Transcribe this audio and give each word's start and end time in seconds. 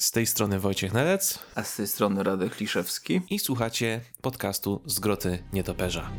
Z 0.00 0.10
tej 0.10 0.26
strony 0.26 0.60
Wojciech 0.60 0.92
Nelec. 0.92 1.38
A 1.54 1.62
z 1.62 1.76
tej 1.76 1.86
strony 1.86 2.22
Radek 2.22 2.60
Liszewski. 2.60 3.20
I 3.30 3.38
słuchacie 3.38 4.00
podcastu 4.22 4.82
z 4.86 5.00
Groty 5.00 5.38
Nietoperza. 5.52 6.10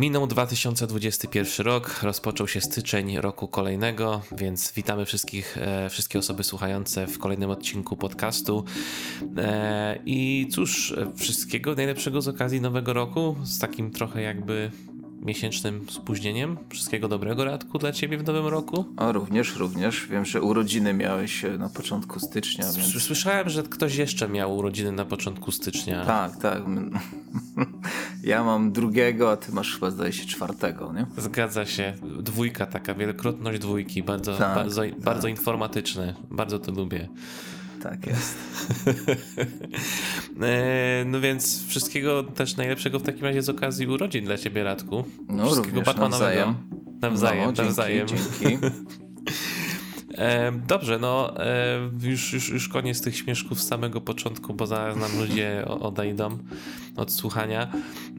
Minął 0.00 0.26
2021 0.26 1.66
rok, 1.66 2.02
rozpoczął 2.02 2.48
się 2.48 2.60
styczeń 2.60 3.18
roku 3.18 3.48
kolejnego, 3.48 4.22
więc 4.32 4.72
witamy 4.72 5.06
wszystkich, 5.06 5.58
e, 5.58 5.90
wszystkie 5.90 6.18
osoby 6.18 6.44
słuchające 6.44 7.06
w 7.06 7.18
kolejnym 7.18 7.50
odcinku 7.50 7.96
podcastu. 7.96 8.64
E, 9.36 9.98
I 10.06 10.48
cóż, 10.52 10.92
e, 10.92 11.12
wszystkiego 11.16 11.74
najlepszego 11.74 12.22
z 12.22 12.28
okazji 12.28 12.60
nowego 12.60 12.92
roku, 12.92 13.36
z 13.42 13.58
takim 13.58 13.90
trochę 13.90 14.22
jakby 14.22 14.70
miesięcznym 15.22 15.86
spóźnieniem. 15.90 16.56
Wszystkiego 16.68 17.08
dobrego, 17.08 17.44
Radku, 17.44 17.78
dla 17.78 17.92
ciebie 17.92 18.18
w 18.18 18.24
nowym 18.24 18.46
roku. 18.46 18.84
A 18.96 19.12
również, 19.12 19.56
również. 19.56 20.06
Wiem, 20.06 20.24
że 20.24 20.42
urodziny 20.42 20.94
miałeś 20.94 21.44
na 21.58 21.68
początku 21.68 22.20
stycznia. 22.20 22.64
Więc... 22.76 23.02
Słyszałem, 23.02 23.48
że 23.48 23.62
ktoś 23.62 23.96
jeszcze 23.96 24.28
miał 24.28 24.56
urodziny 24.56 24.92
na 24.92 25.04
początku 25.04 25.52
stycznia. 25.52 26.04
Tak, 26.04 26.36
tak. 26.36 26.62
Ja 28.22 28.44
mam 28.44 28.72
drugiego, 28.72 29.30
a 29.32 29.36
ty 29.36 29.52
masz 29.52 29.74
chyba 29.74 29.90
zdaje 29.90 30.12
się 30.12 30.26
czwartego, 30.26 30.92
nie? 30.92 31.06
Zgadza 31.16 31.66
się. 31.66 31.94
Dwójka, 32.20 32.66
taka 32.66 32.94
wielokrotność 32.94 33.58
dwójki. 33.58 34.02
Bardzo, 34.02 34.36
tak, 34.36 34.54
bardzo, 34.54 34.82
tak. 34.82 35.00
bardzo 35.00 35.28
informatyczne. 35.28 36.14
Bardzo 36.30 36.58
to 36.58 36.72
lubię. 36.72 37.08
Tak 37.82 38.06
jest. 38.06 38.38
E, 40.42 41.04
no 41.06 41.20
więc 41.20 41.66
wszystkiego 41.66 42.22
też 42.22 42.56
najlepszego 42.56 42.98
w 42.98 43.02
takim 43.02 43.24
razie 43.24 43.42
z 43.42 43.48
okazji 43.48 43.86
urodzin 43.86 44.24
dla 44.24 44.38
ciebie, 44.38 44.64
Radku. 44.64 45.04
No 45.28 45.46
wszystkiego 45.46 45.78
również, 45.78 45.96
nawzajem. 45.96 46.54
Nawzajem, 47.02 47.52
no, 47.56 47.62
nawzajem. 47.62 48.08
Dzięki, 48.08 48.24
dzięki. 48.40 48.66
dobrze, 50.66 50.98
no 50.98 51.44
e, 51.46 51.90
już, 52.02 52.32
już, 52.32 52.48
już 52.48 52.68
koniec 52.68 53.02
tych 53.02 53.16
śmieszków 53.16 53.60
z 53.60 53.68
samego 53.68 54.00
początku, 54.00 54.54
bo 54.54 54.66
zaraz 54.66 54.96
nam 54.96 55.18
ludzie 55.20 55.64
odejdą 55.68 56.38
od 56.96 57.12
słuchania. 57.12 57.72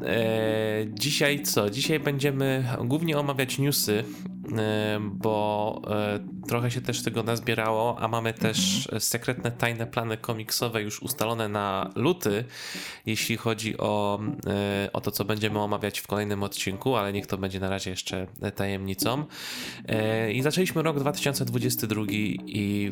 E, 0.05 0.85
dzisiaj 0.88 1.43
co? 1.43 1.69
Dzisiaj 1.69 1.99
będziemy 1.99 2.67
głównie 2.85 3.17
omawiać 3.17 3.59
newsy, 3.59 4.03
bo 5.02 5.81
trochę 6.47 6.71
się 6.71 6.81
też 6.81 7.03
tego 7.03 7.23
nazbierało, 7.23 7.99
a 7.99 8.08
mamy 8.08 8.33
też 8.33 8.89
sekretne, 8.99 9.52
tajne 9.52 9.88
plany 9.88 10.17
komiksowe 10.17 10.81
już 10.81 11.02
ustalone 11.02 11.49
na 11.49 11.89
luty, 11.95 12.43
jeśli 13.05 13.38
chodzi 13.38 13.77
o, 13.77 14.19
o 14.93 15.02
to, 15.02 15.11
co 15.11 15.25
będziemy 15.25 15.59
omawiać 15.59 15.99
w 15.99 16.08
kolejnym 16.08 16.43
odcinku, 16.43 16.95
ale 16.95 17.13
niech 17.13 17.27
to 17.27 17.38
będzie 17.38 17.59
na 17.59 17.69
razie 17.69 17.89
jeszcze 17.89 18.27
tajemnicą. 18.55 19.25
I 20.33 20.41
zaczęliśmy 20.41 20.81
rok 20.81 20.99
2022 20.99 21.91
i 22.47 22.92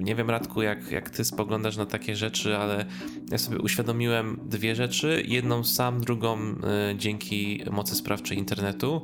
nie 0.00 0.14
wiem, 0.14 0.30
Radku, 0.30 0.62
jak, 0.62 0.90
jak 0.90 1.10
ty 1.10 1.24
spoglądasz 1.24 1.76
na 1.76 1.86
takie 1.86 2.16
rzeczy, 2.16 2.56
ale 2.56 2.86
ja 3.30 3.38
sobie 3.38 3.58
uświadomiłem 3.58 4.40
dwie 4.44 4.74
rzeczy. 4.74 5.22
Jedną 5.26 5.64
sam, 5.64 6.00
drugą 6.00 6.38
y, 6.40 6.56
dzięki 6.96 7.62
mocy 7.70 7.94
sprawczej 7.94 8.38
internetu. 8.38 9.02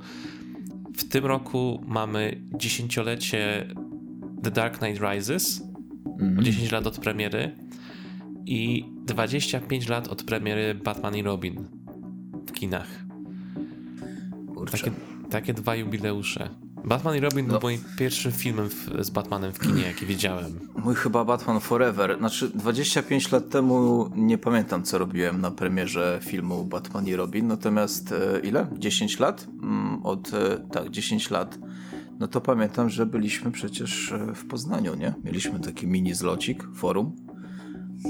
W 0.97 1.05
tym 1.09 1.27
roku 1.27 1.84
mamy 1.87 2.41
dziesięciolecie 2.55 3.69
The 4.43 4.51
Dark 4.51 4.78
Knight 4.78 5.03
Rises, 5.03 5.62
mm 6.21 6.37
-hmm. 6.37 6.43
10 6.43 6.73
lat 6.73 6.87
od 6.87 6.98
premiery 6.98 7.56
i 8.47 8.84
25 9.06 9.89
lat 9.89 10.09
od 10.09 10.23
premiery 10.23 10.75
Batman 10.75 11.17
i 11.17 11.23
Robin 11.23 11.65
w 12.48 12.53
kinach. 12.53 13.05
Takie, 14.71 14.91
takie 15.31 15.55
dwa 15.55 15.77
jubileusze. 15.77 16.66
Batman 16.87 17.17
i 17.17 17.20
Robin 17.20 17.47
no. 17.47 17.53
był 17.53 17.61
moim 17.61 17.81
pierwszym 17.98 18.33
filmem 18.33 18.69
w, 18.69 18.91
z 19.01 19.11
Batmanem 19.11 19.53
w 19.53 19.59
kinie, 19.59 19.83
jaki 19.83 20.06
widziałem. 20.06 20.61
Mój 20.84 20.95
chyba 20.95 21.25
Batman 21.25 21.61
Forever. 21.61 22.19
Znaczy 22.19 22.50
25 22.55 23.33
lat 23.33 23.49
temu 23.49 24.10
nie 24.16 24.38
pamiętam 24.38 24.83
co 24.83 24.99
robiłem 24.99 25.41
na 25.41 25.50
premierze 25.50 26.21
filmu 26.22 26.65
Batman 26.65 27.06
i 27.06 27.16
Robin, 27.16 27.47
natomiast 27.47 28.12
e, 28.12 28.41
ile? 28.41 28.66
10 28.78 29.19
lat? 29.19 29.47
Mm, 29.62 30.06
od, 30.06 30.34
e, 30.34 30.59
tak, 30.72 30.91
10 30.91 31.31
lat. 31.31 31.59
No 32.19 32.28
to 32.28 32.41
pamiętam, 32.41 32.91
że 32.91 33.06
byliśmy 33.06 33.50
przecież 33.50 34.12
e, 34.12 34.34
w 34.34 34.47
Poznaniu, 34.47 34.94
nie? 34.94 35.15
Mieliśmy 35.25 35.60
taki 35.60 35.87
mini 35.87 36.15
zlocik, 36.15 36.65
forum 36.75 37.16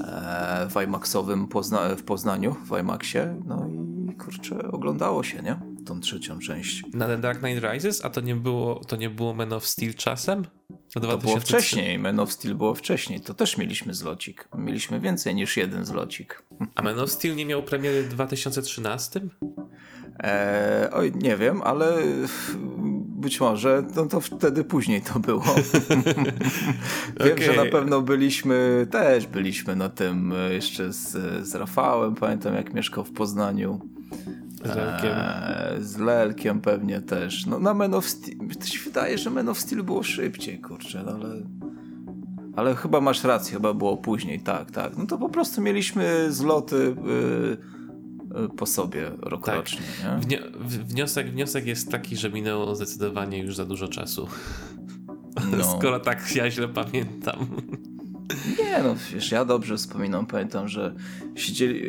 e, 0.04 0.68
w 0.70 0.82
IMAXowym 0.82 1.48
Pozna 1.48 1.94
w 1.94 2.02
Poznaniu, 2.02 2.56
w 2.64 2.80
IMAXie, 2.80 3.42
no 3.46 3.68
i 3.68 4.14
kurczę, 4.14 4.70
oglądało 4.72 5.22
się, 5.22 5.42
nie? 5.42 5.75
Tą 5.86 6.00
trzecią 6.00 6.38
część. 6.38 6.82
Na 6.94 7.06
The 7.06 7.18
Dark 7.18 7.38
Knight 7.38 7.64
Rises? 7.64 8.04
A 8.04 8.10
to 8.10 8.20
nie 8.20 8.36
było, 8.36 8.84
to 8.84 8.96
nie 8.96 9.10
było 9.10 9.34
Man 9.34 9.52
of 9.52 9.66
Steel 9.66 9.94
czasem? 9.94 10.44
To, 10.92 11.18
było 11.18 11.40
wcześniej, 11.40 11.98
Man 11.98 12.20
of 12.20 12.32
Steel 12.32 12.54
było 12.54 12.74
wcześniej, 12.74 13.20
to 13.20 13.34
też 13.34 13.56
mieliśmy 13.56 13.94
zlocik. 13.94 14.48
Mieliśmy 14.58 15.00
więcej 15.00 15.34
niż 15.34 15.56
jeden 15.56 15.84
zlocik. 15.84 16.42
A 16.74 16.82
Man 16.82 17.00
of 17.00 17.10
Steel 17.10 17.36
nie 17.36 17.46
miał 17.46 17.62
premiery 17.62 18.02
w 18.02 18.08
2013? 18.08 19.20
Eee, 20.18 20.90
oj, 20.92 21.12
nie 21.14 21.36
wiem, 21.36 21.62
ale 21.62 22.02
być 23.06 23.40
może 23.40 23.82
no 23.96 24.06
to 24.06 24.20
wtedy 24.20 24.64
później 24.64 25.02
to 25.02 25.20
było. 25.20 25.44
Wiem, 27.24 27.32
okay. 27.32 27.44
że 27.44 27.56
na 27.56 27.70
pewno 27.70 28.02
byliśmy, 28.02 28.86
też 28.90 29.26
byliśmy 29.26 29.76
na 29.76 29.88
tym 29.88 30.32
e, 30.32 30.54
jeszcze 30.54 30.92
z, 30.92 31.08
z 31.48 31.54
Rafałem, 31.54 32.14
pamiętam 32.14 32.54
jak 32.54 32.74
mieszkał 32.74 33.04
w 33.04 33.12
Poznaniu. 33.12 33.80
Z 34.64 34.76
Lelkiem. 34.76 35.12
Eee, 35.16 35.82
z 35.82 35.98
Lelkiem 35.98 36.60
pewnie 36.60 37.00
też. 37.00 37.46
No 37.46 37.58
na 37.58 37.74
Men 37.74 37.94
of 37.94 38.08
Steel, 38.08 38.36
to 38.60 38.66
się 38.66 38.78
wydaje, 38.84 39.18
że 39.18 39.30
Men 39.30 39.48
of 39.48 39.58
Steel 39.58 39.82
było 39.82 40.02
szybciej, 40.02 40.60
kurczę, 40.60 41.02
no 41.06 41.12
ale... 41.12 41.42
Ale 42.56 42.74
chyba 42.74 43.00
masz 43.00 43.24
rację, 43.24 43.52
chyba 43.54 43.74
było 43.74 43.96
później, 43.96 44.40
tak, 44.40 44.70
tak. 44.70 44.98
No 44.98 45.06
to 45.06 45.18
po 45.18 45.28
prostu 45.28 45.60
mieliśmy 45.60 46.32
zloty... 46.32 46.96
Yy, 47.04 47.76
po 48.56 48.66
sobie 48.66 49.10
rokrocznie. 49.22 49.80
Tak. 50.02 50.20
wniosek, 50.66 51.30
wniosek 51.30 51.66
jest 51.66 51.90
taki, 51.90 52.16
że 52.16 52.30
minęło 52.30 52.74
zdecydowanie 52.74 53.38
już 53.38 53.56
za 53.56 53.64
dużo 53.64 53.88
czasu. 53.88 54.28
No. 55.58 55.64
Skoro 55.78 56.00
tak 56.00 56.36
ja 56.36 56.50
źle 56.50 56.68
pamiętam. 56.68 57.46
Nie, 58.58 58.82
no 58.82 58.94
wiesz, 59.12 59.32
ja 59.32 59.44
dobrze 59.44 59.76
wspominam, 59.76 60.26
pamiętam, 60.26 60.68
że 60.68 60.94
siedzieli... 61.34 61.82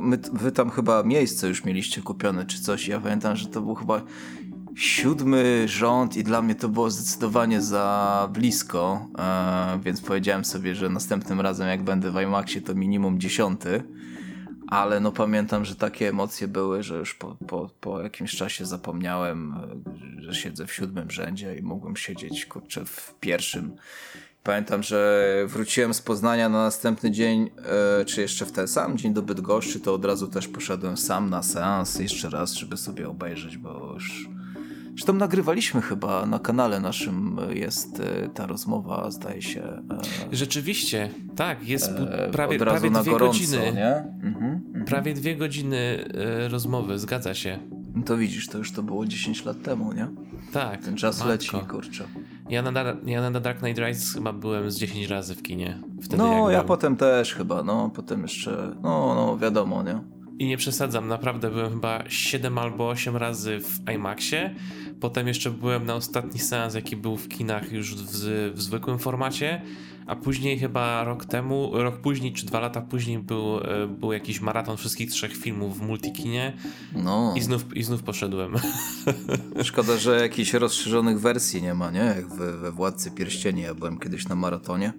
My, 0.00 0.18
wy 0.32 0.52
tam 0.52 0.70
chyba 0.70 1.02
miejsce 1.02 1.48
już 1.48 1.64
mieliście 1.64 2.02
kupione 2.02 2.46
czy 2.46 2.60
coś. 2.60 2.88
Ja 2.88 3.00
pamiętam, 3.00 3.36
że 3.36 3.46
to 3.46 3.60
był 3.60 3.74
chyba 3.74 4.02
siódmy 4.74 5.68
rząd 5.68 6.16
i 6.16 6.24
dla 6.24 6.42
mnie 6.42 6.54
to 6.54 6.68
było 6.68 6.90
zdecydowanie 6.90 7.60
za 7.60 8.28
blisko, 8.32 9.06
e, 9.18 9.78
więc 9.82 10.00
powiedziałem 10.00 10.44
sobie, 10.44 10.74
że 10.74 10.88
następnym 10.88 11.40
razem 11.40 11.68
jak 11.68 11.82
będę 11.82 12.10
w 12.10 12.20
IMAXie 12.20 12.62
to 12.62 12.74
minimum 12.74 13.20
dziesiąty 13.20 13.82
ale 14.66 15.00
no 15.00 15.12
pamiętam, 15.12 15.64
że 15.64 15.76
takie 15.76 16.08
emocje 16.08 16.48
były, 16.48 16.82
że 16.82 16.96
już 16.96 17.14
po, 17.14 17.36
po, 17.46 17.70
po 17.80 18.00
jakimś 18.00 18.36
czasie 18.36 18.66
zapomniałem, 18.66 19.54
że 20.18 20.34
siedzę 20.34 20.66
w 20.66 20.72
siódmym 20.72 21.10
rzędzie 21.10 21.56
i 21.56 21.62
mogłem 21.62 21.96
siedzieć 21.96 22.46
kurczę 22.46 22.84
w 22.84 23.14
pierwszym. 23.20 23.76
Pamiętam, 24.44 24.82
że 24.82 25.30
wróciłem 25.48 25.94
z 25.94 26.02
Poznania 26.02 26.48
na 26.48 26.62
następny 26.62 27.10
dzień, 27.10 27.50
e, 28.00 28.04
czy 28.04 28.20
jeszcze 28.20 28.46
w 28.46 28.52
ten 28.52 28.68
sam 28.68 28.98
dzień 28.98 29.14
do 29.14 29.22
Bydgoszczy, 29.22 29.80
to 29.80 29.94
od 29.94 30.04
razu 30.04 30.28
też 30.28 30.48
poszedłem 30.48 30.96
sam 30.96 31.30
na 31.30 31.42
seans 31.42 31.98
jeszcze 31.98 32.30
raz, 32.30 32.52
żeby 32.52 32.76
sobie 32.76 33.08
obejrzeć, 33.08 33.58
bo 33.58 33.92
już 33.94 34.28
Zresztą 34.94 35.12
nagrywaliśmy 35.12 35.82
chyba 35.82 36.26
na 36.26 36.38
kanale 36.38 36.80
naszym 36.80 37.40
jest 37.50 38.00
e, 38.00 38.28
ta 38.28 38.46
rozmowa, 38.46 39.10
zdaje 39.10 39.42
się. 39.42 39.62
E, 39.62 39.82
Rzeczywiście, 40.32 41.10
tak, 41.36 41.68
jest 41.68 41.90
e, 41.90 42.28
prawie, 42.32 42.58
prawie 42.58 42.90
dwie 42.90 43.10
gorąco, 43.10 43.38
godziny. 43.38 43.72
Nie? 43.74 43.96
Mhm, 44.22 44.62
mhm. 44.66 44.84
Prawie 44.84 45.14
dwie 45.14 45.36
godziny 45.36 46.04
rozmowy, 46.48 46.98
zgadza 46.98 47.34
się. 47.34 47.58
No 47.94 48.02
to 48.02 48.16
widzisz, 48.16 48.48
to 48.48 48.58
już 48.58 48.72
to 48.72 48.82
było 48.82 49.06
10 49.06 49.44
lat 49.44 49.62
temu, 49.62 49.92
nie? 49.92 50.08
Tak. 50.52 50.84
Ten 50.84 50.96
czas 50.96 51.18
matko. 51.18 51.32
leci, 51.32 51.50
kurczę. 51.68 52.04
Ja 52.48 52.62
na, 52.62 52.84
ja 53.06 53.30
na 53.30 53.40
Dark 53.40 53.58
Knight 53.58 53.78
Rises 53.78 54.14
chyba 54.14 54.32
byłem 54.32 54.70
z 54.70 54.78
10 54.78 55.08
razy 55.08 55.34
w 55.34 55.42
kinie. 55.42 55.82
Wtedy 56.02 56.16
no, 56.16 56.50
ja 56.50 56.64
potem 56.64 56.96
też 56.96 57.34
chyba, 57.34 57.62
no, 57.62 57.90
potem 57.94 58.22
jeszcze, 58.22 58.76
no, 58.82 59.14
no, 59.14 59.38
wiadomo, 59.38 59.82
nie? 59.82 60.00
I 60.38 60.46
nie 60.46 60.56
przesadzam, 60.56 61.08
naprawdę 61.08 61.50
byłem 61.50 61.72
chyba 61.72 62.04
7 62.08 62.58
albo 62.58 62.88
8 62.88 63.16
razy 63.16 63.60
w 63.60 63.90
IMAXie 63.94 64.54
Potem 65.00 65.28
jeszcze 65.28 65.50
byłem 65.50 65.86
na 65.86 65.94
ostatni 65.94 66.40
seans, 66.40 66.74
jaki 66.74 66.96
był 66.96 67.16
w 67.16 67.28
kinach 67.28 67.72
już 67.72 67.94
w, 67.94 68.10
w 68.54 68.62
zwykłym 68.62 68.98
formacie, 68.98 69.62
a 70.06 70.16
później 70.16 70.58
chyba 70.58 71.04
rok 71.04 71.24
temu, 71.24 71.70
rok 71.72 71.96
później 71.96 72.32
czy 72.32 72.46
dwa 72.46 72.60
lata 72.60 72.80
później 72.80 73.18
był, 73.18 73.58
e, 73.58 73.86
był 73.86 74.12
jakiś 74.12 74.40
maraton 74.40 74.76
wszystkich 74.76 75.10
trzech 75.10 75.36
filmów 75.36 75.78
w 75.78 75.82
multikinie 75.82 76.52
no. 76.92 77.34
i, 77.36 77.42
znów, 77.42 77.76
i 77.76 77.82
znów 77.82 78.02
poszedłem. 78.02 78.54
Szkoda, 79.62 79.96
że 79.96 80.20
jakichś 80.20 80.52
rozszerzonych 80.52 81.20
wersji 81.20 81.62
nie 81.62 81.74
ma, 81.74 81.90
nie? 81.90 81.98
Jak 82.16 82.28
we, 82.28 82.56
we 82.56 82.72
Władcy 82.72 83.10
Pierścieni, 83.10 83.62
ja 83.62 83.74
byłem 83.74 83.98
kiedyś 83.98 84.28
na 84.28 84.34
maratonie 84.34 84.92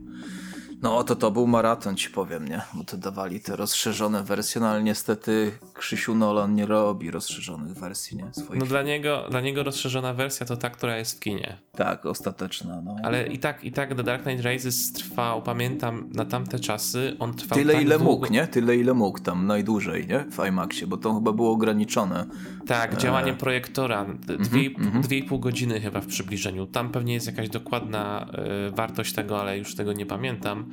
No 0.82 1.04
to 1.04 1.16
to 1.16 1.32
był 1.32 1.48
maraton, 1.48 1.96
ci 1.96 2.10
powiem, 2.10 2.48
nie? 2.48 2.62
Bo 2.74 2.84
to 2.84 2.98
dawali 2.98 3.40
te 3.40 3.56
rozszerzone 3.56 4.24
wersje, 4.24 4.62
no 4.62 4.68
ale 4.68 4.84
niestety 4.84 5.52
Krzysiu 5.74 6.16
Nolan 6.16 6.56
nie 6.56 6.66
robi 6.66 7.12
rozszerzonych 7.12 7.74
wersji, 7.78 8.18
nie? 8.18 8.34
Swoich. 8.34 8.60
No 8.60 8.66
dla 8.66 8.82
niego, 8.84 9.24
dla 9.30 9.42
niego 9.42 9.64
rozszerzona 9.64 10.14
wersja 10.14 10.46
to 10.46 10.58
ta, 10.58 10.70
która 10.70 10.98
jest 10.98 11.18
w 11.18 11.20
kinie. 11.20 11.58
Tak, 11.72 12.06
ostateczna, 12.06 12.82
no. 12.82 12.96
Ale 13.04 13.28
i 13.28 13.40
tak, 13.40 13.64
i 13.64 13.72
tak 13.72 13.96
The 13.96 14.04
Dark 14.04 14.24
Knight 14.24 14.46
Rises 14.46 14.94
trwał, 14.94 15.42
pamiętam, 15.42 16.10
na 16.14 16.26
tamte 16.26 16.60
czasy 16.60 17.16
on 17.20 17.34
trwał 17.34 17.60
Tyle 17.60 17.74
tak 17.74 17.82
ile 17.82 17.98
długo... 17.98 18.12
mógł, 18.12 18.34
nie? 18.34 18.48
Tyle 18.48 18.76
ile 18.76 18.94
mógł 18.94 19.20
tam 19.20 19.48
najdłużej, 19.48 20.08
nie? 20.08 20.26
W 20.32 20.48
IMAXie, 20.48 20.88
bo 20.88 20.98
to 20.98 21.14
chyba 21.14 21.32
było 21.32 21.52
ograniczone. 21.52 22.26
Tak, 22.68 22.98
działanie 22.98 23.32
E. 23.32 23.36
projektora. 23.36 24.06
d- 24.06 24.38
Dwie, 24.38 24.62
i 24.64 24.70
pół- 24.72 25.02
dwie 25.02 25.18
i 25.18 25.24
pół 25.24 25.40
godziny 25.40 25.82
chyba 25.82 26.02
w 26.02 26.08
przybliżeniu. 26.08 26.68
Tam 26.68 26.90
pewnie 26.92 27.14
jest 27.14 27.28
jakaś 27.28 27.50
dokładna 27.50 28.26
e, 28.34 28.72
wartość 28.72 29.14
tego, 29.14 29.42
ale 29.42 29.58
już 29.58 29.76
tego 29.76 29.94
nie 29.94 30.06
pamiętam. 30.06 30.65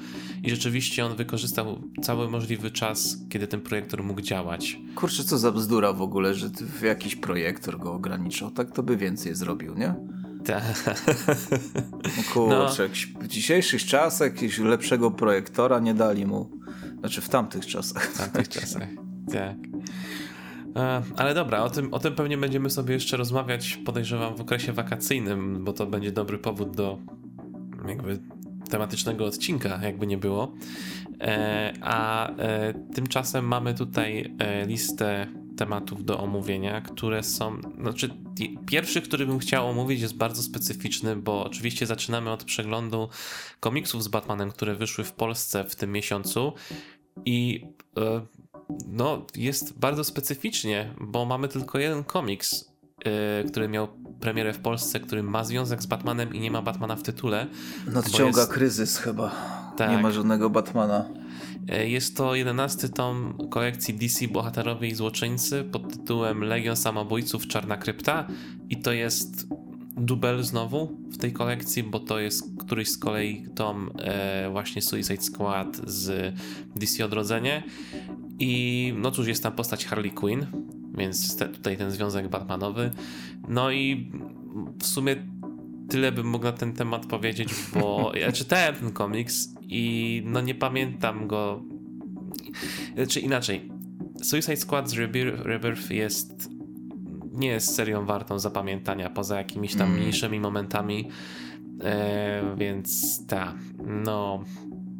I 0.42 0.50
rzeczywiście 0.50 1.04
on 1.06 1.16
wykorzystał 1.16 1.82
cały 2.02 2.30
możliwy 2.30 2.70
czas, 2.70 3.16
kiedy 3.28 3.46
ten 3.46 3.60
projektor 3.60 4.04
mógł 4.04 4.20
działać. 4.20 4.78
Kurczę, 4.94 5.24
co 5.24 5.38
za 5.38 5.52
bzdura 5.52 5.92
w 5.92 6.02
ogóle, 6.02 6.34
że 6.34 6.50
jakiś 6.82 7.16
projektor 7.16 7.78
go 7.78 7.92
ograniczał. 7.92 8.50
Tak 8.50 8.70
to 8.72 8.82
by 8.82 8.96
więcej 8.96 9.34
zrobił, 9.34 9.74
nie? 9.74 9.94
Tak. 10.44 10.62
No 12.16 12.22
kurczę, 12.32 12.82
jakiś- 12.82 13.12
w 13.20 13.26
dzisiejszych 13.26 13.84
czasach 13.84 14.32
jakiegoś 14.32 14.58
lepszego 14.58 15.10
projektora 15.10 15.78
nie 15.80 15.94
dali 15.94 16.26
mu. 16.26 16.50
Znaczy 17.00 17.20
w 17.20 17.28
tamtych 17.28 17.66
czasach. 17.66 18.04
W 18.04 18.18
tamtych 18.18 18.48
czasach. 18.60 18.88
Tak. 19.32 19.56
E, 20.76 21.02
Ale 21.16 21.34
dobra, 21.34 21.62
o 21.62 21.70
tym, 21.70 21.94
o 21.94 21.98
tym 21.98 22.14
pewnie 22.14 22.38
będziemy 22.38 22.70
sobie 22.70 22.94
jeszcze 22.94 23.16
rozmawiać, 23.16 23.76
podejrzewam, 23.84 24.36
w 24.36 24.40
okresie 24.40 24.72
wakacyjnym, 24.72 25.64
bo 25.64 25.72
to 25.72 25.86
będzie 25.86 26.12
dobry 26.12 26.38
powód 26.38 26.76
do 26.76 26.98
jakby 27.88 28.18
tematycznego 28.72 29.24
odcinka, 29.24 29.80
jakby 29.82 30.06
nie 30.06 30.18
było. 30.18 30.54
E, 31.20 31.72
A 31.80 32.28
e, 32.30 32.74
tymczasem 32.94 33.44
mamy 33.44 33.74
tutaj 33.74 34.34
e, 34.38 34.66
listę 34.66 35.26
tematów 35.56 36.04
do 36.04 36.20
omówienia, 36.20 36.80
które 36.80 37.22
są. 37.22 37.60
Znaczy, 37.80 38.10
pierwszy, 38.66 39.02
który 39.02 39.26
bym 39.26 39.38
chciał 39.38 39.68
omówić, 39.68 40.00
jest 40.00 40.16
bardzo 40.16 40.42
specyficzny, 40.42 41.16
bo 41.16 41.44
oczywiście 41.44 41.86
zaczynamy 41.86 42.30
od 42.30 42.44
przeglądu 42.44 43.08
komiksów 43.60 44.02
z 44.02 44.08
Batmanem, 44.08 44.50
które 44.50 44.74
wyszły 44.74 45.04
w 45.04 45.12
Polsce 45.12 45.64
w 45.64 45.76
tym 45.76 45.92
miesiącu. 45.92 46.52
I 47.24 47.66
no, 48.88 49.26
jest 49.36 49.78
bardzo 49.78 50.04
specyficznie, 50.04 50.94
bo 51.00 51.24
mamy 51.24 51.48
tylko 51.48 51.78
jeden 51.78 52.04
komiks, 52.04 52.71
e, 53.04 53.44
który 53.44 53.68
miał 53.68 53.88
premierę 54.20 54.52
w 54.52 54.58
Polsce, 54.58 55.00
który 55.00 55.22
ma 55.22 55.44
związek 55.44 55.82
z 55.82 55.86
Batmanem 55.86 56.34
i 56.34 56.40
nie 56.40 56.50
ma 56.50 56.62
Batmana 56.62 56.96
w 56.96 57.02
tytule. 57.02 57.46
Nadciąga 57.86 58.40
jest- 58.40 58.52
kryzys 58.52 58.96
chyba. 58.98 59.30
Tak. 59.76 59.90
Nie 59.90 59.98
ma 59.98 60.10
żadnego 60.10 60.50
Batmana. 60.50 61.04
E, 61.68 61.88
Jest 61.88 62.16
to 62.16 62.34
jedenasty 62.34 62.88
tom 62.88 63.34
kolekcji 63.50 63.94
DC 63.94 64.28
Bohaterowie 64.28 64.88
i 64.88 64.94
Złoczyńcy 64.94 65.64
pod 65.64 65.92
tytułem 65.92 66.44
Legion 66.44 66.76
Samobójców 66.76 67.46
Czarna 67.46 67.76
Krypta 67.76 68.26
i 68.70 68.76
to 68.76 68.92
jest 68.92 69.46
dubel 69.96 70.42
znowu 70.42 70.96
w 71.12 71.18
tej 71.18 71.32
kolekcji, 71.32 71.82
bo 71.82 72.00
to 72.00 72.18
jest 72.18 72.44
któryś 72.58 72.88
z 72.88 72.98
kolei 72.98 73.46
tom 73.54 73.90
e, 73.98 74.50
właśnie 74.50 74.82
Suicide 74.82 75.22
Squad 75.22 75.76
z 75.76 76.34
DC 76.76 77.04
Odrodzenie 77.04 77.62
i 78.38 78.94
no 78.96 79.10
cóż, 79.10 79.26
jest 79.26 79.42
tam 79.42 79.52
postać 79.52 79.84
Harley 79.86 80.10
Quinn, 80.10 80.46
więc 80.94 81.36
te, 81.36 81.48
tutaj 81.48 81.76
ten 81.76 81.90
związek 81.90 82.28
Batmanowy. 82.28 82.90
No 83.48 83.70
i 83.70 84.10
w 84.78 84.86
sumie 84.86 85.16
tyle 85.88 86.12
bym 86.12 86.26
mógł 86.26 86.44
na 86.44 86.52
ten 86.52 86.72
temat 86.72 87.06
powiedzieć, 87.06 87.48
bo 87.74 88.12
ja 88.20 88.32
czytałem 88.32 88.74
ten 88.74 88.92
komiks 88.92 89.48
i 89.68 90.22
no 90.26 90.40
nie 90.40 90.54
pamiętam 90.54 91.28
go. 91.28 91.62
Czy 93.08 93.20
inaczej, 93.20 93.70
Suicide 94.22 94.56
Squad 94.56 94.92
Rebirth, 94.92 95.42
Rebirth 95.42 95.90
jest 95.90 96.48
nie 97.32 97.48
jest 97.48 97.74
serią 97.74 98.06
wartą 98.06 98.38
zapamiętania 98.38 99.10
poza 99.10 99.36
jakimiś 99.38 99.74
tam 99.74 99.86
Mm. 99.88 99.98
mniejszymi 100.00 100.40
momentami, 100.40 101.08
e, 101.84 102.54
więc 102.56 103.20
ta, 103.26 103.54
no 103.84 104.44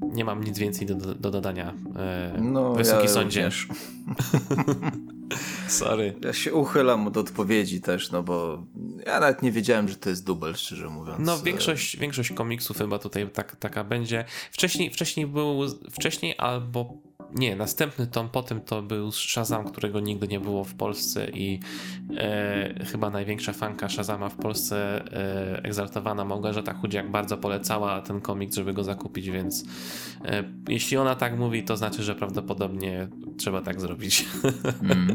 nie 0.02 0.24
mam 0.24 0.44
nic 0.44 0.58
więcej 0.58 0.86
do, 0.86 0.94
do 1.14 1.30
dodania. 1.30 1.74
E, 1.96 2.38
No, 2.40 2.72
Wysoki 2.74 3.02
ja 3.06 3.08
sądzie. 3.12 3.50
Sorry. 5.68 6.14
Ja 6.24 6.32
się 6.32 6.52
uchylam 6.54 7.06
od 7.06 7.16
odpowiedzi 7.16 7.80
też, 7.80 8.10
no 8.10 8.22
bo 8.22 8.62
ja 9.06 9.20
nawet 9.20 9.42
nie 9.42 9.52
wiedziałem, 9.52 9.88
że 9.88 9.96
to 9.96 10.10
jest 10.10 10.24
dubel, 10.26 10.54
szczerze 10.54 10.88
mówiąc. 10.88 11.18
No, 11.26 11.38
większość, 11.38 11.96
większość 11.96 12.32
komiksów 12.32 12.78
chyba 12.78 12.98
tutaj 12.98 13.28
tak, 13.30 13.56
taka 13.56 13.84
będzie. 13.84 14.24
Wcześniej, 14.50 14.90
wcześniej 14.90 15.26
był, 15.26 15.60
wcześniej 15.90 16.34
albo 16.38 16.94
nie, 17.34 17.56
następny 17.56 18.06
tom 18.06 18.28
po 18.28 18.42
tym 18.42 18.60
to 18.60 18.82
był 18.82 19.12
Shazam, 19.12 19.64
którego 19.64 20.00
nigdy 20.00 20.28
nie 20.28 20.40
było 20.40 20.64
w 20.64 20.74
Polsce 20.74 21.30
i 21.30 21.60
e, 22.16 22.84
chyba 22.84 23.10
największa 23.10 23.52
fanka 23.52 23.88
Shazama 23.88 24.28
w 24.28 24.34
Polsce, 24.36 25.04
e, 25.12 25.64
egzaltowana 25.64 26.24
Małgorzata 26.24 26.74
Chudziak 26.74 27.10
bardzo 27.10 27.36
polecała 27.36 28.00
ten 28.02 28.20
komiks, 28.20 28.56
żeby 28.56 28.72
go 28.72 28.84
zakupić, 28.84 29.30
więc 29.30 29.64
e, 30.24 30.44
jeśli 30.68 30.96
ona 30.96 31.14
tak 31.14 31.38
mówi, 31.38 31.62
to 31.62 31.76
znaczy, 31.76 32.02
że 32.02 32.14
prawdopodobnie 32.14 33.08
trzeba 33.38 33.60
tak 33.62 33.80
zrobić. 33.80 34.24
Mm. 34.82 35.14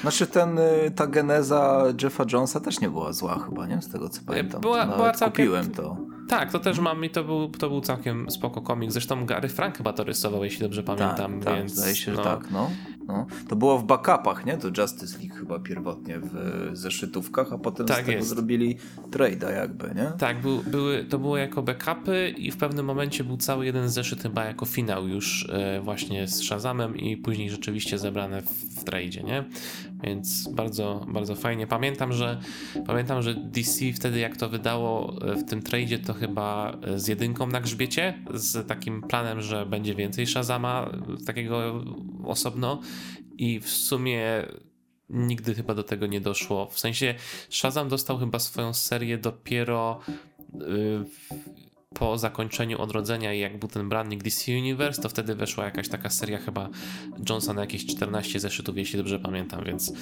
Znaczy 0.00 0.26
ten, 0.26 0.58
y, 0.58 0.90
ta 0.96 1.06
geneza 1.06 1.84
Jeffa 2.02 2.24
Jonesa 2.32 2.60
też 2.60 2.80
nie 2.80 2.90
była 2.90 3.12
zła 3.12 3.38
chyba, 3.48 3.66
nie? 3.66 3.82
Z 3.82 3.88
tego 3.88 4.08
co 4.08 4.20
pamiętam. 4.26 4.60
była- 4.60 4.86
była 4.86 5.12
całkiem- 5.12 5.46
kupiłem 5.46 5.70
to. 5.70 5.96
Tak, 6.30 6.52
to 6.52 6.58
też 6.58 6.78
mam 6.78 7.04
i 7.04 7.10
to 7.10 7.24
był, 7.24 7.48
to 7.48 7.68
był 7.68 7.80
całkiem 7.80 8.30
spoko 8.30 8.60
komiks. 8.60 8.92
Zresztą 8.92 9.26
Gary 9.26 9.48
Frank 9.48 9.76
chyba 9.76 9.92
to 9.92 10.04
rysował, 10.04 10.44
jeśli 10.44 10.60
dobrze 10.60 10.82
pamiętam, 10.82 11.34
tak, 11.40 11.44
tak, 11.44 11.54
więc 11.54 11.72
zdaje 11.72 11.94
się, 11.94 12.12
że 12.12 12.18
no, 12.18 12.24
tak, 12.24 12.50
no. 12.50 12.70
no. 13.08 13.26
To 13.48 13.56
było 13.56 13.78
w 13.78 13.84
backupach, 13.84 14.46
nie? 14.46 14.56
To 14.56 14.68
Justice 14.78 15.18
League 15.18 15.34
chyba 15.34 15.58
pierwotnie 15.58 16.20
w 16.20 16.70
zeszytówkach, 16.72 17.52
a 17.52 17.58
potem 17.58 17.86
Tak 17.86 17.96
z 17.96 18.00
tego 18.00 18.12
jest. 18.12 18.28
zrobili 18.28 18.76
trade'a 19.10 19.54
jakby, 19.54 19.94
nie? 19.94 20.12
Tak, 20.18 20.40
był, 20.40 20.62
były, 20.62 21.04
to 21.04 21.18
było 21.18 21.36
jako 21.36 21.62
backupy 21.62 22.34
i 22.38 22.50
w 22.50 22.56
pewnym 22.56 22.86
momencie 22.86 23.24
był 23.24 23.36
cały 23.36 23.66
jeden 23.66 23.88
zeszyt 23.88 24.22
chyba 24.22 24.44
jako 24.44 24.66
finał 24.66 25.08
już 25.08 25.48
e, 25.52 25.80
właśnie 25.80 26.26
z 26.26 26.42
Shazamem 26.42 26.96
i 26.96 27.16
później 27.16 27.50
rzeczywiście 27.50 27.98
zebrane 27.98 28.42
w, 28.42 28.50
w 28.80 28.84
tradzie, 28.84 29.22
nie? 29.22 29.44
Więc 30.02 30.48
bardzo, 30.48 31.06
bardzo 31.08 31.34
fajnie. 31.34 31.66
Pamiętam, 31.66 32.12
że 32.12 32.40
pamiętam, 32.86 33.22
że 33.22 33.34
DC 33.34 33.92
wtedy 33.92 34.18
jak 34.18 34.36
to 34.36 34.48
wydało 34.48 35.16
e, 35.22 35.36
w 35.36 35.44
tym 35.44 35.62
tradzie, 35.62 35.98
to 35.98 36.14
chyba 36.20 36.78
e, 36.82 36.98
z 36.98 37.08
jedynką 37.08 37.46
na 37.46 37.60
grzbiecie, 37.60 38.22
z 38.34 38.68
takim 38.68 39.02
planem, 39.02 39.40
że 39.40 39.66
będzie 39.66 39.94
więcej 39.94 40.26
Shazama, 40.26 40.90
e, 41.20 41.24
takiego 41.24 41.84
osobno 42.24 42.80
i 43.38 43.60
w 43.60 43.68
sumie 43.68 44.46
nigdy 45.10 45.54
chyba 45.54 45.74
do 45.74 45.82
tego 45.82 46.06
nie 46.06 46.20
doszło. 46.20 46.66
W 46.66 46.78
sensie 46.78 47.14
Shazam 47.48 47.88
dostał 47.88 48.18
chyba 48.18 48.38
swoją 48.38 48.74
serię 48.74 49.18
dopiero 49.18 50.00
y, 50.54 50.58
po 51.94 52.18
zakończeniu 52.18 52.80
odrodzenia 52.80 53.34
i 53.34 53.40
jak 53.40 53.58
był 53.58 53.68
ten 53.68 53.88
branding 53.88 54.22
DC 54.22 54.52
Universe, 54.52 55.02
to 55.02 55.08
wtedy 55.08 55.34
weszła 55.34 55.64
jakaś 55.64 55.88
taka 55.88 56.10
seria 56.10 56.38
chyba 56.38 56.68
Jonesa 57.28 57.52
na 57.52 57.60
jakieś 57.60 57.86
14 57.86 58.40
zeszytów, 58.40 58.76
jeśli 58.76 58.98
dobrze 58.98 59.18
pamiętam, 59.18 59.64
więc 59.64 59.88
y, 59.88 59.94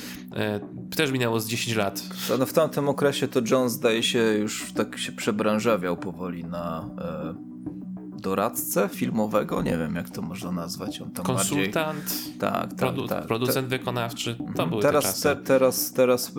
też 0.97 1.11
minęło 1.11 1.41
z 1.41 1.49
10 1.49 1.77
lat. 1.77 2.03
No 2.39 2.47
w 2.47 2.53
tamtym 2.53 2.89
okresie 2.89 3.29
to 3.29 3.41
Jones 3.51 3.73
zdaje 3.73 4.03
się 4.03 4.19
już 4.19 4.73
tak 4.73 4.99
się 4.99 5.13
przebranżawiał 5.13 5.97
powoli 5.97 6.45
na 6.45 6.91
e, 6.99 7.35
doradcę 8.21 8.89
filmowego, 8.89 9.63
nie 9.63 9.79
wiem 9.79 9.95
jak 9.95 10.11
to 10.11 10.23
można 10.23 10.53
nazwać. 10.53 11.01
On 11.01 11.11
tam 11.11 11.27
bardziej... 11.27 11.57
Konsultant, 11.57 12.39
Tak, 12.39 12.75
tak, 12.75 12.95
produ- 12.95 13.09
tak. 13.09 13.27
producent 13.27 13.69
wykonawczy, 13.69 14.35
to 14.57 14.63
Te, 14.65 14.67
były 14.69 14.83
te 14.83 14.89
teraz, 14.89 15.05
czasy. 15.05 15.23
te, 15.23 15.37
teraz, 15.37 15.93
teraz 15.93 16.33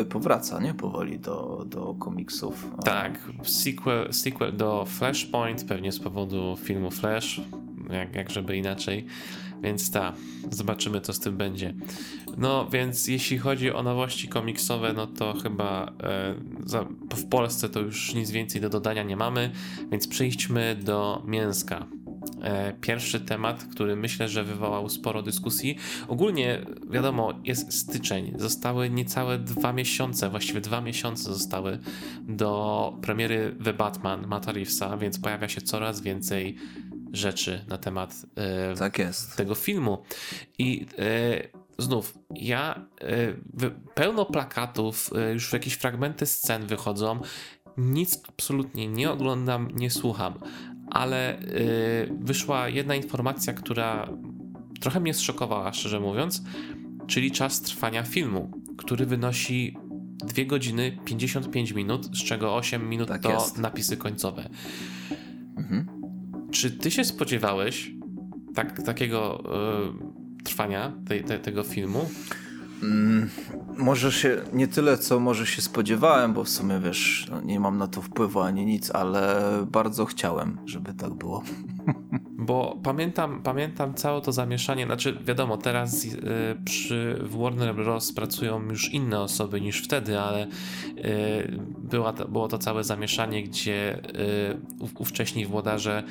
e, 0.00 0.04
powraca, 0.04 0.60
nie? 0.60 0.74
Powoli 0.74 1.18
do, 1.18 1.64
do 1.68 1.94
komiksów. 1.98 2.66
Tak, 2.84 3.18
sequel, 3.44 4.12
sequel 4.12 4.56
do 4.56 4.84
Flashpoint, 4.88 5.64
pewnie 5.64 5.92
z 5.92 5.98
powodu 6.00 6.56
filmu 6.62 6.90
Flash, 6.90 7.40
jak, 7.90 8.14
jak 8.14 8.30
żeby 8.30 8.56
inaczej. 8.56 9.06
Więc 9.66 9.90
tak, 9.90 10.14
zobaczymy 10.50 11.00
co 11.00 11.12
z 11.12 11.20
tym 11.20 11.36
będzie. 11.36 11.74
No 12.36 12.68
więc 12.72 13.08
jeśli 13.08 13.38
chodzi 13.38 13.72
o 13.72 13.82
nowości 13.82 14.28
komiksowe, 14.28 14.92
no 14.92 15.06
to 15.06 15.34
chyba 15.42 15.92
e, 16.02 16.34
za, 16.64 16.86
w 17.16 17.28
Polsce 17.28 17.68
to 17.68 17.80
już 17.80 18.14
nic 18.14 18.30
więcej 18.30 18.60
do 18.60 18.68
dodania 18.68 19.02
nie 19.02 19.16
mamy, 19.16 19.50
więc 19.90 20.08
przejdźmy 20.08 20.76
do 20.82 21.22
mięska. 21.26 21.86
E, 22.42 22.72
Pierwszy 22.80 23.20
temat, 23.20 23.64
który 23.64 23.96
myślę, 23.96 24.28
że 24.28 24.44
wywołał 24.44 24.88
sporo 24.88 25.22
dyskusji. 25.22 25.76
Ogólnie, 26.08 26.66
wiadomo, 26.90 27.34
jest 27.44 27.72
styczeń. 27.72 28.32
Zostały 28.36 28.90
niecałe 28.90 29.38
dwa 29.38 29.72
miesiące, 29.72 30.30
właściwie 30.30 30.60
dwa 30.60 30.80
miesiące 30.80 31.22
zostały 31.22 31.78
do 32.28 32.92
premiery 33.02 33.56
The 33.64 33.72
Batman 33.72 34.26
Matta 34.26 34.52
więc 35.00 35.18
pojawia 35.18 35.48
się 35.48 35.60
coraz 35.60 36.00
więcej 36.00 36.56
rzeczy 37.12 37.64
na 37.68 37.78
temat 37.78 38.14
e, 38.36 38.76
Tak 38.76 38.98
tego 39.36 39.54
filmu. 39.54 40.02
I 40.58 40.86
e, 40.98 41.48
znów, 41.78 42.18
ja 42.34 42.86
e, 43.00 43.32
pełno 43.94 44.24
plakatów, 44.24 45.10
e, 45.16 45.32
już 45.32 45.52
jakieś 45.52 45.74
fragmenty 45.74 46.26
scen 46.26 46.66
wychodzą. 46.66 47.20
Nic 47.76 48.20
absolutnie 48.28 48.88
nie 48.88 49.10
oglądam, 49.10 49.68
nie 49.74 49.90
słucham. 49.90 50.34
ale 50.90 51.38
yy, 52.08 52.16
wyszła 52.20 52.68
jedna 52.68 52.94
informacja, 52.94 53.52
która 53.52 54.08
trochę 54.80 55.00
mnie 55.00 55.14
zszokowała, 55.14 55.72
szczerze 55.72 56.00
mówiąc, 56.00 56.42
czyli 57.06 57.30
czas 57.30 57.62
trwania 57.62 58.02
filmu, 58.02 58.50
który 58.78 59.06
wynosi 59.06 59.76
2 60.24 60.44
godziny 60.44 60.98
55 61.04 61.72
minut, 61.72 62.06
z 62.16 62.24
czego 62.24 62.54
8 62.56 62.88
minut 62.88 63.08
Tak 63.08 63.22
to 63.22 63.32
jest. 63.32 63.58
napisy 63.58 63.96
końcowe. 63.96 64.48
Mhm. 65.56 65.95
Czy 66.50 66.70
ty 66.70 66.90
się 66.90 67.04
spodziewałeś 67.04 67.90
tak, 68.54 68.82
takiego 68.82 69.42
y, 70.40 70.44
trwania 70.44 70.92
tej, 71.08 71.24
te, 71.24 71.38
tego 71.38 71.62
filmu? 71.62 72.10
Mm, 72.82 73.30
może 73.76 74.12
się, 74.12 74.42
nie 74.52 74.68
tyle 74.68 74.98
co 74.98 75.20
może 75.20 75.46
się 75.46 75.62
spodziewałem, 75.62 76.32
bo 76.32 76.44
w 76.44 76.48
sumie 76.48 76.80
wiesz, 76.84 77.26
no, 77.30 77.40
nie 77.40 77.60
mam 77.60 77.78
na 77.78 77.86
to 77.86 78.02
wpływu 78.02 78.40
ani 78.40 78.66
nic, 78.66 78.90
ale 78.90 79.42
bardzo 79.70 80.04
chciałem, 80.04 80.58
żeby 80.66 80.94
tak 80.94 81.14
było. 81.14 81.42
Bo 82.38 82.78
pamiętam, 82.82 83.42
pamiętam 83.42 83.94
całe 83.94 84.20
to 84.20 84.32
zamieszanie, 84.32 84.86
znaczy 84.86 85.18
wiadomo, 85.24 85.56
teraz 85.56 86.04
y, 86.04 86.18
przy 86.64 87.20
Warner 87.22 87.74
Bros. 87.74 88.12
pracują 88.12 88.62
już 88.62 88.92
inne 88.92 89.20
osoby 89.20 89.60
niż 89.60 89.82
wtedy, 89.82 90.20
ale 90.20 90.46
y, 90.46 91.60
była 91.78 92.12
to, 92.12 92.28
było 92.28 92.48
to 92.48 92.58
całe 92.58 92.84
zamieszanie, 92.84 93.42
gdzie 93.42 93.98
y, 93.98 94.60
ów, 94.80 95.00
ówcześni 95.00 95.46
włodarze 95.46 96.02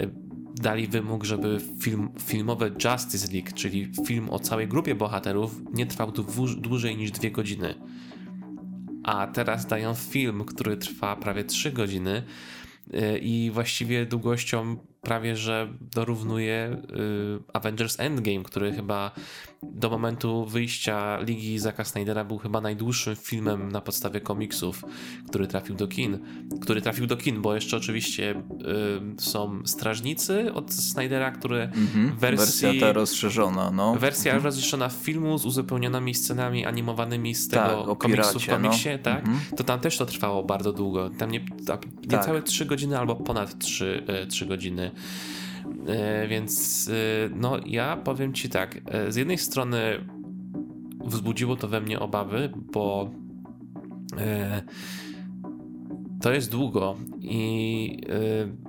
y, 0.00 0.10
dali 0.54 0.86
wymóg, 0.86 1.24
żeby 1.24 1.60
film, 1.80 2.08
filmowy 2.20 2.72
Justice 2.84 3.32
League, 3.32 3.52
czyli 3.54 3.92
film 4.06 4.30
o 4.30 4.38
całej 4.38 4.68
grupie 4.68 4.94
bohaterów, 4.94 5.60
nie 5.74 5.86
trwał 5.86 6.12
dłużej 6.56 6.96
niż 6.96 7.10
dwie 7.10 7.30
godziny. 7.30 7.74
A 9.04 9.26
teraz 9.26 9.66
dają 9.66 9.94
film, 9.94 10.44
który 10.44 10.76
trwa 10.76 11.16
prawie 11.16 11.44
3 11.44 11.72
godziny 11.72 12.22
y, 12.94 13.18
i 13.18 13.50
właściwie 13.50 14.06
długością 14.06 14.76
prawie 15.02 15.36
że 15.36 15.72
dorównuje 15.80 16.76
y, 17.40 17.52
Avengers 17.52 18.00
Endgame, 18.00 18.42
który 18.42 18.72
chyba 18.72 19.10
do 19.62 19.90
momentu 19.90 20.46
wyjścia 20.46 21.18
Ligi 21.20 21.58
Zaka 21.58 21.84
Snydera 21.84 22.24
był 22.24 22.38
chyba 22.38 22.60
najdłuższym 22.60 23.16
filmem 23.16 23.72
na 23.72 23.80
podstawie 23.80 24.20
komiksów, 24.20 24.84
który 25.28 25.46
trafił 25.46 25.74
do 25.76 25.88
kin. 25.88 26.18
Który 26.62 26.82
trafił 26.82 27.06
do 27.06 27.16
kin, 27.16 27.42
bo 27.42 27.54
jeszcze 27.54 27.76
oczywiście 27.76 28.30
y, 29.18 29.22
są 29.22 29.62
Strażnicy 29.64 30.54
od 30.54 30.72
Snydera, 30.74 31.30
które 31.30 31.62
Mhm. 31.62 32.16
wersji... 32.18 32.62
Wersja 32.66 32.80
ta 32.86 32.92
rozszerzona, 32.92 33.70
no. 33.70 33.94
Wersja 33.94 34.38
rozliczona 34.38 34.88
filmu 34.88 35.38
z 35.38 35.46
uzupełnionymi 35.46 36.14
scenami 36.14 36.66
animowanymi 36.66 37.34
z 37.34 37.48
Tak, 37.48 37.68
tego 37.68 37.84
o 37.84 37.96
komiksu 37.96 38.40
w 38.40 38.48
no. 38.48 38.56
komiksie, 38.56 38.88
tak? 39.02 39.18
Mhm. 39.18 39.38
To 39.56 39.64
tam 39.64 39.80
też 39.80 39.98
to 39.98 40.06
trwało 40.06 40.42
bardzo 40.42 40.72
długo. 40.72 41.10
Tam 41.10 41.30
nie, 41.30 41.40
tak, 41.66 41.86
niecałe 42.06 42.42
3 42.42 42.66
godziny 42.66 42.98
albo 42.98 43.16
ponad 43.16 43.58
3, 43.58 44.02
e, 44.06 44.26
3 44.26 44.46
godziny. 44.46 44.90
E, 45.86 46.28
Więc 46.28 46.88
e, 46.88 47.30
no 47.36 47.56
ja 47.66 47.96
powiem 47.96 48.32
ci 48.32 48.48
tak, 48.48 48.80
e, 48.86 49.12
z 49.12 49.16
jednej 49.16 49.38
strony 49.38 49.80
wzbudziło 51.04 51.56
to 51.56 51.68
we 51.68 51.80
mnie 51.80 52.00
obawy, 52.00 52.52
bo 52.72 53.10
to 56.20 56.32
jest 56.32 56.50
długo 56.50 56.96
i 57.20 57.98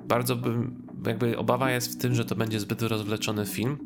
bardzo 0.08 0.36
bym, 0.36 0.88
jakby 1.08 1.38
obawa 1.38 1.72
jest 1.72 1.94
w 1.94 1.98
tym, 2.02 2.16
że 2.16 2.26
to 2.26 2.36
będzie 2.36 2.60
zbyt 2.60 2.82
rozwleczony 2.82 3.46
film, 3.46 3.78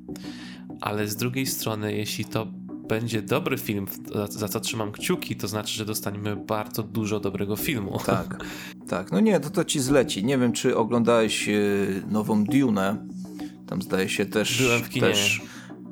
ale 0.82 1.08
z 1.08 1.16
drugiej 1.16 1.46
strony, 1.46 1.94
jeśli 1.94 2.26
to 2.26 2.48
będzie 2.88 3.22
dobry 3.22 3.58
film, 3.58 3.88
za, 4.14 4.28
za 4.28 4.48
co 4.48 4.60
trzymam 4.60 4.92
kciuki, 4.92 5.36
to 5.36 5.48
znaczy, 5.48 5.74
że 5.74 5.86
dostaniemy 5.86 6.36
bardzo 6.36 6.84
dużo 6.84 7.20
dobrego 7.20 7.56
filmu. 7.56 8.00
Tak, 8.06 8.46
tak. 8.88 9.12
No 9.12 9.20
nie, 9.20 9.40
to 9.40 9.50
to 9.50 9.64
ci 9.66 9.80
zleci. 9.80 10.26
Nie 10.26 10.38
wiem, 10.38 10.54
czy 10.54 10.78
oglądałeś 10.78 11.50
e, 11.50 11.54
nową 12.10 12.44
Dune. 12.44 13.08
Tam 13.68 13.82
zdaje 13.82 14.10
się 14.10 14.26
też... 14.26 14.62
Byłem 14.64 14.84
w 14.84 14.90
kinie. 14.90 15.08
Też, 15.08 15.42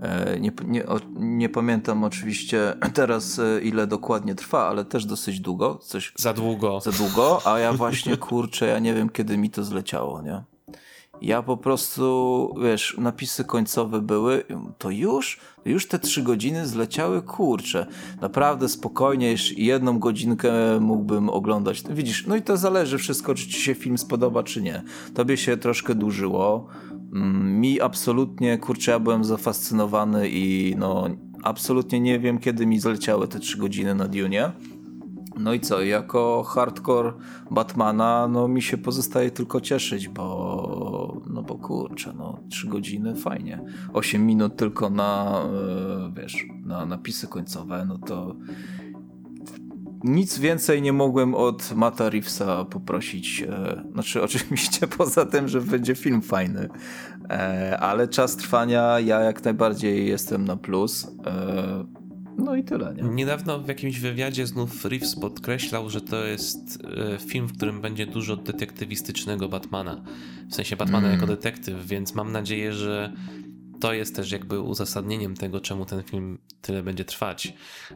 e, 0.02 0.40
nie, 0.40 0.52
nie, 0.66 0.84
nie 1.16 1.50
pamiętam 1.50 2.04
oczywiście 2.04 2.74
teraz, 2.94 3.40
e, 3.40 3.62
ile 3.62 3.88
dokładnie 3.88 4.36
trwa, 4.36 4.68
ale 4.68 4.86
też 4.86 5.06
dosyć 5.06 5.40
długo. 5.40 5.80
Coś 5.82 6.14
Za 6.16 6.34
długo. 6.34 6.80
za 6.82 6.92
długo, 6.92 7.42
a 7.46 7.60
ja 7.60 7.74
właśnie, 7.84 8.18
kurczę, 8.18 8.66
ja 8.68 8.80
nie 8.80 8.94
wiem, 8.94 9.10
kiedy 9.10 9.38
mi 9.38 9.50
to 9.50 9.64
zleciało, 9.64 10.22
nie? 10.22 10.44
Ja 11.22 11.44
po 11.44 11.58
prostu, 11.58 12.56
wiesz, 12.64 12.96
napisy 12.98 13.44
końcowe 13.44 14.02
były, 14.02 14.44
to 14.78 14.90
już? 14.90 15.40
Już 15.66 15.88
te 15.88 16.00
trzy 16.00 16.24
godziny 16.24 16.68
zleciały? 16.68 17.22
Kurczę, 17.22 17.88
naprawdę 18.22 18.70
spokojnie, 18.70 19.32
jeszcze 19.32 19.54
jedną 19.54 20.00
godzinkę 20.00 20.80
mógłbym 20.80 21.30
oglądać. 21.30 21.84
Widzisz, 21.90 22.28
no 22.28 22.36
i 22.36 22.42
to 22.42 22.58
zależy 22.58 22.98
wszystko, 22.98 23.36
czy 23.36 23.48
ci 23.48 23.62
się 23.62 23.76
film 23.76 23.98
spodoba, 23.98 24.44
czy 24.44 24.62
nie. 24.62 24.84
Tobie 25.14 25.38
się 25.38 25.58
troszkę 25.58 25.96
dłużyło, 25.96 26.68
Mm, 27.16 27.60
mi 27.60 27.82
absolutnie, 27.82 28.58
kurczę, 28.58 28.92
ja 28.92 29.00
byłem 29.00 29.24
zafascynowany 29.24 30.30
i 30.30 30.76
no, 30.78 31.08
absolutnie 31.44 32.00
nie 32.00 32.20
wiem, 32.20 32.40
kiedy 32.40 32.66
mi 32.66 32.80
zleciały 32.80 33.28
te 33.28 33.40
trzy 33.40 33.58
godziny 33.58 33.96
na 33.96 34.08
Dune. 34.08 34.52
No 35.38 35.54
i 35.54 35.60
co, 35.60 35.82
jako 35.82 36.44
hardcore 36.44 37.14
Batmana, 37.52 38.28
no 38.28 38.48
mi 38.48 38.62
się 38.62 38.78
pozostaje 38.78 39.32
tylko 39.32 39.62
cieszyć, 39.62 40.10
bo 40.10 41.22
no 41.28 41.44
bo 41.44 41.56
kurczę, 41.56 42.14
no 42.18 42.40
trzy 42.50 42.68
godziny 42.68 43.16
fajnie. 43.16 43.62
8 43.94 44.26
minut 44.26 44.56
tylko 44.56 44.90
na, 44.90 45.42
e, 46.08 46.22
wiesz, 46.22 46.46
na 46.66 46.86
napisy 46.86 47.28
końcowe, 47.28 47.86
no 47.88 47.98
to 47.98 48.36
nic 50.04 50.40
więcej 50.40 50.82
nie 50.82 50.94
mogłem 50.94 51.36
od 51.36 51.72
Mata 51.76 52.10
Reevesa 52.10 52.66
poprosić. 52.66 53.42
E, 53.50 53.84
znaczy, 53.94 54.22
oczywiście 54.28 54.88
poza 54.88 55.26
tym, 55.26 55.48
że 55.48 55.62
będzie 55.62 55.96
film 55.96 56.22
fajny, 56.22 56.70
e, 57.30 57.78
ale 57.80 58.08
czas 58.08 58.36
trwania 58.36 59.00
ja 59.00 59.20
jak 59.20 59.44
najbardziej 59.44 60.08
jestem 60.08 60.46
na 60.46 60.58
plus. 60.58 61.08
No 62.38 62.56
i 62.56 62.64
tyle, 62.64 62.96
nie? 62.96 63.04
Niedawno 63.04 63.60
w 63.60 63.68
jakimś 63.68 64.00
wywiadzie 64.00 64.48
znów 64.48 64.86
Reeves 64.86 65.16
podkreślał, 65.16 65.90
że 65.90 66.02
to 66.02 66.24
jest 66.26 66.84
e, 67.16 67.18
film, 67.18 67.48
w 67.48 67.54
którym 67.58 67.82
będzie 67.82 68.06
dużo 68.06 68.36
detektywistycznego 68.38 69.50
Batmana. 69.50 70.02
W 70.50 70.56
sensie 70.56 70.76
Batmana 70.76 71.08
Mm. 71.08 71.20
jako 71.20 71.28
detektyw, 71.28 71.88
więc 71.88 72.16
mam 72.16 72.32
nadzieję, 72.32 72.74
że 72.74 73.14
to 73.80 73.94
jest 73.94 74.16
też 74.16 74.32
jakby 74.32 74.60
uzasadnieniem 74.60 75.36
tego, 75.36 75.62
czemu 75.62 75.86
ten 75.86 76.04
film 76.04 76.38
tyle 76.62 76.84
będzie 76.84 77.06
trwać. 77.06 77.54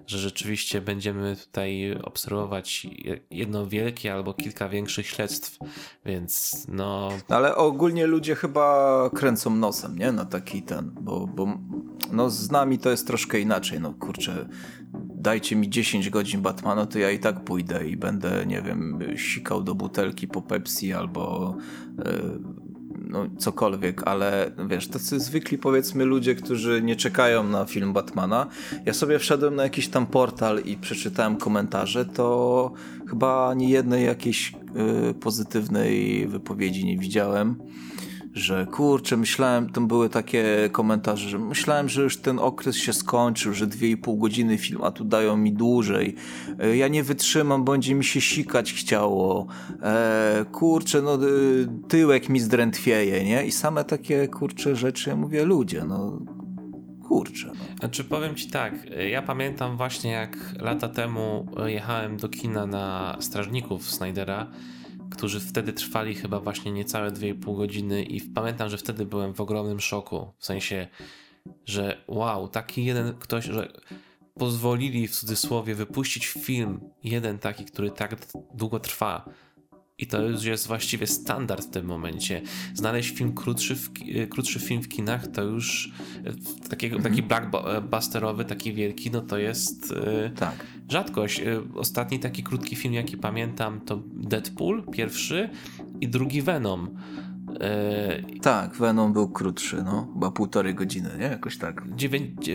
Że 0.07 0.17
rzeczywiście 0.17 0.81
będziemy 0.81 1.35
tutaj 1.35 1.95
obserwować 2.03 2.87
jedno 3.31 3.67
wielkie 3.67 4.13
albo 4.13 4.33
kilka 4.33 4.69
większych 4.69 5.07
śledztw, 5.07 5.57
więc 6.05 6.65
no 6.67 7.09
Ale 7.29 7.55
ogólnie 7.55 8.07
ludzie 8.07 8.35
chyba 8.35 9.09
kręcą 9.15 9.55
nosem, 9.55 9.97
nie? 9.97 10.11
Na 10.11 10.25
taki 10.25 10.61
ten, 10.61 10.91
bo, 11.01 11.27
bo 11.27 11.57
no 12.11 12.29
z 12.29 12.51
nami 12.51 12.79
to 12.79 12.89
jest 12.89 13.07
troszkę 13.07 13.39
inaczej, 13.39 13.79
no 13.79 13.93
kurczę, 13.93 14.49
dajcie 15.15 15.55
mi 15.55 15.69
10 15.69 16.09
godzin 16.09 16.41
Batmana, 16.41 16.85
to 16.85 16.99
ja 16.99 17.11
i 17.11 17.19
tak 17.19 17.43
pójdę 17.43 17.87
i 17.87 17.97
będę, 17.97 18.45
nie 18.45 18.61
wiem, 18.61 18.99
sikał 19.15 19.63
do 19.63 19.75
butelki 19.75 20.27
po 20.27 20.41
Pepsi 20.41 20.93
albo 20.93 21.55
yy, 21.97 22.39
no 23.09 23.27
cokolwiek, 23.37 24.07
ale 24.07 24.51
wiesz, 24.69 24.87
tacy 24.87 25.19
zwykli 25.19 25.57
powiedzmy 25.57 26.05
ludzie, 26.05 26.35
którzy 26.35 26.81
nie 26.81 26.95
czekają 26.95 27.43
na 27.43 27.65
film 27.65 27.93
Batmana. 27.93 28.47
Ja 28.85 28.93
sobie 28.93 29.19
wszedłem 29.19 29.55
na 29.55 29.63
jakiś 29.63 29.87
tam 29.87 30.07
portal 30.07 30.59
i 30.65 30.77
przeczytałem 30.77 31.37
komentarze, 31.37 32.05
to 32.05 32.71
chyba 33.09 33.49
ani 33.49 33.69
jednej 33.69 34.05
jakiejś 34.05 34.53
y, 35.09 35.13
pozytywnej 35.13 36.27
wypowiedzi 36.27 36.85
nie 36.85 36.97
widziałem, 36.97 37.55
że 38.33 38.67
kurczę, 38.71 39.17
myślałem, 39.17 39.69
tam 39.69 39.87
były 39.87 40.09
takie 40.09 40.69
komentarze, 40.71 41.29
że 41.29 41.39
myślałem, 41.39 41.89
że 41.89 42.01
już 42.01 42.17
ten 42.17 42.39
okres 42.39 42.75
się 42.77 42.93
skończył, 42.93 43.53
że 43.53 43.67
2,5 43.67 44.17
godziny 44.19 44.57
film, 44.57 44.81
a 44.83 44.91
tu 44.91 45.03
dają 45.03 45.37
mi 45.37 45.53
dłużej. 45.53 46.15
E, 46.59 46.77
Ja 46.77 46.87
nie 46.87 47.03
wytrzymam, 47.03 47.65
będzie 47.65 47.95
mi 47.95 48.03
się 48.03 48.21
sikać 48.21 48.73
chciało. 48.73 49.47
E, 49.81 50.45
kurczę, 50.51 51.01
no 51.01 51.15
y, 51.27 51.67
tyłek 51.87 52.29
mi 52.29 52.39
zdrętwieje, 52.39 53.25
nie? 53.25 53.45
I 53.45 53.51
same 53.51 53.83
takie 53.83 54.27
kurcze 54.27 54.75
rzeczy, 54.75 55.09
ja 55.09 55.15
mówię, 55.15 55.45
ludzie, 55.45 55.83
no 55.87 56.19
kurczę. 57.07 57.47
No. 57.47 57.77
Znaczy 57.79 58.03
powiem 58.03 58.35
ci 58.35 58.49
tak, 58.49 58.73
ja 59.09 59.21
pamiętam 59.21 59.77
właśnie 59.77 60.11
jak 60.11 60.37
lata 60.61 60.89
temu 60.89 61.47
jechałem 61.65 62.17
do 62.17 62.29
kina 62.29 62.65
na 62.65 63.17
Strażników 63.19 63.91
Snydera, 63.91 64.47
którzy 65.19 65.39
wtedy 65.39 65.73
trwali 65.73 66.15
chyba 66.15 66.39
właśnie 66.39 66.71
niecałe 66.71 67.11
2,5 67.11 67.57
godziny 67.57 68.03
i 68.03 68.21
pamiętam, 68.21 68.69
że 68.69 68.77
wtedy 68.77 69.05
byłem 69.05 69.33
w 69.33 69.41
ogromnym 69.41 69.79
szoku, 69.79 70.33
w 70.37 70.45
sensie, 70.45 70.87
że 71.65 72.03
wow, 72.07 72.47
taki 72.47 72.85
jeden 72.85 73.13
ktoś, 73.13 73.45
że 73.45 73.73
pozwolili 74.33 75.07
w 75.07 75.15
cudzysłowie 75.15 75.75
wypuścić 75.75 76.27
film, 76.27 76.79
jeden 77.03 77.39
taki, 77.39 77.65
który 77.65 77.91
tak 77.91 78.15
długo 78.53 78.79
trwa. 78.79 79.29
I 79.99 80.07
to 80.07 80.21
już 80.21 80.43
jest 80.43 80.67
właściwie 80.67 81.07
standard 81.07 81.65
w 81.67 81.69
tym 81.69 81.85
momencie. 81.85 82.41
Znaleźć 82.73 83.15
film 83.15 83.33
krótszy, 83.33 83.75
w, 83.75 83.93
ki- 83.93 84.27
krótszy 84.29 84.59
film 84.59 84.81
w 84.81 84.87
kinach 84.87 85.27
to 85.27 85.43
już 85.43 85.91
e, 86.63 86.69
takiego, 86.69 86.99
taki 86.99 87.23
blockbusterowy, 87.23 88.45
taki 88.45 88.73
wielki, 88.73 89.11
no 89.11 89.21
to 89.21 89.37
jest 89.37 89.91
e, 89.91 90.29
Tak. 90.29 90.65
rzadkość. 90.89 91.39
E, 91.39 91.61
Ostatni 91.75 92.19
taki 92.19 92.43
krótki 92.43 92.75
film, 92.75 92.93
jaki 92.93 93.17
pamiętam, 93.17 93.81
to 93.81 94.01
Deadpool, 94.13 94.83
pierwszy 94.91 95.49
i 96.01 96.07
drugi 96.07 96.41
Venom. 96.41 96.89
E, 97.61 98.39
tak, 98.41 98.75
Venom 98.75 99.13
był 99.13 99.29
krótszy, 99.29 99.83
no, 99.83 100.07
chyba 100.13 100.31
półtorej 100.31 100.75
godziny, 100.75 101.09
nie? 101.19 101.25
Jakoś 101.25 101.57
tak. 101.57 101.87
Dziewię- 101.95 102.49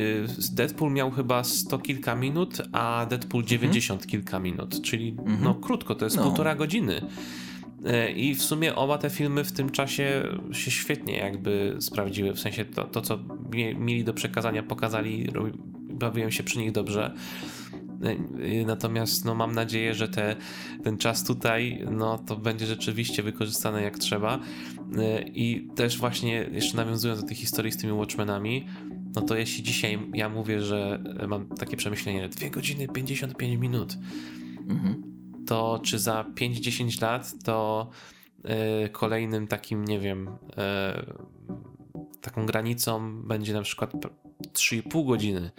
e, 0.53 0.55
Deadpool 0.55 0.93
miał 0.93 1.11
chyba 1.11 1.45
100 1.45 1.79
kilka 1.79 2.15
minut, 2.15 2.63
a 2.73 3.07
Deadpool 3.07 3.45
90 3.45 4.03
mhm. 4.03 4.11
kilka 4.11 4.39
minut, 4.39 4.83
czyli 4.83 5.17
mhm. 5.19 5.39
no 5.43 5.55
krótko, 5.55 5.95
to 5.95 6.05
jest 6.05 6.17
no. 6.17 6.23
półtora 6.23 6.55
godziny. 6.55 7.01
E, 7.85 8.11
I 8.13 8.35
w 8.35 8.43
sumie 8.43 8.75
oba 8.75 8.99
te 8.99 9.11
filmy 9.11 9.45
w 9.45 9.53
tym 9.53 9.71
czasie 9.71 10.23
się 10.53 10.71
świetnie 10.71 11.17
jakby 11.17 11.77
sprawdziły, 11.81 12.33
w 12.33 12.41
sensie 12.41 12.65
to, 12.65 12.85
to 12.85 13.01
co 13.01 13.19
mieli 13.79 14.05
do 14.05 14.15
przekazania, 14.15 14.63
pokazali, 14.63 15.29
bawiłem 15.91 16.31
się 16.31 16.43
przy 16.43 16.59
nich 16.59 16.73
dobrze. 16.73 17.15
E, 18.11 18.65
natomiast 18.67 19.25
no, 19.25 19.35
mam 19.35 19.55
nadzieję, 19.55 19.95
że 19.95 20.09
te, 20.09 20.37
ten 20.85 20.99
czas 20.99 21.25
tutaj 21.25 21.87
no, 21.91 22.19
to 22.19 22.37
będzie 22.37 22.67
rzeczywiście 22.67 23.23
wykorzystane 23.23 23.83
jak 23.83 23.99
trzeba. 23.99 24.39
E, 24.99 25.23
I 25.23 25.69
też 25.75 25.99
właśnie 25.99 26.49
jeszcze 26.53 26.77
nawiązując 26.77 27.21
do 27.21 27.27
tej 27.27 27.37
historii 27.37 27.73
z 27.73 27.77
tymi 27.77 27.93
Watchmenami, 27.93 28.67
no 29.15 29.23
to 29.23 29.37
jeśli 29.37 29.63
dzisiaj 29.63 29.99
ja 30.15 30.29
mówię, 30.29 30.61
że 30.61 31.03
mam 31.29 31.47
takie 31.47 31.77
przemyślenie 31.77 32.29
2 32.29 32.49
godziny 32.49 32.89
55 32.89 33.61
minut, 33.61 33.97
mhm 34.69 35.15
to 35.47 35.81
czy 35.83 35.99
za 35.99 36.25
5-10 36.35 37.03
lat 37.03 37.45
to 37.45 37.91
yy, 38.45 38.89
kolejnym 38.89 39.47
takim, 39.47 39.85
nie 39.85 40.01
wiem, 40.01 40.31
taką 42.25 42.47
granicą 42.47 43.23
będzie 43.23 43.53
na 43.53 43.63
przykład 43.63 43.93
3,5 44.53 45.07
godziny. 45.07 45.51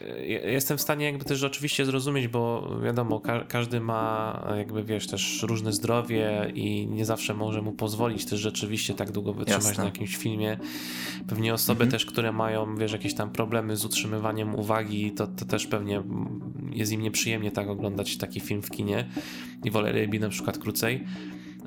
Jestem 0.45 0.77
w 0.77 0.81
stanie 0.81 1.05
jakby 1.05 1.25
też 1.25 1.43
oczywiście 1.43 1.85
zrozumieć, 1.85 2.27
bo 2.27 2.71
wiadomo, 2.83 3.19
ka 3.19 3.43
każdy 3.43 3.79
ma 3.79 4.53
jakby, 4.57 4.83
wiesz, 4.83 5.07
też 5.07 5.43
różne 5.43 5.73
zdrowie 5.73 6.51
i 6.55 6.87
nie 6.87 7.05
zawsze 7.05 7.33
może 7.33 7.61
mu 7.61 7.71
pozwolić 7.71 8.25
też 8.25 8.39
rzeczywiście 8.39 8.93
tak 8.93 9.11
długo 9.11 9.33
wytrzymać 9.33 9.65
Jasne. 9.65 9.83
na 9.83 9.89
jakimś 9.89 10.17
filmie. 10.17 10.57
Pewnie 11.27 11.53
osoby 11.53 11.83
mhm. 11.83 11.91
też, 11.91 12.05
które 12.05 12.31
mają, 12.31 12.75
wiesz, 12.75 12.91
jakieś 12.91 13.13
tam 13.13 13.31
problemy 13.31 13.77
z 13.77 13.85
utrzymywaniem 13.85 14.55
uwagi, 14.55 15.11
to, 15.11 15.27
to 15.27 15.45
też 15.45 15.67
pewnie 15.67 16.03
jest 16.71 16.91
im 16.91 17.01
nieprzyjemnie 17.01 17.51
tak 17.51 17.69
oglądać 17.69 18.17
taki 18.17 18.39
film 18.39 18.61
w 18.61 18.71
kinie 18.71 19.05
i 19.63 19.71
woleliby 19.71 20.19
na 20.19 20.29
przykład 20.29 20.57
krócej. 20.57 21.03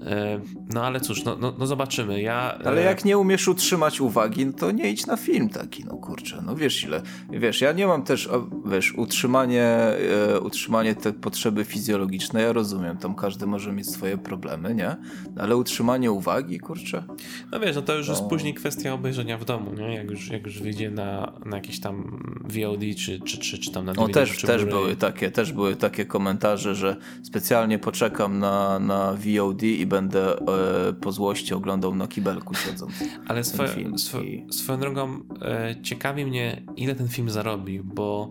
E, 0.06 0.40
no 0.74 0.84
ale 0.84 1.00
cóż, 1.00 1.24
no, 1.24 1.36
no, 1.40 1.54
no, 1.58 1.66
zobaczymy. 1.66 2.22
Ja, 2.22 2.58
ale 2.64 2.82
jak 2.82 3.04
nie 3.04 3.18
umiesz 3.18 3.48
utrzymać 3.48 4.00
uwagi, 4.00 4.46
no 4.46 4.52
to 4.52 4.70
nie 4.70 4.90
idź 4.90 5.06
na 5.06 5.16
film 5.16 5.48
taki, 5.48 5.84
no 5.84 5.96
kurczę, 5.96 6.42
no 6.46 6.56
wiesz 6.56 6.84
ile. 6.84 7.02
Wiesz, 7.30 7.60
ja 7.60 7.72
nie 7.72 7.86
mam 7.86 8.02
też, 8.02 8.28
wiesz, 8.66 8.94
utrzymanie, 8.94 9.64
e, 9.64 10.40
utrzymanie 10.40 10.94
te 10.94 11.12
potrzeby 11.12 11.64
fizjologiczne, 11.64 12.42
ja 12.42 12.52
rozumiem, 12.52 12.96
tam 12.96 13.14
każdy 13.14 13.46
może 13.46 13.72
mieć 13.72 13.90
swoje 13.90 14.18
problemy, 14.18 14.74
nie? 14.74 14.96
Ale 15.38 15.56
utrzymanie 15.56 16.12
uwagi, 16.12 16.58
kurczę. 16.58 17.04
No 17.52 17.60
wiesz, 17.60 17.76
no 17.76 17.82
to 17.82 17.94
już 17.94 18.08
no. 18.08 18.14
jest 18.14 18.26
później 18.26 18.54
kwestia 18.54 18.94
obejrzenia 18.94 19.38
w 19.38 19.44
domu, 19.44 19.74
nie? 19.74 19.94
Jak 19.94 20.10
już, 20.10 20.30
jak 20.30 20.46
już 20.46 20.62
wyjdzie 20.62 20.90
na, 20.90 21.32
na 21.44 21.56
jakieś 21.56 21.80
tam 21.80 22.20
VOD, 22.44 22.80
czy, 22.96 23.20
czy, 23.20 23.38
czy, 23.38 23.58
czy 23.58 23.72
tam 23.72 23.84
na 23.84 23.92
DVD, 23.92 24.08
No 24.08 24.14
też, 24.14 24.42
też 24.42 24.64
były 24.64 24.96
takie, 24.96 25.30
też 25.30 25.52
były 25.52 25.76
takie 25.76 26.06
komentarze, 26.06 26.74
że 26.74 26.96
specjalnie 27.22 27.78
poczekam 27.78 28.38
na, 28.38 28.78
na 28.78 29.12
VOD 29.12 29.62
i 29.62 29.86
będę 29.88 30.38
e, 30.38 30.92
po 30.92 31.12
złości 31.12 31.54
oglądał 31.54 31.94
na 31.94 32.08
kibelku 32.08 32.54
siedząc. 32.54 32.92
Ale 33.26 33.44
swo, 33.44 33.64
swo, 33.96 34.20
i... 34.20 34.46
swoją 34.52 34.80
drogą 34.80 35.20
e, 35.42 35.82
ciekawi 35.82 36.26
mnie, 36.26 36.62
ile 36.76 36.94
ten 36.94 37.08
film 37.08 37.30
zarobi, 37.30 37.80
bo 37.80 38.30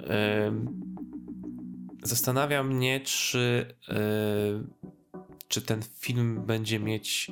e, 0.00 0.52
zastanawia 2.02 2.62
mnie, 2.62 3.00
czy, 3.00 3.74
e, 3.88 3.96
czy 5.48 5.62
ten 5.62 5.82
film 5.82 6.42
będzie 6.46 6.80
mieć 6.80 7.30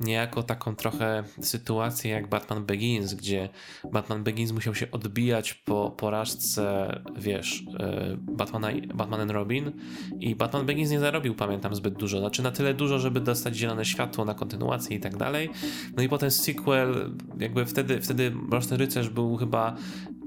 niejako 0.00 0.42
taką 0.42 0.76
trochę 0.76 1.24
sytuację 1.40 2.10
jak 2.10 2.28
Batman 2.28 2.64
Begins, 2.64 3.14
gdzie 3.14 3.48
Batman 3.92 4.24
Begins 4.24 4.52
musiał 4.52 4.74
się 4.74 4.90
odbijać 4.90 5.54
po 5.54 5.90
porażce, 5.90 6.88
wiesz, 7.16 7.64
e, 7.80 8.16
Batmana, 8.20 8.68
Batman 8.94 9.20
and 9.20 9.30
Robin 9.30 9.72
i 10.20 10.34
Batman 10.34 10.66
Begins 10.66 10.90
nie 10.90 11.00
zarobił, 11.00 11.34
pamiętam, 11.34 11.74
zbyt 11.74 11.94
dużo. 11.94 12.18
Znaczy 12.18 12.42
na 12.42 12.50
tyle 12.50 12.74
dużo, 12.74 12.98
żeby 12.98 13.20
dostać 13.20 13.56
zielone 13.56 13.84
światło 13.84 14.24
na 14.24 14.34
kontynuację 14.34 14.96
i 14.96 15.00
tak 15.00 15.16
dalej. 15.16 15.50
No 15.96 16.02
i 16.02 16.08
potem 16.08 16.30
sequel, 16.30 17.10
jakby 17.38 17.66
wtedy, 17.66 18.00
wtedy 18.00 18.30
Mroczny 18.30 18.76
Rycerz 18.76 19.08
był 19.08 19.36
chyba 19.36 19.76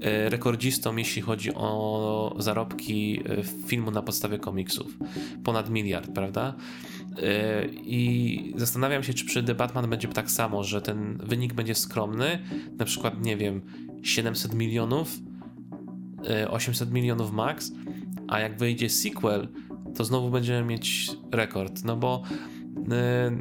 e, 0.00 0.30
rekordzistą, 0.30 0.96
jeśli 0.96 1.22
chodzi 1.22 1.54
o 1.54 2.36
zarobki 2.38 3.20
e, 3.26 3.42
filmu 3.66 3.90
na 3.90 4.02
podstawie 4.02 4.38
komiksów. 4.38 4.98
Ponad 5.44 5.70
miliard, 5.70 6.10
prawda? 6.14 6.54
I 7.72 8.54
zastanawiam 8.56 9.02
się, 9.02 9.14
czy 9.14 9.24
przy 9.24 9.42
The 9.42 9.54
Batman 9.54 9.90
będzie 9.90 10.08
tak 10.08 10.30
samo, 10.30 10.64
że 10.64 10.82
ten 10.82 11.18
wynik 11.24 11.54
będzie 11.54 11.74
skromny, 11.74 12.38
na 12.78 12.84
przykład, 12.84 13.24
nie 13.24 13.36
wiem, 13.36 13.62
700 14.02 14.54
milionów, 14.54 15.18
800 16.48 16.92
milionów 16.92 17.32
max, 17.32 17.72
a 18.28 18.40
jak 18.40 18.58
wyjdzie 18.58 18.88
sequel, 18.88 19.48
to 19.94 20.04
znowu 20.04 20.30
będziemy 20.30 20.68
mieć 20.68 21.10
rekord, 21.32 21.84
no 21.84 21.96
bo 21.96 22.22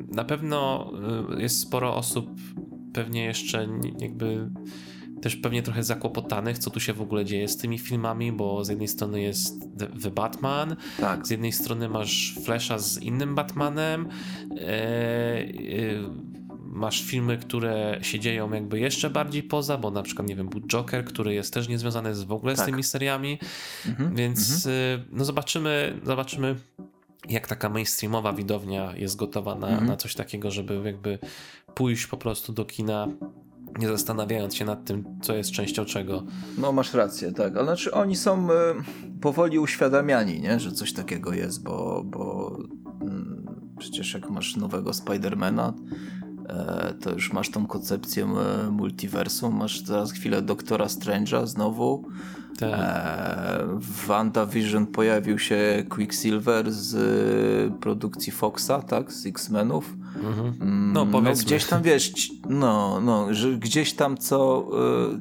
na 0.08 0.24
pewno 0.24 0.92
jest 1.38 1.60
sporo 1.60 1.96
osób 1.96 2.30
pewnie 2.94 3.24
jeszcze 3.26 3.68
jakby 4.00 4.50
też 5.22 5.36
pewnie 5.36 5.64
trochę 5.64 5.84
zakłopotanych, 5.84 6.58
co 6.58 6.70
tu 6.70 6.80
się 6.80 6.94
w 6.94 7.02
ogóle 7.02 7.26
dzieje 7.26 7.48
z 7.48 7.58
tymi 7.58 7.80
filmami, 7.80 8.32
bo 8.32 8.66
z 8.66 8.70
jednej 8.70 8.88
strony 8.88 9.22
jest 9.22 9.64
The, 10.04 10.12
Batman, 10.12 10.76
tak. 11.00 11.28
z 11.28 11.30
jednej 11.30 11.52
strony 11.52 11.90
masz 11.90 12.36
Flasha 12.46 12.80
z 12.80 12.98
innym 12.98 13.36
Batmanem, 13.36 14.08
e, 14.52 14.68
e, 14.68 15.48
masz 16.60 17.04
filmy, 17.04 17.38
które 17.38 18.00
się 18.02 18.20
dzieją 18.20 18.54
jakby 18.54 18.80
jeszcze 18.80 19.10
bardziej 19.10 19.44
poza, 19.44 19.78
bo 19.78 19.92
na 19.92 20.04
przykład, 20.04 20.28
nie 20.28 20.36
wiem, 20.36 20.50
był 20.50 20.62
Joker, 20.62 21.06
który 21.06 21.34
jest 21.34 21.54
też 21.54 21.68
niezwiązany 21.68 22.16
z, 22.16 22.24
w 22.24 22.32
ogóle 22.32 22.56
tak. 22.56 22.66
z 22.66 22.70
tymi 22.70 22.84
seriami, 22.84 23.40
mhm. 23.88 24.16
więc 24.16 24.68
mhm. 24.68 25.08
no 25.12 25.26
zobaczymy, 25.26 26.00
zobaczymy 26.04 26.56
jak 27.30 27.48
taka 27.48 27.70
mainstreamowa 27.70 28.34
widownia 28.34 28.94
jest 28.96 29.16
gotowa 29.16 29.56
na, 29.56 29.68
mhm. 29.68 29.88
na 29.88 29.98
coś 29.98 30.16
takiego, 30.16 30.52
żeby 30.52 30.82
jakby 30.86 31.20
pójść 31.76 32.08
po 32.08 32.18
prostu 32.18 32.54
do 32.54 32.66
kina 32.66 33.08
nie 33.80 33.88
zastanawiając 33.88 34.56
się 34.56 34.66
nad 34.66 34.86
tym, 34.86 35.06
co 35.22 35.36
jest 35.36 35.52
częścią 35.52 35.86
czego. 35.86 36.24
No 36.58 36.72
masz 36.72 36.94
rację, 36.94 37.32
tak. 37.32 37.56
Ale 37.56 37.66
znaczy 37.66 37.92
oni 37.92 38.16
są 38.16 38.52
y, 38.52 38.54
powoli 39.22 39.60
uświadamiani, 39.60 40.42
nie? 40.42 40.60
że 40.60 40.72
coś 40.72 40.94
takiego 40.94 41.34
jest, 41.34 41.64
bo, 41.64 42.04
bo 42.06 42.58
y, 42.60 43.78
przecież 43.78 44.14
jak 44.14 44.30
masz 44.30 44.56
nowego 44.56 44.94
Spidermana, 44.94 45.74
y, 46.90 46.94
to 46.94 47.12
już 47.12 47.34
masz 47.34 47.50
tą 47.50 47.68
koncepcję 47.68 48.26
e, 48.26 48.72
multiversum, 48.72 49.56
masz 49.56 49.84
teraz 49.84 50.12
chwilę 50.12 50.42
Doktora 50.42 50.86
Strange'a 50.86 51.48
znowu. 51.48 52.06
Tak. 52.60 52.80
E, 52.80 53.68
w 53.80 54.06
WandaVision 54.08 54.88
pojawił 54.88 55.40
się 55.40 55.84
Quicksilver 55.90 56.72
z 56.72 57.74
produkcji 57.80 58.32
Foxa, 58.32 58.82
tak? 58.88 59.14
Z 59.14 59.26
X-Menów. 59.26 59.96
Mhm. 60.15 60.54
Mm, 60.62 60.93
no, 60.93 61.06
powiedzmy. 61.06 61.43
No, 61.43 61.47
gdzieś 61.47 61.65
tam 61.65 61.82
wiesz, 61.82 62.32
no, 62.50 63.02
no, 63.02 63.34
że 63.34 63.52
gdzieś 63.52 63.93
tam 63.93 64.17
co 64.17 64.69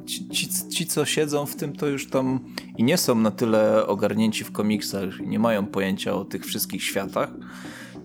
e, 0.02 0.06
ci, 0.06 0.28
ci, 0.28 0.48
ci, 0.48 0.86
co 0.86 1.04
siedzą 1.04 1.46
w 1.46 1.56
tym, 1.56 1.72
to 1.72 1.86
już 1.86 2.06
tam 2.10 2.40
i 2.78 2.84
nie 2.84 2.96
są 2.96 3.14
na 3.14 3.30
tyle 3.30 3.86
ogarnięci 3.86 4.44
w 4.44 4.52
komiksach 4.52 5.20
nie 5.20 5.38
mają 5.38 5.66
pojęcia 5.66 6.14
o 6.14 6.24
tych 6.24 6.44
wszystkich 6.44 6.82
światach, 6.82 7.30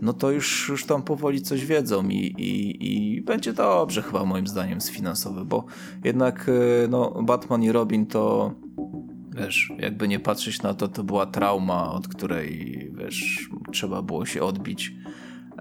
no 0.02 0.14
to 0.14 0.32
już, 0.32 0.70
już 0.70 0.86
tam 0.86 1.04
powoli 1.04 1.42
coś 1.42 1.66
wiedzą 1.66 2.10
i, 2.10 2.18
i, 2.18 3.16
i 3.16 3.22
będzie 3.22 3.54
dobrze 3.54 4.02
chyba 4.02 4.26
moim 4.26 4.48
zdaniem 4.48 4.82
sfinansowy, 4.82 5.46
bo 5.46 5.66
jednak 6.04 6.50
e, 6.50 6.88
no, 6.88 7.24
Batman 7.24 7.64
i 7.64 7.72
Robin 7.72 8.06
to 8.06 8.54
wiesz, 9.36 9.72
jakby 9.80 10.08
nie 10.08 10.20
patrzeć 10.20 10.62
na 10.62 10.74
to, 10.74 10.88
to 10.88 11.04
była 11.04 11.26
trauma, 11.26 11.92
od 11.92 12.08
której 12.08 12.92
wiesz, 12.98 13.50
trzeba 13.72 14.02
było 14.02 14.26
się 14.26 14.42
odbić 14.44 14.94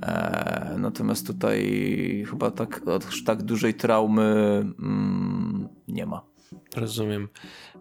E, 0.02 0.74
natomiast 0.78 1.26
tutaj 1.26 2.26
chyba 2.30 2.50
tak, 2.50 2.82
tak 3.26 3.42
dużej 3.42 3.74
traumy 3.74 4.22
mm, 4.78 5.68
nie 5.88 6.06
ma. 6.06 6.22
Rozumiem. 6.76 7.28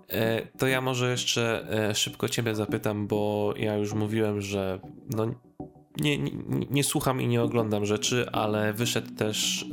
E, 0.09 0.47
to 0.57 0.67
ja 0.67 0.81
może 0.81 1.11
jeszcze 1.11 1.67
e, 1.89 1.95
szybko 1.95 2.29
Ciebie 2.29 2.55
zapytam, 2.55 3.07
bo 3.07 3.53
ja 3.57 3.77
już 3.77 3.93
mówiłem, 3.93 4.41
że 4.41 4.79
no, 5.09 5.25
nie, 5.97 6.17
nie, 6.17 6.31
nie, 6.71 6.83
słucham 6.83 7.21
i 7.21 7.27
nie 7.27 7.41
oglądam 7.41 7.85
rzeczy, 7.85 8.29
ale 8.31 8.73
wyszedł 8.73 9.15
też 9.15 9.65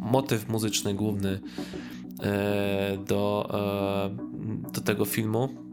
motyw 0.00 0.48
muzyczny 0.48 0.94
główny 0.94 1.40
do, 3.06 3.48
do 4.72 4.80
tego 4.80 5.04
filmu 5.04 5.67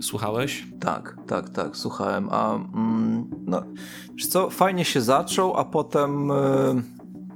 Słuchałeś? 0.00 0.66
Tak, 0.80 1.16
tak, 1.26 1.50
tak, 1.50 1.76
słuchałem. 1.76 2.28
A 2.30 2.54
mm, 2.54 3.30
no, 3.46 3.62
co, 4.28 4.50
fajnie 4.50 4.84
się 4.84 5.00
zaczął, 5.00 5.56
a 5.56 5.64
potem, 5.64 6.28
yy, 6.28 6.82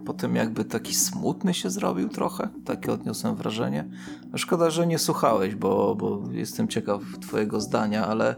potem 0.05 0.37
jakby 0.37 0.65
taki 0.65 0.95
smutny 0.95 1.55
się 1.55 1.71
zrobił 1.71 2.09
trochę. 2.09 2.49
Takie 2.65 2.93
odniosłem 2.93 3.37
wrażenie. 3.37 3.89
Szkoda, 4.37 4.71
że 4.71 4.87
nie 4.87 4.99
słuchałeś, 4.99 5.55
bo, 5.55 5.95
bo 5.95 6.23
jestem 6.33 6.69
ciekaw 6.69 7.03
twojego 7.21 7.61
zdania, 7.61 8.07
ale 8.07 8.37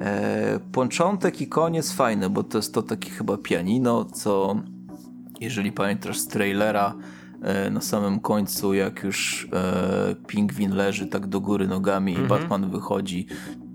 e, 0.00 0.60
początek 0.72 1.40
i 1.40 1.46
koniec 1.46 1.92
fajny, 1.92 2.30
bo 2.30 2.42
to 2.42 2.58
jest 2.58 2.74
to 2.74 2.82
takie 2.82 3.10
chyba 3.10 3.36
pianino, 3.36 4.04
co 4.04 4.56
jeżeli 5.40 5.72
pamiętasz 5.72 6.18
z 6.18 6.26
trailera, 6.26 6.94
e, 6.94 7.21
na 7.70 7.80
samym 7.80 8.20
końcu, 8.20 8.74
jak 8.74 9.02
już 9.02 9.48
e, 9.52 10.14
pingwin 10.26 10.74
leży 10.74 11.06
tak 11.06 11.26
do 11.26 11.40
góry 11.40 11.68
nogami 11.68 12.12
mhm. 12.12 12.26
i 12.26 12.28
Batman 12.28 12.70
wychodzi, 12.70 13.26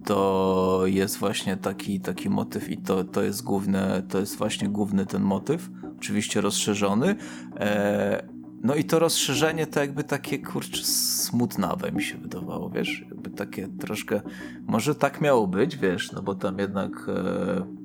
to 0.06 0.82
jest 0.86 1.18
właśnie 1.18 1.58
taki, 1.58 2.00
taki 2.00 2.30
motyw 2.30 2.70
i 2.70 2.78
to, 2.78 3.04
to 3.04 3.24
jest 3.24 3.44
główne, 3.44 4.04
to 4.10 4.20
jest 4.20 4.38
właśnie 4.38 4.70
główny 4.70 5.06
ten 5.06 5.22
motyw, 5.22 5.70
oczywiście 5.98 6.42
rozszerzony. 6.42 7.16
E, 7.60 8.28
no 8.64 8.76
i 8.76 8.84
to 8.84 9.00
rozszerzenie 9.00 9.68
to 9.68 9.80
jakby 9.80 10.04
takie, 10.04 10.40
kurczę, 10.40 10.84
smutnawe 10.84 11.92
mi 11.92 12.04
się 12.04 12.18
wydawało, 12.18 12.70
wiesz, 12.70 13.06
jakby 13.10 13.30
takie 13.30 13.68
troszkę, 13.68 14.22
może 14.68 14.96
tak 14.96 15.22
miało 15.22 15.48
być, 15.48 15.78
wiesz, 15.78 16.12
no 16.12 16.22
bo 16.22 16.36
tam 16.36 16.60
jednak 16.60 16.92
e, 17.10 17.77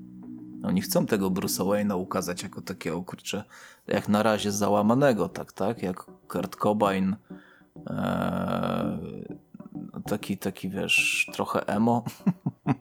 oni 0.62 0.80
chcą 0.80 1.06
tego 1.06 1.30
Bruce'a 1.30 1.64
Wayne'a 1.64 1.96
ukazać 1.96 2.42
jako 2.42 2.60
takiego, 2.60 3.02
kurczę, 3.02 3.44
jak 3.86 4.08
na 4.08 4.22
razie 4.22 4.52
załamanego, 4.52 5.28
tak, 5.28 5.52
tak, 5.52 5.82
jak 5.82 6.04
Kurt 6.28 6.56
Cobain, 6.56 7.16
e, 7.86 8.98
taki, 10.06 10.38
taki, 10.38 10.68
wiesz, 10.68 11.26
trochę 11.32 11.66
emo. 11.66 12.04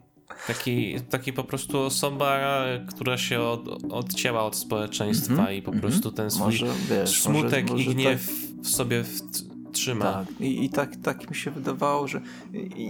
Taki, 0.46 1.00
taki 1.00 1.32
po 1.32 1.44
prostu 1.44 1.80
osoba, 1.80 2.40
która 2.88 3.18
się 3.18 3.40
od, 3.40 3.92
odcięła 3.92 4.42
od 4.42 4.56
społeczeństwa 4.56 5.32
mm 5.32 5.46
-hmm, 5.46 5.56
i 5.56 5.62
po 5.62 5.70
mm 5.70 5.80
-hmm. 5.80 5.82
prostu 5.82 6.12
ten 6.12 6.30
swój 6.30 6.44
może, 6.44 6.66
wiesz, 6.90 7.22
smutek 7.22 7.70
może, 7.70 7.72
może 7.72 7.82
i 7.90 7.94
gniew 7.94 8.26
tak. 8.26 8.64
w 8.64 8.68
sobie 8.68 9.04
w, 9.04 9.20
trzyma. 9.72 10.12
Tak, 10.12 10.40
i, 10.40 10.64
i 10.64 10.70
tak, 10.70 10.96
tak 10.96 11.30
mi 11.30 11.36
się 11.36 11.50
wydawało, 11.50 12.08
że 12.08 12.20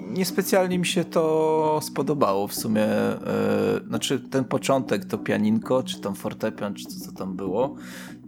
niespecjalnie 0.08 0.78
mi 0.78 0.86
się 0.86 1.04
to 1.04 1.80
spodobało 1.82 2.48
w 2.48 2.54
sumie. 2.54 2.84
E, 2.84 3.80
znaczy 3.88 4.20
ten 4.20 4.44
początek, 4.44 5.04
to 5.04 5.18
pianinko, 5.18 5.82
czy 5.82 6.00
tam 6.00 6.14
fortepian, 6.14 6.74
czy 6.74 6.84
co, 6.84 7.00
co 7.06 7.12
tam 7.12 7.36
było, 7.36 7.74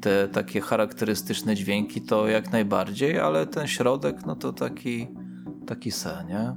te 0.01 0.29
takie 0.29 0.61
charakterystyczne 0.61 1.55
dźwięki, 1.55 2.03
to 2.03 2.29
jak 2.29 2.53
najbardziej, 2.53 3.19
ale 3.19 3.47
ten 3.47 3.67
środek, 3.67 4.27
no 4.27 4.37
to 4.37 4.53
taki, 4.53 5.09
taki 5.67 5.91
se, 5.91 6.25
nie? 6.29 6.57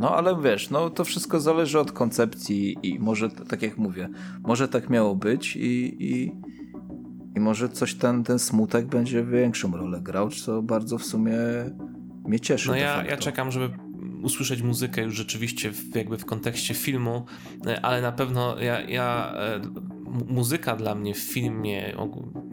No 0.00 0.16
ale 0.16 0.42
wiesz, 0.42 0.70
no 0.70 0.90
to 0.90 1.04
wszystko 1.04 1.40
zależy 1.40 1.80
od 1.80 1.92
koncepcji 1.92 2.76
i 2.82 2.98
może, 2.98 3.30
tak 3.30 3.62
jak 3.62 3.78
mówię, 3.78 4.08
może 4.42 4.68
tak 4.68 4.90
miało 4.90 5.14
być 5.14 5.56
i, 5.56 5.96
i, 6.04 6.32
i 7.36 7.40
może 7.40 7.68
coś 7.68 7.94
ten, 7.94 8.24
ten 8.24 8.38
smutek 8.38 8.86
będzie 8.86 9.24
większą 9.24 9.76
rolę 9.76 10.00
grał, 10.00 10.30
co 10.30 10.62
bardzo 10.62 10.98
w 10.98 11.04
sumie 11.04 11.36
mnie 12.24 12.40
cieszy. 12.40 12.68
No 12.68 12.76
ja, 12.76 13.04
ja 13.04 13.16
czekam, 13.16 13.50
żeby 13.50 13.70
usłyszeć 14.22 14.62
muzykę 14.62 15.02
już 15.02 15.14
rzeczywiście 15.14 15.72
w, 15.72 15.96
jakby 15.96 16.18
w 16.18 16.24
kontekście 16.24 16.74
filmu, 16.74 17.24
e, 17.66 17.84
ale 17.84 18.02
na 18.02 18.12
pewno 18.12 18.58
ja, 18.58 18.80
ja 18.80 19.34
e, 19.36 19.60
muzyka 20.28 20.76
dla 20.76 20.94
mnie 20.94 21.14
w 21.14 21.18
filmie 21.18 21.94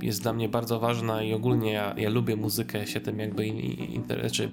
jest 0.02 0.22
dla 0.22 0.34
mnie 0.34 0.50
bardzo 0.50 0.80
ważna 0.80 1.24
i 1.24 1.34
ogólnie 1.34 1.72
ja, 1.72 1.94
ja 1.98 2.10
lubię 2.10 2.36
muzykę, 2.36 2.88
się 2.88 3.00
tym 3.00 3.20
jakby 3.20 3.54
czy 4.32 4.52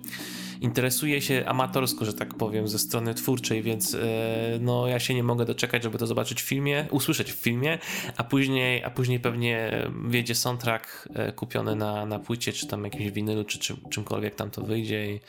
interesuję 0.61 1.23
się 1.23 1.45
amatorsko, 1.47 2.05
że 2.05 2.13
tak 2.13 2.35
powiem, 2.35 2.69
ze 2.69 2.79
strony 2.79 3.15
twórczej, 3.15 3.63
więc 3.63 3.95
e, 3.95 3.99
no 4.61 4.87
ja 4.87 5.01
się 5.01 5.15
nie 5.15 5.23
mogę 5.23 5.45
doczekać, 5.45 5.83
żeby 5.83 5.99
to 5.99 6.07
zobaczyć 6.07 6.43
w 6.43 6.45
filmie, 6.45 6.87
usłyszeć 6.91 7.33
w 7.33 7.37
filmie, 7.37 7.79
a 8.17 8.25
później, 8.25 8.85
a 8.85 8.91
później 8.91 9.21
pewnie 9.21 9.87
wjedzie 10.09 10.35
soundtrack 10.35 11.09
e, 11.15 11.33
kupiony 11.33 11.77
na, 11.77 12.07
na 12.07 12.19
płycie, 12.19 12.53
czy 12.53 12.67
tam 12.67 12.85
jakimś 12.85 13.11
winylu, 13.11 13.45
czy 13.45 13.59
czym, 13.59 13.77
czymkolwiek 13.91 14.35
tam 14.35 14.51
to 14.51 14.63
wyjdzie 14.63 15.15
i, 15.15 15.21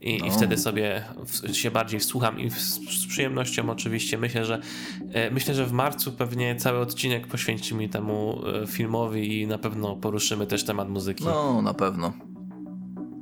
i, 0.00 0.18
no. 0.18 0.26
i 0.26 0.30
wtedy 0.30 0.58
sobie 0.58 1.04
w, 1.26 1.56
się 1.56 1.70
bardziej 1.70 2.00
wsłucham 2.00 2.40
i 2.40 2.50
w, 2.50 2.60
z 2.60 3.06
przyjemnością 3.06 3.70
oczywiście 3.70 4.18
myślę, 4.18 4.44
że 4.44 4.60
e, 5.12 5.30
myślę, 5.30 5.54
że 5.54 5.66
w 5.66 5.72
marcu 5.72 6.12
pewnie 6.12 6.56
cały 6.56 6.78
odcinek 6.78 7.26
poświęcimy 7.26 7.88
temu 7.88 8.42
filmowi 8.68 9.40
i 9.40 9.45
na 9.46 9.58
pewno 9.58 9.96
poruszymy 9.96 10.46
też 10.46 10.64
temat 10.64 10.88
muzyki. 10.88 11.24
No, 11.24 11.62
na 11.62 11.74
pewno. 11.74 12.12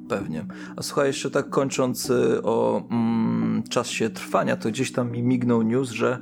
Pewnie. 0.08 0.46
A 0.76 0.82
słuchaj, 0.82 1.06
jeszcze 1.06 1.30
tak 1.30 1.50
kończąc 1.50 2.10
y, 2.10 2.42
o 2.42 2.82
mm, 2.90 3.62
czasie 3.68 4.10
trwania, 4.10 4.56
to 4.56 4.68
gdzieś 4.68 4.92
tam 4.92 5.12
mi 5.12 5.22
mignął 5.22 5.62
news, 5.62 5.90
że 5.90 6.18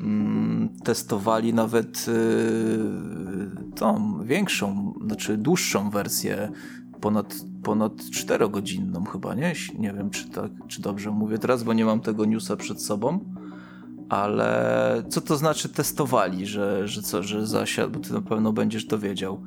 mm, 0.00 0.68
testowali 0.84 1.54
nawet 1.54 2.06
y, 2.08 3.74
tą 3.76 4.18
większą, 4.24 4.94
znaczy 5.06 5.36
dłuższą 5.36 5.90
wersję, 5.90 6.52
ponad, 7.00 7.34
ponad 7.62 7.92
4-godzinną 7.92 9.06
chyba, 9.08 9.34
nie? 9.34 9.52
Nie 9.78 9.92
wiem, 9.92 10.10
czy 10.10 10.30
tak, 10.30 10.50
czy 10.68 10.82
dobrze 10.82 11.10
mówię 11.10 11.38
teraz, 11.38 11.62
bo 11.62 11.72
nie 11.72 11.84
mam 11.84 12.00
tego 12.00 12.24
newsa 12.24 12.56
przed 12.56 12.82
sobą 12.82 13.24
ale 14.10 15.02
co 15.08 15.20
to 15.20 15.36
znaczy 15.36 15.68
testowali, 15.68 16.46
że, 16.46 16.88
że 16.88 17.02
co, 17.02 17.22
że 17.22 17.46
zasiadł, 17.46 17.90
bo 17.90 18.00
ty 18.00 18.12
na 18.12 18.20
pewno 18.20 18.52
będziesz 18.52 18.86
to 18.86 18.98
wiedział, 18.98 19.40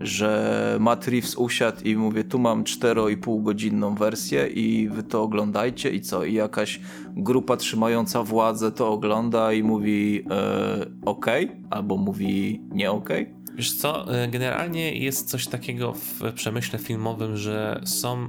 że 0.00 0.76
Matt 0.80 1.08
Reeves 1.08 1.34
usiadł 1.34 1.84
i 1.84 1.96
mówię, 1.96 2.24
tu 2.24 2.38
mam 2.38 2.64
4,5 2.64 3.42
godzinną 3.42 3.94
wersję 3.94 4.46
i 4.46 4.88
wy 4.88 5.02
to 5.02 5.22
oglądajcie 5.22 5.90
i 5.90 6.00
co, 6.00 6.24
i 6.24 6.34
jakaś 6.34 6.80
grupa 7.16 7.56
trzymająca 7.56 8.22
władzę 8.22 8.72
to 8.72 8.88
ogląda 8.88 9.52
i 9.52 9.62
mówi 9.62 10.24
e, 10.30 10.86
ok, 11.04 11.26
albo 11.70 11.96
mówi 11.96 12.62
nie 12.70 12.90
ok. 12.90 13.08
Wiesz 13.56 13.72
co, 13.76 14.14
e, 14.22 14.28
generalnie 14.28 14.98
jest 14.98 15.30
coś 15.30 15.46
takiego 15.46 15.92
w 15.92 16.32
przemyśle 16.34 16.78
filmowym, 16.78 17.36
że 17.36 17.80
są 17.84 18.24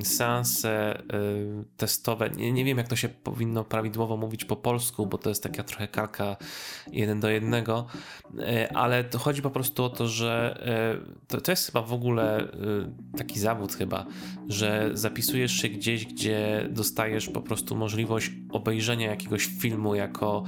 y, 0.00 0.04
seanse 0.04 1.00
y, 1.00 1.64
testowe. 1.76 2.30
Nie, 2.30 2.52
nie, 2.52 2.64
wiem, 2.64 2.78
jak 2.78 2.88
to 2.88 2.96
się 2.96 3.08
powinno 3.08 3.64
prawidłowo 3.64 4.16
mówić 4.16 4.44
po 4.44 4.56
polsku, 4.56 5.06
bo 5.06 5.18
to 5.18 5.28
jest 5.28 5.42
taka 5.42 5.62
trochę 5.62 5.88
kalka 5.88 6.36
jeden 6.92 7.20
do 7.20 7.30
jednego, 7.30 7.86
y, 8.34 8.70
ale 8.70 9.04
to 9.04 9.18
chodzi 9.18 9.42
po 9.42 9.50
prostu 9.50 9.84
o 9.84 9.88
to, 9.88 10.08
że 10.08 10.36
to, 11.28 11.40
to 11.40 11.52
jest 11.52 11.66
chyba 11.66 11.82
w 11.82 11.92
ogóle 11.92 12.48
taki 13.16 13.40
zawód 13.40 13.74
chyba, 13.74 14.06
że 14.48 14.90
zapisujesz 14.92 15.52
się 15.52 15.68
gdzieś, 15.68 16.06
gdzie 16.06 16.68
dostajesz 16.70 17.28
po 17.28 17.40
prostu 17.40 17.76
możliwość 17.76 18.30
obejrzenia 18.50 19.10
jakiegoś 19.10 19.46
filmu 19.46 19.94
jako 19.94 20.44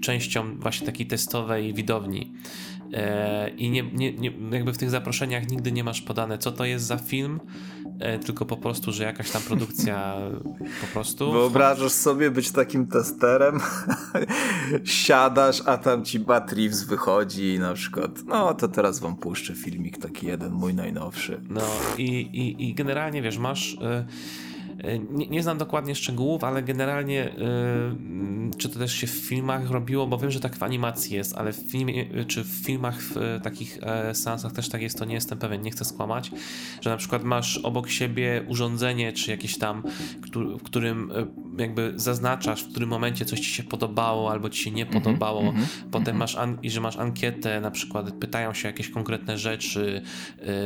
częścią 0.00 0.58
właśnie 0.58 0.86
takiej 0.86 1.06
testowej 1.06 1.74
widowni. 1.74 2.32
E, 2.92 3.48
I 3.48 3.70
nie, 3.70 3.82
nie, 3.82 4.12
nie, 4.12 4.32
jakby 4.50 4.72
w 4.72 4.78
tych 4.78 4.90
zaproszeniach 4.90 5.50
nigdy 5.50 5.72
nie 5.72 5.84
masz 5.84 6.00
podane, 6.00 6.38
co 6.38 6.52
to 6.52 6.64
jest 6.64 6.86
za 6.86 6.96
film, 6.96 7.40
e, 8.00 8.18
tylko 8.18 8.46
po 8.46 8.56
prostu, 8.56 8.92
że 8.92 9.04
jakaś 9.04 9.30
tam 9.30 9.42
produkcja 9.42 10.16
po 10.80 10.86
prostu. 10.92 11.32
Wyobrażasz 11.32 11.92
sobie 11.92 12.30
być 12.30 12.50
takim 12.50 12.86
testerem? 12.86 13.60
Siadasz, 14.84 15.62
a 15.66 15.78
tam 15.78 16.04
ci 16.04 16.24
Reeves 16.52 16.84
wychodzi 16.84 17.54
i 17.54 17.58
na 17.58 17.74
przykład, 17.74 18.10
no 18.26 18.54
to 18.54 18.68
teraz 18.68 18.98
wam 18.98 19.16
puszczę 19.16 19.54
filmik 19.54 19.98
taki 19.98 20.26
jeden, 20.26 20.52
mój 20.52 20.74
najnowszy. 20.74 21.40
No 21.50 21.62
i, 21.98 22.04
i, 22.04 22.68
i 22.68 22.74
generalnie 22.74 23.22
wiesz, 23.22 23.38
masz. 23.38 23.74
Y 23.74 24.40
nie, 25.10 25.26
nie, 25.26 25.42
znam 25.42 25.58
dokładnie 25.58 25.94
szczegółów, 25.94 26.44
ale 26.44 26.62
generalnie 26.62 27.14
yy, 27.14 28.58
czy 28.58 28.68
to 28.68 28.78
też 28.78 28.92
się 28.92 29.06
w 29.06 29.10
filmach 29.10 29.70
robiło, 29.70 30.06
bo 30.06 30.18
wiem, 30.18 30.30
że 30.30 30.40
tak 30.40 30.56
w 30.56 30.62
animacji 30.62 31.16
jest, 31.16 31.36
ale 31.36 31.52
w 31.52 31.56
filmie, 31.56 32.24
czy 32.26 32.44
w 32.44 32.48
filmach 32.48 33.02
w 33.02 33.40
takich 33.42 33.78
e, 33.82 34.14
seansach 34.14 34.52
też 34.52 34.68
tak 34.68 34.82
jest, 34.82 34.98
to 34.98 35.04
nie 35.04 35.14
jestem 35.14 35.38
pewien, 35.38 35.62
nie 35.62 35.70
chcę 35.70 35.84
skłamać, 35.84 36.30
że 36.80 36.90
na 36.90 36.96
przykład 36.96 37.24
masz 37.24 37.58
obok 37.58 37.88
siebie 37.88 38.44
urządzenie, 38.48 39.12
czy 39.12 39.30
jakieś 39.30 39.58
tam, 39.58 39.82
w 40.58 40.62
którym 40.62 41.12
e, 41.12 41.26
jakby 41.62 41.92
zaznaczasz, 41.96 42.64
w 42.64 42.70
którym 42.70 42.88
momencie 42.88 43.24
coś 43.24 43.40
ci 43.40 43.50
się 43.50 43.62
podobało 43.62 44.30
albo 44.30 44.50
ci 44.50 44.62
się 44.62 44.70
nie 44.70 44.86
mhm, 44.86 45.02
podobało, 45.02 45.40
mm 45.40 45.54
-hmm, 45.54 45.66
potem 45.90 46.16
-hmm. 46.16 46.18
masz 46.18 46.36
i 46.62 46.70
że 46.70 46.80
masz 46.80 46.96
ankietę, 46.96 47.60
na 47.60 47.70
przykład 47.70 48.12
pytają 48.12 48.54
się 48.54 48.68
jakieś 48.68 48.90
konkretne 48.90 49.38
rzeczy, 49.38 50.02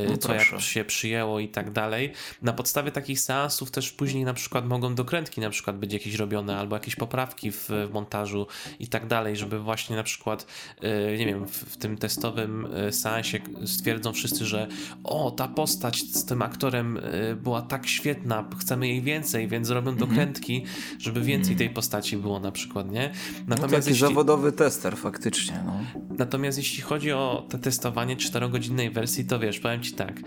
no 0.09 0.16
co 0.16 0.35
jak 0.35 0.61
się 0.61 0.85
przyjęło 0.85 1.40
i 1.40 1.48
tak 1.48 1.70
dalej. 1.70 2.12
Na 2.42 2.53
podstawie 2.53 2.90
takich 2.90 3.20
seansów 3.20 3.70
też 3.70 3.92
później 4.04 4.24
na 4.24 4.34
przykład 4.34 4.66
mogą 4.66 4.94
dokrętki 4.94 5.40
na 5.40 5.50
przykład 5.50 5.78
być 5.78 5.92
jakieś 5.92 6.14
robione, 6.14 6.56
albo 6.56 6.76
jakieś 6.76 6.96
poprawki 6.96 7.50
w, 7.52 7.68
w 7.68 7.90
montażu 7.92 8.46
i 8.78 8.86
tak 8.86 9.06
dalej, 9.06 9.36
żeby 9.36 9.58
właśnie 9.58 9.96
na 9.96 10.02
przykład, 10.02 10.46
yy, 10.82 11.18
nie 11.18 11.26
wiem, 11.26 11.46
w, 11.46 11.50
w, 11.50 11.76
tym 11.76 11.96
testowym 11.96 12.68
yy, 12.84 12.92
seansie 12.92 13.38
stwierdzą 13.64 14.12
wszyscy, 14.12 14.44
że 14.44 14.68
o, 15.04 15.30
ta 15.30 15.48
postać 15.48 16.00
z 16.00 16.24
tym 16.24 16.42
aktorem 16.42 16.98
yy, 17.28 17.36
była 17.36 17.62
tak 17.62 17.86
świetna, 17.86 18.44
chcemy 18.58 18.88
jej 18.88 19.02
więcej, 19.02 19.48
więc 19.48 19.66
zrobią 19.66 19.90
mhm. 19.90 20.08
dokrętki, 20.08 20.64
żeby 20.98 21.20
więcej 21.20 21.52
mhm. 21.52 21.58
tej 21.58 21.70
postaci 21.70 22.16
było 22.16 22.40
na 22.40 22.52
przykład, 22.52 22.90
nie? 22.90 23.12
Natomiast 23.46 23.72
no 23.72 23.78
taki 23.78 23.90
jeśli... 23.90 24.08
zawodowy 24.08 24.52
tester 24.52 24.96
faktycznie, 24.96 25.62
no. 25.66 25.80
Natomiast 26.18 26.58
jeśli 26.58 26.82
chodzi 26.82 27.12
o 27.12 27.46
te 27.48 27.58
testowanie 27.58 28.16
4-godzinnej 28.16 28.92
wersji, 28.92 29.24
to 29.24 29.38
wiesz, 29.38 29.60
powiem 29.60 29.82
ci 29.82 29.92
tak, 29.92 30.20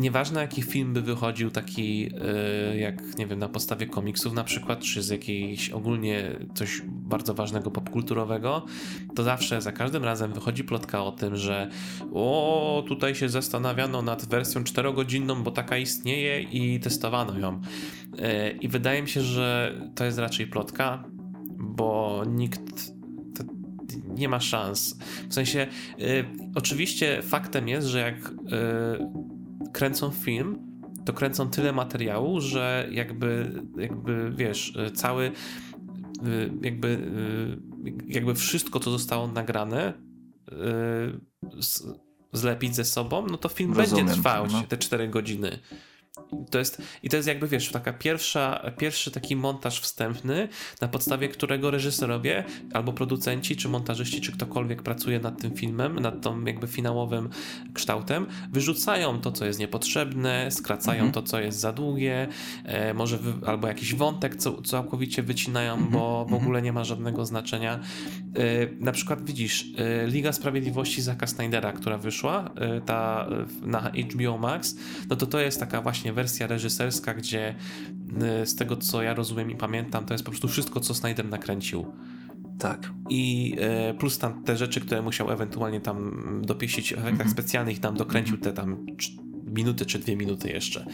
nieważne 0.00 0.40
jaki 0.40 0.62
film 0.62 0.92
by 0.92 1.02
wychodził 1.02 1.50
taki 1.50 2.00
yy, 2.02 2.78
jak, 2.78 3.18
nie 3.18 3.26
wiem, 3.26 3.38
na 3.38 3.48
podstawie 3.48 3.86
komiksów 3.86 4.32
na 4.32 4.44
przykład, 4.44 4.80
czy 4.80 5.02
z 5.02 5.08
jakiejś 5.08 5.70
ogólnie 5.70 6.38
coś 6.54 6.82
bardzo 6.86 7.34
ważnego 7.34 7.70
popkulturowego, 7.70 8.64
to 9.14 9.22
zawsze 9.22 9.60
za 9.60 9.72
każdym 9.72 10.04
razem 10.04 10.32
wychodzi 10.32 10.64
plotka 10.64 11.04
o 11.04 11.12
tym, 11.12 11.36
że 11.36 11.70
o, 12.12 12.84
tutaj 12.88 13.14
się 13.14 13.28
zastanawiano 13.28 14.02
nad 14.02 14.26
wersją 14.26 14.64
czterogodzinną, 14.64 15.42
bo 15.42 15.50
taka 15.50 15.76
istnieje 15.76 16.42
i 16.42 16.80
testowano 16.80 17.38
ją. 17.38 17.60
Yy, 18.18 18.50
I 18.50 18.68
wydaje 18.68 19.02
mi 19.02 19.08
się, 19.08 19.20
że 19.20 19.74
to 19.94 20.04
jest 20.04 20.18
raczej 20.18 20.46
plotka, 20.46 21.04
bo 21.58 22.22
nikt 22.26 23.00
nie 24.08 24.28
ma 24.28 24.40
szans. 24.40 24.98
W 25.28 25.34
sensie, 25.34 25.66
y, 26.00 26.24
oczywiście 26.54 27.22
faktem 27.22 27.68
jest, 27.68 27.86
że 27.86 27.98
jak 28.00 28.30
y, 28.30 29.39
kręcą 29.72 30.10
film, 30.10 30.58
to 31.04 31.12
kręcą 31.12 31.50
tyle 31.50 31.72
materiału, 31.72 32.40
że 32.40 32.88
jakby, 32.90 33.62
jakby 33.76 34.32
wiesz, 34.36 34.76
y, 34.76 34.90
cały 34.90 35.26
y, 35.26 35.32
jakby, 36.62 36.88
y, 36.88 37.92
jakby 38.06 38.34
wszystko, 38.34 38.80
co 38.80 38.90
zostało 38.90 39.26
nagrane, 39.26 39.92
zlepić 42.32 42.74
ze 42.74 42.84
sobą, 42.84 43.26
no 43.26 43.36
to 43.36 43.48
film 43.48 43.72
Rozumiem, 43.72 44.06
będzie 44.06 44.20
trwał 44.20 44.46
no. 44.46 44.62
te 44.62 44.78
4 44.78 45.08
godziny. 45.08 45.58
To 46.50 46.58
jest, 46.58 46.82
I 47.02 47.08
to 47.08 47.16
jest 47.16 47.28
jakby, 47.28 47.48
wiesz, 47.48 47.70
taka 47.70 47.92
pierwsza, 47.92 48.70
pierwszy 48.78 49.10
taki 49.10 49.36
montaż 49.36 49.80
wstępny, 49.80 50.48
na 50.80 50.88
podstawie 50.88 51.28
którego 51.28 51.70
reżyserowie, 51.70 52.44
albo 52.72 52.92
producenci, 52.92 53.56
czy 53.56 53.68
montażyści, 53.68 54.20
czy 54.20 54.32
ktokolwiek 54.32 54.82
pracuje 54.82 55.20
nad 55.20 55.40
tym 55.40 55.56
filmem, 55.56 55.98
nad 55.98 56.20
tą 56.22 56.44
jakby 56.44 56.66
finałowym 56.66 57.28
kształtem, 57.74 58.26
wyrzucają 58.52 59.20
to, 59.20 59.32
co 59.32 59.44
jest 59.44 59.58
niepotrzebne, 59.60 60.50
skracają 60.50 61.04
Mhm. 61.04 61.12
to, 61.12 61.22
co 61.22 61.40
jest 61.40 61.58
za 61.60 61.72
długie, 61.72 62.28
e, 62.64 62.94
może 62.94 63.18
wy, 63.18 63.46
albo 63.46 63.68
jakiś 63.68 63.94
wątek 63.94 64.36
co, 64.36 64.62
całkowicie 64.62 65.22
wycinają, 65.22 65.72
Mhm. 65.72 65.90
bo 65.92 66.24
w 66.30 66.34
ogóle 66.34 66.62
nie 66.62 66.72
ma 66.72 66.84
żadnego 66.84 67.26
znaczenia. 67.26 67.80
E, 68.36 68.40
na 68.80 68.92
przykład 68.92 69.24
widzisz, 69.24 69.66
e, 69.78 70.06
Liga 70.06 70.32
Sprawiedliwości 70.32 71.02
Zaka 71.02 71.26
Snydera, 71.26 71.72
która 71.72 71.98
wyszła, 71.98 72.50
e, 72.56 72.80
ta 72.80 73.28
na 73.62 73.90
HBO 73.90 74.38
Max, 74.38 74.76
no 75.08 75.16
to 75.16 75.26
to 75.26 75.40
jest 75.40 75.60
taka 75.60 75.82
właśnie 75.82 76.09
wersja 76.12 76.46
reżyserska, 76.46 77.14
gdzie 77.14 77.54
e, 78.22 78.46
z 78.46 78.54
tego 78.56 78.76
co 78.76 79.02
ja 79.02 79.14
rozumiem 79.14 79.50
i 79.50 79.56
pamiętam, 79.56 80.04
to 80.06 80.14
jest 80.14 80.24
po 80.24 80.30
prostu 80.30 80.48
wszystko, 80.48 80.80
co 80.80 80.94
Snyder 80.94 81.28
nakręcił. 81.28 81.86
Tak. 82.58 82.92
I 83.08 83.56
e, 83.60 83.94
plus 83.94 84.18
tam 84.18 84.42
te 84.44 84.56
rzeczy, 84.56 84.80
które 84.80 85.02
musiał 85.02 85.30
ewentualnie 85.30 85.80
tam 85.80 86.12
dopieścić 86.44 86.88
w 86.88 86.92
efektach 86.92 87.12
Mhm. 87.12 87.30
specjalnych, 87.30 87.78
tam 87.78 87.96
dokręcił 87.96 88.38
te 88.38 88.52
tam 88.52 88.86
minuty 89.46 89.86
czy 89.86 89.98
dwie 89.98 90.16
minuty 90.16 90.48
jeszcze. 90.48 90.86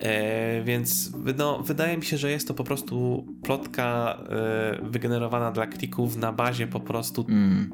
E, 0.00 0.62
więc 0.64 1.12
no, 1.38 1.62
wydaje 1.62 1.96
mi 1.96 2.04
się, 2.04 2.16
że 2.18 2.30
jest 2.30 2.48
to 2.48 2.54
po 2.54 2.64
prostu 2.64 3.26
plotka 3.42 4.18
e, 4.28 4.90
wygenerowana 4.90 5.52
dla 5.52 5.66
klików 5.66 6.16
na 6.16 6.32
bazie 6.32 6.66
po 6.66 6.80
prostu 6.80 7.26
Mm. 7.28 7.70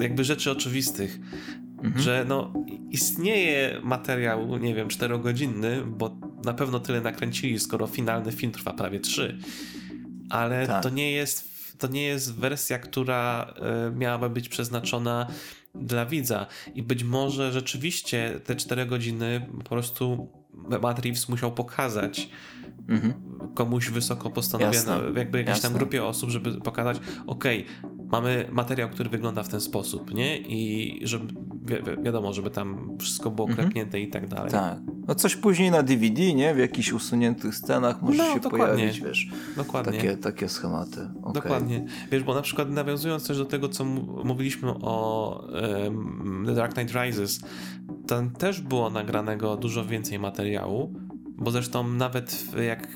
jakby 0.00 0.24
rzeczy 0.24 0.50
oczywistych, 0.50 1.20
Mhm. 1.82 2.02
że 2.02 2.24
no 2.28 2.52
istnieje 2.90 3.80
materiał, 3.82 4.58
nie 4.58 4.74
wiem, 4.74 4.88
czterogodzinny, 4.88 5.82
bo 5.86 6.16
na 6.44 6.54
pewno 6.54 6.80
tyle 6.80 7.00
nakręcili, 7.00 7.58
skoro 7.58 7.86
finalny 7.86 8.32
film 8.32 8.52
trwa 8.52 8.72
prawie 8.72 9.00
trzy. 9.00 9.38
Ale 10.30 10.66
Tak. 10.66 10.82
to 10.82 10.90
nie 10.90 11.12
jest 11.12 11.50
to 11.78 11.86
nie 11.86 12.02
jest 12.02 12.34
wersja, 12.34 12.78
która 12.78 13.54
e, 13.56 13.90
miałaby 13.90 14.30
być 14.30 14.48
przeznaczona 14.48 15.26
dla 15.74 16.06
widza. 16.06 16.46
I 16.74 16.82
być 16.82 17.04
może 17.04 17.52
rzeczywiście 17.52 18.40
te 18.44 18.56
cztery 18.56 18.86
godziny 18.86 19.46
po 19.58 19.64
prostu 19.64 20.28
Matt 20.82 20.98
Reeves 20.98 21.28
musiał 21.28 21.52
pokazać 21.52 22.28
Mhm. 22.90 23.12
komuś 23.54 23.90
wysoko 23.90 24.30
postanowiono, 24.30 24.74
Jasne. 24.74 25.20
jakby 25.20 25.38
jakiejś 25.38 25.60
tam 25.60 25.68
Jasne. 25.72 25.78
grupie 25.78 26.04
osób, 26.04 26.30
żeby 26.30 26.60
pokazać, 26.60 27.00
okej, 27.26 27.64
mamy 28.12 28.48
materiał, 28.52 28.88
który 28.88 29.10
wygląda 29.10 29.42
w 29.42 29.48
ten 29.48 29.60
sposób, 29.60 30.14
nie? 30.14 30.38
I 30.38 31.00
żeby, 31.06 31.26
wi 31.64 31.74
wi 31.74 32.02
wiadomo, 32.04 32.32
żeby 32.32 32.50
tam 32.50 32.96
wszystko 32.98 33.30
było 33.30 33.48
Mhm. 33.48 33.64
klepnięte 33.68 34.00
i 34.00 34.08
tak 34.08 34.28
dalej. 34.28 34.50
Tak. 34.50 34.78
No 35.08 35.14
coś 35.14 35.36
później 35.36 35.70
na 35.70 35.82
DVD, 35.82 36.32
nie? 36.34 36.54
W 36.54 36.58
jakichś 36.58 36.92
usuniętych 36.92 37.54
scenach 37.54 38.02
może 38.02 38.18
No, 38.18 38.34
się 38.34 38.40
dokładnie. 38.40 38.74
pojawić, 38.76 39.00
wiesz. 39.00 39.28
Dokładnie. 39.56 39.92
Takie, 39.92 40.16
takie 40.16 40.48
schematy. 40.48 41.08
Okej. 41.22 41.32
Dokładnie. 41.32 41.84
Wiesz, 42.12 42.22
bo 42.22 42.34
na 42.34 42.42
przykład 42.42 42.70
nawiązując 42.70 43.26
też 43.26 43.38
do 43.38 43.44
tego, 43.44 43.68
co 43.68 43.84
mówiliśmy 44.24 44.70
o 44.70 45.44
em, 45.86 46.42
The 46.46 46.54
Dark 46.54 46.74
Knight 46.74 46.94
Rises, 46.94 47.40
tam 48.06 48.30
też 48.30 48.60
było 48.60 48.90
nagranego 48.90 49.56
dużo 49.56 49.84
więcej 49.84 50.18
materiału, 50.18 50.94
bo 51.40 51.50
zresztą 51.50 51.88
nawet 51.88 52.44
jak 52.66 52.88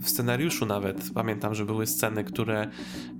w 0.00 0.08
scenariuszu 0.08 0.66
nawet 0.66 1.10
pamiętam, 1.14 1.54
że 1.54 1.64
były 1.64 1.86
sceny, 1.86 2.24
które, 2.24 2.68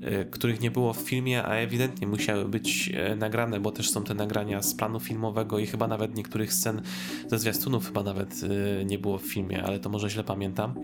e, 0.01 0.25
których 0.25 0.61
nie 0.61 0.71
było 0.71 0.93
w 0.93 0.99
filmie, 0.99 1.45
a 1.45 1.55
ewidentnie 1.55 2.07
musiały 2.07 2.49
być 2.49 2.93
e, 2.95 3.17
nagrane, 3.17 3.61
bo 3.61 3.71
też 3.71 3.91
są 3.91 4.05
te 4.05 4.15
nagrania 4.15 4.63
z 4.63 4.75
planu 4.75 5.01
filmowego 5.01 5.59
i 5.59 5.67
chyba 5.67 5.89
nawet 5.89 6.17
niektórych 6.17 6.53
scen 6.53 6.83
ze 7.27 7.39
zwiastunów 7.39 7.87
chyba 7.87 8.03
nawet 8.03 8.41
e, 8.81 8.85
nie 8.85 8.99
było 8.99 9.19
w 9.19 9.23
filmie, 9.23 9.63
ale 9.63 9.79
to 9.81 9.89
może 9.89 10.11
źle 10.11 10.25
pamiętam. 10.25 10.75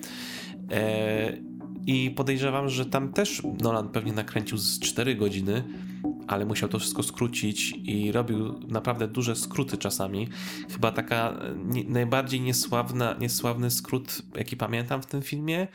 I 1.87 2.11
podejrzewam, 2.11 2.68
że 2.68 2.87
tam 2.87 3.12
też 3.12 3.42
Nolan 3.61 3.88
pewnie 3.88 4.12
nakręcił 4.12 4.59
z 4.59 4.79
4 4.79 5.14
godziny, 5.14 5.64
ale 6.27 6.45
musiał 6.45 6.69
to 6.69 6.79
wszystko 6.79 7.03
skrócić 7.03 7.75
i 7.85 8.13
robił 8.13 8.61
naprawdę 8.69 9.09
duże 9.09 9.37
skróty 9.37 9.79
czasami. 9.79 10.29
Chyba 10.71 10.93
taka 10.93 11.31
e, 11.31 11.55
najbardziej 11.89 12.41
niesławna, 12.41 13.17
niesławny 13.21 13.71
skrót, 13.71 14.23
jaki 14.37 14.57
pamiętam 14.57 15.03
w 15.03 15.07
tym 15.07 15.23
filmie, 15.23 15.69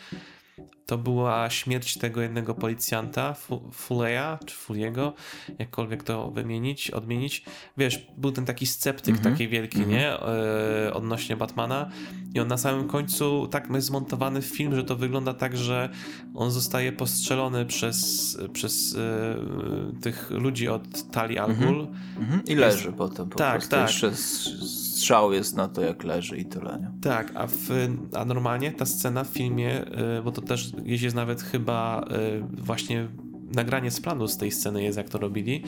to 0.89 0.97
była 0.97 1.49
śmierć 1.49 1.97
tego 1.97 2.21
jednego 2.21 2.55
policjanta, 2.55 3.33
Fu- 3.33 3.69
Fuleya, 3.71 4.37
czy 4.45 4.55
Fuliego, 4.55 5.13
jakkolwiek 5.59 6.03
to 6.03 6.31
wymienić, 6.31 6.91
odmienić. 6.91 7.43
Wiesz, 7.77 8.07
był 8.17 8.31
ten 8.31 8.45
taki 8.45 8.65
sceptyk 8.67 9.15
Mhm. 9.15 9.33
taki 9.35 9.47
wielki, 9.47 9.77
Mhm. 9.77 9.97
nie? 9.97 10.09
E, 10.87 10.93
odnośnie 10.93 11.35
Batmana. 11.37 11.89
I 12.33 12.39
on 12.39 12.47
na 12.47 12.57
samym 12.57 12.87
końcu 12.87 13.47
tak 13.47 13.69
jest 13.73 13.87
zmontowany 13.87 14.41
film, 14.41 14.75
że 14.75 14.83
to 14.83 14.95
wygląda 14.95 15.33
tak, 15.33 15.57
że 15.57 15.89
on 16.35 16.51
zostaje 16.51 16.91
postrzelony 16.91 17.65
przez, 17.65 18.37
przez 18.53 18.95
e, 18.95 19.99
tych 20.01 20.31
ludzi 20.31 20.67
od 20.67 21.11
Tali 21.11 21.37
Al 21.39 21.55
Ghul. 21.55 21.87
Mhm. 22.19 22.43
I 22.47 22.55
leży 22.55 22.91
potem 22.91 23.29
po 23.29 23.37
Tak, 23.37 23.51
prostu. 23.53 23.69
tak. 23.71 23.87
Jeszcze 23.87 24.11
strzał 24.15 25.33
jest 25.33 25.55
na 25.55 25.67
to, 25.67 25.81
jak 25.81 26.03
leży 26.03 26.37
i 26.37 26.45
tyle, 26.45 26.79
nie? 26.81 27.01
Tak, 27.01 27.31
a, 27.35 27.47
w, 27.47 27.57
a 28.15 28.25
normalnie 28.25 28.71
ta 28.71 28.85
scena 28.85 29.23
w 29.23 29.27
filmie, 29.27 29.85
y, 30.19 30.21
bo 30.23 30.31
to 30.31 30.41
też 30.41 30.71
gdzieś 30.81 31.01
jest 31.01 31.15
nawet 31.15 31.41
chyba 31.41 32.05
y, 32.57 32.61
właśnie 32.63 33.07
nagranie 33.55 33.91
z 33.91 34.01
planu 34.01 34.27
z 34.27 34.37
tej 34.37 34.51
sceny 34.51 34.83
jest, 34.83 34.97
jak 34.97 35.09
to 35.09 35.17
robili. 35.17 35.63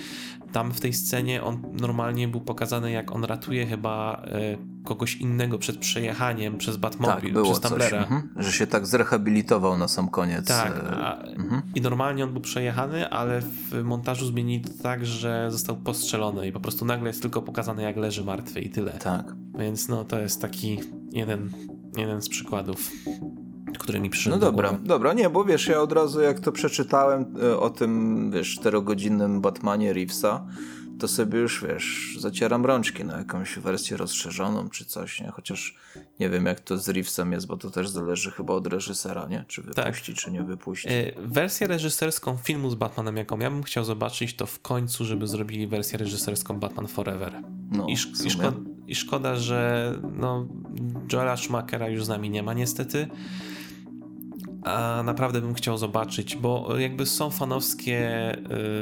Tam 0.52 0.72
w 0.72 0.80
tej 0.80 0.94
scenie 0.94 1.44
on 1.44 1.62
normalnie 1.82 2.28
był 2.28 2.42
pokazany, 2.42 2.92
jak 2.92 3.12
on 3.12 3.24
ratuje 3.24 3.66
chyba 3.66 4.26
y, 4.54 4.84
kogoś 4.84 5.16
innego 5.16 5.58
przed 5.58 5.78
przejechaniem 5.78 6.58
przez 6.58 6.78
Batmobil, 6.78 7.34
Tak, 7.34 7.44
przez. 7.44 7.60
Tumblera. 7.60 7.98
Mhm. 7.98 8.30
Że 8.36 8.52
się 8.52 8.68
tak 8.68 8.88
zrehabilitował 8.88 9.78
na 9.78 9.88
sam 9.88 10.10
koniec. 10.10 10.48
Tak, 10.48 10.78
e, 10.78 10.98
a, 10.98 11.22
mhm. 11.22 11.62
i 11.76 11.82
normalnie 11.82 12.24
on 12.24 12.32
był 12.32 12.42
przejechany, 12.42 13.10
ale 13.10 13.42
w 13.42 13.84
montażu 13.84 14.26
zmienili 14.26 14.66
to 14.66 14.84
tak, 14.84 15.06
że 15.06 15.52
został 15.52 15.76
postrzelony 15.76 16.48
i 16.48 16.52
po 16.52 16.60
prostu 16.60 16.86
nagle 16.86 17.08
jest 17.08 17.22
tylko 17.22 17.42
pokazane, 17.42 17.84
jak 17.84 17.98
leży 17.98 18.24
martwy 18.24 18.62
i 18.62 18.70
tyle. 18.70 18.92
Tak. 18.92 19.36
Więc 19.60 19.88
no 19.88 20.06
to 20.06 20.20
jest 20.20 20.42
taki 20.42 20.80
jeden, 21.12 21.50
jeden 21.98 22.22
z 22.22 22.30
przykładów, 22.30 22.92
który 23.80 24.00
mi 24.00 24.10
przyszedł 24.10 24.36
No 24.36 24.40
do 24.40 24.46
dobra, 24.52 24.70
głowy. 24.70 24.88
dobra, 24.88 25.14
nie, 25.14 25.30
bo 25.30 25.44
wiesz, 25.46 25.68
ja 25.68 25.82
od 25.82 25.92
razu 25.92 26.22
jak 26.22 26.40
to 26.40 26.52
przeczytałem 26.52 27.26
e, 27.44 27.58
o 27.60 27.70
tym, 27.70 28.32
wiesz, 28.32 28.56
czterogodzinnym 28.56 29.42
Batmanie 29.42 29.94
Reevesa, 29.94 30.46
to 31.00 31.08
sobie 31.08 31.40
już, 31.40 31.66
wiesz, 31.68 32.18
zacieram 32.20 32.66
rączki 32.66 33.06
na 33.06 33.18
jakąś 33.18 33.60
wersję 33.60 33.98
rozszerzoną 33.98 34.70
czy 34.70 34.86
coś, 34.86 35.22
nie? 35.22 35.28
Chociaż 35.32 35.76
nie 36.20 36.30
wiem, 36.30 36.46
jak 36.46 36.60
to 36.60 36.78
z 36.78 36.90
Reevesem 36.90 37.32
jest, 37.32 37.48
bo 37.48 37.58
to 37.58 37.70
też 37.70 37.90
zależy 37.90 38.32
chyba 38.32 38.54
od 38.54 38.68
reżysera, 38.68 39.28
nie? 39.28 39.46
Czy 39.48 39.62
wypuści, 39.62 40.14
czy 40.14 40.32
nie 40.32 40.44
wypuści. 40.44 40.88
E, 40.90 41.12
Wersję 41.22 41.68
reżyserską 41.68 42.38
filmu 42.38 42.70
z 42.70 42.76
Batmanem, 42.76 43.18
jaką 43.18 43.40
ja 43.40 43.52
bym 43.52 43.64
chciał 43.64 43.84
zobaczyć, 43.84 44.36
to 44.36 44.46
w 44.46 44.60
końcu, 44.60 45.06
żeby 45.06 45.28
zrobili 45.28 45.68
wersję 45.68 45.98
reżyserską 45.98 46.60
Batman 46.60 46.88
Forever. 46.88 47.42
No, 47.72 47.88
I, 47.88 47.94
i, 47.94 47.98
szkoda, 48.30 48.54
I 48.88 48.96
szkoda, 48.96 49.36
że 49.36 49.92
no, 50.14 50.48
Joela 51.14 51.38
Schumachera 51.38 51.90
już 51.90 52.06
z 52.06 52.10
nami 52.10 52.30
nie 52.30 52.44
ma 52.44 52.54
niestety. 52.54 53.08
A 54.64 55.04
naprawdę 55.06 55.42
bym 55.42 55.54
chciał 55.54 55.78
zobaczyć, 55.78 56.36
bo 56.36 56.78
jakby 56.78 57.06
są 57.06 57.30
fanowskie, 57.30 58.32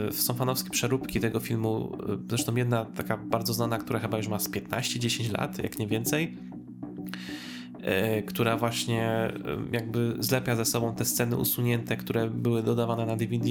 y, 0.10 0.14
są 0.14 0.34
fanowskie 0.34 0.70
przeróbki 0.70 1.20
tego 1.20 1.40
filmu. 1.40 1.98
Zresztą 2.30 2.56
jedna 2.56 2.86
taka 2.86 3.18
bardzo 3.18 3.54
znana, 3.54 3.78
która 3.78 4.00
chyba 4.00 4.18
już 4.18 4.28
ma 4.28 4.40
z 4.40 4.50
15-10 4.50 5.32
lat, 5.38 5.64
jak 5.64 5.80
nie 5.80 5.88
więcej. 5.88 6.38
y, 8.20 8.24
Która 8.24 8.58
właśnie 8.58 9.32
y, 9.72 9.74
jakby 9.76 10.16
zlepia 10.20 10.56
ze 10.56 10.66
sobą 10.66 10.96
te 10.96 11.06
sceny 11.06 11.38
usunięte, 11.38 11.98
które 11.98 12.30
były 12.30 12.64
dodawane 12.64 13.06
na 13.06 13.16
DVD. 13.16 13.46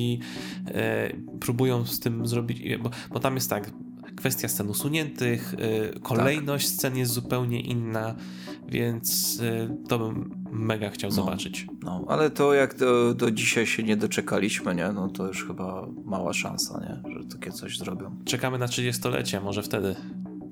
Próbują 1.41 1.85
z 1.85 2.01
tym 2.01 2.27
zrobić, 2.27 2.77
bo, 2.83 2.91
bo 3.11 3.21
tam 3.21 3.35
jest 3.35 3.51
tak, 3.51 3.71
kwestia 4.19 4.49
scen 4.49 4.69
usuniętych, 4.71 5.55
y, 5.97 6.01
kolejność 6.01 6.69
scen 6.69 6.97
jest 6.97 7.13
zupełnie 7.13 7.61
inna, 7.61 8.15
więc 8.69 9.39
y, 9.41 9.69
to 9.89 9.99
bym 9.99 10.31
mega 10.53 10.91
chciał 10.91 11.11
No. 11.11 11.17
zobaczyć. 11.17 11.67
No, 11.83 12.05
ale 12.09 12.31
to 12.31 12.55
jak 12.55 12.77
do, 12.79 13.15
do 13.15 13.31
dzisiaj 13.31 13.67
się 13.67 13.83
nie 13.83 13.97
doczekaliśmy, 13.97 14.75
nie? 14.75 14.93
No 14.93 15.09
to 15.09 15.27
już 15.27 15.47
chyba 15.47 15.87
mała 16.05 16.33
szansa, 16.33 16.81
nie? 16.81 17.13
Że 17.13 17.25
takie 17.25 17.53
coś 17.53 17.79
zrobią. 17.79 18.17
Czekamy 18.25 18.59
na 18.59 18.67
30-lecie, 18.67 19.41
może 19.41 19.63
wtedy. 19.63 19.97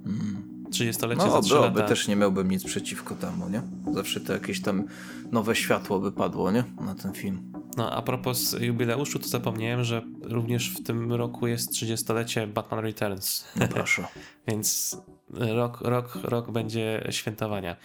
Mm. 0.07 0.37
30-lecie 0.71 1.21
za 1.21 1.27
No, 1.27 1.43
3 1.43 1.57
oby, 1.59 1.67
oby 1.67 1.79
lata. 1.81 1.89
też 1.89 2.09
nie 2.09 2.17
miałbym 2.17 2.51
nic 2.51 2.65
przeciwko 2.65 3.15
temu, 3.15 3.49
nie? 3.49 3.63
Zawsze 3.95 4.21
to 4.21 4.33
jakieś 4.33 4.61
tam 4.61 4.85
nowe 5.33 5.57
światło 5.57 6.01
by 6.01 6.13
padło, 6.13 6.51
nie? 6.53 6.65
Na 6.81 6.95
ten 6.95 7.13
film. 7.13 7.39
No, 7.77 7.91
a 7.91 8.03
propos 8.03 8.57
jubileuszu, 8.61 9.19
to 9.19 9.29
zapomniałem, 9.29 9.85
że 9.85 10.03
również 10.23 10.71
w 10.71 10.83
tym 10.83 11.13
roku 11.13 11.47
jest 11.47 11.73
30-lecie 11.73 12.47
Batman 12.47 12.81
Returns. 12.81 13.45
No 13.57 13.69
proszę. 13.69 14.05
Więc 14.49 14.97
rok, 15.31 15.81
rok, 15.81 16.19
rok 16.23 16.51
będzie 16.51 17.07
świętowania. 17.11 17.77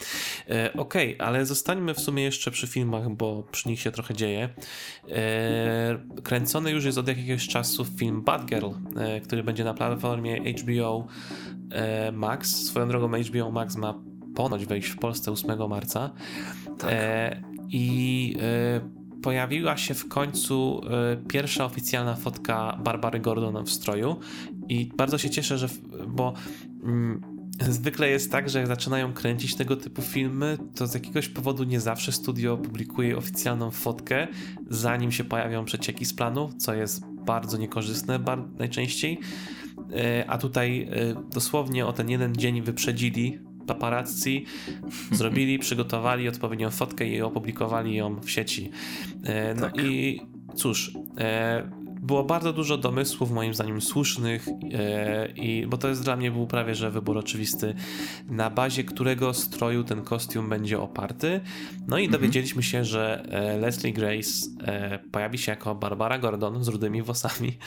E, 0.49 0.73
Okej, 0.73 1.15
okay, 1.15 1.27
ale 1.27 1.45
zostańmy 1.45 1.93
w 1.93 1.99
sumie 1.99 2.23
jeszcze 2.23 2.51
przy 2.51 2.67
filmach, 2.67 3.09
bo 3.09 3.43
przy 3.51 3.69
nich 3.69 3.79
się 3.79 3.91
trochę 3.91 4.13
dzieje. 4.13 4.49
E, 5.09 6.21
kręcony 6.23 6.71
już 6.71 6.85
jest 6.85 6.97
od 6.97 7.07
jakiegoś 7.07 7.47
czasu 7.47 7.85
film 7.85 8.21
Batgirl, 8.21 8.69
e, 8.97 9.21
który 9.21 9.43
będzie 9.43 9.63
na 9.63 9.73
platformie 9.73 10.53
HBO 10.53 11.07
e, 11.71 12.11
Max. 12.11 12.55
Swoją 12.65 12.87
drogą 12.87 13.11
HBO 13.21 13.51
Max 13.51 13.75
ma 13.75 14.01
ponoć 14.35 14.65
wejść 14.65 14.87
w 14.87 14.97
Polsce 14.97 15.31
8 15.31 15.69
marca. 15.69 16.11
Tak. 16.77 16.89
E, 16.91 17.41
I 17.69 18.35
e, 18.41 19.00
pojawiła 19.21 19.77
się 19.77 19.93
w 19.93 20.07
końcu 20.07 20.81
pierwsza 21.27 21.65
oficjalna 21.65 22.15
fotka 22.15 22.79
Barbary 22.83 23.19
Gordon 23.19 23.65
w 23.65 23.71
stroju 23.71 24.15
i 24.69 24.91
bardzo 24.97 25.17
się 25.17 25.29
cieszę, 25.29 25.57
że 25.57 25.69
bo 26.07 26.33
mm, 26.83 27.21
zwykle 27.69 28.09
jest 28.09 28.31
tak, 28.31 28.49
że 28.49 28.59
jak 28.59 28.67
zaczynają 28.67 29.13
kręcić 29.13 29.55
tego 29.55 29.75
typu 29.75 30.01
filmy, 30.01 30.57
to 30.75 30.87
z 30.87 30.93
jakiegoś 30.93 31.27
powodu 31.27 31.63
nie 31.63 31.79
zawsze 31.79 32.11
studio 32.11 32.57
publikuje 32.57 33.17
oficjalną 33.17 33.71
fotkę, 33.71 34.27
zanim 34.69 35.11
się 35.11 35.23
pojawią 35.23 35.65
przecieki 35.65 36.05
z 36.05 36.13
planu, 36.13 36.49
co 36.57 36.73
jest 36.73 37.05
bardzo 37.05 37.57
niekorzystne 37.57 38.19
najczęściej. 38.59 39.19
A 40.27 40.37
tutaj 40.37 40.89
dosłownie 41.33 41.85
o 41.85 41.93
ten 41.93 42.09
jeden 42.09 42.35
dzień 42.35 42.61
wyprzedzili 42.61 43.39
paparazzi 43.73 44.45
zrobili, 45.11 45.59
przygotowali 45.65 46.27
odpowiednią 46.27 46.69
fotkę 46.69 47.07
i 47.07 47.21
opublikowali 47.21 47.95
ją 47.95 48.19
w 48.19 48.29
sieci. 48.29 48.71
E, 49.23 49.53
no 49.53 49.61
tak. 49.61 49.83
i 49.83 50.21
cóż, 50.55 50.93
e, 51.17 51.81
było 52.01 52.23
bardzo 52.23 52.53
dużo 52.53 52.77
domysłów, 52.77 53.31
moim 53.31 53.53
zdaniem 53.53 53.81
słusznych, 53.81 54.47
e, 54.73 55.31
i, 55.35 55.67
bo 55.67 55.77
to 55.77 55.87
jest 55.87 56.03
dla 56.03 56.15
mnie 56.15 56.31
był 56.31 56.47
prawie 56.47 56.75
że 56.75 56.91
wybór 56.91 57.17
oczywisty, 57.17 57.73
na 58.29 58.49
bazie 58.49 58.83
którego 58.83 59.33
stroju 59.33 59.83
ten 59.83 60.03
kostium 60.03 60.49
będzie 60.49 60.79
oparty. 60.79 61.41
No 61.87 61.97
i 61.97 62.03
mhm. 62.03 62.21
dowiedzieliśmy 62.21 62.63
się, 62.63 62.85
że 62.85 63.23
Leslie 63.59 63.93
Grace 63.93 64.31
pojawi 65.11 65.37
się 65.37 65.51
jako 65.51 65.75
Barbara 65.75 66.19
Gordon 66.19 66.63
z 66.63 66.67
rudymi 66.67 67.01
włosami 67.01 67.57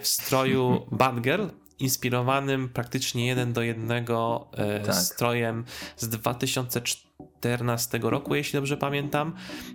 w 0.00 0.06
stroju 0.06 0.86
Batgirl, 0.92 1.46
inspirowanym 1.80 2.68
praktycznie 2.68 3.26
jeden 3.26 3.52
do 3.52 3.62
jednego 3.62 4.48
e, 4.52 4.80
tak. 4.80 4.94
strojem 4.94 5.64
z 5.96 6.08
2014 6.08 7.98
roku, 8.02 8.34
jeśli 8.34 8.56
dobrze 8.56 8.76
pamiętam. 8.76 9.32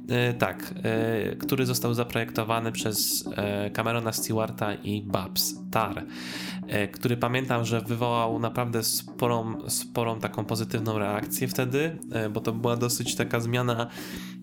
E, 0.09 0.33
tak, 0.33 0.73
e, 0.83 1.35
który 1.35 1.65
został 1.65 1.93
zaprojektowany 1.93 2.71
przez 2.71 3.25
Camerona 3.75 4.13
Stewarta 4.13 4.73
i 4.73 5.01
Babs 5.01 5.55
Tar, 5.71 6.05
który 6.91 7.17
pamiętam, 7.17 7.65
że 7.65 7.81
wywołał 7.81 8.39
naprawdę 8.39 8.83
sporą, 8.83 9.69
sporą 9.69 10.19
taką 10.19 10.45
pozytywną 10.45 10.99
reakcję 10.99 11.47
wtedy, 11.47 11.97
bo 12.31 12.41
to 12.41 12.51
była 12.51 12.77
dosyć 12.77 13.15
taka 13.15 13.39
zmiana, 13.39 13.87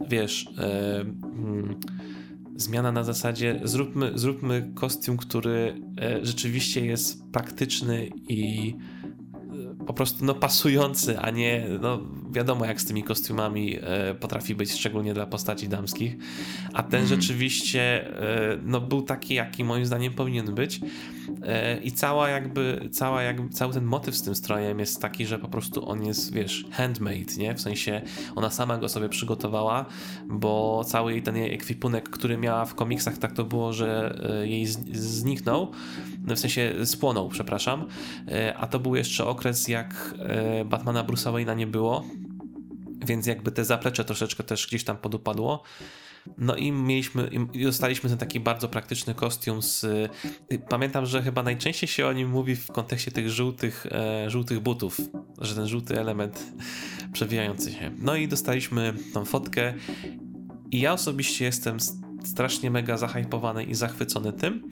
wiesz. 0.08 0.46
Mm, 0.58 1.80
zmiana 2.60 2.92
na 2.92 3.04
zasadzie 3.04 3.60
zróbmy, 3.64 4.12
zróbmy 4.14 4.72
kostium, 4.74 5.16
który 5.16 5.82
e, 6.00 6.26
rzeczywiście 6.26 6.86
jest 6.86 7.32
praktyczny 7.32 8.10
i 8.28 8.74
e, 9.80 9.84
po 9.86 9.94
prostu 9.94 10.24
no, 10.24 10.34
pasujący, 10.34 11.18
a 11.18 11.30
nie 11.30 11.66
no, 11.80 12.00
wiadomo 12.32 12.64
jak 12.64 12.80
z 12.80 12.84
tymi 12.84 13.02
kostiumami 13.02 13.78
e, 13.80 14.14
potrafi 14.14 14.54
być, 14.54 14.72
szczególnie 14.72 15.14
dla 15.14 15.26
postaci 15.26 15.68
damskich. 15.68 16.16
A 16.72 16.82
ten 16.82 17.04
mm. 17.04 17.08
rzeczywiście 17.08 17.80
e, 18.52 18.58
no, 18.64 18.80
był 18.80 19.02
taki, 19.02 19.34
jaki 19.34 19.64
moim 19.64 19.86
zdaniem 19.86 20.12
powinien 20.12 20.54
być. 20.54 20.80
E, 21.42 21.80
I 21.80 21.92
cała 21.92 22.28
jakby, 22.28 22.88
cała 22.92 23.22
jakby, 23.22 23.48
cały 23.48 23.72
ten 23.72 23.84
motyw 23.84 24.16
z 24.16 24.22
tym 24.22 24.34
strojem 24.34 24.78
jest 24.78 25.02
taki, 25.02 25.26
że 25.26 25.38
po 25.38 25.48
prostu 25.48 25.88
on 25.88 26.04
jest, 26.04 26.32
wiesz, 26.32 26.64
handmade, 26.70 27.36
nie? 27.38 27.54
W 27.54 27.60
sensie 27.60 28.02
ona 28.36 28.50
sama 28.50 28.78
go 28.78 28.88
sobie 28.88 29.08
przygotowała, 29.08 29.86
bo 30.28 30.84
cały 30.84 31.22
ten 31.22 31.36
jej 31.36 31.54
ekwipunek, 31.54 32.08
który 32.08 32.38
miała 32.38 32.64
w 32.64 32.74
komiksach, 32.74 33.18
tak 33.18 33.32
to 33.32 33.44
było, 33.44 33.72
że 33.72 34.18
jej 34.42 34.66
zniknął, 34.92 35.70
w 36.26 36.38
sensie 36.38 36.72
spłonął, 36.84 37.28
przepraszam, 37.28 37.86
a 38.56 38.66
to 38.66 38.80
był 38.80 38.96
jeszcze 38.96 39.26
okres, 39.26 39.68
jak 39.68 40.14
Batmana 40.64 41.04
Bruce'a 41.04 41.32
Wayne'a 41.32 41.56
nie 41.56 41.66
było, 41.66 42.04
więc 43.06 43.26
jakby 43.26 43.52
te 43.52 43.64
zaplecze 43.64 44.04
troszeczkę 44.04 44.44
też 44.44 44.66
gdzieś 44.66 44.84
tam 44.84 44.96
podupadło. 44.96 45.62
No 46.38 46.56
i 46.56 46.72
mieliśmy, 46.72 47.30
i 47.52 47.64
dostaliśmy 47.64 48.08
ten 48.10 48.18
taki 48.18 48.40
bardzo 48.40 48.68
praktyczny 48.68 49.14
kostium 49.14 49.62
z... 49.62 49.84
Y, 49.84 50.58
pamiętam, 50.68 51.06
że 51.06 51.22
chyba 51.22 51.42
najczęściej 51.42 51.88
się 51.88 52.06
o 52.06 52.12
nim 52.12 52.30
mówi 52.30 52.56
w 52.56 52.66
kontekście 52.66 53.10
tych 53.10 53.30
żółtych, 53.30 53.86
e, 53.90 54.30
żółtych 54.30 54.60
butów, 54.60 55.00
że 55.38 55.54
ten 55.54 55.68
żółty 55.68 56.00
element 56.00 56.52
przewijający 57.12 57.72
się. 57.72 57.90
No 57.98 58.16
i 58.16 58.28
dostaliśmy 58.28 58.94
tą 59.14 59.24
fotkę 59.24 59.74
i 60.70 60.80
ja 60.80 60.92
osobiście 60.92 61.44
jestem 61.44 61.76
strasznie 62.24 62.70
mega 62.70 62.96
zahypowany 62.96 63.64
i 63.64 63.74
zachwycony 63.74 64.32
tym, 64.32 64.68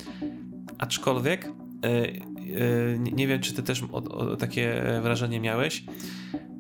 aczkolwiek 0.79 1.47
e, 1.47 1.51
e, 1.85 2.99
nie 2.99 3.27
wiem, 3.27 3.41
czy 3.41 3.53
ty 3.53 3.63
też 3.63 3.83
o, 3.83 3.97
o, 3.97 4.37
takie 4.37 4.83
wrażenie 5.03 5.41
miałeś, 5.41 5.85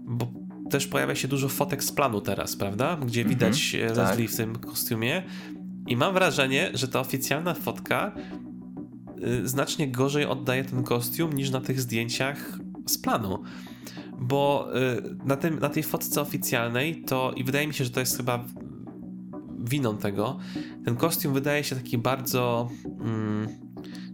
bo 0.05 0.33
też 0.71 0.87
pojawia 0.87 1.15
się 1.15 1.29
dużo 1.29 1.49
fotek 1.49 1.85
z 1.85 1.93
planu 1.93 2.21
teraz, 2.21 2.57
prawda? 2.57 2.97
Gdzie 3.07 3.21
mhm, 3.21 3.39
widać 3.39 3.55
-hmm, 3.55 3.97
Leslie 3.97 4.27
tak. 4.27 4.35
w 4.35 4.37
tym 4.37 4.57
kostiumie. 4.57 5.23
I 5.87 5.97
mam 5.97 6.15
wrażenie, 6.15 6.71
że 6.75 6.89
ta 6.89 7.01
oficjalna 7.01 7.55
fotka 7.55 8.13
y, 9.23 9.49
znacznie 9.49 9.89
gorzej 9.89 10.27
oddaje 10.27 10.65
ten 10.65 10.83
kostium 10.83 11.33
niż 11.33 11.51
na 11.51 11.61
tych 11.61 11.81
zdjęciach 11.81 12.59
z 12.87 12.99
planu. 12.99 13.43
Bo 14.19 14.69
y, 14.77 15.17
na, 15.25 15.37
tym, 15.37 15.59
na 15.59 15.69
tej 15.69 15.83
fotce 15.83 16.21
oficjalnej 16.21 17.03
to, 17.03 17.33
i 17.37 17.45
wydaje 17.45 17.67
mi 17.67 17.75
się, 17.75 17.85
że 17.85 17.91
to 17.91 18.01
jest 18.01 18.17
chyba 18.17 18.45
winą 19.59 19.99
tego, 19.99 20.39
ten 20.85 20.97
kostium 20.97 21.35
wydaje 21.35 21.65
się 21.65 21.77
taki 21.77 21.99
bardzo, 21.99 22.69
mm, 23.01 23.49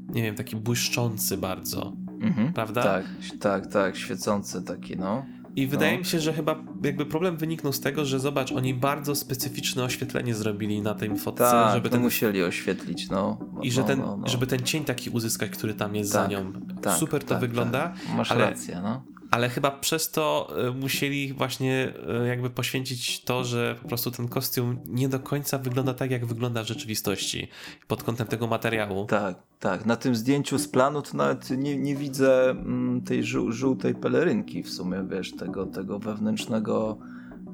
nie 0.08 0.22
wiem, 0.22 0.34
taki 0.34 0.56
błyszczący 0.56 1.38
bardzo. 1.38 1.92
Mhm, 2.20 2.52
prawda? 2.52 2.82
Tak, 2.82 3.04
tak, 3.40 3.66
tak, 3.66 3.96
świecący 3.96 4.62
taki, 4.62 4.96
no. 4.96 5.26
I 5.56 5.66
wydaje 5.66 5.92
no. 5.92 5.98
mi 5.98 6.04
się, 6.04 6.20
że 6.20 6.32
chyba 6.32 6.64
jakby 6.84 7.06
problem 7.06 7.36
wyniknął 7.36 7.72
z 7.72 7.80
tego, 7.80 8.04
że 8.04 8.20
zobacz, 8.20 8.52
oni 8.52 8.74
bardzo 8.74 9.14
specyficzne 9.14 9.84
oświetlenie 9.84 10.34
zrobili 10.34 10.82
na 10.82 10.94
tym 10.94 11.16
fotce, 11.16 11.44
tak, 11.44 11.74
żeby 11.74 11.90
ten... 11.90 12.02
musieli 12.02 12.42
oświetlić, 12.42 13.10
no. 13.10 13.38
I 13.62 13.72
że 13.72 13.80
no, 13.80 13.86
ten, 13.86 13.98
no, 13.98 14.16
no. 14.16 14.28
żeby 14.28 14.46
ten 14.46 14.62
cień 14.62 14.84
taki 14.84 15.10
uzyskać, 15.10 15.50
który 15.50 15.74
tam 15.74 15.94
jest 15.96 16.12
tak, 16.12 16.22
za 16.22 16.28
nią. 16.28 16.52
Tak, 16.82 16.98
Super 16.98 17.22
to 17.22 17.28
tak, 17.28 17.40
wygląda. 17.40 17.88
Tak. 17.88 18.16
Masz 18.16 18.32
ale, 18.32 18.50
rację, 18.50 18.80
no 18.82 19.13
ale 19.34 19.48
chyba 19.48 19.70
przez 19.70 20.10
to 20.10 20.48
e, 20.68 20.70
musieli 20.70 21.32
właśnie 21.32 21.92
e, 22.08 22.26
jakby 22.26 22.50
poświęcić 22.50 23.24
to, 23.24 23.44
że 23.44 23.76
po 23.82 23.88
prostu 23.88 24.10
ten 24.10 24.28
kostium 24.28 24.78
nie 24.86 25.08
do 25.08 25.20
końca 25.20 25.58
wygląda 25.58 25.94
tak, 25.94 26.10
jak 26.10 26.26
wygląda 26.26 26.62
w 26.62 26.66
rzeczywistości 26.66 27.48
pod 27.88 28.02
kątem 28.02 28.26
tego 28.26 28.46
materiału. 28.46 29.06
Tak, 29.06 29.36
tak. 29.60 29.86
Na 29.86 29.96
tym 29.96 30.14
zdjęciu 30.14 30.58
z 30.58 30.68
planu 30.68 31.02
to 31.02 31.16
nawet 31.16 31.50
nie, 31.50 31.76
nie 31.76 31.96
widzę 31.96 32.50
mm, 32.50 33.00
tej 33.00 33.24
żółtej 33.48 33.94
pelerynki 33.94 34.62
w 34.62 34.70
sumie, 34.70 35.04
wiesz, 35.10 35.36
tego, 35.36 35.66
tego 35.66 35.98
wewnętrznego 35.98 36.98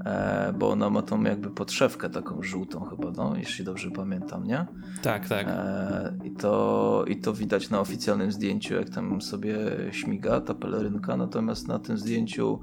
e, 0.05 0.53
bo 0.59 0.71
ona 0.71 0.91
ma 0.91 1.03
tą 1.03 1.23
jakby 1.23 1.51
podszewkę 1.51 2.11
taką 2.11 2.43
żółtą 2.43 2.85
chyba, 2.85 3.11
no, 3.11 3.37
jeśli 3.37 3.65
dobrze 3.65 3.91
pamiętam, 3.91 4.45
nie? 4.45 4.67
Tak, 5.03 5.29
tak. 5.29 5.47
E, 5.49 6.13
i, 6.25 6.31
to, 6.31 7.05
I 7.09 7.17
to 7.17 7.35
widać 7.35 7.71
na 7.71 7.81
oficjalnym 7.81 8.33
zdjęciu, 8.33 8.75
jak 8.75 8.91
tam 8.91 9.23
sobie 9.23 9.57
śmiga 9.91 10.41
ta 10.41 10.55
pelerynka, 10.55 11.17
natomiast 11.17 11.69
na 11.69 11.79
tym 11.79 11.99
zdjęciu 11.99 12.61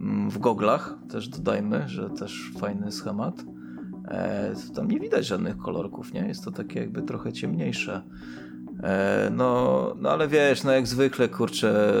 mm, 0.00 0.30
w 0.30 0.38
goglach, 0.38 0.98
też 1.10 1.28
dodajmy, 1.28 1.88
że 1.88 2.10
też 2.10 2.52
fajny 2.58 2.92
schemat, 2.92 3.44
e, 4.08 4.54
tam 4.74 4.88
nie 4.88 5.00
widać 5.00 5.26
żadnych 5.26 5.56
kolorków, 5.56 6.12
nie? 6.12 6.20
Jest 6.20 6.44
to 6.44 6.50
takie 6.50 6.80
jakby 6.80 7.02
trochę 7.02 7.32
ciemniejsze. 7.32 8.02
E, 8.82 9.30
no, 9.32 9.94
no 9.98 10.10
ale 10.10 10.28
wiesz, 10.28 10.64
no 10.64 10.72
jak 10.72 10.86
zwykle, 10.86 11.28
kurczę, 11.28 11.92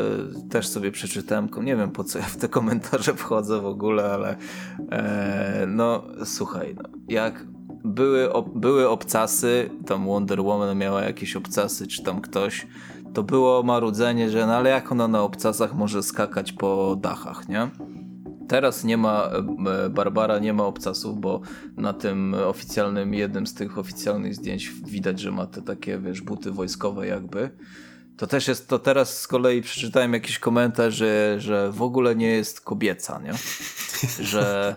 też 0.50 0.68
sobie 0.68 0.90
przeczytałem, 0.90 1.48
nie 1.62 1.76
wiem 1.76 1.90
po 1.90 2.04
co 2.04 2.18
ja 2.18 2.24
w 2.24 2.36
te 2.36 2.48
komentarze 2.48 3.14
wchodzę 3.14 3.60
w 3.60 3.66
ogóle, 3.66 4.12
ale 4.12 4.36
e, 4.90 5.66
no 5.68 6.02
słuchaj, 6.24 6.76
no, 6.82 6.88
jak 7.08 7.46
były, 7.84 8.32
ob, 8.32 8.58
były 8.58 8.88
obcasy, 8.88 9.70
tam 9.86 10.06
Wonder 10.06 10.40
Woman 10.42 10.78
miała 10.78 11.02
jakieś 11.02 11.36
obcasy, 11.36 11.86
czy 11.86 12.02
tam 12.02 12.20
ktoś, 12.20 12.66
to 13.14 13.22
było 13.22 13.62
marudzenie, 13.62 14.30
że 14.30 14.46
no 14.46 14.54
ale 14.54 14.70
jak 14.70 14.92
ona 14.92 15.08
na 15.08 15.22
obcasach 15.22 15.74
może 15.74 16.02
skakać 16.02 16.52
po 16.52 16.96
dachach, 17.00 17.48
nie? 17.48 17.68
Teraz 18.48 18.84
nie 18.84 18.96
ma, 18.96 19.30
e, 19.86 19.90
Barbara 19.90 20.38
nie 20.38 20.52
ma 20.52 20.64
obcasów, 20.64 21.20
bo 21.20 21.40
na 21.76 21.92
tym 21.92 22.34
oficjalnym, 22.34 23.14
jednym 23.14 23.46
z 23.46 23.54
tych 23.54 23.78
oficjalnych 23.78 24.34
zdjęć 24.34 24.70
widać, 24.84 25.20
że 25.20 25.32
ma 25.32 25.46
te 25.46 25.62
takie, 25.62 25.98
wiesz, 25.98 26.20
buty 26.20 26.50
wojskowe 26.50 27.06
jakby. 27.06 27.50
To 28.16 28.26
też 28.26 28.48
jest, 28.48 28.68
to 28.68 28.78
teraz 28.78 29.20
z 29.20 29.28
kolei 29.28 29.62
przeczytałem 29.62 30.12
jakiś 30.12 30.38
komentarz, 30.38 30.94
że, 30.94 31.36
że 31.40 31.72
w 31.72 31.82
ogóle 31.82 32.16
nie 32.16 32.28
jest 32.28 32.60
kobieca, 32.60 33.20
nie? 33.24 33.32
Że 34.20 34.76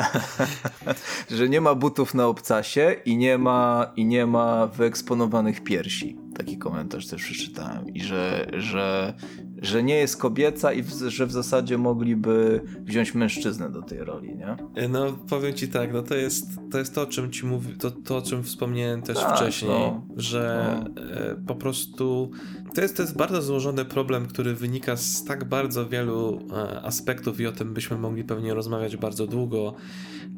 że 1.36 1.48
nie 1.48 1.60
ma 1.60 1.74
butów 1.74 2.14
na 2.14 2.26
obcasie 2.26 2.96
i 3.04 3.16
nie 3.16 3.38
ma, 3.38 3.92
i 3.96 4.04
nie 4.04 4.26
ma 4.26 4.66
wyeksponowanych 4.66 5.64
piersi. 5.64 6.16
Taki 6.36 6.58
komentarz 6.58 7.06
też 7.06 7.22
przeczytałem. 7.22 7.94
I 7.94 8.00
że, 8.00 8.46
że, 8.52 9.14
że 9.62 9.82
nie 9.82 9.94
jest 9.94 10.16
kobieca 10.16 10.72
i 10.72 10.82
w, 10.82 10.90
że 10.90 11.26
w 11.26 11.32
zasadzie 11.32 11.78
mogliby 11.78 12.60
wziąć 12.80 13.14
mężczyznę 13.14 13.70
do 13.70 13.82
tej 13.82 13.98
roli, 13.98 14.36
nie? 14.36 14.56
No 14.88 15.12
powiem 15.12 15.54
ci 15.54 15.68
tak, 15.68 15.92
no 15.92 16.02
to 16.02 16.14
jest 16.14 16.46
to, 16.70 16.78
jest 16.78 16.94
to 16.94 17.02
o 17.02 17.06
czym 17.06 17.30
ci 17.30 17.46
mówi, 17.46 17.76
to, 17.76 17.90
to 17.90 18.16
o 18.16 18.22
czym 18.22 18.42
wspomniałem 18.42 19.02
też 19.02 19.18
tak, 19.18 19.36
wcześniej, 19.36 19.70
no, 19.70 20.06
że 20.16 20.76
no. 20.96 21.36
po 21.46 21.54
prostu 21.54 22.30
to 22.74 22.82
jest, 22.82 22.96
to 22.96 23.02
jest 23.02 23.16
bardzo 23.16 23.42
złożony 23.42 23.84
problem, 23.84 24.26
który 24.26 24.54
wynika 24.54 24.96
z 24.96 25.24
tak 25.24 25.44
bardzo 25.44 25.88
wielu 25.88 26.38
e, 26.52 26.82
aspektów 26.82 27.40
i 27.40 27.46
o 27.46 27.52
tym 27.52 27.74
byśmy 27.74 27.98
mogli 27.98 28.24
pewnie 28.24 28.54
rozmawiać 28.54 28.96
bardzo 28.96 29.26
długo, 29.26 29.74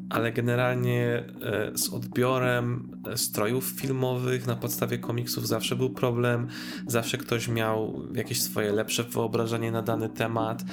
ale 0.09 0.31
generalnie 0.31 1.23
e, 1.41 1.77
z 1.77 1.89
odbiorem 1.89 2.91
e, 3.07 3.17
strojów 3.17 3.65
filmowych 3.65 4.47
na 4.47 4.55
podstawie 4.55 4.97
komiksów 4.97 5.47
zawsze 5.47 5.75
był 5.75 5.89
problem, 5.89 6.47
zawsze 6.87 7.17
ktoś 7.17 7.47
miał 7.47 8.01
jakieś 8.13 8.41
swoje 8.41 8.71
lepsze 8.71 9.03
wyobrażenie 9.03 9.71
na 9.71 9.81
dany 9.81 10.09
temat. 10.09 10.63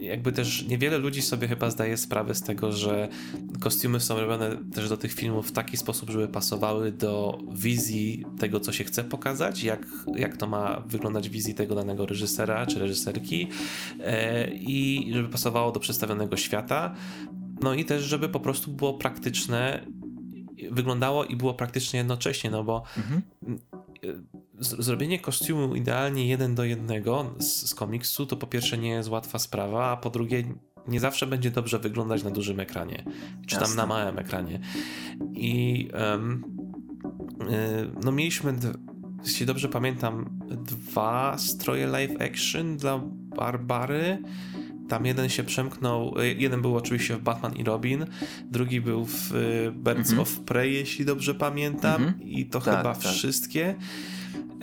Jakby 0.00 0.32
też 0.32 0.66
niewiele 0.66 0.98
ludzi 0.98 1.22
sobie 1.22 1.48
chyba 1.48 1.70
zdaje 1.70 1.96
sprawę 1.96 2.34
z 2.34 2.42
tego, 2.42 2.72
że 2.72 3.08
kostiumy 3.60 4.00
są 4.00 4.20
robione 4.20 4.56
też 4.74 4.88
do 4.88 4.96
tych 4.96 5.12
filmów 5.12 5.48
w 5.48 5.52
taki 5.52 5.76
sposób, 5.76 6.10
żeby 6.10 6.28
pasowały 6.28 6.92
do 6.92 7.38
wizji 7.52 8.24
tego, 8.38 8.60
co 8.60 8.72
się 8.72 8.84
chce 8.84 9.04
pokazać, 9.04 9.64
jak, 9.64 9.86
jak 10.16 10.36
to 10.36 10.46
ma 10.46 10.82
wyglądać 10.86 11.28
wizji 11.28 11.54
tego 11.54 11.74
danego 11.74 12.06
reżysera 12.06 12.66
czy 12.66 12.78
reżyserki 12.78 13.48
e, 14.00 14.50
i 14.50 15.10
żeby 15.12 15.28
pasowało 15.28 15.72
do 15.72 15.80
przedstawionego 15.80 16.36
świata. 16.36 16.94
No 17.62 17.74
i 17.74 17.84
też, 17.84 18.02
żeby 18.02 18.28
po 18.28 18.40
prostu 18.40 18.70
było 18.70 18.94
praktyczne, 18.94 19.86
wyglądało 20.70 21.24
i 21.24 21.36
było 21.36 21.54
praktyczne 21.54 21.98
jednocześnie, 21.98 22.50
no 22.50 22.64
bo 22.64 22.82
mhm. 22.96 23.22
zrobienie 24.58 25.18
kostiumu 25.18 25.74
idealnie 25.74 26.26
jeden 26.26 26.54
do 26.54 26.64
jednego 26.64 27.34
z, 27.38 27.68
z 27.68 27.74
komiksu 27.74 28.26
to 28.26 28.36
po 28.36 28.46
pierwsze 28.46 28.78
nie 28.78 28.90
jest 28.90 29.08
łatwa 29.08 29.38
sprawa, 29.38 29.90
a 29.90 29.96
po 29.96 30.10
drugie 30.10 30.44
nie 30.88 31.00
zawsze 31.00 31.26
będzie 31.26 31.50
dobrze 31.50 31.78
wyglądać 31.78 32.22
na 32.22 32.30
dużym 32.30 32.60
ekranie, 32.60 33.04
czy 33.46 33.56
Jasne. 33.56 33.68
tam 33.68 33.76
na 33.76 33.86
małym 33.86 34.18
ekranie. 34.18 34.60
I 35.32 35.88
um, 36.10 36.44
no 38.04 38.12
mieliśmy, 38.12 38.54
jeśli 39.24 39.46
dobrze 39.46 39.68
pamiętam, 39.68 40.40
dwa 40.64 41.38
stroje 41.38 41.86
live 41.86 42.20
action 42.20 42.76
dla 42.76 43.00
Barbary. 43.36 44.22
Tam 44.90 45.06
jeden 45.06 45.28
się 45.28 45.44
przemknął, 45.44 46.14
e, 46.18 46.26
jeden 46.26 46.62
był 46.62 46.76
oczywiście 46.76 47.16
w 47.16 47.20
Batman 47.20 47.56
i 47.56 47.64
Robin, 47.64 48.06
drugi 48.50 48.80
był 48.80 49.06
w 49.06 49.32
e, 49.32 49.70
Birds 49.72 50.10
mm 50.10 50.18
-hmm. 50.18 50.20
of 50.20 50.40
Prey, 50.40 50.74
jeśli 50.74 51.04
dobrze 51.04 51.34
pamiętam, 51.34 52.02
mm 52.02 52.14
-hmm. 52.14 52.28
i 52.28 52.46
to 52.46 52.60
tak, 52.60 52.76
chyba 52.76 52.94
tak. 52.94 53.12
wszystkie. 53.12 53.74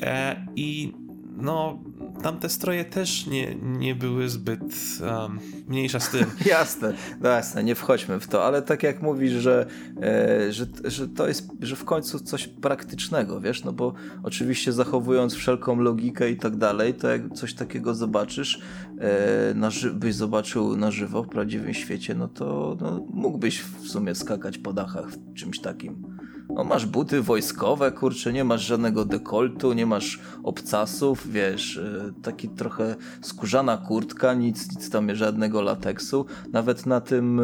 E, 0.01 0.45
I 0.55 0.93
no, 1.37 1.79
tamte 2.21 2.49
stroje 2.49 2.85
też 2.85 3.27
nie, 3.27 3.55
nie 3.55 3.95
były 3.95 4.29
zbyt 4.29 4.61
um, 5.01 5.39
mniejsza 5.67 5.99
z 5.99 6.09
tym. 6.09 6.25
jasne, 6.45 6.93
no 7.21 7.29
jasne, 7.29 7.63
nie 7.63 7.75
wchodźmy 7.75 8.19
w 8.19 8.27
to, 8.27 8.45
ale 8.45 8.61
tak 8.61 8.83
jak 8.83 9.01
mówisz, 9.01 9.31
że, 9.31 9.65
e, 10.01 10.53
że, 10.53 10.65
że 10.83 11.07
to 11.07 11.27
jest, 11.27 11.49
że 11.61 11.75
w 11.75 11.85
końcu 11.85 12.19
coś 12.19 12.47
praktycznego, 12.47 13.41
wiesz, 13.41 13.63
no 13.63 13.73
bo 13.73 13.93
oczywiście 14.23 14.73
zachowując 14.73 15.33
wszelką 15.33 15.79
logikę 15.79 16.31
i 16.31 16.37
tak 16.37 16.55
dalej, 16.55 16.93
to 16.93 17.07
jak 17.07 17.33
coś 17.33 17.53
takiego 17.53 17.95
zobaczysz, 17.95 18.61
e, 18.99 19.53
na, 19.53 19.69
byś 19.93 20.15
zobaczył 20.15 20.77
na 20.77 20.91
żywo 20.91 21.23
w 21.23 21.29
prawdziwym 21.29 21.73
świecie, 21.73 22.15
no 22.15 22.27
to 22.27 22.77
no, 22.81 23.05
mógłbyś 23.09 23.61
w 23.61 23.87
sumie 23.87 24.15
skakać 24.15 24.57
po 24.57 24.73
dachach 24.73 25.09
w 25.09 25.33
czymś 25.33 25.59
takim. 25.59 26.16
No 26.49 26.63
masz 26.63 26.85
buty 26.85 27.21
wojskowe, 27.21 27.91
kurczę, 27.91 28.33
nie 28.33 28.43
masz 28.43 28.61
żadnego 28.61 29.05
dekoltu, 29.05 29.73
nie 29.73 29.85
masz 29.85 30.19
obcasów, 30.43 31.31
wiesz, 31.31 31.77
e, 31.77 32.13
taki 32.23 32.49
trochę 32.49 32.95
skórzana 33.21 33.77
kurtka, 33.77 34.33
nic, 34.33 34.75
nic 34.75 34.89
tam, 34.89 35.15
żadnego 35.15 35.61
lateksu. 35.61 36.25
Nawet 36.51 36.85
na 36.85 37.01
tym, 37.01 37.41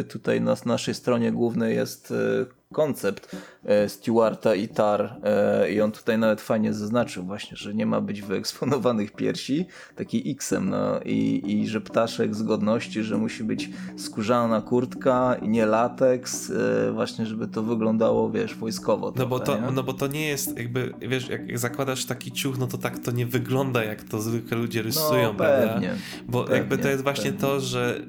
e, 0.00 0.04
tutaj 0.04 0.40
na 0.40 0.56
naszej 0.66 0.94
stronie 0.94 1.32
głównej 1.32 1.76
jest 1.76 2.10
e, 2.10 2.61
koncept 2.72 3.36
e, 3.64 3.88
Stewarta 3.88 4.54
i 4.54 4.68
Tar 4.68 5.20
e, 5.24 5.72
i 5.72 5.80
on 5.80 5.92
tutaj 5.92 6.18
nawet 6.18 6.40
fajnie 6.40 6.72
zaznaczył 6.72 7.24
właśnie, 7.24 7.56
że 7.56 7.74
nie 7.74 7.86
ma 7.86 8.00
być 8.00 8.22
wyeksponowanych 8.22 9.12
piersi, 9.12 9.66
taki 9.96 10.30
X-em 10.30 10.70
no, 10.70 11.00
i, 11.04 11.42
i 11.46 11.68
że 11.68 11.80
ptaszek 11.80 12.34
z 12.34 12.42
godności, 12.42 13.02
że 13.02 13.18
musi 13.18 13.44
być 13.44 13.70
skórzana 13.96 14.60
kurtka 14.60 15.36
i 15.42 15.48
nie 15.48 15.66
lateks, 15.66 16.50
e, 16.50 16.92
właśnie 16.92 17.26
żeby 17.26 17.48
to 17.48 17.62
wyglądało, 17.62 18.30
wiesz, 18.30 18.54
wojskowo. 18.54 19.12
No, 19.16 19.26
bo 19.26 19.40
to, 19.40 19.58
no 19.72 19.82
bo 19.82 19.92
to 19.92 20.06
nie 20.06 20.28
jest 20.28 20.58
jakby, 20.58 20.94
wiesz, 21.00 21.28
jak 21.28 21.58
zakładasz 21.58 22.04
taki 22.04 22.32
ciuch, 22.32 22.58
no 22.58 22.66
to 22.66 22.78
tak 22.78 22.98
to 22.98 23.10
nie 23.10 23.26
wygląda 23.26 23.84
jak 23.84 24.02
to 24.02 24.20
zwykle 24.20 24.58
ludzie 24.58 24.82
rysują, 24.82 25.22
no, 25.22 25.34
prawda? 25.34 25.72
Pewnie, 25.72 25.94
bo 26.28 26.42
pewnie, 26.42 26.56
jakby 26.56 26.78
to 26.78 26.88
jest 26.88 27.02
właśnie 27.02 27.32
pewnie. 27.32 27.40
to, 27.40 27.60
że 27.60 28.00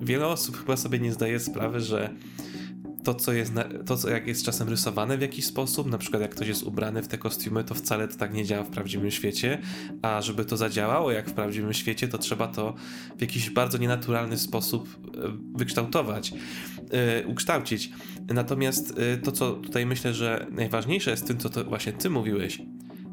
wiele 0.00 0.26
osób 0.26 0.56
chyba 0.56 0.76
sobie 0.76 0.98
nie 0.98 1.12
zdaje 1.12 1.40
sprawy, 1.40 1.80
że 1.80 2.10
to, 3.08 3.14
co 3.14 3.32
jest, 3.32 3.52
to, 3.86 3.96
co 3.96 4.10
jak 4.10 4.26
jest 4.26 4.44
czasem 4.44 4.68
rysowane 4.68 5.18
w 5.18 5.20
jakiś 5.20 5.44
sposób, 5.44 5.90
na 5.90 5.98
przykład 5.98 6.22
jak 6.22 6.30
ktoś 6.34 6.48
jest 6.48 6.62
ubrany 6.62 7.02
w 7.02 7.08
te 7.08 7.18
kostiumy, 7.18 7.64
to 7.64 7.74
wcale 7.74 8.08
to 8.08 8.16
tak 8.16 8.34
nie 8.34 8.44
działa 8.44 8.64
w 8.64 8.70
prawdziwym 8.70 9.10
świecie, 9.10 9.58
a 10.02 10.22
żeby 10.22 10.44
to 10.44 10.56
zadziałało 10.56 11.12
jak 11.12 11.30
w 11.30 11.32
prawdziwym 11.32 11.72
świecie, 11.72 12.08
to 12.08 12.18
trzeba 12.18 12.48
to 12.48 12.74
w 13.18 13.20
jakiś 13.20 13.50
bardzo 13.50 13.78
nienaturalny 13.78 14.38
sposób 14.38 14.88
e, 14.88 15.20
wykształtować, 15.54 16.30
yy, 16.32 16.38
ukształcić. 17.26 17.90
Natomiast 18.34 18.98
yy, 18.98 19.18
to, 19.18 19.32
co 19.32 19.52
tutaj 19.52 19.86
myślę, 19.86 20.14
że 20.14 20.46
najważniejsze 20.50 21.10
jest 21.10 21.26
tym, 21.26 21.38
co 21.38 21.50
to 21.50 21.64
właśnie 21.64 21.92
ty 21.92 22.10
mówiłeś, 22.10 22.62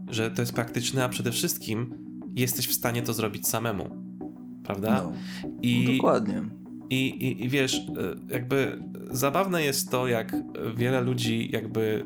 że 0.08 0.32
to 0.32 0.42
jest 0.42 0.54
praktyczne, 0.54 1.04
a 1.04 1.10
przede 1.10 1.32
wszystkim 1.32 1.94
jesteś 2.36 2.68
w 2.68 2.74
stanie 2.74 3.02
to 3.02 3.14
zrobić 3.14 3.48
samemu. 3.48 3.90
Prawda? 4.64 5.04
No, 5.04 5.14
I, 5.62 5.98
dokładnie. 5.98 6.65
I, 6.90 7.08
i, 7.08 7.44
I 7.44 7.50
wiesz, 7.50 7.82
jakby 8.30 8.80
zabawne 9.12 9.64
jest 9.64 9.92
to, 9.92 10.08
jak 10.08 10.36
wiele 10.76 11.02
ludzi 11.02 11.50
jakby 11.52 12.06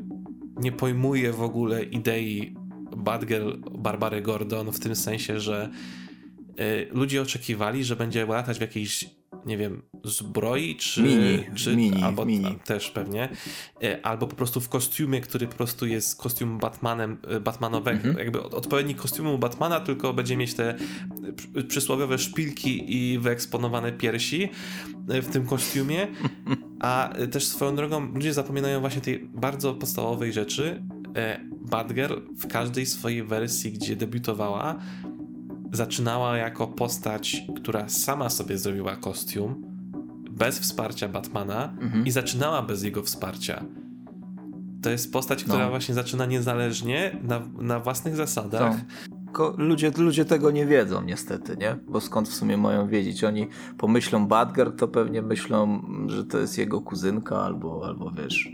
nie 0.59 0.71
pojmuje 0.71 1.33
w 1.33 1.41
ogóle 1.41 1.83
idei 1.83 2.55
Batgirl 2.97 3.51
Barbary 3.79 4.21
Gordon 4.21 4.71
w 4.71 4.79
tym 4.79 4.95
sensie, 4.95 5.39
że 5.39 5.69
y, 6.59 6.87
ludzie 6.91 7.21
oczekiwali, 7.21 7.83
że 7.83 7.95
będzie 7.95 8.25
latać 8.25 8.57
w 8.57 8.61
jakiejś 8.61 9.18
nie 9.45 9.57
wiem, 9.57 9.81
zbroi, 10.03 10.75
czy, 10.75 11.01
mini, 11.03 11.45
czy 11.55 11.75
mini, 11.75 12.03
albo 12.03 12.25
mini. 12.25 12.59
też 12.65 12.91
pewnie, 12.91 13.29
e, 13.83 14.05
albo 14.05 14.27
po 14.27 14.35
prostu 14.35 14.61
w 14.61 14.69
kostiumie, 14.69 15.21
który 15.21 15.47
po 15.47 15.55
prostu 15.55 15.85
jest 15.85 16.21
kostium 16.21 16.57
Batmanem, 16.57 17.17
e, 17.27 17.39
Batmanowego, 17.39 17.97
mhm. 17.97 18.17
jakby 18.17 18.43
odpowiednik 18.43 18.97
kostiumu 18.97 19.37
Batmana, 19.37 19.79
tylko 19.79 20.13
będzie 20.13 20.37
mieć 20.37 20.53
te 20.53 20.75
przysłowiowe 21.67 22.17
szpilki 22.17 22.95
i 22.95 23.19
wyeksponowane 23.19 23.91
piersi 23.91 24.49
e, 25.09 25.21
w 25.21 25.27
tym 25.27 25.45
kostiumie, 25.45 26.07
a 26.79 27.13
też 27.31 27.47
swoją 27.47 27.75
drogą 27.75 28.13
ludzie 28.13 28.33
zapominają 28.33 28.79
właśnie 28.79 29.01
tej 29.01 29.19
bardzo 29.19 29.73
podstawowej 29.73 30.33
rzeczy, 30.33 30.83
Batgirl 31.51 32.13
w 32.37 32.47
każdej 32.47 32.85
swojej 32.85 33.23
wersji, 33.23 33.71
gdzie 33.71 33.95
debiutowała, 33.95 34.79
zaczynała 35.71 36.37
jako 36.37 36.67
postać, 36.67 37.43
która 37.55 37.89
sama 37.89 38.29
sobie 38.29 38.57
zrobiła 38.57 38.95
kostium, 38.95 39.63
bez 40.31 40.59
wsparcia 40.59 41.07
Batmana 41.07 41.73
mhm. 41.81 42.05
i 42.05 42.11
zaczynała 42.11 42.61
bez 42.61 42.83
jego 42.83 43.03
wsparcia. 43.03 43.65
To 44.81 44.89
jest 44.89 45.13
postać, 45.13 45.43
która 45.43 45.63
no. 45.63 45.69
właśnie 45.69 45.95
zaczyna 45.95 46.25
niezależnie, 46.25 47.17
na, 47.23 47.41
na 47.61 47.79
własnych 47.79 48.15
zasadach. 48.15 48.75
No. 48.77 49.53
Ludzie, 49.57 49.91
ludzie 49.97 50.25
tego 50.25 50.51
nie 50.51 50.65
wiedzą 50.65 51.01
niestety, 51.03 51.57
nie? 51.57 51.77
Bo 51.87 52.01
skąd 52.01 52.29
w 52.29 52.33
sumie 52.33 52.57
mają 52.57 52.87
wiedzieć? 52.87 53.23
Oni 53.23 53.47
pomyślą 53.77 54.27
Badger, 54.27 54.75
to 54.75 54.87
pewnie 54.87 55.21
myślą, 55.21 55.81
że 56.07 56.25
to 56.25 56.37
jest 56.37 56.57
jego 56.57 56.81
kuzynka 56.81 57.37
albo, 57.37 57.85
albo 57.85 58.11
wiesz... 58.11 58.51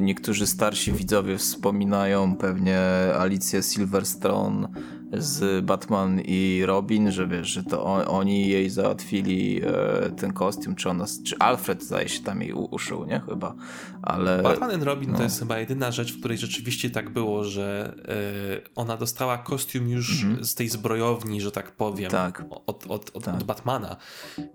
Niektórzy 0.00 0.46
starsi 0.46 0.92
widzowie 0.92 1.38
wspominają 1.38 2.36
pewnie 2.36 2.80
Alicję 3.18 3.62
Silverstone 3.62 4.68
z 5.12 5.64
Batman 5.64 6.20
i 6.24 6.62
Robin, 6.66 7.12
że 7.12 7.26
wiesz, 7.26 7.48
że 7.48 7.62
to 7.62 7.84
on, 7.84 8.04
oni 8.06 8.48
jej 8.48 8.70
załatwili 8.70 9.60
e, 9.64 10.10
ten 10.10 10.32
kostium, 10.32 10.74
czy 10.74 10.88
ona, 10.90 11.04
czy 11.24 11.38
Alfred 11.38 11.82
zdaje 11.82 12.08
się 12.08 12.22
tam 12.22 12.42
jej 12.42 12.52
uszył, 12.52 13.04
nie? 13.04 13.20
Chyba, 13.20 13.54
ale... 14.02 14.42
Batman 14.42 14.80
i 14.80 14.84
Robin 14.84 15.10
no. 15.10 15.16
to 15.16 15.22
jest 15.22 15.38
chyba 15.38 15.58
jedyna 15.58 15.90
rzecz, 15.90 16.12
w 16.12 16.18
której 16.18 16.38
rzeczywiście 16.38 16.90
tak 16.90 17.10
było, 17.10 17.44
że 17.44 17.94
e, 18.08 18.70
ona 18.74 18.96
dostała 18.96 19.38
kostium 19.38 19.88
już 19.88 20.22
mhm. 20.22 20.44
z 20.44 20.54
tej 20.54 20.68
zbrojowni, 20.68 21.40
że 21.40 21.52
tak 21.52 21.72
powiem, 21.72 22.10
tak. 22.10 22.44
Od, 22.66 22.86
od, 22.86 23.10
od, 23.14 23.24
tak. 23.24 23.34
od 23.34 23.44
Batmana. 23.44 23.96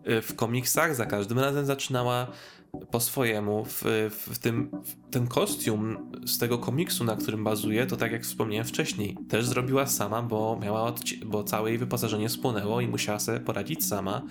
E, 0.03 0.21
w 0.21 0.35
komiksach 0.35 0.95
za 0.95 1.05
każdym 1.05 1.39
razem 1.39 1.65
zaczynała 1.65 2.27
po 2.91 2.99
swojemu 2.99 3.65
w, 3.65 3.83
w 4.09 4.39
tym 4.39 4.71
w 4.83 5.09
ten 5.11 5.27
kostium 5.27 6.11
z 6.25 6.37
tego 6.37 6.57
komiksu, 6.57 7.03
na 7.03 7.15
którym 7.15 7.43
bazuje, 7.43 7.85
to 7.85 7.97
tak 7.97 8.11
jak 8.11 8.23
wspomniałem 8.23 8.67
wcześniej, 8.67 9.17
też 9.29 9.45
zrobiła 9.45 9.85
sama, 9.85 10.21
bo 10.21 10.59
miała 10.61 10.93
bo 11.25 11.43
całe 11.43 11.69
jej 11.69 11.77
wyposażenie 11.77 12.29
spłonęło 12.29 12.81
i 12.81 12.87
musiała 12.87 13.19
sobie 13.19 13.39
poradzić 13.39 13.85
sama. 13.85 14.21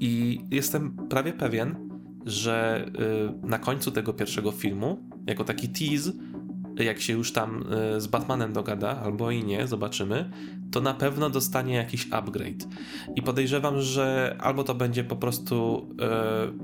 I 0.00 0.40
jestem 0.50 0.96
prawie 1.08 1.32
pewien, 1.32 1.88
że 2.26 2.86
y, 3.44 3.46
na 3.46 3.58
końcu 3.58 3.90
tego 3.90 4.12
pierwszego 4.12 4.52
filmu, 4.52 5.10
jako 5.26 5.44
taki 5.44 5.68
tease, 5.68 6.12
jak 6.82 7.00
się 7.00 7.12
już 7.12 7.32
tam 7.32 7.64
y, 7.96 8.00
z 8.00 8.06
Batmanem 8.06 8.52
dogada, 8.52 9.00
albo 9.00 9.30
i 9.30 9.44
nie, 9.44 9.66
zobaczymy, 9.66 10.30
to 10.70 10.80
na 10.80 10.94
pewno 10.94 11.30
dostanie 11.30 11.74
jakiś 11.74 12.08
upgrade. 12.10 12.66
I 13.16 13.22
podejrzewam, 13.22 13.80
że 13.80 14.36
albo 14.40 14.64
to 14.64 14.74
będzie 14.74 15.04
po 15.04 15.16
prostu 15.16 15.88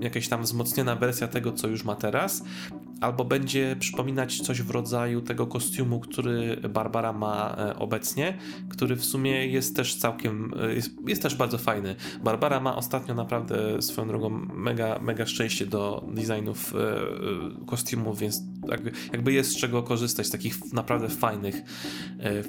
y, 0.01 0.05
jakaś 0.05 0.29
tam 0.29 0.43
wzmocniona 0.43 0.97
wersja 0.97 1.29
tego, 1.29 1.53
co 1.53 1.69
już 1.69 1.85
ma 1.85 1.95
teraz, 1.95 2.45
albo 3.01 3.25
będzie 3.25 3.77
przypominać 3.79 4.41
coś 4.41 4.63
w 4.63 4.71
rodzaju 4.71 5.23
tego 5.23 5.47
kostiumu, 5.47 6.01
który 6.01 6.57
Barbara 6.57 7.13
ma 7.13 7.57
e, 7.59 7.77
obecnie, 7.79 8.39
który 8.69 8.97
w 8.97 9.05
sumie 9.05 9.47
jest 9.47 9.77
też 9.77 9.95
całkiem, 9.95 10.55
e, 10.63 10.75
jest, 10.75 10.91
jest, 11.07 11.23
też 11.23 11.35
bardzo 11.35 11.59
fajny. 11.59 11.97
Barbara 12.23 12.61
ma 12.61 12.77
ostatnio 12.77 13.15
naprawdę 13.15 13.83
swoją 13.83 14.09
drogą 14.09 14.31
mega, 14.55 14.99
mega 14.99 15.27
szczęście 15.27 15.67
do 15.67 16.05
designów 16.13 16.75
e, 16.75 17.67
kostiumów, 17.67 18.19
więc 18.19 18.43
jakby 19.13 19.33
jest 19.33 19.51
z 19.51 19.57
czego 19.57 19.83
korzystać 19.83 20.27
z 20.27 20.31
takich 20.31 20.73
naprawdę 20.73 21.09
fajnych, 21.09 21.55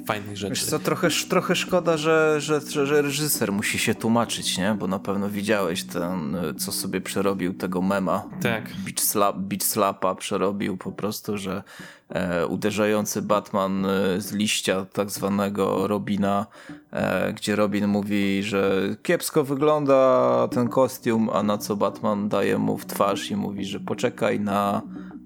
fajnych 0.06 0.36
rzeczy. 0.36 0.54
Wiesz 0.54 0.64
co, 0.64 0.78
trochę, 0.78 1.08
trochę 1.28 1.56
szkoda, 1.56 1.96
że, 1.96 2.36
że, 2.40 2.60
że 2.86 3.02
reżyser 3.02 3.52
musi 3.52 3.78
się 3.78 3.94
tłumaczyć, 3.94 4.58
nie? 4.58 4.76
Bo 4.78 4.86
na 4.86 4.98
pewno 4.98 5.30
widziałeś 5.30 5.84
ten, 5.84 6.36
co 6.58 6.72
sobie 6.72 7.00
przerobił 7.00 7.54
tego 7.54 7.82
mema. 7.82 8.24
Tak. 8.42 8.64
Beach, 8.84 9.00
slap, 9.00 9.36
beach 9.36 9.62
slapa 9.62 10.14
przerobił 10.14 10.35
robił 10.38 10.76
po 10.76 10.92
prostu, 10.92 11.38
że 11.38 11.62
e, 12.08 12.46
uderzający 12.46 13.22
Batman 13.22 13.86
e, 13.86 14.20
z 14.20 14.32
liścia 14.32 14.86
tak 14.92 15.10
zwanego 15.10 15.86
Robina, 15.86 16.46
e, 16.92 17.32
gdzie 17.32 17.56
Robin 17.56 17.86
mówi, 17.86 18.42
że 18.42 18.80
kiepsko 19.02 19.44
wygląda 19.44 20.48
ten 20.50 20.68
kostium, 20.68 21.30
a 21.32 21.42
na 21.42 21.58
co 21.58 21.76
Batman 21.76 22.28
daje 22.28 22.58
mu 22.58 22.78
w 22.78 22.86
twarz 22.86 23.30
i 23.30 23.36
mówi, 23.36 23.64
że 23.64 23.80
poczekaj 23.80 24.40
na 24.40 24.82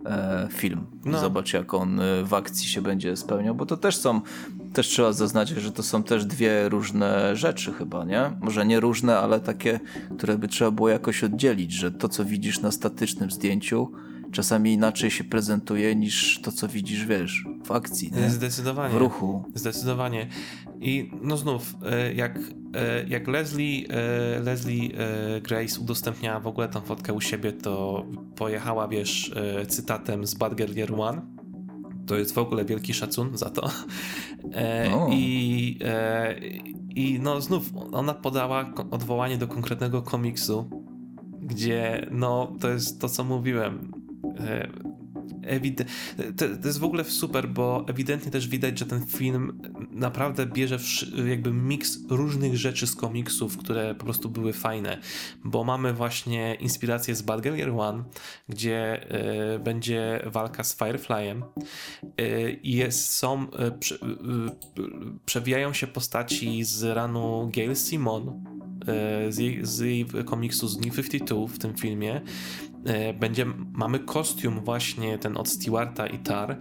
e, 0.06 0.48
film. 0.52 0.86
No. 1.04 1.18
Zobacz, 1.18 1.52
jak 1.52 1.74
on 1.74 2.00
e, 2.00 2.24
w 2.24 2.34
akcji 2.34 2.68
się 2.68 2.82
będzie 2.82 3.16
spełniał, 3.16 3.54
bo 3.54 3.66
to 3.66 3.76
też 3.76 3.96
są, 3.96 4.20
też 4.72 4.88
trzeba 4.88 5.12
zaznaczyć, 5.12 5.58
że 5.58 5.72
to 5.72 5.82
są 5.82 6.02
też 6.02 6.24
dwie 6.24 6.68
różne 6.68 7.36
rzeczy 7.36 7.72
chyba, 7.72 8.04
nie? 8.04 8.32
Może 8.40 8.66
nie 8.66 8.80
różne, 8.80 9.18
ale 9.18 9.40
takie, 9.40 9.80
które 10.18 10.38
by 10.38 10.48
trzeba 10.48 10.70
było 10.70 10.88
jakoś 10.88 11.24
oddzielić, 11.24 11.72
że 11.72 11.92
to, 11.92 12.08
co 12.08 12.24
widzisz 12.24 12.60
na 12.60 12.70
statycznym 12.70 13.30
zdjęciu, 13.30 13.92
czasami 14.32 14.72
inaczej 14.72 15.10
się 15.10 15.24
prezentuje 15.24 15.96
niż 15.96 16.40
to, 16.42 16.52
co 16.52 16.68
widzisz, 16.68 17.06
wiesz, 17.06 17.44
w 17.64 17.70
akcji. 17.70 18.12
Nie? 18.12 18.30
Zdecydowanie. 18.30 18.94
W 18.94 18.96
ruchu. 18.96 19.44
Zdecydowanie. 19.54 20.26
I 20.80 21.10
no 21.22 21.36
znów, 21.36 21.76
e, 21.82 22.14
jak, 22.14 22.38
e, 22.74 23.08
jak 23.08 23.28
Leslie, 23.28 23.86
e, 23.88 24.40
Leslie 24.40 24.90
Grace 25.42 25.80
udostępniała 25.80 26.40
w 26.40 26.46
ogóle 26.46 26.68
tą 26.68 26.80
fotkę 26.80 27.12
u 27.12 27.20
siebie, 27.20 27.52
to 27.52 28.06
pojechała, 28.36 28.88
wiesz, 28.88 29.34
cytatem 29.68 30.26
z 30.26 30.34
Bad 30.34 30.54
Girl 30.54 30.78
Year 30.78 31.00
One. 31.00 31.22
To 32.06 32.16
jest 32.16 32.34
w 32.34 32.38
ogóle 32.38 32.64
wielki 32.64 32.94
szacun 32.94 33.36
za 33.36 33.50
to. 33.50 33.70
I, 35.12 35.78
I 36.96 37.18
no 37.22 37.40
znów, 37.40 37.70
ona 37.92 38.14
podała 38.14 38.72
odwołanie 38.90 39.38
do 39.38 39.48
konkretnego 39.48 40.02
komiksu, 40.02 40.70
gdzie 41.42 42.06
no 42.10 42.56
to 42.60 42.70
jest 42.70 43.00
to, 43.00 43.08
co 43.08 43.24
mówiłem 43.24 43.99
Ewid- 45.42 45.84
to, 46.36 46.44
to, 46.62 46.66
jest 46.68 46.78
w 46.78 46.84
ogóle 46.84 47.04
super, 47.04 47.48
bo 47.48 47.84
ewidentnie 47.88 48.30
też 48.30 48.48
widać, 48.48 48.78
że 48.78 48.86
ten 48.86 49.06
film 49.06 49.60
naprawdę 49.90 50.46
bierze 50.46 50.78
jakby 51.28 51.52
miks 51.52 51.98
różnych 52.08 52.56
rzeczy 52.56 52.86
z 52.86 52.96
komiksów, 52.96 53.56
które 53.56 53.94
po 53.94 54.04
prostu 54.04 54.28
były 54.28 54.52
fajne, 54.52 54.98
bo 55.44 55.64
mamy 55.64 55.92
właśnie 55.92 56.54
inspirację 56.54 57.14
z 57.14 57.22
Bad 57.22 57.42
Girl 57.42 57.80
One, 57.80 58.04
gdzie 58.48 59.06
y, 59.54 59.58
będzie 59.58 60.22
walka 60.26 60.64
z 60.64 60.76
Fireflyem 60.76 61.44
y, 62.20 62.58
i 62.62 62.72
jest, 62.72 63.10
są, 63.10 63.44
y, 63.44 63.78
prze, 63.78 63.98
przewijają 65.26 65.72
się 65.72 65.86
postaci 65.86 66.64
z 66.64 66.82
ranu 66.82 67.50
Gail 67.54 67.76
Simon, 67.76 68.44
z 69.28 69.38
jej, 69.38 69.66
z 69.66 69.78
jej 69.78 70.06
komiksu 70.24 70.68
z 70.68 70.80
New 70.80 70.94
52 70.94 71.46
w 71.46 71.58
tym 71.58 71.74
filmie. 71.74 72.14
E, 72.14 72.20
będzie, 73.20 73.46
mamy 73.72 73.98
kostium 73.98 74.60
właśnie 74.60 75.18
ten 75.18 75.36
od 75.36 75.48
Stewarta 75.48 76.06
i 76.06 76.18
Tar, 76.18 76.56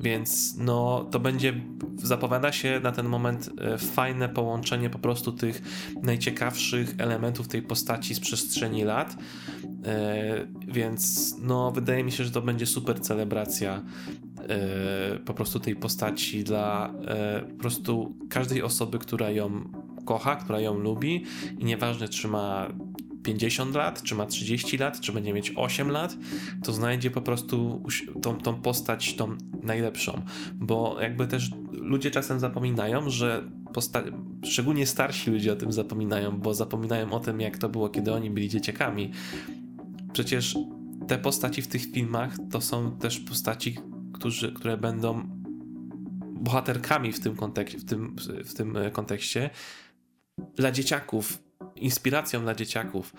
więc 0.00 0.56
no 0.58 1.04
to 1.10 1.20
będzie, 1.20 1.60
zapowiada 1.96 2.52
się 2.52 2.80
na 2.82 2.92
ten 2.92 3.06
moment 3.06 3.50
e, 3.60 3.78
fajne 3.78 4.28
połączenie 4.28 4.90
po 4.90 4.98
prostu 4.98 5.32
tych 5.32 5.62
najciekawszych 6.02 6.94
elementów 6.98 7.48
tej 7.48 7.62
postaci 7.62 8.14
z 8.14 8.20
przestrzeni 8.20 8.84
lat, 8.84 9.16
e, 9.84 10.46
więc 10.68 11.34
no 11.42 11.70
wydaje 11.70 12.04
mi 12.04 12.12
się, 12.12 12.24
że 12.24 12.30
to 12.30 12.42
będzie 12.42 12.66
super 12.66 13.00
celebracja 13.00 13.82
po 15.24 15.34
prostu 15.34 15.60
tej 15.60 15.76
postaci 15.76 16.44
dla 16.44 16.94
po 17.50 17.58
prostu 17.58 18.16
każdej 18.28 18.62
osoby, 18.62 18.98
która 18.98 19.30
ją 19.30 19.64
kocha, 20.04 20.36
która 20.36 20.60
ją 20.60 20.78
lubi 20.78 21.24
i 21.58 21.64
nieważne 21.64 22.08
czy 22.08 22.28
ma 22.28 22.68
50 23.26 23.74
lat, 23.74 24.02
czy 24.02 24.14
ma 24.14 24.26
30 24.26 24.78
lat, 24.78 25.00
czy 25.00 25.12
będzie 25.12 25.32
mieć 25.32 25.52
8 25.56 25.90
lat, 25.90 26.16
to 26.64 26.72
znajdzie 26.72 27.10
po 27.10 27.22
prostu 27.22 27.82
tą, 28.22 28.36
tą 28.36 28.60
postać, 28.60 29.16
tą 29.16 29.36
najlepszą. 29.62 30.22
Bo 30.54 30.96
jakby 31.00 31.26
też 31.26 31.50
ludzie 31.72 32.10
czasem 32.10 32.40
zapominają, 32.40 33.10
że 33.10 33.50
szczególnie 34.44 34.86
starsi 34.86 35.30
ludzie 35.30 35.52
o 35.52 35.56
tym 35.56 35.72
zapominają, 35.72 36.40
bo 36.40 36.54
zapominają 36.54 37.12
o 37.12 37.20
tym, 37.20 37.40
jak 37.40 37.58
to 37.58 37.68
było, 37.68 37.88
kiedy 37.88 38.14
oni 38.14 38.30
byli 38.30 38.48
dzieciakami. 38.48 39.12
Przecież 40.12 40.58
te 41.08 41.18
postaci 41.18 41.62
w 41.62 41.68
tych 41.68 41.92
filmach 41.92 42.36
to 42.50 42.60
są 42.60 42.96
też 42.98 43.20
postaci, 43.20 43.76
którzy, 44.12 44.52
które 44.52 44.76
będą 44.76 45.22
bohaterkami 46.40 47.12
w 47.12 47.20
tym, 47.20 47.34
kontek- 47.34 47.78
w 47.78 47.84
tym, 47.84 48.16
w 48.44 48.54
tym 48.54 48.76
kontekście 48.92 49.50
dla 50.56 50.72
dzieciaków 50.72 51.45
inspiracją 51.78 52.40
dla 52.40 52.54
dzieciaków. 52.54 53.14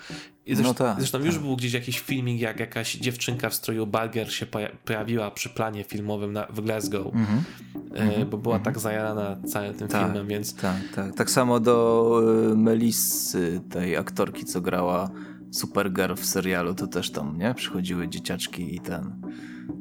I 0.45 0.55
zresztą, 0.55 0.85
no 0.85 0.89
tak, 0.89 0.97
zresztą 0.97 1.17
tak. 1.17 1.25
już 1.25 1.39
był 1.39 1.55
gdzieś 1.55 1.73
jakiś 1.73 1.99
filmik, 1.99 2.41
jak 2.41 2.59
jakaś 2.59 2.95
dziewczynka 2.95 3.49
w 3.49 3.55
stroju 3.55 3.87
Bagger 3.87 4.33
się 4.33 4.45
pojawiła 4.85 5.31
przy 5.31 5.49
planie 5.49 5.83
filmowym 5.83 6.33
na, 6.33 6.45
w 6.45 6.61
Glasgow, 6.61 7.13
mm 7.13 7.25
-hmm. 7.25 8.25
bo 8.25 8.37
była 8.37 8.55
mm 8.55 8.61
-hmm. 8.61 8.65
tak 8.65 8.79
zajarana 8.79 9.37
całym 9.47 9.73
tym 9.73 9.87
tak, 9.87 10.05
filmem, 10.05 10.27
więc... 10.27 10.55
Tak, 10.55 10.81
tak. 10.95 11.15
Tak 11.15 11.31
samo 11.31 11.59
do 11.59 12.21
y, 12.51 12.57
Melissy, 12.57 13.61
tej 13.69 13.97
aktorki, 13.97 14.45
co 14.45 14.61
grała 14.61 15.09
Supergirl 15.51 16.13
w 16.15 16.25
serialu, 16.25 16.75
to 16.75 16.87
też 16.87 17.11
tam, 17.11 17.37
nie? 17.37 17.53
Przychodziły 17.53 18.07
dzieciaczki 18.07 18.75
i 18.75 18.79
ten... 18.79 19.21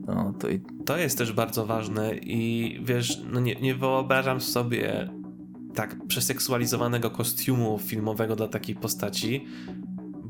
No, 0.06 0.34
to, 0.38 0.48
i... 0.48 0.60
to 0.84 0.96
jest 0.96 1.18
też 1.18 1.32
bardzo 1.32 1.66
ważne 1.66 2.16
i 2.16 2.80
wiesz, 2.84 3.22
no 3.32 3.40
nie, 3.40 3.54
nie 3.54 3.74
wyobrażam 3.74 4.40
sobie 4.40 5.10
tak 5.76 6.06
przeseksualizowanego 6.06 7.10
kostiumu 7.10 7.78
filmowego 7.78 8.36
dla 8.36 8.48
takiej 8.48 8.74
postaci, 8.74 9.46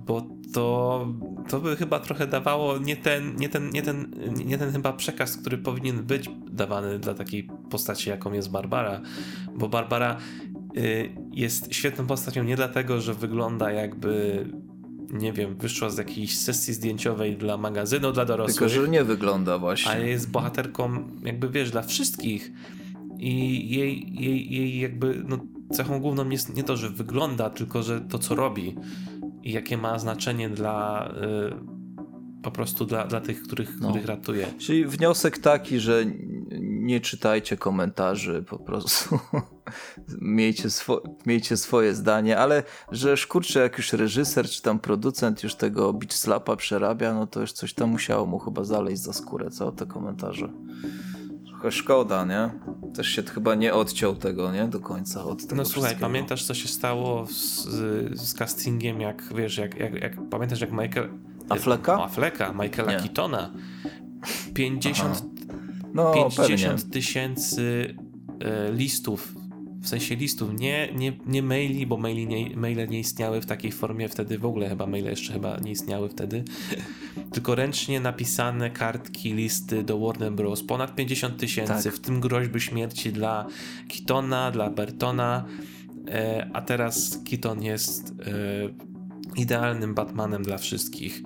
bo 0.07 0.27
to, 0.53 1.07
to 1.49 1.61
by 1.61 1.77
chyba 1.77 2.01
trochę 2.01 2.27
dawało 2.27 2.79
nie 2.79 2.97
ten, 2.97 3.37
nie, 3.37 3.49
ten, 3.49 3.71
nie, 3.71 3.83
ten, 3.83 4.11
nie 4.47 4.59
ten 4.59 4.73
chyba 4.73 4.93
przekaz, 4.93 5.37
który 5.37 5.59
powinien 5.59 6.03
być 6.03 6.31
dawany 6.51 6.99
dla 6.99 7.15
takiej 7.15 7.49
postaci, 7.71 8.11
jaką 8.11 8.33
jest 8.33 8.51
Barbara, 8.51 9.01
bo 9.55 9.69
Barbara 9.69 10.17
y, 10.77 11.15
jest 11.33 11.75
świetną 11.75 12.07
postacią 12.07 12.45
nie 12.45 12.57
dlatego, 12.57 13.01
że 13.01 13.15
wygląda 13.15 13.73
jakby 13.73 14.45
nie 15.11 15.33
wiem, 15.33 15.57
wyszła 15.57 15.91
z 15.91 15.99
jakiejś 15.99 16.39
sesji 16.39 16.75
zdjęciowej 16.75 17.37
dla 17.37 17.57
magazynu 17.57 18.13
dla 18.13 18.25
dorosłych. 18.25 18.57
Tylko, 18.57 18.69
że 18.69 18.89
nie 18.89 19.05
wygląda 19.05 19.59
właśnie. 19.59 19.91
Ale 19.91 20.09
jest 20.09 20.31
bohaterką, 20.31 21.09
jakby 21.25 21.49
wiesz, 21.49 21.71
dla 21.71 21.83
wszystkich 21.83 22.53
i 23.19 23.71
jej, 23.71 24.15
jej, 24.15 24.53
jej 24.53 24.81
jakby 24.81 25.25
no, 25.29 25.39
cechą 25.73 26.01
główną 26.01 26.29
jest 26.29 26.57
nie 26.57 26.65
to, 26.65 26.77
że 26.77 26.91
wygląda, 26.91 27.51
tylko 27.51 27.83
że 27.83 28.01
to, 28.01 28.19
co 28.19 28.35
robi 28.35 28.77
i 29.43 29.53
jakie 29.53 29.77
ma 29.77 29.99
znaczenie 29.99 30.49
dla 30.51 31.09
y, 32.43 32.43
po 32.43 32.51
prostu 32.51 32.85
dla, 32.85 33.07
dla 33.07 33.21
tych, 33.21 33.43
których, 33.43 33.81
no. 33.81 33.89
których 33.89 34.07
ratuje. 34.07 34.47
Czyli 34.59 34.85
wniosek 34.85 35.39
taki, 35.39 35.81
że 35.81 36.05
nie 36.61 37.01
czytajcie 37.01 37.57
komentarzy, 37.57 38.45
po 38.49 38.59
prostu 38.59 39.19
miejcie, 40.21 40.71
swo 40.71 41.03
miejcie 41.27 41.57
swoje 41.57 41.95
zdanie, 41.95 42.39
ale 42.39 42.63
że 42.93 43.17
szkurcze 43.17 43.61
jak 43.61 43.77
już 43.77 43.93
reżyser 43.93 44.49
czy 44.49 44.63
tam 44.63 44.79
producent 44.79 45.43
już 45.43 45.55
tego 45.55 45.93
beach 45.93 46.13
slapa 46.13 46.57
przerabia, 46.57 47.15
no 47.15 47.27
to 47.27 47.41
już 47.41 47.53
coś 47.53 47.75
tam 47.75 47.91
musiało 47.91 48.27
mu 48.27 48.39
chyba 48.39 48.65
zaleźć 48.65 49.03
za 49.03 49.13
skórę, 49.13 49.51
co 49.51 49.73
te 49.73 49.87
komentarze. 49.87 50.49
Szkoda, 51.71 52.25
nie? 52.25 52.51
Też 52.95 53.09
się 53.09 53.23
chyba 53.23 53.55
nie 53.55 53.75
odciął 53.75 54.17
tego, 54.17 54.53
nie? 54.53 54.69
Do 54.69 54.81
końca 54.81 55.25
od 55.25 55.43
tego 55.43 55.57
No 55.57 55.65
słuchaj, 55.65 55.97
pamiętasz 56.01 56.45
co 56.45 56.55
się 56.55 56.69
stało 56.69 57.27
z, 57.27 57.65
z 58.21 58.35
castingiem, 58.35 59.01
jak 59.01 59.23
wiesz, 59.35 59.59
jak, 59.59 59.79
jak, 59.79 59.95
jak 59.95 60.29
pamiętasz 60.29 60.61
jak 60.61 60.73
Michael... 60.73 61.09
Afleka? 61.49 62.05
Afleka, 62.05 62.53
Michaela 62.53 62.93
nie. 62.93 62.99
Keatona. 62.99 63.51
50, 64.55 65.23
no, 65.95 66.13
50 66.13 66.91
tysięcy 66.91 67.95
e, 68.41 68.73
listów 68.73 69.36
w 69.87 69.89
sensie 69.89 70.17
listów, 70.17 70.61
nie, 70.61 70.93
nie, 70.95 71.13
nie 71.27 71.43
maili, 71.43 71.87
bo 71.87 71.97
maili 71.97 72.27
nie, 72.27 72.57
maile 72.57 72.89
nie 72.89 72.99
istniały 72.99 73.41
w 73.41 73.47
takiej 73.47 73.73
formie 73.73 74.09
wtedy, 74.09 74.39
w 74.39 74.47
ogóle 74.47 74.69
chyba 74.69 74.87
maile 74.87 75.05
jeszcze 75.05 75.33
chyba 75.33 75.57
nie 75.59 75.71
istniały 75.71 76.09
wtedy, 76.09 76.45
tylko 77.33 77.55
ręcznie 77.55 78.01
napisane 78.01 78.71
kartki, 78.71 79.35
listy 79.35 79.83
do 79.83 79.99
Warner 79.99 80.33
Bros. 80.33 80.63
Ponad 80.63 80.95
50 80.95 81.37
tysięcy, 81.37 81.85
Tak. 81.85 81.93
w 81.93 82.01
tym 82.01 82.21
groźby 82.21 82.61
śmierci 82.61 83.13
dla 83.13 83.47
Keatona, 83.89 84.51
dla 84.51 84.71
Bertona, 84.71 85.45
e, 86.09 86.51
a 86.53 86.63
teraz 86.63 87.21
Keaton 87.31 87.63
jest 87.63 88.11
e, 88.11 89.41
idealnym 89.41 89.95
Batmanem 89.95 90.43
dla 90.43 90.59
wszystkich. 90.59 91.23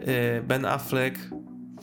E, 0.00 0.42
Ben 0.42 0.64
Affleck 0.64 1.18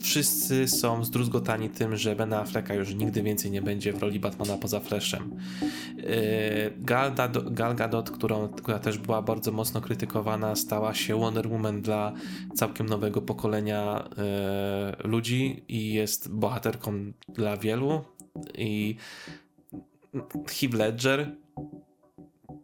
wszyscy 0.02 0.68
są 0.68 1.04
zdruzgotani 1.04 1.70
tym, 1.70 1.96
że 1.96 2.16
Ben 2.16 2.32
Afflecka 2.32 2.74
już 2.74 2.94
nigdy 2.94 3.22
więcej 3.22 3.50
nie 3.50 3.62
będzie 3.62 3.92
w 3.92 4.02
roli 4.02 4.20
Batmana 4.20 4.56
poza 4.56 4.80
Flashem. 4.80 5.36
Yy, 5.96 6.04
Gal, 6.78 7.14
Dad- 7.14 7.54
Gal 7.54 7.74
Gadot, 7.74 8.10
którą, 8.10 8.48
która 8.48 8.78
też 8.78 8.98
była 8.98 9.22
bardzo 9.22 9.52
mocno 9.52 9.80
krytykowana, 9.80 10.56
stała 10.56 10.94
się 10.94 11.20
Wonder 11.20 11.48
Woman 11.48 11.82
dla 11.82 12.12
całkiem 12.54 12.86
nowego 12.88 13.22
pokolenia 13.22 14.08
yy, 15.02 15.08
ludzi 15.08 15.64
i 15.68 15.92
jest 15.92 16.30
bohaterką 16.30 17.12
dla 17.28 17.56
wielu. 17.56 18.04
I 18.58 18.96
Heath 20.48 20.74
Ledger 20.74 21.41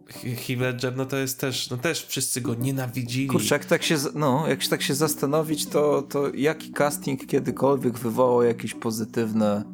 Heath 0.09 0.61
Ledger, 0.61 0.97
no 0.97 1.07
to 1.07 1.17
jest 1.17 1.41
też, 1.41 1.71
no 1.71 1.77
też 1.77 2.07
wszyscy 2.07 2.41
go 2.41 2.55
nienawidzili. 2.55 3.27
Kurczę, 3.27 3.55
jak 3.55 3.65
tak 3.65 3.83
się, 3.83 3.97
no, 4.15 4.49
jak 4.49 4.63
się 4.63 4.69
tak 4.69 4.83
się 4.83 4.95
zastanowić, 4.95 5.67
to, 5.67 6.03
to 6.03 6.35
jaki 6.35 6.73
casting 6.73 7.27
kiedykolwiek 7.27 7.99
wywołał 7.99 8.43
jakieś 8.43 8.75
pozytywne 8.75 9.65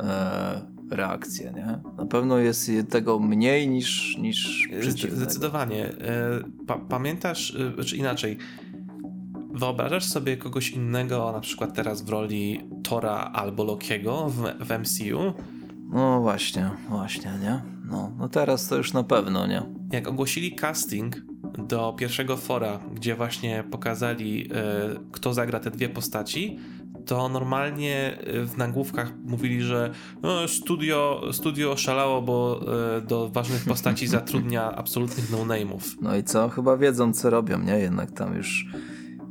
e, 0.00 0.60
reakcje, 0.90 1.52
nie? 1.56 1.80
Na 1.96 2.06
pewno 2.06 2.38
jest 2.38 2.70
tego 2.90 3.18
mniej 3.18 3.68
niż, 3.68 4.16
niż 4.18 4.68
przeciwnego. 4.80 5.16
Zdecydowanie. 5.16 5.84
E, 5.84 6.40
Pa 6.66 6.78
pamiętasz, 6.78 7.56
e, 7.78 7.84
czy 7.84 7.96
inaczej, 7.96 8.38
wyobrażasz 9.54 10.04
sobie 10.04 10.36
kogoś 10.36 10.70
innego, 10.70 11.32
na 11.32 11.40
przykład 11.40 11.74
teraz 11.74 12.02
w 12.02 12.08
roli 12.08 12.60
Tora 12.82 13.30
albo 13.32 13.64
Lokiego 13.64 14.28
w, 14.28 14.66
w 14.66 14.70
MCU? 14.78 15.34
No 15.88 16.20
właśnie, 16.20 16.70
właśnie, 16.88 17.30
nie? 17.42 17.62
No, 17.90 18.12
no 18.18 18.28
teraz 18.28 18.68
to 18.68 18.76
już 18.76 18.92
na 18.92 19.02
pewno, 19.02 19.46
nie? 19.46 19.62
Jak 19.92 20.08
ogłosili 20.08 20.56
casting 20.56 21.16
do 21.58 21.94
pierwszego 21.98 22.36
fora, 22.36 22.80
gdzie 22.94 23.14
właśnie 23.14 23.64
pokazali, 23.70 24.50
e, 24.52 25.00
kto 25.12 25.34
zagra 25.34 25.60
te 25.60 25.70
dwie 25.70 25.88
postaci, 25.88 26.58
to 27.06 27.28
normalnie 27.28 28.18
e, 28.20 28.44
w 28.44 28.56
nagłówkach 28.56 29.12
mówili, 29.24 29.62
że 29.62 29.90
no, 30.22 30.48
studio, 30.48 31.22
studio 31.32 31.72
oszalało, 31.72 32.22
bo 32.22 32.60
e, 32.96 33.00
do 33.00 33.28
ważnych 33.28 33.64
postaci 33.64 34.06
zatrudnia 34.18 34.76
absolutnych 34.76 35.30
no-name'ów. 35.30 35.96
No 36.00 36.16
i 36.16 36.24
co? 36.24 36.48
Chyba 36.48 36.76
wiedzą, 36.76 37.12
co 37.12 37.30
robią, 37.30 37.58
nie? 37.58 37.78
Jednak 37.78 38.10
tam 38.10 38.36
już... 38.36 38.66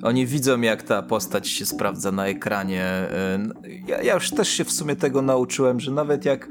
Oni 0.02 0.26
widzą, 0.28 0.62
jak 0.62 0.84
ta 0.84 1.02
postać 1.02 1.48
się 1.48 1.66
sprawdza 1.66 2.12
na 2.12 2.28
ekranie. 2.28 2.84
E, 2.84 3.40
Ja, 3.88 4.02
ja 4.02 4.14
już 4.14 4.30
też 4.32 4.50
się 4.50 4.64
w 4.64 4.72
sumie 4.72 4.96
tego 4.96 5.22
nauczyłem, 5.22 5.80
że 5.80 5.92
nawet 5.92 6.26
jak 6.26 6.50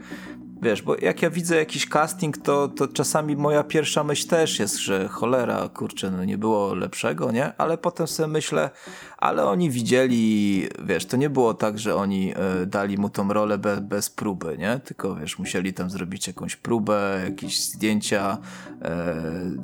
Wiesz, 0.62 0.82
bo 0.82 0.96
jak 0.96 1.22
ja 1.22 1.30
widzę 1.30 1.56
jakiś 1.56 1.88
casting, 1.88 2.38
to, 2.38 2.68
to 2.68 2.88
czasami 2.88 3.36
moja 3.36 3.64
pierwsza 3.64 4.04
myśl 4.04 4.28
też 4.28 4.58
jest, 4.58 4.76
że 4.78 5.08
cholera, 5.08 5.68
kurczę, 5.68 6.10
no 6.10 6.24
nie 6.24 6.38
było 6.38 6.74
lepszego, 6.74 7.32
nie? 7.32 7.56
Ale 7.56 7.78
potem 7.78 8.06
sobie 8.06 8.26
myślę, 8.26 8.70
ale 9.18 9.44
oni 9.44 9.70
widzieli, 9.70 10.68
wiesz, 10.84 11.06
to 11.06 11.16
nie 11.16 11.30
było 11.30 11.54
tak, 11.54 11.78
że 11.78 11.94
oni 11.94 12.32
e, 12.36 12.66
dali 12.66 12.98
mu 12.98 13.10
tą 13.10 13.32
rolę 13.32 13.58
be, 13.58 13.80
bez 13.80 14.10
próby, 14.10 14.56
nie? 14.58 14.80
Tylko, 14.84 15.16
wiesz, 15.16 15.38
musieli 15.38 15.74
tam 15.74 15.90
zrobić 15.90 16.26
jakąś 16.26 16.56
próbę, 16.56 17.20
jakieś 17.24 17.60
zdjęcia, 17.60 18.38
e, 18.82 19.14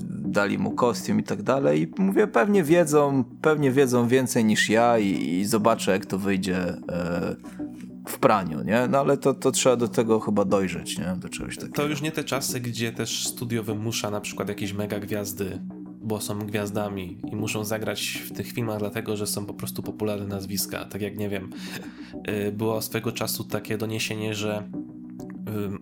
dali 0.09 0.59
mu 0.59 0.71
kostium 0.71 1.21
i 1.21 1.23
tak 1.23 1.43
dalej. 1.43 1.83
I 1.83 2.03
mówię, 2.03 2.27
pewnie 2.27 2.63
wiedzą, 2.63 3.25
pewnie 3.43 3.71
wiedzą 3.71 4.09
więcej 4.09 4.45
niż 4.45 4.71
ja 4.71 4.99
i, 4.99 5.39
i 5.41 5.45
zobaczę, 5.45 5.93
jak 5.93 6.07
to 6.07 6.19
wyjdzie 6.19 6.57
e, 6.89 7.37
w 8.09 8.19
praniu, 8.19 8.63
nie? 8.63 8.89
No 8.91 8.99
ale 9.01 9.17
to, 9.17 9.35
to 9.35 9.51
trzeba 9.53 9.77
do 9.77 9.89
tego 9.89 10.21
chyba 10.21 10.45
dojrzeć, 10.45 10.99
nie? 10.99 11.17
Do 11.19 11.29
czegoś 11.29 11.57
takiego. 11.57 11.75
To 11.75 11.87
już 11.87 12.03
nie 12.03 12.13
te 12.13 12.25
czasy, 12.25 12.61
gdzie 12.61 12.93
też 12.93 13.27
studio 13.29 13.63
wymusza 13.63 14.11
na 14.11 14.21
przykład 14.21 14.49
jakieś 14.49 14.73
mega 14.73 15.01
gwiazdy, 15.01 15.59
bo 16.03 16.21
są 16.21 16.39
gwiazdami 16.39 17.19
i 17.33 17.37
muszą 17.37 17.65
zagrać 17.65 18.23
w 18.27 18.33
tych 18.33 18.53
filmach 18.53 18.79
dlatego, 18.79 19.17
że 19.17 19.27
są 19.27 19.47
po 19.47 19.55
prostu 19.55 19.83
popularne 19.83 20.27
nazwiska. 20.27 20.85
Tak 20.85 21.03
jak 21.03 21.19
nie 21.19 21.29
wiem, 21.29 21.51
y, 22.49 22.53
było 22.53 22.83
swego 22.83 23.13
czasu 23.13 23.45
takie 23.45 23.79
doniesienie, 23.79 24.35
że 24.35 24.69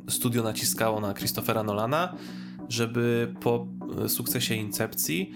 y, 0.09 0.11
studio 0.13 0.43
naciskało 0.43 1.01
na 1.01 1.15
Christophera 1.15 1.63
Nolana, 1.63 2.17
żeby 2.69 3.35
po 3.41 3.67
y, 4.05 4.09
sukcesie 4.09 4.55
Incepcji 4.55 5.33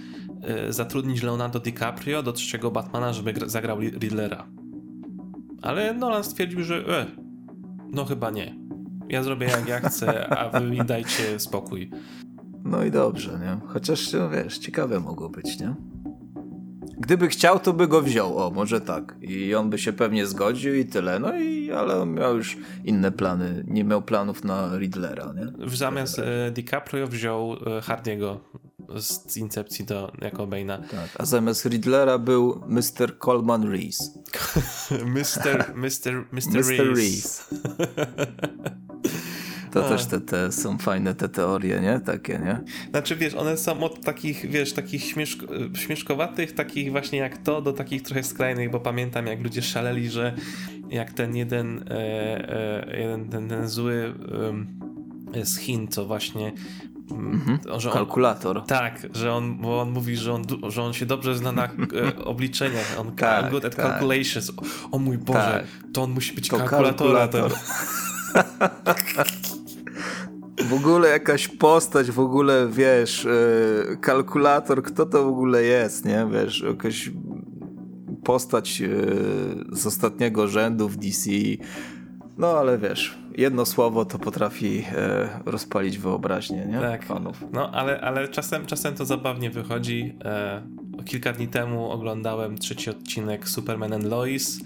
zatrudnić 0.69 1.23
Leonardo 1.23 1.61
DiCaprio 1.61 2.23
do 2.23 2.33
trzeciego 2.33 2.71
Batmana, 2.71 3.13
żeby 3.13 3.33
gra- 3.33 3.49
zagrał 3.49 3.79
Ri- 3.79 3.99
Riddlera. 3.99 4.47
Ale 5.65 5.95
Nolan 5.95 6.25
stwierdził, 6.25 6.65
że 6.65 6.77
e, 6.77 7.07
no 7.93 8.05
chyba 8.05 8.31
nie. 8.31 8.55
Ja 9.09 9.23
zrobię 9.23 9.47
jak 9.47 9.69
ja 9.69 9.81
chcę, 9.81 10.29
a 10.39 10.61
wy 10.61 10.71
mi 10.71 10.79
dajcie 10.85 11.39
spokój. 11.39 11.91
No 12.65 12.85
i 12.85 12.91
dobrze, 12.91 13.39
nie? 13.39 13.69
Chociaż, 13.69 14.13
no, 14.13 14.31
wiesz, 14.31 14.59
ciekawe 14.59 15.01
mogło 15.01 15.29
być, 15.29 15.61
nie? 15.61 15.75
Gdyby 16.99 17.29
chciał, 17.29 17.59
to 17.59 17.73
by 17.73 17.89
go 17.89 18.03
wziął, 18.03 18.39
o, 18.39 18.51
może 18.51 18.81
tak. 18.81 19.17
I 19.21 19.55
on 19.55 19.71
by 19.71 19.79
się 19.79 19.93
pewnie 19.93 20.27
zgodził 20.27 20.75
i 20.75 20.85
tyle. 20.85 21.19
No 21.19 21.37
i, 21.37 21.73
ale 21.73 21.97
on 22.01 22.15
miał 22.15 22.37
już 22.37 22.57
inne 22.85 23.13
plany. 23.13 23.65
Nie 23.67 23.85
miał 23.85 24.03
planów 24.03 24.45
na 24.45 24.79
Riddlera, 24.79 25.33
nie? 25.37 25.67
W 25.67 25.77
zamiast 25.77 26.19
e, 26.19 26.51
DiCaprio 26.51 27.07
wziął 27.07 27.53
e, 27.53 27.81
Hardiego 27.81 28.41
z, 29.01 29.37
Incepcji 29.37 29.85
do, 29.85 30.13
jako 30.21 30.47
Bane'a. 30.47 30.79
Tak. 30.89 31.11
A 31.19 31.25
zamiast 31.25 31.65
Riddlera 31.65 32.19
był 32.19 32.63
Mr. 32.69 33.19
Coleman 33.25 33.71
Reese. 33.71 34.11
Mr. 34.91 35.75
Mr. 35.75 36.25
Mr. 36.33 36.59
Mr. 36.59 36.97
Reese. 36.97 37.45
To 39.75 39.87
A. 39.87 39.89
też 39.89 40.07
te, 40.07 40.21
te 40.21 40.53
są 40.53 40.79
fajne 40.79 41.15
te 41.15 41.29
teorie, 41.29 41.81
nie? 41.81 42.01
Takie, 42.01 42.39
nie? 42.39 42.61
Znaczy, 42.91 43.17
wiesz, 43.17 43.35
one 43.35 43.57
są 43.57 43.83
od 43.83 44.05
takich, 44.05 44.51
wiesz, 44.51 44.73
takich 44.73 45.05
śmieszko, 45.05 45.47
śmieszkowatych, 45.75 46.53
takich 46.53 46.91
właśnie 46.91 47.19
jak 47.19 47.39
to, 47.39 47.63
do 47.63 47.73
takich 47.73 48.03
trochę 48.03 48.23
skrajnych, 48.23 48.71
bo 48.71 48.81
pamiętam, 48.81 49.27
jak 49.27 49.43
ludzie 49.43 49.63
szaleli, 49.63 50.11
że 50.11 50.35
jak 50.91 51.13
ten 51.13 51.37
jeden, 51.37 51.85
e, 51.89 52.89
e, 52.91 53.01
jeden 53.01 53.29
ten, 53.29 53.49
ten 53.49 53.69
zły 53.69 54.15
em, 54.49 54.67
z 55.45 55.59
Chin, 55.59 55.89
co 55.89 56.07
właśnie 56.07 56.53
że 57.79 57.89
on, 57.91 57.95
Kalkulator. 57.95 58.65
Tak, 58.67 59.07
że 59.15 59.33
on, 59.33 59.57
bo 59.59 59.81
on 59.81 59.91
mówi, 59.91 60.17
że 60.17 60.33
on, 60.33 60.45
że 60.69 60.83
on 60.83 60.93
się 60.93 61.07
dobrze 61.07 61.37
zna 61.37 61.53
na 61.53 61.65
e, 61.65 62.25
obliczeniach. 62.25 62.97
On 62.99 63.13
Tak, 63.17 63.51
good 63.51 63.65
at 63.65 63.77
tak. 63.77 63.87
calculations. 63.87 64.51
O, 64.51 64.63
o 64.97 64.99
mój 64.99 65.19
Boże, 65.19 65.65
Tak. 65.81 65.93
to 65.93 66.03
on 66.03 66.11
musi 66.11 66.35
być 66.35 66.49
To 66.49 66.57
kalkulatora. 66.57 67.29
kalkulator. 67.29 67.53
W 70.69 70.73
ogóle 70.73 71.09
jakaś 71.09 71.49
postać, 71.49 72.11
w 72.11 72.21
ogóle 72.21 72.69
wiesz, 72.73 73.27
e, 73.27 73.97
kalkulator, 73.97 74.83
kto 74.83 75.07
to 75.07 75.25
w 75.25 75.29
ogóle 75.29 75.63
jest, 75.63 76.05
nie? 76.05 76.27
Wiesz, 76.33 76.61
jakaś 76.69 77.11
postać 78.25 78.83
e, 78.83 78.89
z 79.77 79.87
ostatniego 79.87 80.49
rzędu 80.49 80.89
w 80.89 80.97
DC. 80.97 81.31
No 82.39 82.59
ale 82.59 82.79
wiesz, 82.79 83.19
jedno 83.37 83.67
słowo 83.67 84.05
to 84.05 84.19
potrafi 84.19 84.85
e, 84.93 85.29
rozpalić 85.47 85.99
wyobraźnię, 85.99 86.67
nie? 86.67 86.81
Tak, 86.81 87.07
Fanów. 87.07 87.45
no 87.53 87.71
ale, 87.71 88.01
ale 88.01 88.29
czasem, 88.29 88.67
czasem 88.67 88.95
to 88.95 89.05
zabawnie 89.05 89.51
wychodzi. 89.51 90.15
E, 90.25 90.63
kilka 91.05 91.33
dni 91.33 91.49
temu 91.49 91.91
oglądałem 91.91 92.59
trzeci 92.59 92.91
odcinek 92.91 93.49
Superman 93.49 93.93
and 93.93 94.05
Lois. 94.05 94.61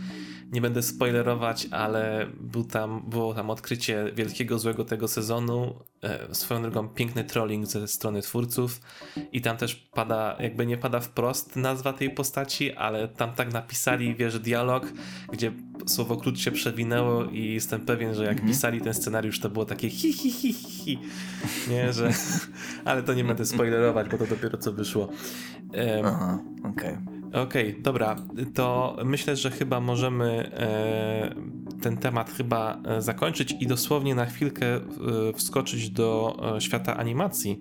Nie 0.52 0.60
będę 0.60 0.82
spoilerować, 0.82 1.68
ale 1.70 2.26
był 2.40 2.64
tam, 2.64 3.02
było 3.10 3.34
tam 3.34 3.50
odkrycie 3.50 4.12
wielkiego 4.14 4.58
złego 4.58 4.84
tego 4.84 5.08
sezonu. 5.08 5.74
E, 6.02 6.34
swoją 6.34 6.62
drogą 6.62 6.88
piękny 6.88 7.24
trolling 7.24 7.66
ze 7.66 7.88
strony 7.88 8.22
twórców 8.22 8.80
i 9.32 9.40
tam 9.40 9.56
też 9.56 9.74
pada, 9.74 10.36
jakby 10.40 10.66
nie 10.66 10.76
pada 10.76 11.00
wprost 11.00 11.56
nazwa 11.56 11.92
tej 11.92 12.10
postaci, 12.10 12.72
ale 12.72 13.08
tam 13.08 13.32
tak 13.32 13.52
napisali, 13.52 14.14
wiesz, 14.14 14.38
dialog, 14.38 14.92
gdzie 15.32 15.52
słowo 15.86 16.16
klucz 16.16 16.38
się 16.38 16.50
przewinęło 16.50 17.24
i 17.24 17.54
jestem 17.54 17.80
pewien, 17.80 18.14
że 18.14 18.24
jak 18.24 18.44
pisali 18.44 18.80
ten 18.80 18.94
scenariusz, 18.94 19.40
to 19.40 19.48
było 19.48 19.64
takie 19.64 19.90
hi 19.90 20.12
hi 20.12 20.30
hi 20.30 20.52
hi, 20.52 20.98
nie, 21.70 21.92
że 21.92 22.10
ale 22.84 23.02
to 23.02 23.14
nie 23.14 23.24
będę 23.24 23.46
spoilerować, 23.46 24.08
bo 24.08 24.18
to 24.18 24.26
dopiero 24.26 24.58
co 24.58 24.72
wyszło. 24.72 25.08
Em, 25.72 26.06
Aha, 26.06 26.38
okej. 26.64 27.17
Okej, 27.32 27.82
dobra, 27.82 28.16
to 28.54 28.96
myślę, 29.04 29.36
że 29.36 29.50
chyba 29.50 29.80
możemy 29.80 30.50
e, 30.52 31.34
ten 31.82 31.96
temat 31.96 32.30
chyba 32.30 32.82
e, 32.84 33.02
zakończyć 33.02 33.54
i 33.60 33.66
dosłownie 33.66 34.14
na 34.14 34.26
chwilkę 34.26 34.66
e, 34.76 34.80
wskoczyć 35.34 35.90
do 35.90 36.36
e, 36.56 36.60
świata 36.60 36.96
animacji, 36.96 37.60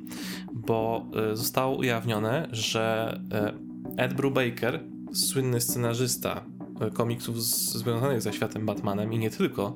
bo 0.54 1.06
e, 1.32 1.36
zostało 1.36 1.78
ujawnione, 1.78 2.48
że 2.52 3.20
e, 3.32 3.54
Ed 3.98 4.14
Brubaker, 4.14 4.84
słynny 5.14 5.62
scenarzysta 5.62 6.46
komiksów 6.94 7.44
z, 7.44 7.74
związanych 7.74 8.22
ze 8.22 8.34
światem 8.34 8.66
Batmanem 8.66 9.14
i 9.14 9.20
nie 9.20 9.30
tylko, 9.30 9.76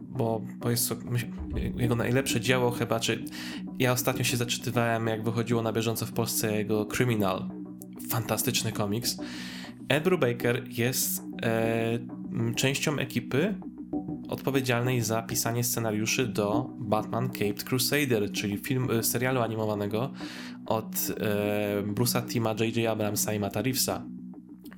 bo, 0.00 0.42
bo 0.58 0.70
jest 0.70 0.94
jego 1.76 1.96
najlepsze 1.96 2.40
dzieło 2.40 2.70
chyba, 2.70 3.00
czy 3.00 3.24
ja 3.78 3.92
ostatnio 3.92 4.24
się 4.24 4.36
zaczytywałem, 4.36 5.06
jak 5.06 5.24
wychodziło 5.24 5.62
na 5.62 5.72
bieżąco 5.72 6.06
w 6.06 6.12
Polsce 6.12 6.56
jego 6.56 6.86
Criminal. 6.86 7.61
Fantastyczny 8.12 8.72
komiks. 8.72 9.16
Ed 9.88 10.04
Brubaker 10.04 10.64
jest 10.68 11.22
e, 11.42 11.98
częścią 12.56 12.98
ekipy 12.98 13.54
odpowiedzialnej 14.28 15.00
za 15.00 15.22
pisanie 15.22 15.64
scenariuszy 15.64 16.26
do 16.26 16.70
Batman 16.78 17.30
Caped 17.30 17.64
Crusader, 17.64 18.32
czyli 18.32 18.56
film, 18.58 18.90
e, 18.90 19.02
serialu 19.02 19.40
animowanego 19.40 20.12
od 20.66 20.86
e, 20.86 21.82
Bruce'a 21.82 22.28
Tima, 22.28 22.54
J.J. 22.60 22.86
Abramsa 22.86 23.34
i 23.34 23.40
Matta 23.40 23.62
Reevesa. 23.62 24.04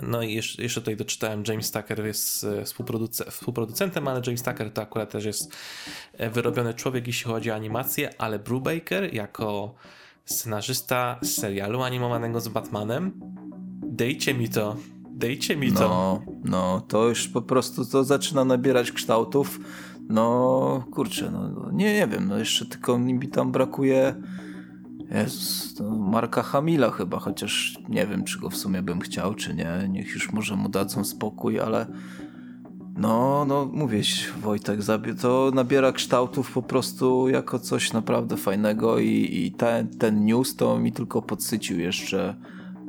No 0.02 0.22
i 0.22 0.34
jeszcze, 0.34 0.62
jeszcze 0.62 0.80
tutaj 0.80 0.96
doczytałem, 0.96 1.42
James 1.48 1.70
Tucker 1.70 2.06
jest 2.06 2.44
e, 2.44 2.64
współproduce 2.64 3.30
współproducentem, 3.30 4.08
ale 4.08 4.22
James 4.26 4.42
Tucker 4.42 4.70
to 4.70 4.82
akurat 4.82 5.10
też 5.10 5.24
jest 5.24 5.56
e, 6.12 6.30
wyrobiony 6.30 6.74
człowiek, 6.74 7.06
jeśli 7.06 7.30
chodzi 7.30 7.50
o 7.50 7.54
animację, 7.54 8.10
ale 8.18 8.38
Brubaker 8.38 9.14
jako 9.14 9.74
scenarzysta 10.24 11.18
serialu 11.22 11.82
animowanego 11.82 12.40
z 12.40 12.48
Batmanem, 12.48 13.20
dejcie 13.82 14.34
mi 14.34 14.48
to, 14.48 14.76
dejcie 15.10 15.56
mi 15.56 15.72
to. 15.72 15.80
No, 15.80 16.22
no, 16.44 16.80
to 16.80 17.08
już 17.08 17.28
po 17.28 17.42
prostu 17.42 17.84
to 17.84 18.04
zaczyna 18.04 18.44
nabierać 18.44 18.92
kształtów. 18.92 19.60
No, 20.08 20.84
kurczę, 20.92 21.30
no, 21.30 21.70
nie, 21.72 21.94
nie 21.94 22.06
wiem, 22.06 22.28
no 22.28 22.38
jeszcze 22.38 22.66
tylko 22.66 22.98
mi 22.98 23.28
tam 23.28 23.52
brakuje 23.52 24.14
Jezus, 25.10 25.74
to 25.74 25.90
Marka 25.90 26.42
Hamila 26.42 26.90
chyba, 26.90 27.18
chociaż 27.18 27.78
nie 27.88 28.06
wiem, 28.06 28.24
czy 28.24 28.40
go 28.40 28.50
w 28.50 28.56
sumie 28.56 28.82
bym 28.82 29.00
chciał, 29.00 29.34
czy 29.34 29.54
nie. 29.54 29.88
Niech 29.88 30.14
już 30.14 30.32
może 30.32 30.56
mu 30.56 30.68
dadzą 30.68 31.04
spokój, 31.04 31.60
ale 31.60 31.86
no, 32.96 33.44
no 33.44 33.68
mówisz 33.72 34.32
Wojtek, 34.32 34.80
to 35.20 35.50
nabiera 35.54 35.92
kształtów 35.92 36.52
po 36.52 36.62
prostu 36.62 37.28
jako 37.28 37.58
coś 37.58 37.92
naprawdę 37.92 38.36
fajnego 38.36 38.98
i, 38.98 39.30
i 39.32 39.52
ten, 39.52 39.88
ten 39.88 40.24
news 40.24 40.56
to 40.56 40.78
mi 40.78 40.92
tylko 40.92 41.22
podsycił 41.22 41.78
jeszcze 41.78 42.34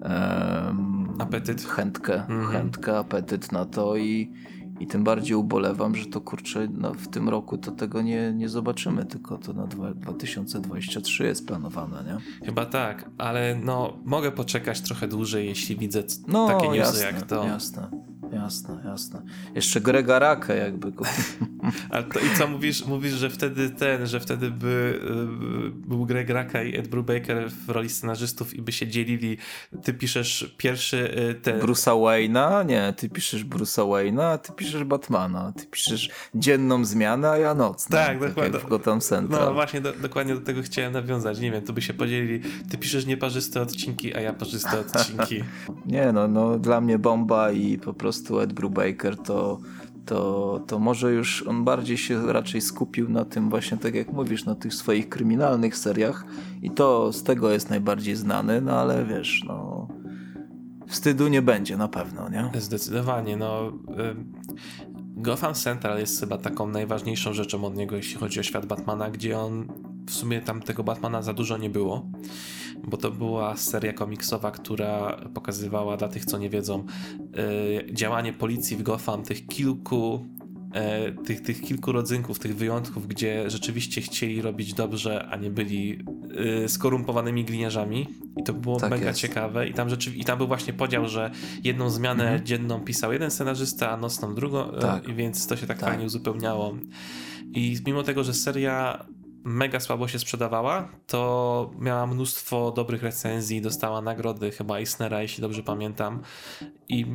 um, 0.02 1.16
apetyt. 1.20 1.66
Chętkę, 1.66 2.26
mm 2.30 2.46
-hmm. 2.46 2.52
chętkę, 2.52 2.98
apetyt 2.98 3.52
na 3.52 3.66
to 3.66 3.98
i 3.98 4.32
i 4.80 4.88
tym 4.88 5.04
bardziej 5.04 5.36
ubolewam, 5.36 5.96
że 5.96 6.06
to 6.06 6.22
kurczę, 6.22 6.68
no, 6.72 6.94
w 6.94 7.08
tym 7.08 7.30
roku 7.30 7.58
to 7.58 7.72
tego 7.72 8.02
nie, 8.02 8.34
nie 8.34 8.50
zobaczymy, 8.50 9.06
tylko 9.06 9.38
to 9.38 9.54
na 9.54 9.68
2023 9.68 11.24
jest 11.24 11.48
planowane, 11.48 12.04
nie? 12.04 12.46
Chyba 12.46 12.66
tak, 12.66 13.10
ale 13.18 13.60
no 13.64 13.98
mogę 14.06 14.32
poczekać 14.32 14.82
trochę 14.82 15.08
dłużej, 15.08 15.48
jeśli 15.48 15.78
widzę 15.78 16.04
no, 16.28 16.48
takie 16.48 16.68
newsy 16.68 16.78
jasne, 16.78 17.06
jak 17.06 17.22
to. 17.22 17.44
Jasne, 17.46 17.90
jasne, 18.34 18.82
jasne. 18.86 19.22
Jeszcze 19.56 19.82
Grega 19.82 20.20
Raka 20.20 20.54
jakby. 20.54 20.92
Ale 21.90 22.04
to 22.04 22.20
i 22.20 22.38
co 22.38 22.48
mówisz, 22.48 22.86
mówisz, 22.86 23.14
że 23.14 23.30
wtedy 23.30 23.70
ten, 23.70 24.08
że 24.08 24.20
wtedy 24.20 24.52
by 24.52 25.00
y, 25.86 25.88
był 25.88 26.06
Greg 26.06 26.30
Raka 26.30 26.64
i 26.64 26.78
Ed 26.78 26.88
Brubaker 26.88 27.52
w 27.52 27.70
roli 27.70 27.90
scenarzystów 27.90 28.54
i 28.54 28.62
by 28.62 28.72
się 28.72 28.88
dzielili. 28.88 29.38
Ty 29.84 29.94
piszesz 29.94 30.56
pierwszy 30.58 31.18
y, 31.32 31.36
ten... 31.36 31.60
Bruce'a 31.60 31.92
Wayne'a? 31.92 32.66
Nie, 32.66 32.94
ty 32.98 33.10
piszesz 33.10 33.46
Bruce'a 33.46 33.84
Wayne'a, 33.90 34.38
ty 34.38 34.54
piszesz 34.54 34.84
Batmana. 34.84 35.52
Ty 35.52 35.66
piszesz 35.66 36.10
dzienną 36.36 36.86
zmianę, 36.86 37.30
a 37.30 37.38
ja 37.38 37.54
nocną. 37.54 37.98
Tak, 37.98 38.08
tak 38.08 38.30
dokładnie. 38.30 38.60
w 38.60 38.68
Gotham 38.68 39.02
Central. 39.02 39.46
No 39.46 39.54
właśnie, 39.54 39.82
do, 39.82 39.94
dokładnie 39.94 40.36
do 40.36 40.42
tego 40.42 40.62
chciałem 40.62 40.94
nawiązać. 40.94 41.40
Nie 41.40 41.52
wiem, 41.52 41.62
tu 41.64 41.74
by 41.74 41.82
się 41.82 41.94
podzielili. 41.94 42.42
Ty 42.70 42.78
piszesz 42.78 43.06
nieparzyste 43.06 43.62
odcinki, 43.62 44.16
a 44.16 44.22
ja 44.22 44.34
parzyste 44.34 44.80
odcinki. 44.80 45.44
nie, 45.86 46.12
no, 46.12 46.28
no 46.28 46.60
dla 46.60 46.82
mnie 46.82 47.00
bomba 47.00 47.52
i 47.52 47.78
po 47.78 47.94
prostu 47.94 48.15
Ed 48.42 48.54
Brubaker 48.54 49.18
to 49.18 49.60
to, 50.06 50.62
to 50.68 50.80
może 50.80 51.14
już 51.14 51.48
on 51.48 51.64
bardziej 51.64 51.98
się 51.98 52.34
raczej 52.34 52.62
skupił 52.62 53.10
na 53.10 53.26
tym 53.26 53.50
właśnie, 53.50 53.78
tak 53.78 53.96
jak 53.96 54.14
mówisz, 54.14 54.46
na 54.46 54.56
tych 54.56 54.74
swoich 54.74 55.10
kryminalnych 55.10 55.78
seriach 55.78 56.26
i 56.62 56.72
to 56.72 57.14
z 57.14 57.24
tego 57.24 57.52
jest 57.52 57.70
najbardziej 57.70 58.16
znany, 58.16 58.62
no 58.62 58.72
ale 58.72 59.06
wiesz, 59.06 59.44
no 59.48 59.88
wstydu 60.88 61.28
nie 61.28 61.42
będzie 61.42 61.78
na 61.78 61.88
pewno, 61.88 62.30
nie? 62.30 62.62
Zdecydowanie, 62.62 63.38
no 63.38 63.72
Gotham 65.18 65.54
Central 65.54 66.00
jest 66.00 66.20
chyba 66.20 66.38
taką 66.38 66.68
najważniejszą 66.68 67.34
rzeczą 67.34 67.66
od 67.66 67.76
niego, 67.76 67.96
jeśli 67.96 68.20
chodzi 68.20 68.40
o 68.40 68.44
świat 68.44 68.66
Batmana, 68.66 69.10
gdzie 69.10 69.40
on 69.40 69.68
w 70.08 70.12
sumie 70.12 70.42
tam 70.42 70.62
tego 70.62 70.84
Batmana 70.84 71.22
za 71.22 71.34
dużo 71.34 71.58
nie 71.58 71.70
było 71.70 72.10
bo 72.88 72.98
to 72.98 73.12
była 73.12 73.58
seria 73.58 73.94
komiksowa, 73.94 74.52
która 74.52 75.18
pokazywała 75.34 75.98
dla 75.98 76.08
tych, 76.08 76.26
co 76.26 76.38
nie 76.38 76.50
wiedzą, 76.50 76.86
yy, 77.86 77.94
działanie 77.94 78.34
policji 78.34 78.78
w 78.78 78.84
Gotham, 78.84 79.24
tych 79.24 79.48
kilku 79.48 80.26
e, 80.74 81.12
tych, 81.12 81.42
tych 81.42 81.62
kilku 81.62 81.92
rodzynków, 81.92 82.40
tych 82.40 82.56
wyjątków, 82.56 83.08
gdzie 83.08 83.50
rzeczywiście 83.50 84.02
chcieli 84.02 84.42
robić 84.42 84.74
dobrze, 84.74 85.28
a 85.32 85.36
nie 85.36 85.50
byli 85.50 86.04
yy, 86.62 86.70
skorumpowanymi 86.70 87.46
gliniarzami. 87.46 88.08
I 88.38 88.44
to 88.44 88.54
było 88.54 88.80
tak 88.80 88.90
mega 88.90 89.08
jest. 89.08 89.20
ciekawe. 89.20 89.68
I 89.68 89.74
tam, 89.74 89.90
rzeczyw- 89.90 90.16
I 90.16 90.26
tam 90.26 90.38
był 90.38 90.48
właśnie 90.48 90.74
podział, 90.74 91.08
że 91.08 91.32
jedną 91.64 91.90
zmianę 91.90 92.24
mhm. 92.24 92.46
dzienną 92.46 92.80
pisał 92.80 93.14
jeden 93.14 93.32
scenarzysta, 93.32 93.92
a 93.92 93.98
nocną 93.98 94.36
drugą, 94.36 94.72
tak. 94.82 95.08
yy, 95.08 95.14
więc 95.14 95.48
to 95.48 95.58
się 95.58 95.68
tak, 95.68 95.80
tak 95.80 95.90
fajnie 95.90 96.06
uzupełniało. 96.06 96.78
I 97.54 97.78
mimo 97.86 98.04
tego, 98.04 98.24
że 98.24 98.34
seria 98.34 99.06
mega 99.46 99.80
słabo 99.80 100.08
się 100.08 100.20
sprzedawała, 100.20 100.90
to 101.08 101.72
miała 101.80 102.08
mnóstwo 102.08 102.72
dobrych 102.72 103.04
recenzji, 103.04 103.62
dostała 103.62 104.02
nagrody 104.02 104.52
chyba 104.52 104.78
Eisnera, 104.78 105.22
jeśli 105.22 105.42
dobrze 105.42 105.64
pamiętam. 105.64 106.22
I 106.90 107.06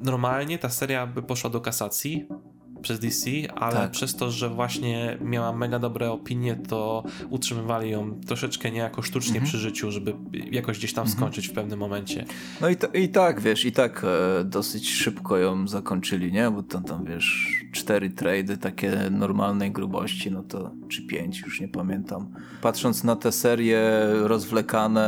normalnie 0.00 0.58
ta 0.58 0.68
seria 0.68 1.06
by 1.06 1.22
poszła 1.22 1.50
do 1.50 1.60
kasacji, 1.60 2.28
przez 2.82 3.00
DC, 3.00 3.30
ale 3.54 3.76
tak. 3.76 3.90
przez 3.90 4.16
to, 4.16 4.30
że 4.30 4.48
właśnie 4.48 5.18
miała 5.20 5.52
mega 5.52 5.78
dobre 5.78 6.10
opinie, 6.10 6.56
to 6.68 7.04
utrzymywali 7.30 7.90
ją 7.90 8.20
troszeczkę 8.26 8.70
niejako 8.70 9.02
sztucznie 9.02 9.34
mhm. 9.34 9.46
przy 9.46 9.58
życiu, 9.58 9.90
żeby 9.90 10.14
jakoś 10.50 10.78
gdzieś 10.78 10.92
tam 10.92 11.02
mhm. 11.02 11.18
skończyć 11.18 11.48
w 11.48 11.52
pewnym 11.52 11.78
momencie. 11.78 12.24
No 12.60 12.68
i, 12.68 12.76
to, 12.76 12.86
i 12.86 13.08
tak, 13.08 13.40
wiesz, 13.40 13.64
i 13.64 13.72
tak 13.72 14.04
e, 14.04 14.44
dosyć 14.44 14.90
szybko 14.90 15.36
ją 15.36 15.68
zakończyli, 15.68 16.32
nie? 16.32 16.50
Bo 16.50 16.62
tam, 16.62 16.84
tam 16.84 17.04
wiesz, 17.04 17.64
cztery 17.72 18.10
trady 18.10 18.58
takie 18.58 19.10
normalnej 19.10 19.72
grubości, 19.72 20.30
no 20.30 20.42
to, 20.42 20.70
czy 20.88 21.06
pięć, 21.06 21.40
już 21.40 21.60
nie 21.60 21.68
pamiętam. 21.68 22.26
Patrząc 22.62 23.04
na 23.04 23.16
te 23.16 23.32
serie 23.32 23.80
rozwlekane 24.22 25.06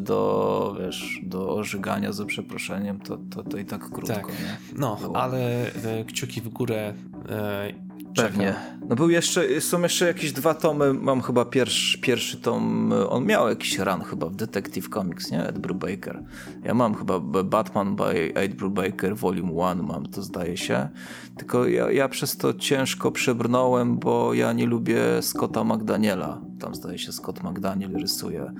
do, 0.00 0.76
wiesz, 0.80 1.20
do 1.22 1.54
ożygania 1.54 2.12
za 2.12 2.24
przeproszeniem, 2.24 3.00
to, 3.00 3.18
to, 3.30 3.42
to 3.42 3.58
i 3.58 3.64
tak 3.64 3.90
krótko, 3.90 4.14
tak. 4.14 4.26
nie? 4.28 4.56
No, 4.76 4.96
Było. 4.96 5.16
ale 5.16 5.72
e, 5.72 6.04
kciuki 6.04 6.40
w 6.40 6.48
górę 6.48 6.87
e, 7.28 7.88
Pewnie. 8.16 8.54
No 8.88 8.96
był 8.96 9.10
jeszcze, 9.10 9.60
są 9.60 9.82
jeszcze 9.82 10.06
jakieś 10.06 10.32
dwa 10.32 10.54
tomy, 10.54 10.94
mam 10.94 11.20
chyba 11.20 11.44
pierwszy, 11.44 11.98
pierwszy 11.98 12.36
tom, 12.36 12.92
on 13.08 13.24
miał 13.24 13.48
jakiś 13.48 13.78
run 13.78 14.00
chyba 14.00 14.26
w 14.26 14.36
Detective 14.36 14.88
Comics, 14.88 15.30
nie? 15.30 15.46
Ed 15.46 15.58
Brubaker. 15.58 16.22
Ja 16.64 16.74
mam 16.74 16.94
chyba 16.94 17.20
Batman 17.44 17.96
by 17.96 18.34
Ed 18.34 18.54
Brubaker 18.54 19.16
Volume 19.16 19.52
1 19.70 19.86
mam, 19.86 20.06
to 20.06 20.22
zdaje 20.22 20.56
się. 20.56 20.88
Tylko 21.36 21.66
ja, 21.66 21.90
ja 21.90 22.08
przez 22.08 22.36
to 22.36 22.54
ciężko 22.54 23.12
przebrnąłem, 23.12 23.98
bo 23.98 24.34
ja 24.34 24.52
nie 24.52 24.66
lubię 24.66 25.02
Scotta 25.20 25.64
McDaniela. 25.64 26.40
Tam 26.60 26.74
zdaje 26.74 26.98
się 26.98 27.12
Scott 27.12 27.44
McDaniel 27.44 27.92
rysuje 27.96 28.52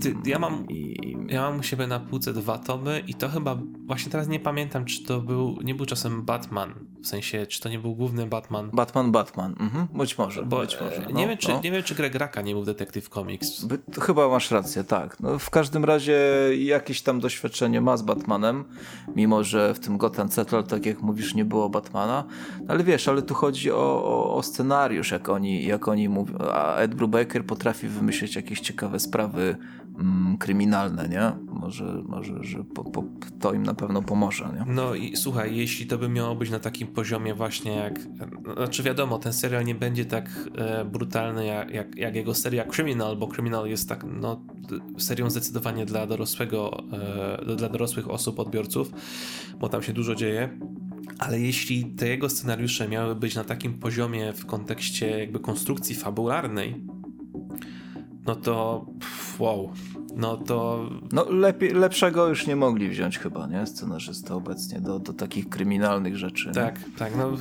ty, 0.00 0.14
ja, 0.24 0.38
mam, 0.38 0.68
I... 0.68 0.96
ja 1.28 1.42
mam 1.42 1.60
u 1.60 1.62
siebie 1.62 1.86
na 1.86 2.00
półce 2.00 2.32
dwa 2.32 2.58
tomy 2.58 3.02
i 3.06 3.14
to 3.14 3.28
chyba, 3.28 3.58
właśnie 3.86 4.12
teraz 4.12 4.28
nie 4.28 4.40
pamiętam, 4.40 4.84
czy 4.84 5.04
to 5.04 5.20
był, 5.20 5.58
nie 5.64 5.74
był 5.74 5.86
czasem 5.86 6.22
Batman, 6.22 6.74
w 7.02 7.06
sensie, 7.06 7.46
czy 7.46 7.60
to 7.60 7.68
nie 7.68 7.78
był 7.78 7.94
główny 7.94 8.26
Batman. 8.26 8.70
Batman, 8.72 9.12
Batman, 9.12 9.54
mhm. 9.60 9.86
być 9.94 10.18
może, 10.18 10.42
Bo, 10.42 10.60
być 10.60 10.76
może. 10.80 11.02
No, 11.10 11.10
nie, 11.10 11.28
wiem, 11.28 11.38
czy, 11.38 11.48
no. 11.48 11.60
nie 11.64 11.70
wiem, 11.70 11.82
czy 11.82 11.94
Greg 11.94 12.14
Raka 12.14 12.42
nie 12.42 12.54
był 12.54 12.64
Detective 12.64 13.08
Comics. 13.08 13.64
By, 13.64 13.78
chyba 14.00 14.28
masz 14.28 14.50
rację, 14.50 14.84
tak. 14.84 15.20
No, 15.20 15.38
w 15.38 15.50
każdym 15.50 15.84
razie 15.84 16.18
jakieś 16.58 17.02
tam 17.02 17.20
doświadczenie 17.20 17.80
ma 17.80 17.96
z 17.96 18.02
Batmanem, 18.02 18.64
mimo 19.16 19.44
że 19.44 19.74
w 19.74 19.78
tym 19.78 19.98
Gotham 19.98 20.28
Central, 20.28 20.64
tak 20.64 20.86
jak 20.86 21.02
mówisz, 21.02 21.34
nie 21.34 21.44
było 21.44 21.68
Batmana, 21.68 22.24
ale 22.68 22.84
wiesz, 22.84 23.08
ale 23.08 23.22
tu 23.22 23.34
chodzi 23.34 23.70
o, 23.70 24.04
o, 24.04 24.34
o 24.34 24.42
scenariusz, 24.42 25.10
jak 25.10 25.28
oni, 25.28 25.64
jak 25.64 25.88
oni 25.88 26.08
mówią, 26.08 26.38
a 26.38 26.76
Ed 26.76 26.94
Brubaker 26.94 27.46
potrafi 27.46 27.88
wymyślić 27.88 28.36
jakieś 28.36 28.60
ciekawe 28.60 29.00
sprawy 29.00 29.56
mm, 29.98 30.36
kryminalne, 30.38 31.08
nie? 31.08 31.32
Może, 31.52 32.02
może 32.06 32.44
że 32.44 32.64
po, 32.64 32.84
po, 32.84 33.04
to 33.40 33.54
im 33.54 33.62
na 33.62 33.74
pewno 33.74 34.02
pomoże, 34.02 34.50
nie? 34.54 34.72
No 34.74 34.94
i 34.94 35.16
słuchaj, 35.16 35.56
jeśli 35.56 35.86
to 35.86 35.98
by 35.98 36.08
miało 36.08 36.34
być 36.34 36.50
na 36.50 36.58
takim 36.58 36.88
poziomie 36.88 37.34
właśnie 37.34 37.72
jak, 37.72 38.00
znaczy 38.56 38.82
wiadomo, 38.82 39.18
ten 39.18 39.32
serial 39.32 39.64
nie 39.64 39.74
będzie 39.74 40.04
tak 40.04 40.30
e, 40.56 40.84
brutalny 40.84 41.46
jak, 41.46 41.70
jak, 41.70 41.96
jak, 41.96 42.14
jego 42.14 42.34
seria 42.34 42.64
Criminal, 42.64 43.16
bo 43.16 43.26
Criminal 43.26 43.68
jest 43.68 43.88
tak, 43.88 44.04
no, 44.20 44.42
serią 44.98 45.30
zdecydowanie 45.30 45.86
dla 45.86 46.06
dorosłego, 46.06 46.82
e, 47.48 47.56
dla 47.56 47.68
dorosłych 47.68 48.10
osób, 48.10 48.38
odbiorców, 48.38 48.92
bo 49.60 49.68
tam 49.68 49.82
się 49.82 49.92
dużo 49.92 50.14
dzieje. 50.14 50.58
Ale 51.18 51.40
jeśli 51.40 51.84
te 51.84 52.08
jego 52.08 52.28
scenariusze 52.28 52.88
miały 52.88 53.14
być 53.14 53.34
na 53.34 53.44
takim 53.44 53.74
poziomie 53.74 54.32
w 54.32 54.46
kontekście 54.46 55.18
jakby 55.18 55.40
konstrukcji 55.40 55.94
fabularnej, 55.94 56.84
no 58.26 58.36
to 58.36 58.86
pff, 59.00 59.40
wow, 59.40 59.72
no 60.16 60.36
to... 60.36 60.88
No 61.12 61.30
lepiej, 61.30 61.70
lepszego 61.70 62.28
już 62.28 62.46
nie 62.46 62.56
mogli 62.56 62.88
wziąć 62.88 63.18
chyba, 63.18 63.46
nie? 63.46 63.66
Scenarzysta 63.66 64.34
obecnie 64.34 64.80
do, 64.80 64.98
do 64.98 65.12
takich 65.12 65.48
kryminalnych 65.48 66.16
rzeczy. 66.16 66.50
Tak, 66.54 66.86
nie? 66.86 66.96
tak, 66.98 67.16
no 67.16 67.36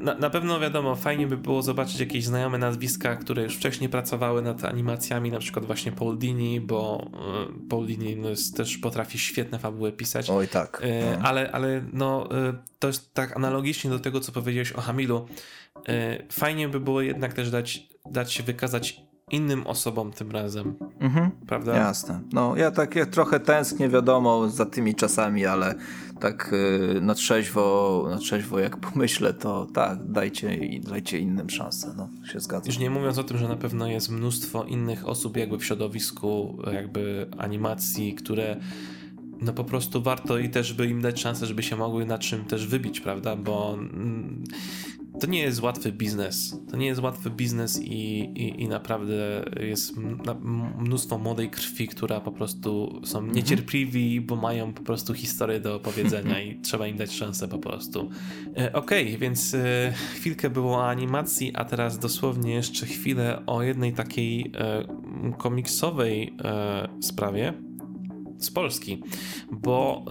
na, 0.00 0.14
na, 0.14 0.30
pewno 0.30 0.60
wiadomo, 0.60 0.96
fajnie 0.96 1.26
by 1.26 1.36
było 1.36 1.62
zobaczyć 1.62 2.00
jakieś 2.00 2.24
znajome 2.24 2.58
nazwiska, 2.58 3.16
które 3.16 3.42
już 3.42 3.56
wcześniej 3.56 3.90
pracowały 3.90 4.42
nad 4.42 4.64
animacjami, 4.64 5.30
na 5.30 5.38
przykład 5.38 5.64
właśnie 5.64 5.92
Paul 5.92 6.18
Dini, 6.18 6.60
bo 6.60 7.10
y, 7.64 7.68
Paul 7.68 7.86
Dini 7.86 8.16
no 8.16 8.28
jest, 8.28 8.56
też 8.56 8.78
potrafi 8.78 9.18
świetne 9.18 9.58
fabuły 9.58 9.92
pisać. 9.92 10.30
Oj 10.30 10.48
tak. 10.48 10.82
Y, 10.84 11.16
no. 11.16 11.28
Ale, 11.28 11.52
ale 11.52 11.84
no, 11.92 12.28
to 12.78 12.86
jest 12.86 13.14
tak 13.14 13.36
analogicznie 13.36 13.90
do 13.90 13.98
tego, 13.98 14.20
co 14.20 14.32
powiedziałeś 14.32 14.72
o 14.72 14.80
Hamilu. 14.80 15.26
Fajnie 16.32 16.68
by 16.68 16.80
było 16.80 17.00
jednak 17.00 17.32
też 17.32 17.50
dać, 17.50 17.88
dać 18.10 18.32
się 18.32 18.42
wykazać 18.42 19.05
innym 19.32 19.66
osobom 19.66 20.12
tym 20.12 20.30
razem. 20.30 20.74
Mhm. 21.00 21.30
Prawda? 21.46 21.76
Jasne. 21.76 22.20
No, 22.32 22.56
ja 22.56 22.70
tak 22.70 22.96
ja 22.96 23.06
trochę 23.06 23.40
tęsknię, 23.40 23.88
wiadomo, 23.88 24.48
za 24.48 24.66
tymi 24.66 24.94
czasami, 24.94 25.46
ale 25.46 25.74
tak 26.20 26.54
yy, 26.92 27.00
na 27.00 27.14
trzeźwo, 27.14 28.06
na 28.10 28.18
trzeźwo 28.18 28.58
jak 28.58 28.76
pomyślę, 28.90 29.34
to 29.34 29.66
tak, 29.74 29.98
dajcie, 30.04 30.58
dajcie 30.80 31.18
innym 31.18 31.50
szansę. 31.50 31.94
No, 31.96 32.08
się 32.32 32.40
zgadzam. 32.40 32.66
Już 32.66 32.78
nie 32.78 32.90
mówiąc 32.90 33.18
o 33.18 33.24
tym, 33.24 33.38
że 33.38 33.48
na 33.48 33.56
pewno 33.56 33.86
jest 33.86 34.10
mnóstwo 34.10 34.64
innych 34.64 35.08
osób 35.08 35.36
jakby 35.36 35.58
w 35.58 35.64
środowisku 35.64 36.58
jakby 36.72 37.26
animacji, 37.38 38.14
które 38.14 38.56
no 39.40 39.52
po 39.52 39.64
prostu 39.64 40.02
warto 40.02 40.38
i 40.38 40.48
też 40.48 40.72
by 40.72 40.86
im 40.86 41.02
dać 41.02 41.20
szansę, 41.20 41.46
żeby 41.46 41.62
się 41.62 41.76
mogły 41.76 42.06
na 42.06 42.18
czym 42.18 42.44
też 42.44 42.66
wybić, 42.66 43.00
prawda? 43.00 43.36
Bo 43.36 43.74
mm, 43.74 44.44
to 45.20 45.26
nie 45.26 45.38
jest 45.38 45.62
łatwy 45.62 45.92
biznes. 45.92 46.60
To 46.70 46.76
nie 46.76 46.86
jest 46.86 47.00
łatwy 47.00 47.30
biznes 47.30 47.80
i, 47.82 48.20
i, 48.20 48.62
i 48.62 48.68
naprawdę 48.68 49.44
jest 49.60 49.96
mnóstwo 50.78 51.18
młodej 51.18 51.50
krwi, 51.50 51.88
która 51.88 52.20
po 52.20 52.32
prostu 52.32 53.00
są 53.04 53.18
mhm. 53.18 53.36
niecierpliwi, 53.36 54.20
bo 54.20 54.36
mają 54.36 54.72
po 54.72 54.82
prostu 54.82 55.14
historię 55.14 55.60
do 55.60 55.74
opowiedzenia 55.74 56.40
i 56.46 56.60
trzeba 56.60 56.86
im 56.86 56.96
dać 56.96 57.12
szansę 57.12 57.48
po 57.48 57.58
prostu. 57.58 58.10
E, 58.58 58.72
okej, 58.72 59.06
okay, 59.06 59.18
więc 59.18 59.54
e, 59.54 59.92
chwilkę 60.14 60.50
było 60.50 60.76
o 60.76 60.88
animacji, 60.88 61.52
a 61.54 61.64
teraz 61.64 61.98
dosłownie 61.98 62.54
jeszcze 62.54 62.86
chwilę 62.86 63.42
o 63.46 63.62
jednej 63.62 63.92
takiej 63.92 64.52
e, 64.54 64.84
komiksowej 65.38 66.36
e, 66.44 66.88
sprawie 67.00 67.65
z 68.38 68.50
Polski, 68.50 69.02
bo 69.50 70.04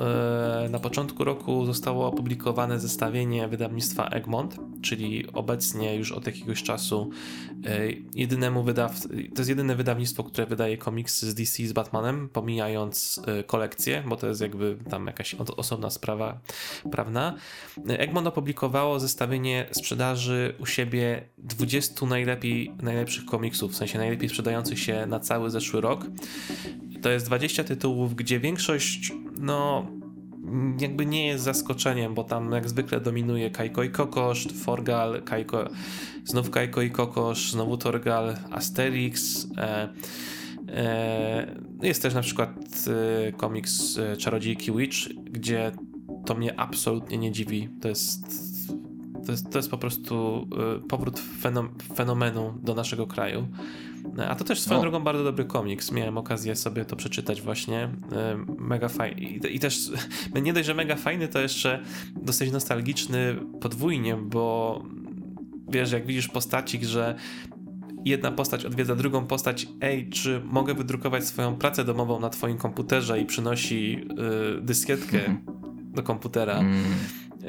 e, 0.65 0.69
na 0.69 0.79
początku 0.79 1.23
roku 1.23 1.65
zostało 1.65 2.07
opublikowane 2.07 2.79
zestawienie 2.79 3.47
wydawnictwa 3.47 4.07
Egmont, 4.07 4.57
czyli 4.81 5.31
obecnie 5.33 5.95
już 5.95 6.11
od 6.11 6.25
jakiegoś 6.25 6.63
czasu 6.63 7.09
e, 7.65 7.79
jedynemu 8.15 8.63
wydaw... 8.63 9.01
to 9.09 9.37
jest 9.37 9.49
jedyne 9.49 9.75
wydawnictwo, 9.75 10.23
które 10.23 10.47
wydaje 10.47 10.77
komiksy 10.77 11.31
z 11.31 11.35
DC 11.35 11.67
z 11.67 11.73
Batmanem, 11.73 12.29
pomijając 12.29 13.21
e, 13.27 13.43
kolekcję, 13.43 14.03
bo 14.07 14.15
to 14.15 14.27
jest 14.27 14.41
jakby 14.41 14.77
tam 14.89 15.07
jakaś 15.07 15.35
osobna 15.35 15.89
sprawa 15.89 16.39
prawna. 16.91 17.35
Egmont 17.87 18.27
opublikowało 18.27 18.99
zestawienie 18.99 19.67
sprzedaży 19.71 20.55
u 20.59 20.65
siebie 20.65 21.21
20 21.37 22.05
najlepiej, 22.05 22.71
najlepszych 22.81 23.25
komiksów, 23.25 23.71
w 23.71 23.75
sensie 23.75 23.97
najlepiej 23.97 24.29
sprzedających 24.29 24.79
się 24.79 25.05
na 25.05 25.19
cały 25.19 25.49
zeszły 25.49 25.81
rok. 25.81 26.05
To 27.05 27.11
jest 27.11 27.25
20 27.25 27.63
tytułów, 27.63 28.15
gdzie 28.15 28.39
większość, 28.39 29.13
no, 29.37 29.87
jakby 30.79 31.05
nie 31.05 31.27
jest 31.27 31.43
zaskoczeniem, 31.43 32.13
bo 32.13 32.23
tam 32.23 32.51
jak 32.51 32.69
zwykle 32.69 33.01
dominuje 33.01 33.51
Kajko 33.51 33.83
i 33.83 33.89
Kokosz, 33.89 34.47
Forgal, 34.47 35.21
Kajko, 35.21 35.69
znów 36.23 36.49
Kajko 36.49 36.81
i 36.81 36.91
Kokosz, 36.91 37.51
znowu 37.51 37.77
Torgal, 37.77 38.37
Asterix. 38.51 39.47
E, 39.57 39.89
e, 40.69 41.55
jest 41.81 42.01
też 42.01 42.13
na 42.13 42.21
przykład 42.21 42.49
e, 43.27 43.31
komiks 43.31 43.97
e, 43.97 44.17
Czarodziejki 44.17 44.71
Witch, 44.71 44.97
gdzie 45.31 45.71
to 46.25 46.35
mnie 46.35 46.59
absolutnie 46.59 47.17
nie 47.17 47.31
dziwi. 47.31 47.69
To 47.81 47.87
jest, 47.87 48.27
to 49.25 49.31
jest, 49.31 49.49
to 49.51 49.59
jest 49.59 49.69
po 49.69 49.77
prostu 49.77 50.47
e, 50.77 50.87
powrót 50.87 51.19
fenom 51.19 51.69
fenomenu 51.95 52.53
do 52.63 52.75
naszego 52.75 53.07
kraju. 53.07 53.47
A 54.27 54.35
to 54.35 54.43
też 54.43 54.61
swoją 54.61 54.77
no. 54.77 54.81
drogą 54.81 55.03
bardzo 55.03 55.23
dobry 55.23 55.45
komiks. 55.45 55.91
Miałem 55.91 56.17
okazję 56.17 56.55
sobie 56.55 56.85
to 56.85 56.95
przeczytać 56.95 57.41
właśnie. 57.41 57.89
E, 58.11 58.37
mega 58.57 58.89
fajny. 58.89 59.21
I, 59.21 59.59
też 59.59 59.79
nie 60.43 60.53
dość, 60.53 60.65
że 60.65 60.73
mega 60.73 60.95
fajny, 60.95 61.27
to 61.27 61.39
jeszcze 61.39 61.83
dosyć 62.15 62.51
nostalgiczny 62.51 63.35
podwójnie, 63.61 64.15
bo 64.15 64.83
wiesz, 65.69 65.91
jak 65.91 66.05
widzisz 66.05 66.27
postacik, 66.27 66.83
że 66.83 67.15
jedna 68.05 68.31
postać 68.31 68.65
odwiedza 68.65 68.95
drugą 68.95 69.27
postać, 69.27 69.67
ej, 69.81 70.09
czy 70.09 70.41
mogę 70.43 70.73
wydrukować 70.73 71.25
swoją 71.25 71.55
pracę 71.55 71.85
domową 71.85 72.19
na 72.19 72.29
twoim 72.29 72.57
komputerze 72.57 73.21
i 73.21 73.25
przynosi 73.25 74.05
y, 74.57 74.61
dyskietkę 74.61 75.37
do 75.93 76.03
komputera. 76.03 76.53
Mm. 76.53 76.83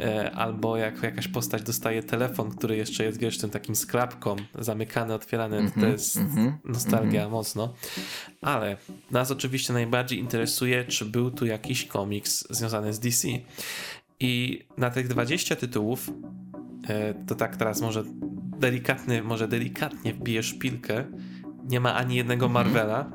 E, 0.01 0.31
albo 0.31 0.77
jak 0.77 1.03
jakaś 1.03 1.29
postać 1.29 1.63
dostaje 1.63 2.03
telefon, 2.03 2.51
który 2.51 2.77
jeszcze 2.77 3.05
jest, 3.05 3.19
wiesz, 3.19 3.39
tym 3.39 3.51
takim 3.51 3.77
skrapką, 3.77 4.37
zamykany, 4.59 5.15
otwierany, 5.15 5.57
mm 5.57 5.71
-hmm, 5.71 5.81
to 5.81 5.87
jest 5.87 6.17
mm 6.17 6.31
-hmm, 6.31 6.53
nostalgia 6.65 7.21
mm 7.21 7.29
-hmm. 7.29 7.33
mocno. 7.33 7.75
Ale 8.41 8.77
nas 9.11 9.31
oczywiście 9.31 9.73
najbardziej 9.73 10.19
interesuje, 10.19 10.85
czy 10.85 11.05
był 11.05 11.31
tu 11.31 11.47
jakiś 11.47 11.87
komiks 11.87 12.45
związany 12.51 12.93
z 12.93 13.01
DC. 13.01 13.29
I 14.21 14.65
na 14.77 14.91
tych 14.91 15.09
20 15.09 15.57
tytułów, 15.57 16.11
e, 16.89 17.15
to 17.15 17.35
tak 17.35 17.57
teraz 17.57 17.81
może 17.81 18.05
delikatny, 18.59 19.23
może 19.23 19.49
delikatnie 19.49 20.15
wbijesz 20.15 20.53
pilkę, 20.53 21.05
nie 21.65 21.81
ma 21.81 21.95
ani 21.95 22.17
jednego 22.17 22.47
mhm. 22.47 22.67
Marvela, 22.67 23.13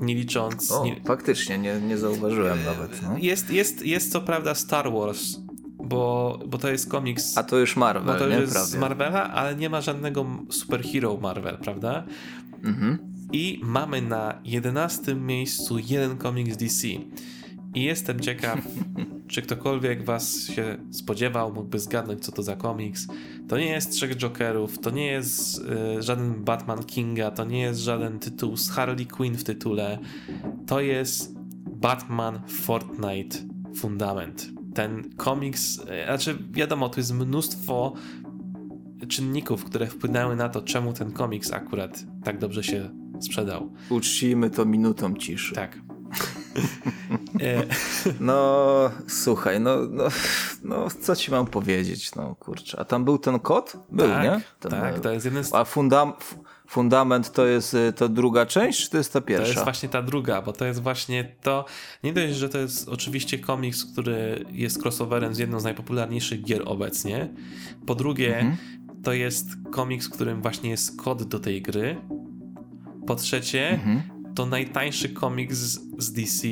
nie 0.00 0.14
licząc. 0.14 0.72
O, 0.72 0.84
nie... 0.84 1.00
faktycznie, 1.06 1.58
nie, 1.58 1.80
nie 1.80 1.98
zauważyłem 1.98 2.58
nawet. 2.64 3.02
No. 3.02 3.18
Jest, 3.18 3.50
jest, 3.50 3.86
jest 3.86 4.12
co 4.12 4.20
prawda 4.20 4.54
Star 4.54 4.92
Wars, 4.92 5.36
bo, 5.90 6.38
bo 6.46 6.58
to 6.58 6.70
jest 6.70 6.90
komiks. 6.90 7.38
A 7.38 7.42
to 7.42 7.58
już 7.58 7.76
Marvel. 7.76 8.14
Bo 8.14 8.18
to 8.18 8.28
nie? 8.28 8.36
jest 8.36 8.70
z 8.70 8.76
Marvela, 8.76 9.30
ale 9.32 9.56
nie 9.56 9.70
ma 9.70 9.80
żadnego 9.80 10.26
superhero 10.50 11.16
Marvel, 11.16 11.58
prawda? 11.58 12.04
Mhm. 12.64 12.98
I 13.32 13.60
mamy 13.62 14.02
na 14.02 14.40
11 14.44 15.14
miejscu 15.14 15.78
jeden 15.78 16.16
komiks 16.16 16.56
DC. 16.56 16.88
I 17.74 17.82
jestem 17.82 18.20
ciekaw, 18.20 18.58
czy 19.30 19.42
ktokolwiek 19.42 20.04
was 20.04 20.46
się 20.46 20.76
spodziewał, 20.90 21.52
mógłby 21.52 21.78
zgadnąć, 21.78 22.24
co 22.24 22.32
to 22.32 22.42
za 22.42 22.56
komiks. 22.56 23.06
To 23.48 23.58
nie 23.58 23.68
jest 23.68 23.92
Trzech 23.92 24.16
Jokerów, 24.16 24.78
to 24.78 24.90
nie 24.90 25.06
jest 25.06 25.58
y, 25.98 26.02
żaden 26.02 26.44
Batman 26.44 26.82
Kinga, 26.82 27.30
to 27.30 27.44
nie 27.44 27.60
jest 27.60 27.80
żaden 27.80 28.18
tytuł 28.18 28.56
z 28.56 28.70
Harley 28.70 29.06
Quinn 29.06 29.36
w 29.36 29.44
tytule. 29.44 29.98
To 30.66 30.80
jest 30.80 31.34
Batman 31.66 32.40
Fortnite 32.48 33.38
Fundament 33.76 34.59
ten 34.74 35.10
komiks, 35.16 35.80
e, 35.88 36.04
znaczy 36.04 36.38
wiadomo, 36.50 36.88
tu 36.88 37.00
jest 37.00 37.12
mnóstwo 37.12 37.92
czynników, 39.08 39.64
które 39.64 39.86
wpłynęły 39.86 40.36
na 40.36 40.48
to, 40.48 40.62
czemu 40.62 40.92
ten 40.92 41.12
komiks 41.12 41.52
akurat 41.52 42.04
tak 42.24 42.38
dobrze 42.38 42.62
się 42.62 42.90
sprzedał. 43.20 43.72
Uczcijmy 43.88 44.50
to 44.50 44.64
minutą 44.64 45.14
ciszy. 45.14 45.54
Tak. 45.54 45.78
E, 47.40 47.62
no, 48.20 48.90
słuchaj, 49.08 49.60
no, 49.60 49.76
no, 49.90 50.04
no, 50.64 50.88
co 51.00 51.16
ci 51.16 51.30
mam 51.30 51.46
powiedzieć, 51.46 52.14
no 52.14 52.34
kurczę. 52.34 52.80
A 52.80 52.84
tam 52.84 53.04
był 53.04 53.18
ten 53.18 53.38
kod? 53.38 53.76
Był, 53.92 54.08
tak, 54.08 54.24
nie? 54.24 54.40
Ten, 54.60 54.70
tak, 54.70 55.00
to 55.00 55.12
jest 55.12 55.24
jeden 55.24 55.44
z... 55.44 55.54
A 55.54 55.64
fundam 55.64 56.12
Fundament 56.70 57.32
to 57.32 57.46
jest 57.46 57.74
y, 57.74 57.92
to 57.92 58.08
druga 58.08 58.46
część, 58.46 58.84
czy 58.84 58.90
to 58.90 58.98
jest 58.98 59.12
ta 59.12 59.20
pierwsza? 59.20 59.44
To 59.44 59.50
jest 59.50 59.64
właśnie 59.64 59.88
ta 59.88 60.02
druga, 60.02 60.42
bo 60.42 60.52
to 60.52 60.64
jest 60.64 60.82
właśnie 60.82 61.24
to. 61.42 61.64
Nie 62.04 62.12
dość, 62.12 62.34
że 62.34 62.48
to 62.48 62.58
jest 62.58 62.88
oczywiście 62.88 63.38
komiks, 63.38 63.84
który 63.84 64.44
jest 64.52 64.86
crossoverem 64.86 65.34
z 65.34 65.38
jedną 65.38 65.60
z 65.60 65.64
najpopularniejszych 65.64 66.42
gier 66.42 66.62
obecnie. 66.64 67.28
Po 67.86 67.94
drugie, 67.94 68.38
mhm. 68.38 68.56
to 69.02 69.12
jest 69.12 69.46
komiks, 69.70 70.06
w 70.06 70.10
którym 70.10 70.42
właśnie 70.42 70.70
jest 70.70 70.96
kod 71.00 71.22
do 71.22 71.40
tej 71.40 71.62
gry. 71.62 71.96
Po 73.06 73.14
trzecie, 73.14 73.70
mhm. 73.70 74.02
to 74.34 74.46
najtańszy 74.46 75.08
komiks 75.08 75.58
z 75.98 76.12
DC 76.12 76.48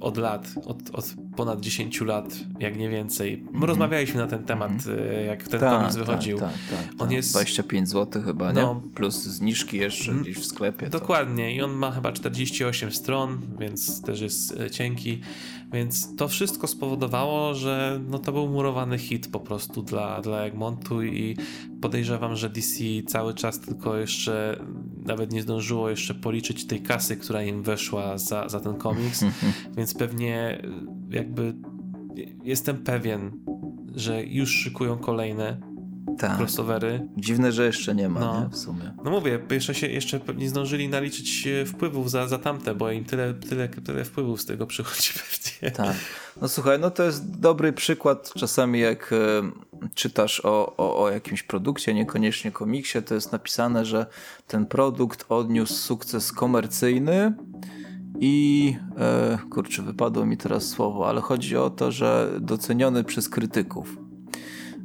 od 0.00 0.16
lat, 0.16 0.54
od, 0.66 0.90
od 0.92 1.14
ponad 1.36 1.60
10 1.60 2.00
lat, 2.00 2.34
jak 2.60 2.76
nie 2.76 2.88
więcej. 2.88 3.42
My 3.44 3.50
mm. 3.50 3.64
rozmawialiśmy 3.64 4.20
na 4.20 4.26
ten 4.26 4.44
temat, 4.44 4.70
mm. 4.70 5.26
jak 5.26 5.48
ten 5.48 5.60
ta, 5.60 5.78
komiks 5.78 5.96
wychodził. 5.96 6.38
Ta, 6.38 6.48
ta, 6.48 7.04
on 7.04 7.12
jest 7.12 7.32
25 7.32 7.88
zł 7.88 8.22
chyba, 8.22 8.52
no, 8.52 8.80
nie? 8.84 8.90
Plus 8.90 9.22
zniżki 9.22 9.76
jeszcze 9.78 10.10
mm, 10.10 10.22
gdzieś 10.22 10.36
w 10.36 10.44
sklepie. 10.44 10.90
Dokładnie. 10.90 11.44
To... 11.44 11.50
I 11.50 11.62
on 11.62 11.72
ma 11.72 11.90
chyba 11.90 12.12
48 12.12 12.92
stron, 12.92 13.40
więc 13.58 14.02
też 14.02 14.20
jest 14.20 14.60
e, 14.60 14.70
cienki. 14.70 15.20
Więc 15.74 16.16
to 16.16 16.28
wszystko 16.28 16.66
spowodowało, 16.66 17.54
że 17.54 18.00
no 18.08 18.18
to 18.18 18.32
był 18.32 18.48
murowany 18.48 18.98
hit 18.98 19.28
po 19.28 19.40
prostu 19.40 19.82
dla, 19.82 20.20
dla 20.20 20.40
Egmontu 20.40 21.02
i 21.02 21.36
podejrzewam, 21.80 22.36
że 22.36 22.50
DC 22.50 22.84
cały 23.06 23.34
czas 23.34 23.60
tylko 23.60 23.96
jeszcze 23.96 24.64
nawet 25.04 25.32
nie 25.32 25.42
zdążyło 25.42 25.90
jeszcze 25.90 26.14
policzyć 26.14 26.66
tej 26.66 26.82
kasy, 26.82 27.16
która 27.16 27.42
im 27.42 27.62
weszła 27.62 28.18
za, 28.18 28.48
za 28.48 28.60
ten 28.60 28.74
komiks, 28.74 29.24
więc 29.76 29.94
pewnie 29.94 30.62
jakby 31.10 31.54
jestem 32.44 32.76
pewien, 32.76 33.30
że 33.94 34.24
już 34.24 34.50
szykują 34.50 34.98
kolejne 34.98 35.73
tak. 36.18 36.38
crossovery. 36.38 37.08
Dziwne, 37.16 37.52
że 37.52 37.66
jeszcze 37.66 37.94
nie 37.94 38.08
ma, 38.08 38.20
no. 38.20 38.40
nie? 38.40 38.48
w 38.48 38.56
sumie. 38.56 38.94
No 39.04 39.10
mówię, 39.10 39.38
jeszcze 39.50 39.74
się 39.74 39.86
jeszcze 39.86 40.20
nie 40.36 40.48
zdążyli 40.48 40.88
naliczyć 40.88 41.46
e, 41.46 41.66
wpływów 41.66 42.10
za, 42.10 42.28
za 42.28 42.38
tamte, 42.38 42.74
bo 42.74 42.90
im 42.90 43.04
tyle, 43.04 43.34
tyle, 43.34 43.68
tyle 43.68 44.04
wpływów 44.04 44.40
z 44.40 44.46
tego 44.46 44.66
przychodzi 44.66 45.12
pewnie. 45.20 45.70
Tak. 45.70 45.96
No 46.40 46.48
słuchaj, 46.48 46.78
no 46.78 46.90
to 46.90 47.02
jest 47.02 47.38
dobry 47.40 47.72
przykład 47.72 48.32
czasami 48.36 48.80
jak 48.80 49.12
e, 49.12 49.16
czytasz 49.94 50.40
o, 50.44 50.76
o, 50.76 51.02
o 51.02 51.10
jakimś 51.10 51.42
produkcie, 51.42 51.94
niekoniecznie 51.94 52.52
komiksie, 52.52 53.02
to 53.02 53.14
jest 53.14 53.32
napisane, 53.32 53.84
że 53.84 54.06
ten 54.46 54.66
produkt 54.66 55.24
odniósł 55.28 55.74
sukces 55.74 56.32
komercyjny, 56.32 57.34
i 58.20 58.76
e, 58.98 59.38
kurczę, 59.50 59.82
wypadło 59.82 60.26
mi 60.26 60.36
teraz 60.36 60.68
słowo, 60.68 61.08
ale 61.08 61.20
chodzi 61.20 61.56
o 61.56 61.70
to, 61.70 61.92
że 61.92 62.30
doceniony 62.40 63.04
przez 63.04 63.28
krytyków 63.28 64.03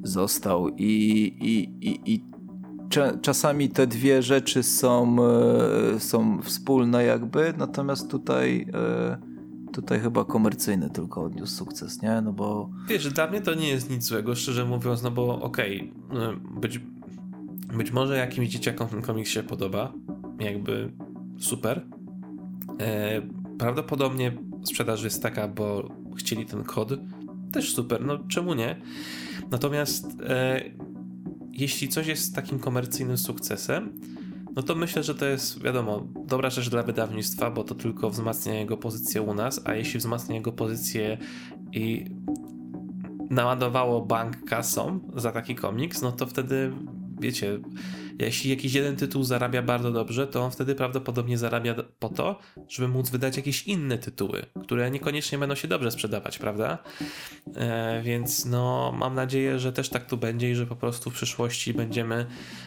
został 0.03 0.69
i, 0.69 0.83
i, 1.41 1.87
i, 1.89 2.13
i 2.13 2.23
czasami 3.21 3.69
te 3.69 3.87
dwie 3.87 4.23
rzeczy 4.23 4.63
są, 4.63 5.17
e, 5.95 5.99
są 5.99 6.41
wspólne 6.41 7.03
jakby, 7.03 7.53
natomiast 7.57 8.11
tutaj 8.11 8.65
e, 8.73 9.17
tutaj 9.73 9.99
chyba 9.99 10.25
komercyjny 10.25 10.89
tylko 10.89 11.23
odniósł 11.23 11.55
sukces, 11.55 12.01
nie? 12.01 12.21
No 12.21 12.33
bo... 12.33 12.69
Wiesz, 12.87 13.13
dla 13.13 13.27
mnie 13.27 13.41
to 13.41 13.53
nie 13.53 13.69
jest 13.69 13.89
nic 13.89 14.03
złego, 14.03 14.35
szczerze 14.35 14.65
mówiąc, 14.65 15.03
no 15.03 15.11
bo 15.11 15.41
okej, 15.41 15.93
okay, 16.09 16.59
być, 16.61 16.81
być 17.77 17.91
może 17.91 18.17
jakimś 18.17 18.49
dzieciakom 18.49 18.87
ten 18.87 19.01
komiks 19.01 19.29
się 19.29 19.43
podoba, 19.43 19.93
jakby 20.39 20.91
super, 21.39 21.85
E, 22.79 23.21
prawdopodobnie 23.57 24.37
sprzedaż 24.63 25.03
jest 25.03 25.23
taka, 25.23 25.47
bo 25.47 25.89
chcieli 26.17 26.45
ten 26.45 26.63
kod. 26.63 26.89
Też 27.53 27.73
super, 27.73 28.05
no 28.05 28.19
czemu 28.27 28.53
nie? 28.53 28.81
Natomiast 29.51 30.05
e, 30.21 30.61
jeśli 31.51 31.89
coś 31.89 32.07
jest 32.07 32.35
takim 32.35 32.59
komercyjnym 32.59 33.17
sukcesem, 33.17 33.99
no 34.55 34.63
to 34.63 34.75
myślę, 34.75 35.03
że 35.03 35.15
to 35.15 35.25
jest, 35.25 35.63
wiadomo, 35.63 36.07
dobra 36.25 36.49
rzecz 36.49 36.69
dla 36.69 36.83
wydawnictwa, 36.83 37.51
bo 37.51 37.63
to 37.63 37.75
tylko 37.75 38.09
wzmacnia 38.09 38.53
jego 38.53 38.77
pozycję 38.77 39.21
u 39.21 39.33
nas, 39.33 39.61
a 39.65 39.73
jeśli 39.75 39.99
wzmacnia 39.99 40.35
jego 40.35 40.51
pozycję 40.51 41.17
i 41.73 42.05
naładowało 43.29 44.05
bank 44.05 44.43
kasą 44.45 44.99
za 45.15 45.31
taki 45.31 45.55
komiks, 45.55 46.01
no 46.01 46.11
to 46.11 46.25
wtedy, 46.25 46.73
wiecie, 47.19 47.59
jeśli 48.19 48.49
jakiś 48.49 48.73
jeden 48.73 48.95
tytuł 48.95 49.23
zarabia 49.23 49.61
bardzo 49.61 49.91
dobrze, 49.91 50.27
to 50.27 50.41
on 50.41 50.51
wtedy 50.51 50.75
prawdopodobnie 50.75 51.37
zarabia 51.37 51.75
po 51.99 52.09
to, 52.09 52.39
żeby 52.67 52.87
móc 52.87 53.09
wydać 53.09 53.37
jakieś 53.37 53.67
inne 53.67 53.97
tytuły, 53.97 54.45
które 54.63 54.91
niekoniecznie 54.91 55.37
będą 55.37 55.55
się 55.55 55.67
dobrze 55.67 55.91
sprzedawać, 55.91 56.37
prawda? 56.37 56.77
E, 57.55 58.01
więc 58.03 58.45
no, 58.45 58.93
mam 58.97 59.15
nadzieję, 59.15 59.59
że 59.59 59.73
też 59.73 59.89
tak 59.89 60.05
tu 60.05 60.17
będzie 60.17 60.51
i 60.51 60.55
że 60.55 60.65
po 60.65 60.75
prostu 60.75 61.09
w 61.09 61.13
przyszłości 61.13 61.73
będziemy, 61.73 62.25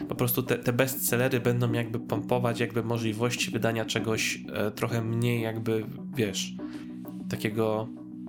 po 0.09 0.15
prostu 0.15 0.43
te, 0.43 0.57
te 0.57 0.73
bestsellery 0.73 1.39
będą 1.39 1.71
jakby 1.71 1.99
pompować 1.99 2.59
jakby 2.59 2.83
możliwości 2.83 3.51
wydania 3.51 3.85
czegoś 3.85 4.39
e, 4.53 4.71
trochę 4.71 5.01
mniej 5.01 5.41
jakby, 5.41 5.85
wiesz, 6.15 6.53
takiego 7.29 7.87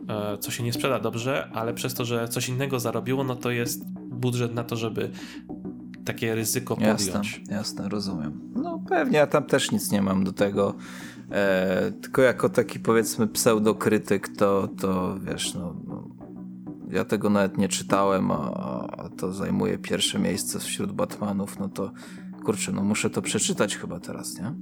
e, 0.09 0.39
co 0.39 0.51
się 0.51 0.63
nie 0.63 0.73
sprzeda 0.73 1.01
dobrze, 1.01 1.51
ale 1.55 1.75
przez 1.75 1.95
to, 1.95 2.05
że 2.05 2.29
coś 2.29 2.49
innego 2.49 2.81
zarobiło, 2.81 3.25
no 3.25 3.37
to 3.37 3.51
jest 3.51 3.85
budżet 3.95 4.55
na 4.55 4.65
to, 4.65 4.77
żeby 4.77 5.11
takie 6.05 6.35
ryzyko 6.35 6.77
podjąć. 6.77 7.07
Jasne, 7.07 7.57
jasne, 7.57 7.89
rozumiem. 7.89 8.41
No 8.55 8.83
pewnie, 8.89 9.19
ja 9.19 9.27
tam 9.27 9.45
też 9.45 9.73
nic 9.73 9.93
nie 9.93 10.03
mam 10.03 10.25
do 10.25 10.33
tego. 10.33 10.75
E, 11.31 11.93
tylko 12.03 12.23
jako 12.23 12.49
taki 12.49 12.81
powiedzmy 12.81 13.27
pseudokrytyk, 13.27 14.29
to, 14.29 14.69
to 14.81 15.19
wiesz, 15.19 15.55
no, 15.55 15.77
no 15.87 16.09
ja 16.91 17.05
tego 17.05 17.31
nawet 17.31 17.59
nie 17.59 17.69
czytałem, 17.69 18.31
a, 18.31 18.37
a, 18.97 19.09
to 19.09 19.33
zajmuje 19.33 19.79
pierwsze 19.79 20.19
miejsce 20.19 20.59
wśród 20.59 20.93
Batmanów, 20.93 21.59
no 21.59 21.69
to 21.69 21.93
kurczę, 22.45 22.73
no 22.73 22.83
muszę 22.83 23.11
to 23.11 23.23
przeczytać 23.23 23.77
chyba 23.77 24.01
teraz, 24.01 24.39
nie? 24.39 24.55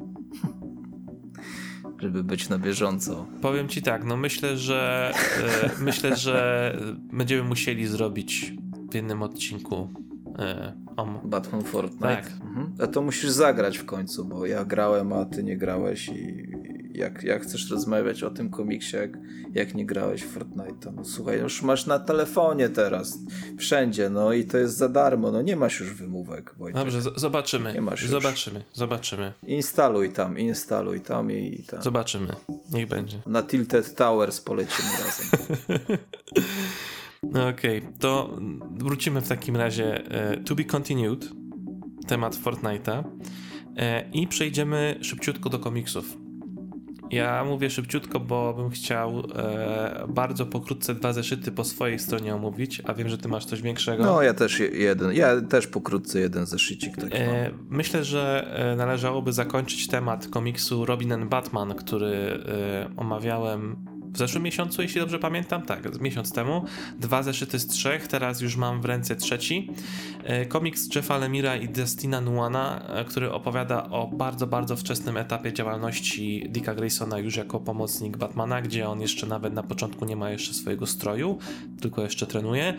Żeby 2.03 2.25
być 2.25 2.49
na 2.49 2.59
bieżąco. 2.59 3.27
Powiem 3.41 3.69
ci 3.69 3.83
tak, 3.83 4.05
no 4.05 4.17
myślę, 4.17 4.57
że 4.57 5.13
e, 5.79 5.83
myślę, 5.85 6.17
że 6.17 6.77
będziemy 7.13 7.49
musieli 7.49 7.87
zrobić 7.87 8.53
w 8.91 8.95
jednym 8.95 9.23
odcinku 9.23 9.89
Om. 10.97 11.19
Batman 11.25 11.63
Fortnite. 11.63 12.07
Tak. 12.07 12.33
Mhm. 12.43 12.73
A 12.79 12.87
to 12.87 13.03
musisz 13.03 13.31
zagrać 13.31 13.79
w 13.79 13.85
końcu, 13.85 14.25
bo 14.25 14.47
ja 14.47 14.65
grałem, 14.65 15.13
a 15.13 15.25
ty 15.25 15.43
nie 15.45 15.57
grałeś 15.57 16.09
i 16.09 16.53
jak, 16.95 17.23
jak 17.23 17.43
chcesz 17.43 17.71
rozmawiać 17.71 18.23
o 18.23 18.31
tym 18.31 18.51
komiksie, 18.51 18.97
jak, 18.97 19.11
jak 19.55 19.75
nie 19.75 19.87
grałeś 19.87 20.23
w 20.23 20.33
Fortnite, 20.33 20.93
no 20.97 21.05
słuchaj, 21.05 21.41
już 21.41 21.63
masz 21.63 21.87
na 21.87 21.99
telefonie 21.99 22.69
teraz, 22.69 23.19
wszędzie, 23.59 24.11
no 24.11 24.33
i 24.33 24.45
to 24.45 24.59
jest 24.59 24.77
za 24.77 24.89
darmo, 24.89 25.31
no 25.31 25.43
nie 25.43 25.57
masz 25.57 25.81
już 25.81 25.95
wymówek. 25.95 26.55
Wojtek. 26.59 26.83
Dobrze, 26.83 27.01
zobaczymy, 27.17 27.73
nie 27.73 27.81
masz 27.81 28.07
zobaczymy, 28.07 28.59
już. 28.59 28.79
zobaczymy. 28.79 29.33
Instaluj 29.47 30.13
tam, 30.13 30.39
instaluj 30.39 31.01
tam 31.01 31.31
i 31.31 31.65
tam. 31.71 31.83
Zobaczymy, 31.83 32.29
niech 32.73 32.89
będzie. 32.89 33.23
Na 33.27 33.43
Tilted 33.43 33.95
Towers 33.95 34.41
polecimy 34.41 34.89
razem. 35.05 35.27
No 37.23 37.49
okej, 37.49 37.79
okay, 37.79 37.93
to 37.99 38.39
wrócimy 38.71 39.21
w 39.21 39.29
takim 39.29 39.57
razie 39.57 40.11
e, 40.11 40.37
to 40.37 40.55
be 40.55 40.65
continued, 40.65 41.29
temat 42.07 42.37
Fortnite'a 42.37 43.05
e, 43.77 44.11
i 44.13 44.27
przejdziemy 44.27 44.99
szybciutko 45.01 45.51
do 45.51 45.59
komiksów. 45.59 46.17
Ja 47.11 47.45
mówię 47.45 47.71
szybciutko, 47.71 48.21
bo 48.21 48.55
bym 48.55 48.71
chciał 48.71 49.23
e, 49.35 50.07
bardzo 50.09 50.47
pokrótce 50.47 50.95
dwa 50.95 51.13
zeszyty 51.13 51.53
po 51.53 51.65
swojej 51.65 51.99
stronie 51.99 52.35
omówić, 52.35 52.83
a 52.85 52.95
wiem, 52.95 53.09
że 53.09 53.19
ty 53.19 53.29
masz 53.29 53.45
coś 53.45 53.63
większego. 53.63 54.05
No, 54.05 54.23
ja 54.23 54.35
też 54.35 54.61
jeden, 54.73 55.13
ja 55.13 55.41
też 55.41 55.67
pokrótce 55.67 56.21
jeden 56.21 56.47
zeszycik 56.47 56.97
taki 56.97 57.17
e, 57.17 57.51
Myślę, 57.71 58.05
że 58.05 58.53
e, 58.73 58.77
należałoby 58.77 59.33
zakończyć 59.33 59.87
temat 59.87 60.29
komiksu 60.29 60.87
Robin 60.87 61.13
and 61.13 61.31
Batman, 61.31 61.75
który 61.75 62.09
e, 62.09 62.91
omawiałem 62.97 63.92
w 64.13 64.19
zeszłym 64.19 64.43
miesiącu, 64.43 64.83
jeśli 64.83 65.01
dobrze 65.01 65.19
pamiętam, 65.19 65.63
tak, 65.63 66.01
miesiąc 66.01 66.33
temu. 66.33 66.65
Dwa 66.99 67.23
zeszyty 67.23 67.59
z 67.59 67.67
trzech, 67.67 68.09
teraz 68.09 68.41
już 68.41 68.57
mam 68.57 68.81
w 68.81 68.85
ręce 68.85 69.17
trzeci. 69.17 69.71
E, 70.25 70.47
komiks 70.47 70.95
Jeffa 70.95 71.19
Lemira 71.19 71.57
i 71.57 71.69
Destina 71.69 72.21
Nuana, 72.21 72.83
e, 72.89 73.05
który 73.05 73.33
opowiada 73.33 73.91
o 73.91 74.07
bardzo, 74.07 74.47
bardzo 74.47 74.77
wczesnym 74.77 75.17
etapie 75.17 75.53
działalności 75.53 76.47
Dicka 76.49 76.75
Graysona 76.75 77.19
już 77.19 77.37
jako 77.37 77.61
pomocnik 77.61 78.17
Batmana, 78.17 78.63
gdzie 78.63 78.89
on 78.89 79.01
jeszcze 79.01 79.27
nawet 79.27 79.55
na 79.55 79.63
początku 79.63 80.05
nie 80.05 80.17
ma 80.17 80.31
jeszcze 80.31 80.55
swojego 80.55 80.87
stroju, 80.87 81.39
tylko 81.81 82.03
jeszcze 82.03 82.27
trenuje. 82.27 82.75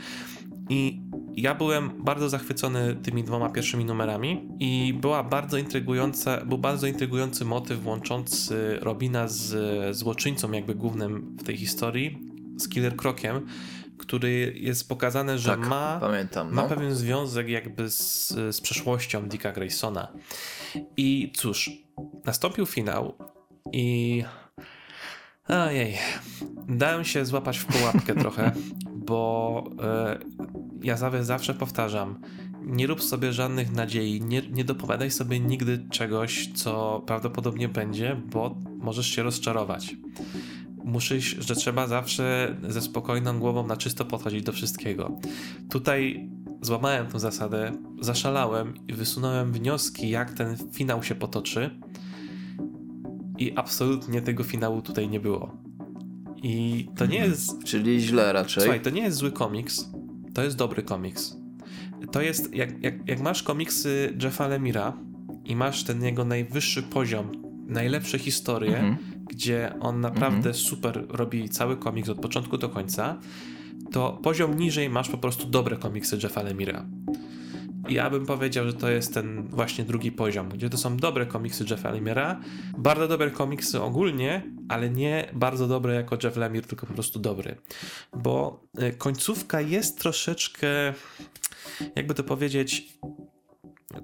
I 0.70 1.02
ja 1.36 1.56
byłem 1.56 2.04
bardzo 2.04 2.30
zachwycony 2.30 2.96
tymi 2.96 3.24
dwoma 3.24 3.50
pierwszymi 3.50 3.86
numerami 3.86 4.50
i 4.60 4.94
była 5.02 5.24
bardzo 5.24 5.58
intrygująca, 5.58 6.46
był 6.46 6.58
bardzo 6.58 6.88
intrygujący 6.88 7.46
motyw 7.46 7.86
łączący 7.86 8.78
Robina 8.82 9.28
z 9.28 9.96
złoczyńcą 9.96 10.52
jakby 10.52 10.76
głównym 10.76 11.38
w 11.40 11.44
tej 11.44 11.58
historii, 11.58 12.20
z 12.58 12.70
Killer 12.70 12.96
Krokiem, 12.96 13.48
który 13.98 14.54
jest 14.58 14.90
pokazane, 14.90 15.38
że 15.38 15.50
tak, 15.50 15.68
ma, 15.68 15.98
pamiętam, 16.02 16.50
no. 16.50 16.62
ma 16.62 16.68
pewien 16.68 16.96
związek 16.96 17.50
jakby 17.50 17.90
z, 17.90 18.28
z 18.56 18.62
przeszłością 18.62 19.30
Dicka 19.30 19.52
Graysona. 19.52 20.08
I 20.98 21.32
cóż, 21.36 21.72
nastąpił 22.26 22.66
finał 22.66 23.18
i 23.72 24.24
ojej, 25.48 25.98
dałem 26.68 27.06
się 27.06 27.26
złapać 27.26 27.58
w 27.58 27.66
pułapkę 27.66 28.16
trochę, 28.24 28.52
bo 29.06 29.64
e, 29.84 30.20
ja 30.84 30.98
zawsze 31.24 31.54
powtarzam, 31.54 32.20
nie 32.66 32.88
rób 32.88 33.02
sobie 33.04 33.34
żadnych 33.34 33.72
nadziei, 33.72 34.22
nie, 34.22 34.42
nie 34.52 34.64
dopowiadaj 34.64 35.12
sobie 35.12 35.40
nigdy 35.40 35.86
czegoś, 35.90 36.52
co 36.56 37.04
prawdopodobnie 37.06 37.70
będzie, 37.70 38.22
bo 38.32 38.56
możesz 38.80 39.08
się 39.08 39.24
rozczarować. 39.24 39.96
Musisz, 40.84 41.38
że 41.40 41.56
trzeba 41.56 41.88
zawsze 41.88 42.56
ze 42.68 42.82
spokojną 42.82 43.40
głową 43.40 43.68
na 43.68 43.78
czysto 43.78 44.06
podchodzić 44.06 44.44
do 44.44 44.52
wszystkiego. 44.52 45.18
Tutaj 45.70 46.30
złamałem 46.62 47.08
tę 47.08 47.20
zasadę, 47.20 47.72
zaszalałem 48.02 48.74
i 48.88 48.94
wysunąłem 48.94 49.52
wnioski, 49.52 50.10
jak 50.10 50.34
ten 50.34 50.58
finał 50.72 51.04
się 51.04 51.16
potoczy. 51.16 51.70
I 53.38 53.54
absolutnie 53.56 54.22
tego 54.22 54.44
finału 54.44 54.82
tutaj 54.82 55.10
nie 55.10 55.20
było. 55.20 55.63
I 56.44 56.88
to 56.96 57.06
nie 57.06 57.18
jest. 57.18 57.64
Czyli 57.64 58.02
źle 58.02 58.34
raczej. 58.34 58.64
Słuchaj, 58.64 58.82
to 58.82 58.90
nie 58.90 59.02
jest 59.02 59.18
zły 59.18 59.32
komiks. 59.32 59.90
To 60.34 60.44
jest 60.44 60.58
dobry 60.58 60.84
komiks. 60.84 61.38
To 62.12 62.22
jest. 62.22 62.56
Jak, 62.56 62.84
jak, 62.84 63.08
jak 63.08 63.20
masz 63.20 63.44
komiksy 63.44 64.18
Jeffa 64.24 64.48
Lemira 64.48 64.98
i 65.46 65.56
masz 65.56 65.84
ten 65.84 66.04
jego 66.04 66.26
najwyższy 66.26 66.84
poziom, 66.84 67.32
najlepsze 67.68 68.20
historie, 68.20 68.78
mhm. 68.78 68.98
gdzie 69.30 69.74
on 69.80 70.02
naprawdę 70.02 70.50
mhm. 70.50 70.56
super 70.56 71.06
robi 71.10 71.50
cały 71.50 71.78
komiks 71.78 72.10
od 72.10 72.20
początku 72.20 72.58
do 72.58 72.70
końca, 72.70 73.20
to 73.92 74.20
poziom 74.24 74.58
niżej 74.58 74.90
masz 74.90 75.10
po 75.10 75.18
prostu 75.18 75.48
dobre 75.48 75.78
komiksy 75.78 76.20
Jeffa 76.24 76.44
Lemira. 76.44 76.86
Ja 77.90 78.10
bym 78.10 78.26
powiedział, 78.26 78.66
że 78.66 78.74
to 78.74 78.90
jest 78.90 79.14
ten 79.14 79.48
właśnie 79.48 79.84
drugi 79.84 80.12
poziom, 80.12 80.50
gdzie 80.50 80.70
to 80.70 80.78
są 80.78 80.98
dobre 80.98 81.26
komiksy 81.26 81.66
Jeffa 81.70 81.92
Lemira, 81.92 82.40
bardzo 82.78 83.08
dobre 83.08 83.32
komiksy 83.32 83.82
ogólnie, 83.82 84.44
ale 84.70 84.90
nie 84.90 85.30
bardzo 85.34 85.68
dobre 85.68 85.94
jako 85.94 86.18
Jeff 86.24 86.38
Lemire, 86.38 86.68
tylko 86.68 86.86
po 86.86 86.94
prostu 86.94 87.20
dobry. 87.20 87.56
Bo 88.14 88.64
e, 88.78 88.92
końcówka 88.92 89.62
jest 89.62 90.00
troszeczkę 90.00 90.94
jakby 91.96 92.14
to 92.14 92.24
powiedzieć, 92.24 92.94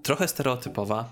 trochę 0.04 0.28
stereotypowa. 0.28 1.12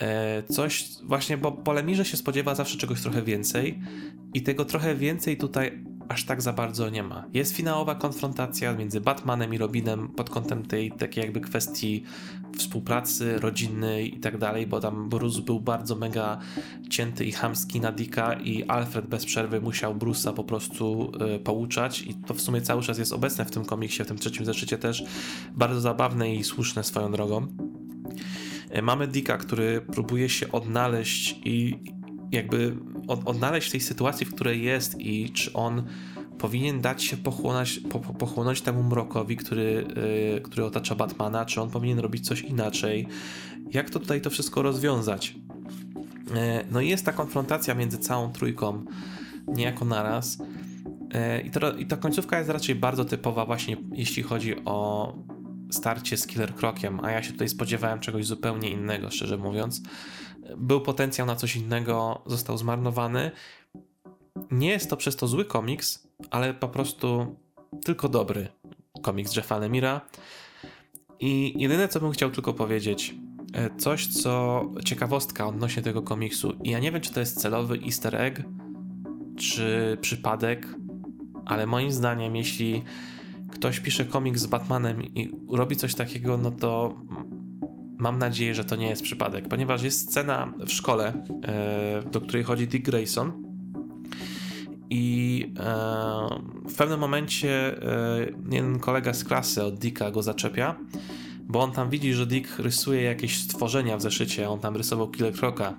E, 0.00 0.42
coś 0.42 0.84
właśnie, 1.04 1.38
bo 1.38 1.52
po 1.52 1.72
Lemirze 1.72 2.04
się 2.04 2.16
spodziewa 2.16 2.54
zawsze 2.54 2.78
czegoś 2.78 3.02
trochę 3.02 3.22
więcej 3.22 3.78
i 4.34 4.42
tego 4.42 4.64
trochę 4.64 4.94
więcej 4.94 5.36
tutaj 5.36 5.84
aż 6.08 6.24
tak 6.24 6.42
za 6.42 6.52
bardzo 6.52 6.90
nie 6.90 7.02
ma. 7.02 7.24
Jest 7.34 7.56
finałowa 7.56 7.94
konfrontacja 7.94 8.74
między 8.74 9.00
Batmanem 9.00 9.54
i 9.54 9.58
Robinem 9.58 10.08
pod 10.08 10.30
kątem 10.30 10.66
tej 10.66 10.92
takiej 10.92 11.22
jakby 11.22 11.40
kwestii 11.40 12.02
współpracy 12.56 13.38
rodzinnej 13.38 14.16
i 14.16 14.20
tak 14.20 14.38
dalej, 14.38 14.66
bo 14.66 14.80
tam 14.80 15.08
Bruce 15.08 15.42
był 15.42 15.60
bardzo 15.60 15.96
mega 15.96 16.38
cięty 16.90 17.24
i 17.24 17.32
chamski 17.32 17.80
na 17.80 17.92
Dicka 17.92 18.34
i 18.34 18.64
Alfred 18.64 19.06
bez 19.06 19.24
przerwy 19.24 19.60
musiał 19.60 19.94
Bruce'a 19.94 20.34
po 20.34 20.44
prostu 20.44 21.12
y, 21.36 21.38
pouczać 21.38 22.02
i 22.02 22.14
to 22.14 22.34
w 22.34 22.40
sumie 22.40 22.60
cały 22.60 22.82
czas 22.82 22.98
jest 22.98 23.12
obecne 23.12 23.44
w 23.44 23.50
tym 23.50 23.64
komiksie, 23.64 24.04
w 24.04 24.06
tym 24.06 24.18
trzecim 24.18 24.44
zeszycie 24.44 24.78
też 24.78 25.04
bardzo 25.54 25.80
zabawne 25.80 26.34
i 26.34 26.44
słuszne 26.44 26.84
swoją 26.84 27.12
drogą. 27.12 27.46
Y, 28.76 28.82
mamy 28.82 29.06
Dicka, 29.06 29.36
który 29.36 29.80
próbuje 29.80 30.28
się 30.28 30.52
odnaleźć 30.52 31.40
i 31.44 31.78
jakby 32.32 32.76
od, 33.08 33.28
odnaleźć 33.28 33.68
w 33.68 33.72
tej 33.72 33.80
sytuacji, 33.80 34.26
w 34.26 34.34
której 34.34 34.62
jest 34.62 35.00
i 35.00 35.30
czy 35.30 35.52
on 35.52 35.82
powinien 36.38 36.80
dać 36.80 37.02
się 37.02 37.16
pochłonąć, 37.16 37.80
po, 37.90 37.98
pochłonąć 37.98 38.60
temu 38.60 38.82
mrokowi, 38.82 39.36
który, 39.36 39.86
yy, 40.34 40.40
który 40.40 40.64
otacza 40.64 40.94
Batmana, 40.94 41.44
czy 41.44 41.60
on 41.60 41.70
powinien 41.70 41.98
robić 41.98 42.26
coś 42.26 42.40
inaczej. 42.40 43.06
Jak 43.70 43.90
to 43.90 43.98
tutaj 43.98 44.20
to 44.20 44.30
wszystko 44.30 44.62
rozwiązać? 44.62 45.34
Yy, 45.34 46.34
no 46.70 46.80
i 46.80 46.88
jest 46.88 47.04
ta 47.04 47.12
konfrontacja 47.12 47.74
między 47.74 47.98
całą 47.98 48.32
trójką 48.32 48.84
niejako 49.48 49.84
naraz. 49.84 50.38
Yy, 50.38 51.40
i, 51.40 51.50
to, 51.50 51.72
I 51.72 51.86
ta 51.86 51.96
końcówka 51.96 52.38
jest 52.38 52.50
raczej 52.50 52.74
bardzo 52.74 53.04
typowa 53.04 53.46
właśnie 53.46 53.76
jeśli 53.92 54.22
chodzi 54.22 54.54
o 54.64 55.14
starcie 55.70 56.16
z 56.16 56.26
Killer 56.26 56.54
Krokiem, 56.54 57.00
a 57.02 57.10
ja 57.10 57.22
się 57.22 57.32
tutaj 57.32 57.48
spodziewałem 57.48 58.00
czegoś 58.00 58.26
zupełnie 58.26 58.70
innego, 58.70 59.10
szczerze 59.10 59.36
mówiąc 59.36 59.82
był 60.56 60.80
potencjał 60.80 61.26
na 61.26 61.36
coś 61.36 61.56
innego, 61.56 62.22
został 62.26 62.58
zmarnowany. 62.58 63.30
Nie 64.50 64.68
jest 64.68 64.90
to 64.90 64.96
przez 64.96 65.16
to 65.16 65.26
zły 65.26 65.44
komiks, 65.44 66.08
ale 66.30 66.54
po 66.54 66.68
prostu 66.68 67.36
tylko 67.84 68.08
dobry 68.08 68.48
komiks 69.02 69.36
Jeffa 69.36 69.58
Lemira. 69.58 70.00
I 71.20 71.54
jedyne, 71.56 71.88
co 71.88 72.00
bym 72.00 72.10
chciał 72.10 72.30
tylko 72.30 72.54
powiedzieć, 72.54 73.14
e, 73.52 73.76
coś, 73.76 74.06
co 74.06 74.62
ciekawostka 74.84 75.46
odnośnie 75.46 75.82
tego 75.82 76.02
komiksu. 76.02 76.52
I 76.64 76.70
ja 76.70 76.78
nie 76.78 76.92
wiem, 76.92 77.00
czy 77.00 77.12
to 77.12 77.20
jest 77.20 77.40
celowy 77.40 77.78
easter 77.84 78.16
egg, 78.16 78.42
czy 79.36 79.98
przypadek, 80.00 80.66
ale 81.46 81.66
moim 81.66 81.92
zdaniem, 81.92 82.36
jeśli 82.36 82.84
ktoś 83.52 83.80
pisze 83.80 84.04
komiks 84.04 84.40
z 84.40 84.46
Batmanem 84.46 85.04
i 85.04 85.30
robi 85.50 85.76
coś 85.76 85.94
takiego, 85.94 86.36
no 86.36 86.50
to 86.50 86.94
mam 87.98 88.18
nadzieję, 88.18 88.54
że 88.54 88.64
to 88.64 88.76
nie 88.76 88.88
jest 88.88 89.02
przypadek, 89.02 89.48
ponieważ 89.48 89.82
jest 89.82 90.10
scena 90.10 90.52
w 90.66 90.72
szkole, 90.72 91.12
e, 91.44 92.02
do 92.10 92.20
której 92.20 92.44
chodzi 92.44 92.66
Dick 92.66 92.84
Grayson. 92.84 93.32
I 94.90 95.52
e, 95.60 96.28
w 96.68 96.74
pewnym 96.76 97.00
momencie 97.00 97.82
e, 97.82 98.26
jeden 98.50 98.78
kolega 98.78 99.14
z 99.14 99.24
klasy 99.24 99.64
od 99.64 99.78
Dicka 99.78 100.10
go 100.10 100.22
zaczepia, 100.22 100.76
bo 101.42 101.60
on 101.60 101.72
tam 101.72 101.90
widzi, 101.90 102.14
że 102.14 102.26
Dick 102.26 102.58
rysuje 102.58 103.02
jakieś 103.02 103.38
stworzenia 103.38 103.96
w 103.96 104.02
zeszycie, 104.02 104.50
on 104.50 104.58
tam 104.60 104.76
rysował 104.76 105.10
Killer 105.10 105.34
Croca. 105.34 105.74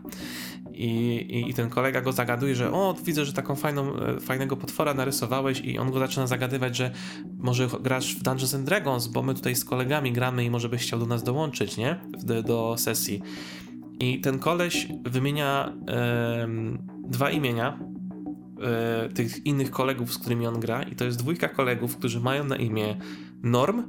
I, 0.80 1.49
i, 1.49 1.53
ten 1.53 1.69
kolega 1.69 2.01
go 2.01 2.11
zagaduje, 2.11 2.55
że 2.55 2.71
o, 2.71 2.95
widzę, 3.05 3.25
że 3.25 3.34
taką 3.34 3.55
fajną, 3.55 3.95
e, 3.95 4.19
fajnego 4.19 4.57
potwora 4.57 4.93
narysowałeś 4.93 5.61
i 5.61 5.77
on 5.77 5.91
go 5.91 5.99
zaczyna 5.99 6.27
zagadywać, 6.27 6.75
że 6.75 6.91
może 7.38 7.67
grasz 7.82 8.15
w 8.15 8.23
Dungeons 8.23 8.53
and 8.55 8.65
Dragons, 8.65 9.07
bo 9.07 9.23
my 9.23 9.34
tutaj 9.34 9.55
z 9.55 9.65
kolegami 9.65 10.11
gramy 10.11 10.43
i 10.43 10.49
może 10.49 10.69
byś 10.69 10.82
chciał 10.82 10.99
do 10.99 11.05
nas 11.05 11.23
dołączyć, 11.23 11.77
nie? 11.77 11.99
Do, 12.23 12.43
do 12.43 12.75
sesji. 12.77 13.21
I 13.99 14.19
ten 14.19 14.39
koleś 14.39 14.88
wymienia 15.05 15.73
e, 15.88 16.47
dwa 17.07 17.32
imienia 17.32 17.80
e, 18.61 19.09
tych 19.09 19.45
innych 19.45 19.71
kolegów, 19.71 20.13
z 20.13 20.17
którymi 20.17 20.47
on 20.47 20.59
gra 20.59 20.84
i 20.84 20.95
to 20.95 21.05
jest 21.05 21.17
dwójka 21.17 21.49
kolegów, 21.49 21.97
którzy 21.97 22.19
mają 22.19 22.43
na 22.43 22.55
imię 22.55 22.97
Norm 23.43 23.84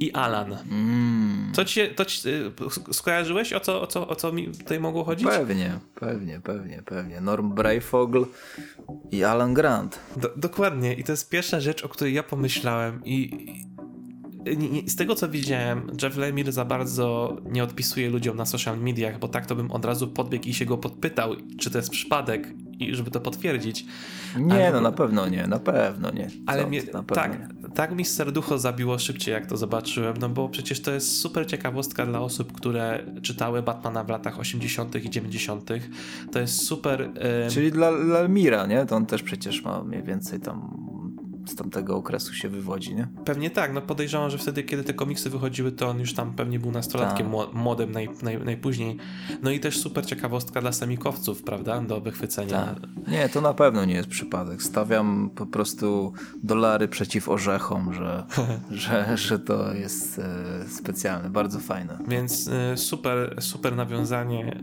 i 0.00 0.12
Alan. 0.12 0.56
Mm. 0.70 1.52
Co 1.52 1.64
ci, 1.64 1.80
to 1.96 2.04
ci, 2.04 2.28
y, 2.28 2.52
skojarzyłeś, 2.92 3.52
o 3.52 3.60
co, 3.60 3.82
o, 3.82 3.86
co, 3.86 4.08
o 4.08 4.16
co 4.16 4.32
mi 4.32 4.48
tutaj 4.48 4.80
mogło 4.80 5.04
chodzić? 5.04 5.28
Pewnie, 5.28 5.78
pewnie, 5.94 6.40
pewnie, 6.40 6.82
pewnie. 6.84 7.20
Norm 7.20 7.54
Brayfogl 7.54 8.24
i 9.10 9.24
Alan 9.24 9.54
Grant. 9.54 10.00
Do, 10.16 10.30
dokładnie. 10.36 10.94
I 10.94 11.04
to 11.04 11.12
jest 11.12 11.30
pierwsza 11.30 11.60
rzecz, 11.60 11.84
o 11.84 11.88
której 11.88 12.14
ja 12.14 12.22
pomyślałem 12.22 13.00
i, 13.04 13.46
i 14.84 14.90
z 14.90 14.96
tego 14.96 15.14
co 15.14 15.28
widziałem, 15.28 15.90
Jeff 16.02 16.16
Lemire 16.16 16.52
za 16.52 16.64
bardzo 16.64 17.36
nie 17.44 17.64
odpisuje 17.64 18.10
ludziom 18.10 18.36
na 18.36 18.46
social 18.46 18.78
mediach, 18.78 19.18
bo 19.18 19.28
tak 19.28 19.46
to 19.46 19.54
bym 19.54 19.70
od 19.70 19.84
razu 19.84 20.08
podbiegł 20.08 20.44
i 20.44 20.54
się 20.54 20.64
go 20.64 20.78
podpytał, 20.78 21.34
czy 21.58 21.70
to 21.70 21.78
jest 21.78 21.90
przypadek 21.90 22.48
i 22.78 22.94
żeby 22.94 23.10
to 23.10 23.20
potwierdzić. 23.20 23.86
Nie, 24.36 24.54
ale, 24.54 24.72
no 24.72 24.80
na 24.80 24.92
pewno 24.92 25.28
nie, 25.28 25.46
na 25.46 25.58
pewno 25.58 26.10
nie. 26.10 26.30
Ale 26.46 26.66
mnie, 26.66 26.82
tak, 27.14 27.40
nie. 27.40 27.68
tak 27.74 27.92
mi 27.92 28.04
serducho 28.04 28.58
zabiło 28.58 28.98
szybciej, 28.98 29.32
jak 29.32 29.46
to 29.46 29.56
zobaczyłem, 29.56 30.16
no 30.20 30.28
bo 30.28 30.48
przecież 30.48 30.80
to 30.80 30.90
jest 30.90 31.20
super 31.20 31.46
ciekawostka 31.46 32.06
dla 32.06 32.20
osób, 32.20 32.52
które 32.52 33.04
czytały 33.22 33.62
Batmana 33.62 34.04
w 34.04 34.08
latach 34.08 34.38
80. 34.38 35.04
i 35.04 35.10
90. 35.10 35.70
To 36.32 36.38
jest 36.38 36.66
super. 36.66 37.10
Czyli 37.50 37.72
dla 37.72 37.90
Lemira, 37.90 38.66
nie? 38.66 38.86
To 38.86 38.96
on 38.96 39.06
też 39.06 39.22
przecież 39.22 39.62
ma 39.62 39.82
mniej 39.82 40.02
więcej 40.02 40.40
tam 40.40 40.88
z 41.48 41.54
tamtego 41.54 41.96
okresu 41.96 42.34
się 42.34 42.48
wywodzi, 42.48 42.94
nie? 42.94 43.08
Pewnie 43.24 43.50
tak, 43.50 43.72
no 43.72 43.82
podejrzewam, 43.82 44.30
że 44.30 44.38
wtedy, 44.38 44.62
kiedy 44.62 44.84
te 44.84 44.94
komiksy 44.94 45.30
wychodziły, 45.30 45.72
to 45.72 45.88
on 45.88 46.00
już 46.00 46.14
tam 46.14 46.32
pewnie 46.32 46.58
był 46.58 46.70
nastolatkiem, 46.70 47.32
tak. 47.32 47.54
młodym 47.54 47.92
naj, 47.92 48.08
naj, 48.22 48.44
najpóźniej. 48.44 48.96
No 49.42 49.50
i 49.50 49.60
też 49.60 49.80
super 49.80 50.06
ciekawostka 50.06 50.60
dla 50.60 50.72
semikowców, 50.72 51.42
prawda, 51.42 51.80
do 51.80 52.00
wychwycenia. 52.00 52.64
Tak. 52.64 53.08
Nie, 53.08 53.28
to 53.28 53.40
na 53.40 53.54
pewno 53.54 53.84
nie 53.84 53.94
jest 53.94 54.08
przypadek. 54.08 54.62
Stawiam 54.62 55.30
po 55.34 55.46
prostu 55.46 56.12
dolary 56.42 56.88
przeciw 56.88 57.28
orzechom, 57.28 57.94
że, 57.94 58.24
że, 58.70 59.16
że 59.16 59.38
to 59.38 59.74
jest 59.74 60.18
e, 60.18 60.68
specjalne, 60.68 61.30
bardzo 61.30 61.58
fajne. 61.58 61.98
Więc 62.08 62.48
e, 62.48 62.76
super, 62.76 63.36
super 63.40 63.76
nawiązanie. 63.76 64.60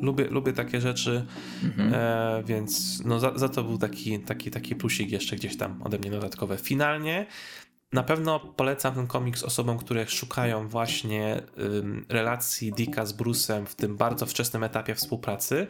Lubię, 0.00 0.24
lubię 0.24 0.52
takie 0.52 0.80
rzeczy, 0.80 1.26
mhm. 1.64 1.94
e, 1.94 2.42
więc 2.46 3.02
no 3.04 3.20
za, 3.20 3.38
za, 3.38 3.48
to 3.48 3.64
był 3.64 3.78
taki, 3.78 4.20
taki, 4.20 4.50
taki 4.50 4.74
plusik 4.76 5.10
jeszcze 5.10 5.36
gdzieś 5.36 5.56
tam 5.56 5.82
ode 5.82 5.98
mnie 5.98 6.10
dodatkowe. 6.10 6.56
Finalnie 6.56 7.26
na 7.94 8.02
pewno 8.02 8.40
polecam 8.40 8.94
ten 8.94 9.06
komiks 9.06 9.42
osobom, 9.42 9.78
które 9.78 10.06
szukają 10.06 10.68
właśnie 10.68 11.42
ym, 11.58 12.06
relacji 12.08 12.72
Dicka 12.72 13.06
z 13.06 13.16
Bruce'em 13.16 13.66
w 13.66 13.74
tym 13.74 13.96
bardzo 13.96 14.26
wczesnym 14.26 14.64
etapie 14.64 14.94
współpracy, 14.94 15.66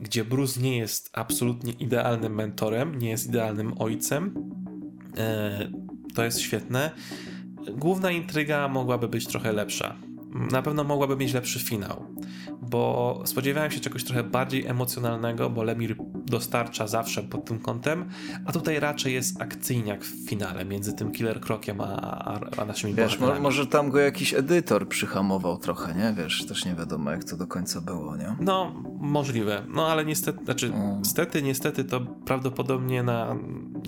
gdzie 0.00 0.24
Bruce 0.24 0.60
nie 0.60 0.78
jest 0.78 1.10
absolutnie 1.12 1.72
idealnym 1.72 2.34
mentorem, 2.34 2.98
nie 2.98 3.10
jest 3.10 3.28
idealnym 3.28 3.74
ojcem. 3.78 4.34
E, 5.16 5.70
to 6.14 6.24
jest 6.24 6.40
świetne. 6.40 6.90
Główna 7.76 8.10
intryga 8.10 8.68
mogłaby 8.68 9.08
być 9.08 9.26
trochę 9.26 9.52
lepsza. 9.52 9.96
Na 10.52 10.62
pewno 10.62 10.84
mogłaby 10.84 11.16
mieć 11.16 11.32
lepszy 11.34 11.60
finał 11.60 12.06
bo 12.72 13.22
spodziewałem 13.24 13.70
się 13.70 13.80
czegoś 13.80 14.04
trochę 14.04 14.24
bardziej 14.24 14.66
emocjonalnego, 14.66 15.50
bo 15.50 15.62
Lemir 15.62 15.96
dostarcza 16.14 16.86
zawsze 16.86 17.22
pod 17.22 17.44
tym 17.44 17.58
kątem, 17.58 18.04
a 18.46 18.52
tutaj 18.52 18.80
raczej 18.80 19.14
jest 19.14 19.42
akcyjniak 19.42 20.04
w 20.04 20.28
finale 20.28 20.64
między 20.64 20.92
tym 20.92 21.12
Killer 21.12 21.40
Krokiem 21.40 21.80
a, 21.80 21.84
a, 21.84 22.40
a 22.56 22.64
naszymi 22.64 22.94
Wiesz, 22.94 23.18
mo 23.18 23.40
może 23.40 23.66
tam 23.66 23.90
go 23.90 24.00
jakiś 24.00 24.34
edytor 24.34 24.88
przyhamował 24.88 25.58
trochę, 25.58 25.94
nie? 25.94 26.14
Wiesz, 26.22 26.46
też 26.46 26.64
nie 26.64 26.74
wiadomo 26.74 27.10
jak 27.10 27.24
to 27.24 27.36
do 27.36 27.46
końca 27.46 27.80
było, 27.80 28.16
nie? 28.16 28.36
No, 28.40 28.72
możliwe. 29.00 29.62
No, 29.68 29.86
ale 29.86 30.04
niestety, 30.04 30.44
znaczy, 30.44 30.66
mm. 30.66 30.98
niestety, 30.98 31.42
niestety 31.42 31.84
to 31.84 32.00
prawdopodobnie 32.00 33.02
na 33.02 33.36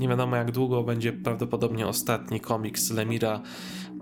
nie 0.01 0.09
wiadomo 0.09 0.37
jak 0.37 0.53
długo 0.53 0.83
będzie 0.83 1.13
prawdopodobnie 1.13 1.87
ostatni 1.87 2.41
komiks 2.41 2.91
Lemira 2.91 3.41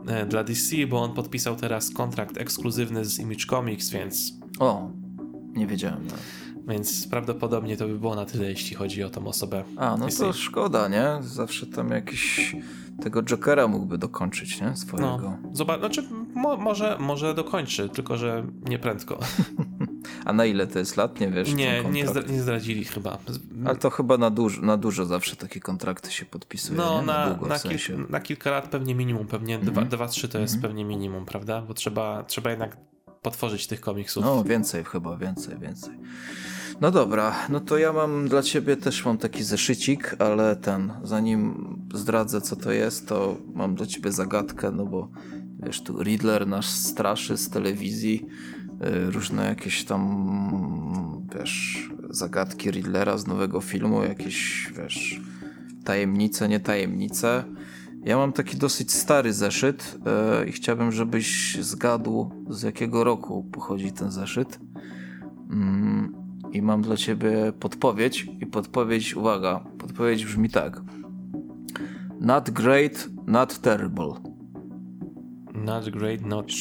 e, 0.07 0.27
dla 0.27 0.45
DC, 0.45 0.77
bo 0.89 1.03
on 1.03 1.13
podpisał 1.13 1.57
teraz 1.57 1.91
kontrakt 1.91 2.39
ekskluzywny 2.39 3.05
z 3.05 3.19
Image 3.19 3.47
Comics, 3.47 3.91
więc 3.91 4.42
o, 4.63 4.91
nie 5.55 5.67
wiedziałem. 5.67 6.07
No. 6.07 6.15
Więc 6.69 7.07
prawdopodobnie 7.07 7.77
to 7.77 7.89
by 7.89 7.99
było 7.99 8.15
na 8.15 8.25
tyle, 8.25 8.51
jeśli 8.51 8.77
chodzi 8.77 9.03
o 9.03 9.11
tą 9.11 9.27
osobę. 9.27 9.65
A, 9.77 9.97
no 9.97 10.07
to 10.19 10.33
szkoda, 10.33 10.89
nie? 10.89 11.09
Zawsze 11.21 11.67
tam 11.67 11.91
jakiś 11.91 12.57
tego 13.03 13.23
Jokera 13.23 13.69
mógłby 13.69 13.99
dokończyć, 13.99 14.61
nie? 14.61 14.77
Swojego. 14.77 15.19
No, 15.19 15.39
zobacz, 15.53 15.81
znaczy 15.81 16.03
mo 16.35 16.57
może, 16.57 16.97
może 17.01 17.35
dokończy, 17.35 17.89
tylko 17.89 18.17
że 18.17 18.47
nie 18.69 18.79
prędko. 18.79 19.19
A 20.25 20.33
na 20.33 20.45
ile 20.45 20.67
to 20.67 20.79
jest 20.79 20.97
lat, 20.97 21.21
nie 21.21 21.29
wiesz? 21.29 21.55
Nie, 21.55 21.85
nie, 21.85 22.09
zdra 22.09 22.23
nie, 22.23 22.43
zdradzili 22.43 22.85
chyba. 22.85 23.19
Ale 23.67 23.77
to 23.77 23.91
chyba 23.91 24.19
na, 24.19 24.31
duż 24.31 24.61
na 24.61 24.77
dużo 24.77 25.07
zawsze 25.07 25.37
takie 25.37 25.61
kontrakty 25.61 26.13
się 26.13 26.27
podpisuje. 26.27 26.79
No, 26.79 27.03
na, 27.03 27.27
na, 27.27 27.31
długo, 27.31 27.47
na, 27.47 27.59
kil 27.59 27.79
na, 28.09 28.21
kilka 28.21 28.51
lat 28.51 28.69
pewnie 28.69 28.95
minimum, 28.95 29.27
pewnie 29.27 29.55
mm 29.55 29.67
-hmm. 29.67 29.71
dwa, 29.71 29.83
dwa, 29.83 30.09
trzy 30.09 30.29
to 30.29 30.39
jest 30.39 30.55
mm 30.55 30.61
-hmm. 30.61 30.69
pewnie 30.69 30.85
minimum, 30.85 31.25
prawda? 31.25 31.63
Bo 31.63 31.75
trzeba, 31.75 32.23
trzeba 32.23 32.51
jednak 32.51 32.77
potworzyć 33.23 33.67
tych 33.67 33.81
komiksów. 33.81 34.25
No, 34.25 34.45
więcej 34.45 34.85
chyba, 34.85 35.17
więcej, 35.17 35.59
więcej. 35.59 35.95
No 36.81 36.91
dobra, 36.91 37.35
no 37.49 37.61
to 37.61 37.79
ja 37.79 37.93
mam 37.93 38.29
dla 38.29 38.43
ciebie 38.43 38.77
też 38.77 39.05
mam 39.05 39.19
taki 39.19 39.45
zeszycik, 39.45 40.17
ale 40.19 40.57
ten, 40.57 40.93
zanim 41.03 41.77
zdradzę 41.95 42.41
co 42.41 42.57
to 42.57 42.73
jest, 42.73 43.09
to 43.09 43.37
mam 43.55 43.75
dla 43.75 43.87
ciebie 43.87 44.13
zagadkę, 44.13 44.71
no 44.71 44.87
bo 44.87 45.09
wiesz, 45.63 45.83
tu 45.83 46.03
Riddler 46.03 46.47
nas 46.47 46.67
straszy 46.67 47.37
z 47.37 47.51
telewizji, 47.51 48.27
y, 48.87 49.11
różne 49.11 49.45
jakieś 49.45 49.85
tam, 49.85 51.29
wiesz, 51.39 51.89
zagadki 52.11 52.71
Riddlera 52.71 53.19
z 53.19 53.27
nowego 53.27 53.61
filmu, 53.61 54.05
jakieś, 54.05 54.71
wiesz, 54.77 55.21
tajemnice, 55.85 56.49
nie 56.49 56.61
tajemnice. 56.61 57.45
Ja 58.05 58.17
mam 58.17 58.33
taki 58.33 58.57
dosyć 58.57 58.93
stary 58.93 59.33
zeszyt 59.33 59.99
yy, 60.41 60.49
i 60.49 60.53
chciałbym, 60.53 60.93
żebyś 60.93 61.59
zgadł, 61.61 62.31
z 62.51 62.63
jakiego 62.63 63.05
roku 63.05 63.45
pochodzi 63.53 63.93
ten 63.93 64.11
zeszyt. 64.11 64.61
Mm, 65.51 66.15
I 66.53 66.63
mam 66.63 66.83
dla 66.83 66.97
ciebie 66.97 67.53
podpowiedź. 67.61 68.29
I 68.41 68.47
podpowiedź, 68.47 69.17
uwaga, 69.17 69.65
podpowiedź 69.79 70.25
brzmi 70.25 70.51
tak. 70.51 70.81
Not 72.21 72.51
great, 72.51 73.09
not 73.27 73.59
terrible. 73.59 74.13
Not 75.55 75.91
great, 75.91 76.27
not... 76.27 76.53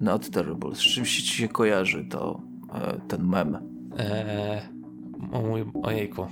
Not 0.00 0.30
terrible. 0.30 0.74
Z 0.74 0.78
czym 0.78 1.04
się 1.04 1.22
ci 1.22 1.36
się 1.36 1.48
kojarzy 1.48 2.04
to 2.04 2.42
e, 2.74 3.00
ten 3.08 3.28
mem? 3.28 3.58
Eee, 3.98 4.62
o 5.32 5.42
mój, 5.42 5.64
ojejku. 5.82 6.22
E, 6.22 6.28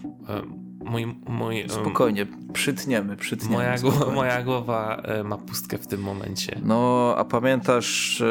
mój, 0.85 1.07
mój, 1.29 1.69
Spokojnie, 1.69 2.27
przytniemy, 2.53 3.17
przytniemy. 3.17 3.55
Moja, 3.55 3.79
głowa, 3.79 4.13
moja 4.13 4.43
głowa 4.43 4.97
e, 4.97 5.25
ma 5.25 5.39
pustkę 5.39 5.79
w 5.79 5.87
tym 5.87 6.01
momencie. 6.01 6.61
No, 6.65 7.15
a 7.17 7.25
pamiętasz 7.25 8.21
e, 8.21 8.25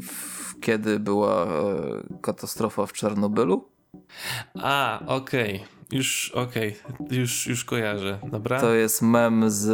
w, 0.00 0.60
kiedy 0.60 1.00
była 1.00 1.44
e, 1.44 1.48
katastrofa 2.22 2.86
w 2.86 2.92
Czarnobylu? 2.92 3.68
A, 4.54 5.00
okej. 5.06 5.54
Okay. 5.54 5.75
Już, 5.92 6.30
okej, 6.34 6.76
okay. 6.94 7.16
już, 7.16 7.46
już 7.46 7.64
kojarzę, 7.64 8.18
dobra? 8.30 8.60
To 8.60 8.74
jest 8.74 9.02
mem 9.02 9.50
z, 9.50 9.64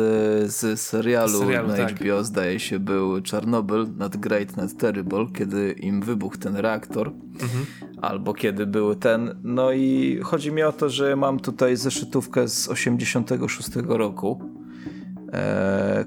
z 0.53 0.81
serialu, 0.81 1.39
serialu 1.39 1.69
na 1.69 1.77
tak. 1.77 1.93
HBO, 1.93 2.25
zdaje 2.25 2.61
się, 2.61 2.79
był 2.79 3.21
Czarnobyl, 3.21 3.87
Not 3.97 4.17
Great, 4.17 4.57
Not 4.57 4.77
Terrible, 4.77 5.27
kiedy 5.35 5.73
im 5.73 6.03
wybuchł 6.03 6.39
ten 6.39 6.57
reaktor, 6.57 7.13
mhm. 7.33 7.67
albo 8.03 8.35
kiedy 8.35 8.67
był 8.67 8.95
ten, 8.95 9.41
no 9.45 9.73
i 9.73 10.21
chodzi 10.23 10.53
mi 10.53 10.63
o 10.63 10.73
to, 10.73 10.91
że 10.91 11.17
mam 11.17 11.41
tutaj 11.41 11.77
zeszytówkę 11.77 12.49
z 12.49 12.69
86 12.69 13.69
roku, 13.87 14.41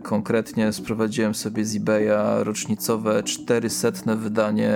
konkretnie 0.03 0.73
sprowadziłem 0.73 1.35
sobie 1.35 1.65
z 1.65 1.75
eBaya 1.75 2.43
rocznicowe 2.43 3.23
400 3.23 3.91
wydanie 4.15 4.73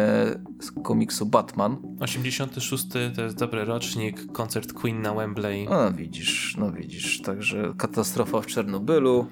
komiksu 0.83 1.25
Batman. 1.25 1.77
86 1.99 2.87
to 3.15 3.21
jest 3.21 3.37
dobry 3.37 3.65
rocznik, 3.65 4.31
koncert 4.31 4.73
Queen 4.73 5.01
na 5.01 5.13
Wembley. 5.13 5.67
No 5.69 5.91
widzisz, 5.91 6.55
no 6.57 6.71
widzisz, 6.71 7.21
także 7.21 7.73
katastrofa 7.77 8.41
w 8.41 8.45
Czernobylu. 8.45 9.27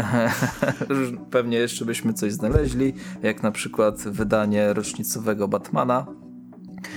Pewnie 1.30 1.58
jeszcze 1.58 1.84
byśmy 1.84 2.12
coś 2.12 2.32
znaleźli, 2.32 2.92
jak 3.22 3.42
na 3.42 3.52
przykład 3.52 4.02
wydanie 4.02 4.72
rocznicowego 4.72 5.48
Batmana. 5.48 6.06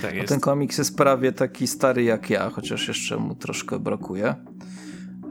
Tak. 0.02 0.14
Ten 0.28 0.40
komiks 0.40 0.78
jest 0.78 0.96
prawie 0.96 1.32
taki 1.32 1.66
stary 1.66 2.04
jak 2.04 2.30
ja, 2.30 2.50
chociaż 2.50 2.88
jeszcze 2.88 3.16
mu 3.16 3.34
troszkę 3.34 3.78
brakuje. 3.78 4.34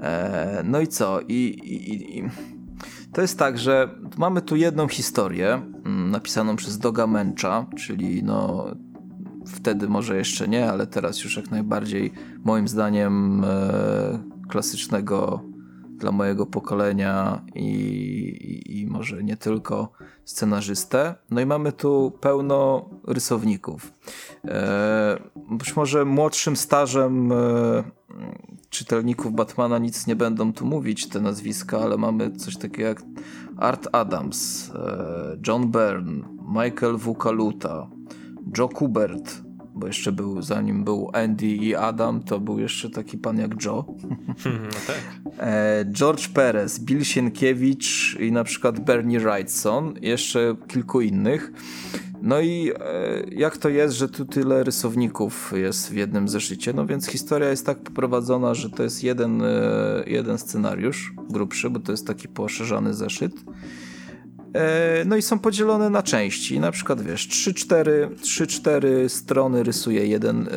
E, 0.01 0.61
no 0.65 0.81
i 0.81 0.88
co? 0.88 1.19
I, 1.27 1.34
i, 1.34 2.17
I, 2.17 2.30
to 3.13 3.22
jest 3.22 3.39
tak, 3.39 3.57
że 3.57 3.89
mamy 4.17 4.41
tu 4.41 4.55
jedną 4.55 4.88
historię 4.88 5.61
mm, 5.85 6.11
napisaną 6.11 6.55
przez 6.55 6.77
Doga 6.77 7.07
Męcza, 7.07 7.65
czyli 7.77 8.23
no 8.23 8.65
wtedy 9.47 9.88
może 9.88 10.17
jeszcze 10.17 10.47
nie, 10.47 10.72
ale 10.72 10.88
teraz 10.88 11.23
już 11.23 11.38
jak 11.38 11.51
najbardziej 11.51 12.11
moim 12.43 12.67
zdaniem 12.67 13.43
e, 13.43 14.19
klasycznego 14.49 15.41
dla 15.97 16.11
mojego 16.11 16.45
pokolenia 16.45 17.41
i, 17.55 17.61
i, 17.61 18.81
i, 18.81 18.88
może 18.88 19.23
nie 19.23 19.38
tylko 19.38 19.91
scenarzystę. 20.26 21.15
No 21.31 21.41
i 21.41 21.45
mamy 21.45 21.72
tu 21.72 22.13
pełno 22.22 22.89
rysowników. 23.07 23.93
E, 24.45 25.19
być 25.51 25.76
może 25.76 26.05
młodszym 26.05 26.55
stażem 26.55 27.31
e, 27.31 27.35
czytelników 28.69 29.34
Batmana 29.34 29.77
nic 29.77 30.07
nie 30.07 30.15
będą 30.15 30.53
tu 30.53 30.65
mówić 30.65 31.09
te 31.09 31.22
nazwiska, 31.22 31.80
ale 31.80 31.97
mamy 31.97 32.31
coś 32.31 32.57
takiego 32.57 32.88
jak 32.88 33.03
Art 33.57 33.88
Adams, 33.91 34.72
e, 34.76 35.38
John 35.47 35.72
Byrne, 35.72 36.23
Michael 36.47 36.97
W. 36.97 37.15
Kaluta, 37.15 37.89
Joe 38.57 38.69
Kubert, 38.69 39.44
bo 39.76 39.88
jeszcze 39.88 40.11
był, 40.11 40.41
zanim 40.41 40.84
był 40.84 41.10
Andy 41.14 41.47
i 41.47 41.76
Adam, 41.76 42.23
to 42.23 42.39
był 42.39 42.60
jeszcze 42.60 42.89
taki 42.89 43.18
pan 43.18 43.38
jak 43.38 43.65
Joe. 43.65 43.85
No 44.45 44.80
tak. 44.88 45.02
E, 45.39 45.85
George 45.91 46.27
Perez, 46.27 46.80
Bill 46.80 47.03
Sienkiewicz 47.03 48.18
i 48.19 48.31
na 48.31 48.43
przykład 48.43 48.80
Bernie 48.80 49.19
Wrightson, 49.19 49.93
jeszcze 50.02 50.56
kilku 50.68 51.02
innych. 51.02 51.52
No 52.22 52.39
i 52.39 52.72
e, 52.80 53.23
jak 53.31 53.57
to 53.57 53.69
jest, 53.69 53.95
że 53.95 54.10
tu 54.10 54.26
tyle 54.26 54.64
rysowników 54.64 55.53
jest 55.56 55.89
w 55.89 55.95
jednym 55.95 56.27
zeszycie? 56.27 56.73
No 56.73 56.85
więc 56.85 57.07
historia 57.07 57.49
jest 57.49 57.65
tak 57.65 57.80
poprowadzona, 57.80 58.53
że 58.53 58.69
to 58.69 58.84
jest 58.84 59.03
jeden, 59.03 59.41
e, 59.41 60.03
jeden 60.07 60.38
scenariusz 60.38 61.14
grubszy, 61.30 61.69
bo 61.69 61.80
to 61.80 61.91
jest 61.91 62.07
taki 62.07 62.27
poszerzany 62.27 62.93
zeszyt. 62.93 63.34
E, 64.56 65.03
no 65.06 65.15
i 65.15 65.22
są 65.22 65.40
podzielone 65.40 65.90
na 65.90 66.03
części. 66.03 66.60
Na 66.60 66.72
przykład 66.72 67.02
wiesz, 67.02 67.30
3-4 67.30 69.10
strony 69.10 69.64
rysuje 69.64 70.07
jeden, 70.07 70.49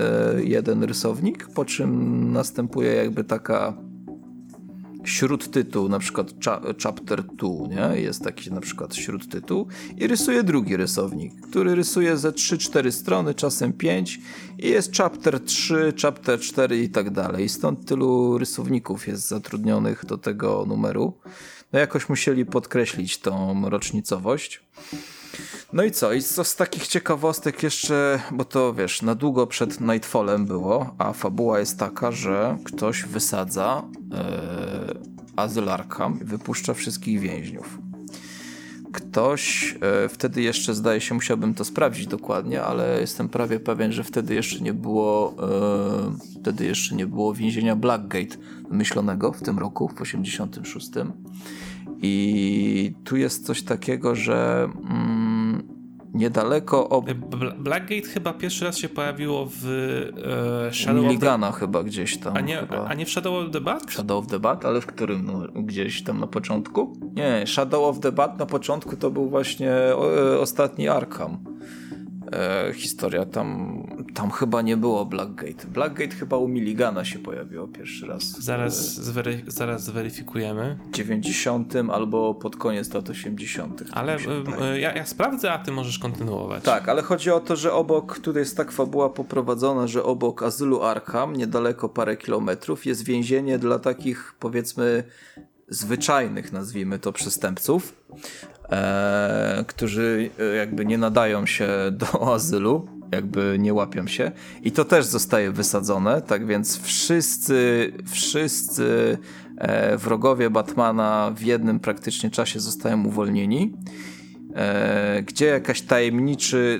jeden 0.44 0.84
rysownik, 0.84 1.48
po 1.48 1.64
czym 1.64 2.32
następuje 2.32 2.94
jakby 2.94 3.24
taka 3.24 3.74
śródtytuł, 5.04 5.88
na 5.88 5.98
przykład 5.98 6.34
chapter 6.82 7.22
2, 7.22 7.48
nie? 7.68 8.00
Jest 8.00 8.24
taki 8.24 8.52
na 8.52 8.60
przykład 8.60 8.96
śródtytuł 8.96 9.66
i 9.96 10.06
rysuje 10.06 10.42
drugi 10.42 10.76
rysownik, 10.76 11.40
który 11.40 11.74
rysuje 11.74 12.16
ze 12.16 12.30
3-4 12.30 12.90
strony, 12.90 13.34
czasem 13.34 13.72
5 13.72 14.20
i 14.58 14.68
jest 14.68 14.96
chapter 14.96 15.40
3, 15.40 15.92
chapter 16.02 16.40
4 16.40 16.82
i 16.82 16.88
tak 16.88 17.10
dalej. 17.10 17.48
Stąd 17.48 17.84
tylu 17.84 18.38
rysowników 18.38 19.08
jest 19.08 19.28
zatrudnionych 19.28 20.06
do 20.06 20.18
tego 20.18 20.64
numeru. 20.68 21.12
No 21.72 21.78
jakoś 21.78 22.08
musieli 22.08 22.46
podkreślić 22.46 23.18
tą 23.18 23.62
rocznicowość. 23.70 24.62
No 25.72 25.84
i 25.84 25.90
co? 25.90 26.12
I 26.12 26.22
co 26.22 26.44
z 26.44 26.56
takich 26.56 26.86
ciekawostek 26.86 27.62
jeszcze, 27.62 28.20
bo 28.30 28.44
to 28.44 28.74
wiesz, 28.74 29.02
na 29.02 29.14
długo 29.14 29.46
przed 29.46 29.80
Nightfallem 29.80 30.46
było, 30.46 30.94
a 30.98 31.12
fabuła 31.12 31.58
jest 31.58 31.78
taka, 31.78 32.12
że 32.12 32.58
ktoś 32.64 33.02
wysadza 33.02 33.82
e, 34.14 34.94
azyl 35.36 35.68
Arkham 35.68 36.18
i 36.20 36.24
wypuszcza 36.24 36.74
wszystkich 36.74 37.20
więźniów. 37.20 37.87
Ktoś, 38.92 39.74
e, 39.80 40.08
wtedy 40.08 40.42
jeszcze 40.42 40.74
zdaje 40.74 41.00
się, 41.00 41.14
musiałbym 41.14 41.54
to 41.54 41.64
sprawdzić 41.64 42.06
dokładnie, 42.06 42.62
ale 42.62 43.00
jestem 43.00 43.28
prawie 43.28 43.60
pewien, 43.60 43.92
że 43.92 44.04
wtedy 44.04 44.34
jeszcze 44.34 44.60
nie 44.60 44.74
było 44.74 45.34
e, 45.42 46.40
wtedy 46.40 46.66
jeszcze 46.66 46.94
nie 46.94 47.06
było 47.06 47.34
więzienia 47.34 47.76
Blackgate 47.76 48.36
wymyślonego 48.70 49.32
w 49.32 49.42
tym 49.42 49.58
roku, 49.58 49.88
w 49.88 50.00
86. 50.00 50.90
I 52.02 52.94
tu 53.04 53.16
jest 53.16 53.46
coś 53.46 53.62
takiego, 53.62 54.14
że 54.14 54.68
mm, 54.90 55.77
niedaleko 56.14 56.88
ob... 56.88 57.12
Blackgate 57.58 58.08
chyba 58.08 58.32
pierwszy 58.32 58.64
raz 58.64 58.78
się 58.78 58.88
pojawiło 58.88 59.48
w 59.50 59.66
e, 60.68 60.74
Shadow 60.74 61.02
Milligana 61.02 61.48
of 61.48 61.54
the... 61.54 61.60
chyba 61.60 61.82
gdzieś 61.82 62.18
tam. 62.18 62.36
A 62.36 62.40
nie, 62.40 62.60
a 62.70 62.94
nie 62.94 63.06
w 63.06 63.10
Shadow 63.10 63.46
of 63.46 63.52
the 63.52 63.60
Bat? 63.60 63.92
Shadow 63.92 64.24
of 64.24 64.30
the 64.30 64.38
Bat, 64.38 64.64
ale 64.64 64.80
w 64.80 64.86
którym? 64.86 65.26
No, 65.26 65.62
gdzieś 65.62 66.02
tam 66.02 66.20
na 66.20 66.26
początku? 66.26 66.92
Nie, 67.16 67.46
Shadow 67.46 67.84
of 67.84 68.00
the 68.00 68.12
Bat 68.12 68.38
na 68.38 68.46
początku 68.46 68.96
to 68.96 69.10
był 69.10 69.28
właśnie 69.28 69.72
o, 69.72 70.34
e, 70.34 70.40
ostatni 70.40 70.88
Arkham 70.88 71.38
e, 72.32 72.72
historia. 72.72 73.26
Tam, 73.26 73.82
tam 74.14 74.30
chyba 74.30 74.62
nie 74.62 74.76
było 74.76 75.06
Blackgate. 75.06 75.66
Blackgate 75.66 76.16
chyba 76.16 76.36
u 76.36 76.48
Milligana 76.48 77.04
się 77.04 77.18
pojawiło 77.18 77.68
pierwszy 77.68 78.06
raz. 78.06 78.24
Zaraz, 78.24 78.94
zwery, 78.94 79.42
zaraz 79.46 79.84
zweryfikujemy. 79.84 80.78
90 80.92 81.74
albo 81.92 82.34
pod 82.34 82.56
koniec 82.56 82.94
lat 82.94 83.10
80. 83.10 83.82
Ale 83.92 84.16
e, 84.60 84.80
ja, 84.80 84.94
ja, 84.96 85.06
sprawdzę, 85.06 85.52
a 85.52 85.58
ty 85.58 85.72
możesz 85.72 85.98
kontynuować. 85.98 86.64
Tak, 86.64 86.88
ale 86.88 87.02
chodzi 87.02 87.30
o 87.30 87.40
to, 87.40 87.56
że 87.56 87.72
obok, 87.72 88.18
tutaj 88.18 88.42
jest 88.42 88.56
tak 88.56 88.72
fabuła 88.72 89.10
poprowadzona, 89.10 89.86
że 89.86 90.04
obok 90.04 90.42
azylu 90.42 90.82
Arkham, 90.82 91.36
niedaleko 91.36 91.88
parę 91.88 92.16
kilometrów, 92.16 92.86
jest 92.86 93.04
więzienie 93.04 93.58
dla 93.58 93.78
takich 93.78 94.34
powiedzmy 94.38 95.04
zwyczajnych, 95.68 96.52
nazwijmy 96.52 96.98
to, 96.98 97.12
przestępców, 97.12 97.94
e, 98.70 99.64
którzy 99.66 100.30
e, 100.38 100.44
jakby 100.56 100.86
nie 100.86 100.98
nadają 100.98 101.46
się 101.46 101.68
do 101.92 102.06
azylu, 102.34 102.88
jakby 103.12 103.56
nie 103.58 103.74
łapią 103.74 104.06
się. 104.06 104.32
I 104.62 104.72
to 104.72 104.84
też 104.84 105.04
zostaje 105.04 105.52
wysadzone, 105.52 106.22
tak 106.22 106.46
więc 106.46 106.80
wszyscy, 106.82 107.92
wszyscy 108.06 109.18
e, 109.56 109.96
wrogowie 109.96 110.50
Batmana 110.50 111.32
w 111.36 111.42
jednym 111.42 111.80
praktycznie 111.80 112.30
czasie 112.30 112.60
zostają 112.60 113.04
uwolnieni. 113.04 113.72
e, 114.54 115.22
gdzie 115.22 115.46
jakaś 115.46 115.82
tajemniczy, 115.82 116.78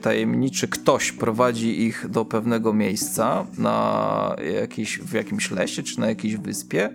tajemniczy 0.00 0.68
ktoś 0.68 1.12
prowadzi 1.12 1.82
ich 1.82 2.08
do 2.08 2.24
pewnego 2.24 2.72
miejsca 2.72 3.46
na 3.58 4.36
jakiś, 4.60 4.98
w 4.98 5.12
jakimś 5.12 5.50
lesie 5.50 5.82
czy 5.82 6.00
na 6.00 6.08
jakiejś 6.08 6.36
wyspie 6.36 6.90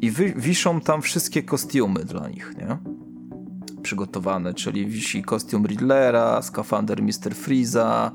i 0.00 0.10
wy, 0.10 0.32
wiszą 0.36 0.80
tam 0.80 1.02
wszystkie 1.02 1.42
kostiumy 1.42 2.04
dla 2.04 2.28
nich, 2.28 2.54
nie? 2.58 2.91
Przygotowane, 3.82 4.54
czyli 4.54 4.86
wisi 4.86 5.22
kostium 5.22 5.66
Riddlera, 5.66 6.42
skafander 6.42 7.02
Mr. 7.02 7.34
Freeza, 7.34 8.10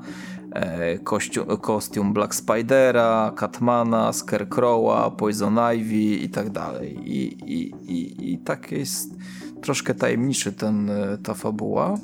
e, 0.52 0.98
kostium, 0.98 1.46
kostium 1.56 2.12
Black 2.12 2.34
Spidera, 2.34 3.32
Catmana, 3.36 4.10
Scarecrow'a, 4.10 5.10
Poison 5.16 5.58
Ivy 5.76 6.24
i 6.24 6.28
tak 6.28 6.50
dalej. 6.50 6.98
I, 7.04 7.52
i, 7.52 8.32
i, 8.32 8.38
tak 8.38 8.72
jest 8.72 9.14
troszkę 9.62 9.94
tajemniczy 9.94 10.52
ten, 10.52 10.90
e, 10.90 11.18
ta 11.18 11.34
fabuła. 11.34 11.94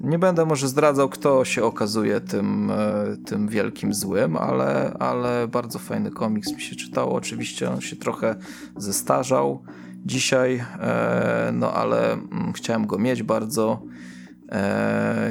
Nie 0.00 0.18
będę 0.18 0.46
może 0.46 0.68
zdradzał, 0.68 1.08
kto 1.08 1.44
się 1.44 1.64
okazuje 1.64 2.20
tym, 2.20 2.70
e, 2.70 3.16
tym 3.26 3.48
wielkim 3.48 3.94
złym, 3.94 4.36
ale, 4.36 4.96
ale 4.98 5.48
bardzo 5.48 5.78
fajny 5.78 6.10
komiks 6.10 6.52
mi 6.52 6.60
się 6.60 6.76
czytało. 6.76 7.12
Oczywiście 7.12 7.70
on 7.70 7.80
się 7.80 7.96
trochę 7.96 8.36
zestarzał 8.76 9.62
dzisiaj, 10.04 10.64
e, 10.80 11.50
no 11.52 11.72
ale 11.72 12.12
mm, 12.12 12.52
chciałem 12.52 12.86
go 12.86 12.98
mieć 12.98 13.22
bardzo. 13.22 13.82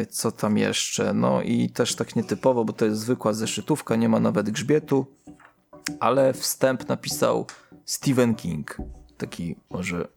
Co 0.09 0.31
tam 0.31 0.57
jeszcze? 0.57 1.13
No 1.13 1.41
i 1.41 1.69
też 1.69 1.95
tak 1.95 2.15
nietypowo, 2.15 2.65
bo 2.65 2.73
to 2.73 2.85
jest 2.85 2.99
zwykła 3.01 3.33
zeszytówka, 3.33 3.95
nie 3.95 4.09
ma 4.09 4.19
nawet 4.19 4.49
grzbietu, 4.49 5.05
ale 5.99 6.33
wstęp 6.33 6.87
napisał 6.87 7.45
Stephen 7.85 8.35
King. 8.35 8.77
Taki 9.17 9.55
może 9.69 10.07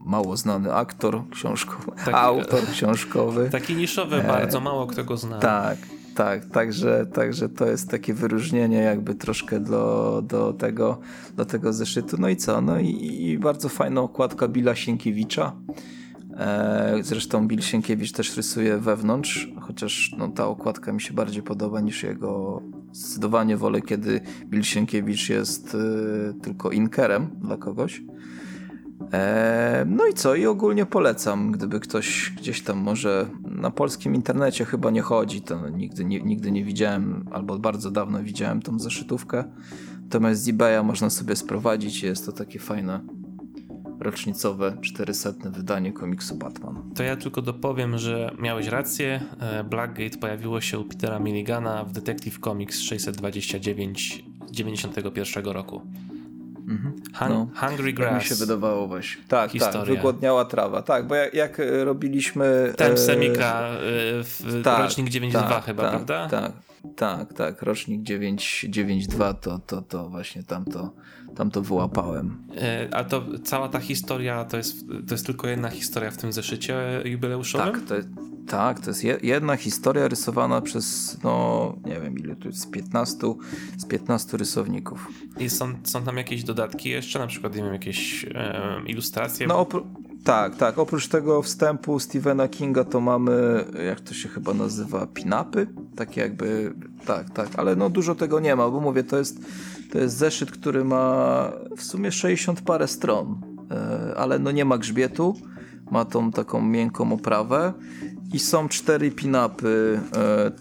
mało 0.00 0.36
znany 0.36 0.74
aktor 0.74 1.22
książkowy, 1.30 1.92
taki, 1.96 2.14
autor 2.14 2.60
książkowy. 2.72 3.50
Taki 3.50 3.74
niszowy 3.74 4.16
e, 4.16 4.26
bardzo, 4.26 4.60
mało 4.60 4.86
kto 4.86 5.04
go 5.04 5.16
zna. 5.16 5.38
Tak, 5.38 5.78
tak, 6.14 6.46
także, 6.46 7.06
także 7.06 7.48
to 7.48 7.66
jest 7.66 7.90
takie 7.90 8.14
wyróżnienie 8.14 8.78
jakby 8.78 9.14
troszkę 9.14 9.60
do, 9.60 10.22
do, 10.26 10.52
tego, 10.52 10.98
do 11.36 11.44
tego 11.44 11.72
zeszytu. 11.72 12.16
No 12.18 12.28
i 12.28 12.36
co? 12.36 12.60
No 12.60 12.80
i, 12.80 13.22
i 13.22 13.38
bardzo 13.38 13.68
fajna 13.68 14.00
okładka 14.00 14.48
Billa 14.48 14.74
Sienkiewicza. 14.74 15.52
E, 16.36 16.98
zresztą 17.02 17.48
Bill 17.48 17.62
Sienkiewicz 17.62 18.12
też 18.12 18.36
rysuje 18.36 18.78
wewnątrz, 18.78 19.48
chociaż 19.60 20.14
no, 20.18 20.28
ta 20.28 20.46
okładka 20.46 20.92
mi 20.92 21.00
się 21.00 21.14
bardziej 21.14 21.42
podoba 21.42 21.80
niż 21.80 22.02
jego. 22.02 22.62
Zdecydowanie 22.92 23.56
wolę, 23.56 23.80
kiedy 23.80 24.20
Bill 24.46 24.62
Sienkiewicz 24.62 25.28
jest 25.28 25.74
y, 25.74 26.34
tylko 26.42 26.70
inkerem 26.70 27.30
dla 27.40 27.56
kogoś. 27.56 28.02
E, 29.12 29.84
no 29.88 30.06
i 30.06 30.14
co? 30.14 30.34
I 30.34 30.46
ogólnie 30.46 30.86
polecam, 30.86 31.52
gdyby 31.52 31.80
ktoś 31.80 32.32
gdzieś 32.36 32.62
tam 32.62 32.78
może 32.78 33.26
na 33.44 33.70
polskim 33.70 34.14
internecie 34.14 34.64
chyba 34.64 34.90
nie 34.90 35.02
chodzi, 35.02 35.42
to 35.42 35.68
nigdy 35.68 36.04
nie, 36.04 36.20
nigdy 36.20 36.52
nie 36.52 36.64
widziałem, 36.64 37.28
albo 37.32 37.58
bardzo 37.58 37.90
dawno 37.90 38.22
widziałem 38.22 38.62
tą 38.62 38.78
zeszytówkę. 38.78 39.44
Natomiast 40.02 40.42
z 40.42 40.48
eBaya 40.48 40.82
można 40.84 41.10
sobie 41.10 41.36
sprowadzić 41.36 42.02
jest 42.02 42.26
to 42.26 42.32
takie 42.32 42.58
fajne 42.58 43.00
rocznicowe 44.02 44.76
400 44.80 45.32
wydanie 45.50 45.92
komiksu 45.92 46.36
Batman. 46.36 46.90
To 46.94 47.02
ja 47.02 47.16
tylko 47.16 47.42
dopowiem, 47.42 47.98
że 47.98 48.30
miałeś 48.38 48.66
rację. 48.66 49.20
E, 49.40 49.64
Blackgate 49.64 50.18
pojawiło 50.18 50.60
się 50.60 50.78
u 50.78 50.84
Petera 50.84 51.18
Milligana 51.18 51.84
w 51.84 51.92
Detective 51.92 52.38
Comics 52.38 52.80
629 52.80 54.24
z 54.46 54.52
91 54.52 55.44
roku. 55.44 55.82
Mhm. 56.68 56.92
no. 57.28 57.48
Hungry 57.54 57.92
Grass. 57.92 58.12
Tak 58.12 58.22
mi 58.22 58.28
się 58.28 58.34
wydawało 58.34 58.88
właśnie. 58.88 59.22
Tak, 59.22 59.28
tak 59.28 59.50
Historia. 59.50 59.80
tak, 59.80 59.88
wygłodniała 59.88 60.44
trawa. 60.44 60.82
Tak, 60.82 61.06
bo 61.06 61.14
jak, 61.14 61.34
jak 61.34 61.60
robiliśmy... 61.84 62.72
Tem 62.76 62.92
e, 62.92 62.96
Semika 62.98 63.68
e, 63.68 63.78
w 64.22 64.60
tak, 64.64 64.78
rocznik 64.78 65.08
9.2 65.10 65.32
tak, 65.48 65.64
chyba, 65.64 65.82
tak, 65.82 65.90
prawda? 65.90 66.28
Tak, 66.28 66.52
tak, 66.96 67.32
tak. 67.32 67.62
Rocznik 67.62 68.02
9.2 68.02 69.34
to, 69.34 69.58
to, 69.58 69.82
to 69.82 70.08
właśnie 70.08 70.42
tam 70.42 70.64
to, 70.64 70.90
tam 71.34 71.50
to 71.50 71.62
wyłapałem. 71.62 72.36
E, 72.56 72.88
a 72.94 73.04
to 73.04 73.22
cała 73.44 73.68
ta 73.68 73.78
historia 73.78 74.44
to 74.44 74.56
jest, 74.56 74.86
to 75.08 75.14
jest 75.14 75.26
tylko 75.26 75.48
jedna 75.48 75.70
historia 75.70 76.10
w 76.10 76.16
tym 76.16 76.32
zeszycie 76.32 77.02
jubileuszowym? 77.04 77.74
Tak, 77.74 77.84
to 77.88 77.94
jest 77.94 78.08
tak, 78.46 78.80
to 78.80 78.90
jest 78.90 79.04
jedna 79.22 79.56
historia 79.56 80.08
rysowana 80.08 80.60
przez, 80.60 81.18
no 81.24 81.76
nie 81.84 82.00
wiem 82.00 82.18
ile 82.18 82.36
tu 82.36 82.48
jest, 82.48 82.60
z 82.60 82.66
15, 82.66 83.34
z 83.78 83.86
15 83.86 84.36
rysowników. 84.36 85.08
I 85.38 85.50
są, 85.50 85.74
są 85.84 86.02
tam 86.02 86.16
jakieś 86.16 86.44
dodatki 86.44 86.88
jeszcze, 86.88 87.18
na 87.18 87.26
przykład 87.26 87.56
nie 87.56 87.62
wiem, 87.62 87.72
jakieś 87.72 88.24
e, 88.24 88.82
ilustracje? 88.86 89.46
No 89.46 89.66
tak, 90.24 90.56
tak, 90.56 90.78
oprócz 90.78 91.08
tego 91.08 91.42
wstępu 91.42 92.00
Stephena 92.00 92.48
Kinga 92.48 92.84
to 92.84 93.00
mamy, 93.00 93.64
jak 93.86 94.00
to 94.00 94.14
się 94.14 94.28
chyba 94.28 94.54
nazywa, 94.54 95.06
pinapy, 95.06 95.66
takie 95.96 96.20
jakby, 96.20 96.74
tak, 97.06 97.30
tak, 97.30 97.48
ale 97.56 97.76
no 97.76 97.90
dużo 97.90 98.14
tego 98.14 98.40
nie 98.40 98.56
ma, 98.56 98.70
bo 98.70 98.80
mówię, 98.80 99.04
to 99.04 99.18
jest, 99.18 99.40
to 99.92 99.98
jest 99.98 100.16
zeszyt, 100.16 100.50
który 100.50 100.84
ma 100.84 101.52
w 101.76 101.82
sumie 101.82 102.12
60 102.12 102.60
parę 102.60 102.88
stron, 102.88 103.40
e, 103.70 104.14
ale 104.16 104.38
no 104.38 104.50
nie 104.50 104.64
ma 104.64 104.78
grzbietu, 104.78 105.34
ma 105.90 106.04
tą 106.04 106.30
taką 106.30 106.62
miękką 106.62 107.12
oprawę 107.12 107.72
i 108.32 108.38
są 108.38 108.68
cztery 108.68 109.10
pin-upy. 109.10 110.00
E, 110.16 110.52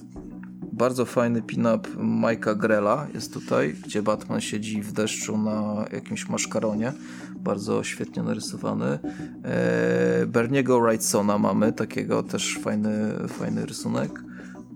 bardzo 0.74 1.06
fajny 1.06 1.42
pin-up 1.42 1.90
Mike'a 1.98 2.58
Grella 2.58 3.08
jest 3.14 3.34
tutaj, 3.34 3.76
gdzie 3.86 4.02
Batman 4.02 4.42
siedzi 4.42 4.82
w 4.82 4.92
deszczu 4.92 5.38
na 5.38 5.86
jakimś 5.92 6.30
maszkaronie. 6.30 6.94
Bardzo 7.36 7.84
świetnie 7.84 8.24
narysowany. 8.24 9.00
E, 9.44 10.26
Berniego 10.28 10.82
Wrightsona 10.82 11.38
mamy, 11.38 11.74
takiego 11.74 12.24
też 12.24 12.60
fajny, 12.62 13.14
fajny 13.28 13.66
rysunek. 13.66 14.24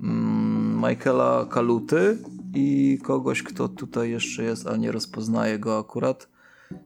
Mm, 0.03 0.75
Michaela 0.89 1.45
Kaluty 1.49 2.17
i 2.55 2.99
kogoś, 3.03 3.43
kto 3.43 3.67
tutaj 3.67 4.09
jeszcze 4.09 4.43
jest, 4.43 4.67
a 4.67 4.77
nie 4.77 4.91
rozpoznaje 4.91 5.59
go 5.59 5.79
akurat. 5.79 6.27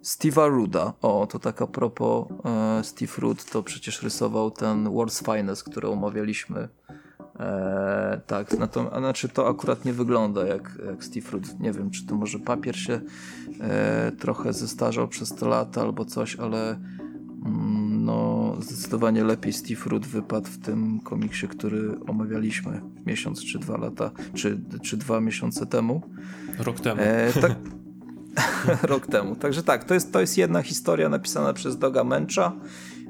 Steve'a 0.04 0.50
Ruda. 0.50 0.94
O, 1.02 1.28
to 1.28 1.40
tak 1.40 1.62
a 1.62 1.68
propos, 1.68 2.28
e, 2.46 2.84
Steve 2.84 3.14
Rud 3.18 3.46
to 3.46 3.64
przecież 3.64 4.04
rysował 4.04 4.52
ten 4.52 4.86
World's 4.86 5.36
Finest, 5.36 5.64
który 5.64 5.88
omawialiśmy. 5.88 6.70
E, 7.40 8.22
tak, 8.28 8.48
a 8.92 9.00
znaczy 9.00 9.30
to 9.30 9.48
akurat 9.48 9.86
nie 9.86 9.94
wygląda 9.94 10.46
jak, 10.46 10.78
jak 10.86 11.04
Steve 11.04 11.32
Rud. 11.32 11.60
Nie 11.60 11.72
wiem, 11.72 11.92
czy 11.92 12.06
to 12.06 12.16
może 12.16 12.40
papier 12.40 12.80
się 12.80 13.02
e, 13.62 14.12
trochę 14.12 14.54
zestarzał 14.54 15.08
przez 15.08 15.36
te 15.36 15.48
lata 15.48 15.82
albo 15.82 16.06
coś, 16.06 16.36
ale 16.36 16.80
no 17.90 18.56
zdecydowanie 18.60 19.24
lepiej 19.24 19.54
Steve 19.54 19.82
Rud 19.86 20.08
wypadł 20.08 20.48
w 20.48 20.58
tym 20.58 21.00
komiksie, 21.00 21.48
który 21.48 22.00
omawialiśmy 22.08 22.82
miesiąc 23.06 23.46
czy 23.46 23.60
dwa 23.60 23.78
lata, 23.78 24.12
czy, 24.34 24.62
czy 24.84 24.98
dwa 24.98 25.22
miesiące 25.22 25.66
temu. 25.66 26.02
Rok 26.60 26.80
temu. 26.80 27.02
E, 27.02 27.34
tak, 27.42 27.56
rok 28.92 29.08
temu. 29.08 29.36
Także 29.36 29.64
tak, 29.64 29.84
to 29.84 29.94
jest, 29.94 30.14
to 30.14 30.22
jest 30.22 30.38
jedna 30.38 30.62
historia 30.62 31.10
napisana 31.10 31.54
przez 31.54 31.78
Doga 31.78 32.04
Męcza, 32.04 32.52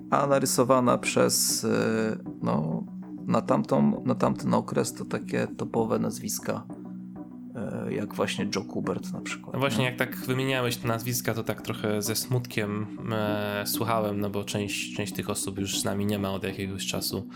a 0.09 0.27
narysowana 0.27 0.97
przez 0.97 1.65
e, 1.65 2.17
no, 2.41 2.83
na, 3.27 3.41
tamtą, 3.41 4.03
na 4.05 4.15
tamten 4.15 4.53
okres 4.53 4.93
to 4.93 5.05
takie 5.05 5.47
topowe 5.57 5.99
nazwiska 5.99 6.63
jak 7.89 8.13
właśnie 8.13 8.47
Joe 8.55 8.63
Kubert 8.63 9.13
na 9.13 9.21
przykład. 9.21 9.53
No 9.53 9.59
właśnie, 9.59 9.85
jak 9.85 9.95
tak 9.95 10.15
wymieniałeś 10.15 10.77
te 10.77 10.87
nazwiska, 10.87 11.33
to 11.33 11.43
tak 11.43 11.61
trochę 11.61 12.01
ze 12.01 12.15
smutkiem 12.15 12.87
e, 13.11 13.63
słuchałem, 13.67 14.21
no 14.21 14.29
bo 14.29 14.43
część, 14.43 14.95
część 14.95 15.13
tych 15.13 15.29
osób 15.29 15.59
już 15.59 15.79
z 15.79 15.85
nami 15.85 16.05
nie 16.05 16.19
ma 16.19 16.31
od 16.31 16.43
jakiegoś 16.43 16.85
czasu. 16.85 17.27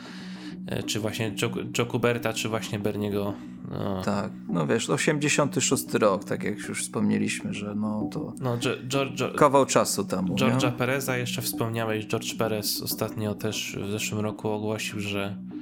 E, 0.67 0.83
czy 0.83 0.99
właśnie 0.99 1.35
Joe, 1.41 1.49
Joe 1.77 1.85
Kuberta, 1.85 2.33
czy 2.33 2.49
właśnie 2.49 2.79
Berniego. 2.79 3.33
No. 3.69 4.01
Tak, 4.01 4.31
no 4.49 4.67
wiesz, 4.67 4.89
86 4.89 5.93
rok, 5.93 6.23
tak 6.23 6.43
jak 6.43 6.59
już 6.59 6.81
wspomnieliśmy, 6.81 7.53
że 7.53 7.75
no 7.75 8.09
to 8.11 8.33
no, 8.41 8.57
George, 8.87 9.21
kawał 9.37 9.65
czasu 9.65 10.05
temu. 10.05 10.35
George'a 10.35 10.71
Pereza 10.71 11.17
jeszcze 11.17 11.41
wspomniałeś, 11.41 12.07
George 12.07 12.35
Perez 12.35 12.81
ostatnio 12.81 13.35
też 13.35 13.77
w 13.87 13.91
zeszłym 13.91 14.21
roku 14.21 14.49
ogłosił, 14.49 14.99
że 14.99 15.37
e, 15.51 15.52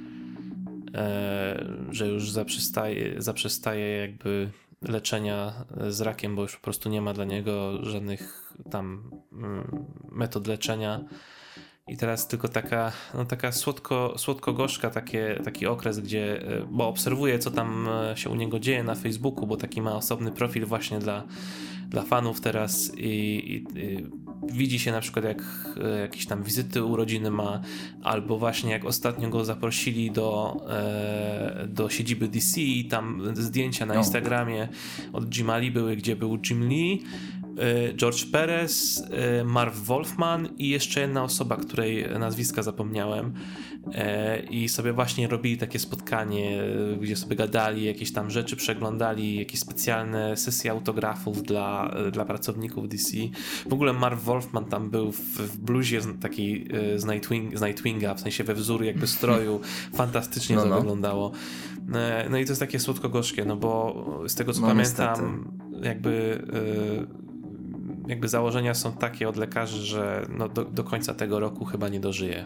że 1.90 2.08
już 2.08 2.30
zaprzestaje, 2.30 3.22
zaprzestaje 3.22 3.98
jakby 3.98 4.50
leczenia 4.88 5.52
z 5.88 6.00
rakiem, 6.00 6.36
bo 6.36 6.42
już 6.42 6.56
po 6.56 6.62
prostu 6.62 6.88
nie 6.88 7.02
ma 7.02 7.12
dla 7.12 7.24
niego 7.24 7.84
żadnych 7.84 8.52
tam 8.70 9.10
mm, 9.32 9.84
metod 10.12 10.46
leczenia. 10.46 11.00
I 11.88 11.96
teraz 11.96 12.28
tylko 12.28 12.48
taka, 12.48 12.92
no 13.14 13.24
taka 13.24 13.52
słodko, 13.52 14.14
słodko-gorzka 14.16 14.90
takie, 14.90 15.40
taki 15.44 15.66
okres, 15.66 16.00
gdzie, 16.00 16.42
e, 16.42 16.66
bo 16.70 16.88
obserwuję, 16.88 17.38
co 17.38 17.50
tam 17.50 17.88
e, 17.88 18.16
się 18.16 18.30
u 18.30 18.34
niego 18.34 18.58
dzieje 18.58 18.84
na 18.84 18.94
Facebooku, 18.94 19.46
bo 19.46 19.56
taki 19.56 19.82
ma 19.82 19.96
osobny 19.96 20.32
profil 20.32 20.66
właśnie 20.66 20.98
dla, 20.98 21.24
dla 21.88 22.02
fanów 22.02 22.40
teraz 22.40 22.92
i, 22.96 23.08
i, 23.08 23.78
i 23.78 24.06
widzi 24.42 24.78
się 24.78 24.92
na 24.92 25.00
przykład 25.00 25.24
jak 25.24 25.42
e, 25.84 26.00
jakieś 26.00 26.26
tam 26.26 26.42
wizyty 26.42 26.84
urodziny 26.84 27.30
ma, 27.30 27.60
albo 28.02 28.38
właśnie 28.38 28.70
jak 28.70 28.84
ostatnio 28.84 29.28
go 29.28 29.44
zaprosili 29.44 30.10
do, 30.10 30.56
e, 30.70 31.66
do 31.68 31.88
siedziby 31.88 32.28
DC 32.28 32.60
i 32.60 32.84
tam 32.84 33.22
zdjęcia 33.36 33.86
na 33.86 33.94
no. 33.94 34.00
Instagramie 34.00 34.68
od 35.12 35.36
Jim 35.36 35.50
Ali 35.50 35.70
były, 35.70 35.96
gdzie 35.96 36.16
był 36.16 36.38
Jim 36.50 36.68
Lee, 36.68 37.02
George 37.96 38.24
Perez, 38.24 39.04
Marv 39.44 39.74
Wolfman 39.84 40.48
i 40.58 40.68
jeszcze 40.68 41.00
jedna 41.00 41.22
osoba, 41.22 41.56
której 41.56 42.06
nazwiska 42.18 42.62
zapomniałem. 42.62 43.32
I 44.50 44.68
sobie 44.68 44.92
właśnie 44.92 45.28
robili 45.28 45.56
takie 45.56 45.78
spotkanie, 45.78 46.62
gdzie 47.00 47.16
sobie 47.16 47.36
gadali, 47.36 47.84
jakieś 47.84 48.12
tam 48.12 48.30
rzeczy 48.30 48.56
przeglądali, 48.56 49.34
jakieś 49.38 49.60
specjalne 49.60 50.36
sesje 50.36 50.70
autografów 50.70 51.42
dla, 51.42 51.94
dla 52.12 52.24
pracowników 52.24 52.88
DC. 52.88 53.10
W 53.68 53.72
ogóle 53.72 53.92
Marv 53.92 54.20
Wolfman 54.24 54.64
tam 54.64 54.90
był 54.90 55.12
w, 55.12 55.20
w 55.20 55.58
bluzie 55.58 56.00
takiej 56.20 56.68
z, 56.96 57.04
Nightwing, 57.04 57.58
z 57.58 57.62
Nightwinga, 57.62 58.14
w 58.14 58.20
sensie 58.20 58.44
we 58.44 58.54
wzór 58.54 58.84
jakby 58.84 59.06
stroju. 59.06 59.60
Fantastycznie 59.94 60.56
no, 60.56 60.62
to 60.62 60.68
no. 60.68 60.76
wyglądało. 60.76 61.32
No 62.30 62.38
i 62.38 62.44
to 62.44 62.50
jest 62.52 62.60
takie 62.60 62.80
słodko-gorzkie, 62.80 63.44
no 63.44 63.56
bo 63.56 64.04
z 64.28 64.34
tego 64.34 64.52
co 64.52 64.60
no, 64.60 64.66
pamiętam, 64.66 65.44
niestety. 65.70 65.86
jakby 65.88 66.42
jakby 68.06 68.28
założenia 68.28 68.74
są 68.74 68.92
takie 68.92 69.28
od 69.28 69.36
lekarzy, 69.36 69.82
że 69.82 70.26
no 70.28 70.48
do, 70.48 70.64
do 70.64 70.84
końca 70.84 71.14
tego 71.14 71.40
roku 71.40 71.64
chyba 71.64 71.88
nie 71.88 72.00
dożyje. 72.00 72.44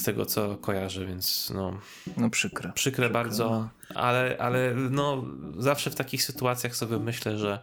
Z 0.00 0.02
tego 0.02 0.26
co 0.26 0.56
kojarzę, 0.56 1.06
więc 1.06 1.52
no. 1.54 1.78
No 2.16 2.30
przykre. 2.30 2.58
Przykre, 2.58 2.72
przykre 2.72 3.10
bardzo, 3.10 3.50
no. 3.50 3.68
ale, 3.94 4.36
ale 4.38 4.74
no 4.74 5.24
zawsze 5.58 5.90
w 5.90 5.94
takich 5.94 6.22
sytuacjach 6.22 6.76
sobie 6.76 6.98
myślę, 6.98 7.38
że, 7.38 7.58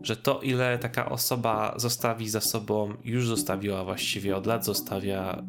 że 0.00 0.16
to 0.16 0.40
ile 0.40 0.78
taka 0.78 1.08
osoba 1.08 1.74
zostawi 1.76 2.28
za 2.28 2.40
sobą, 2.40 2.94
już 3.04 3.28
zostawiła 3.28 3.84
właściwie 3.84 4.36
od 4.36 4.46
lat, 4.46 4.64
zostawia 4.64 5.42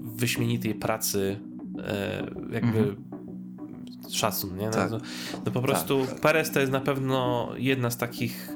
wyśmienitej 0.00 0.74
pracy, 0.74 1.40
e, 1.84 2.26
jakby. 2.50 2.78
Mhm 2.78 3.10
szacun, 4.10 4.56
nie? 4.56 4.66
No, 4.66 4.72
tak. 4.72 4.90
no, 4.90 5.00
no 5.46 5.52
po 5.52 5.62
prostu 5.62 6.00
tak, 6.00 6.10
tak. 6.10 6.20
Perez 6.20 6.50
to 6.50 6.60
jest 6.60 6.72
na 6.72 6.80
pewno 6.80 7.50
jedna 7.56 7.90
z 7.90 7.96
takich 7.96 8.52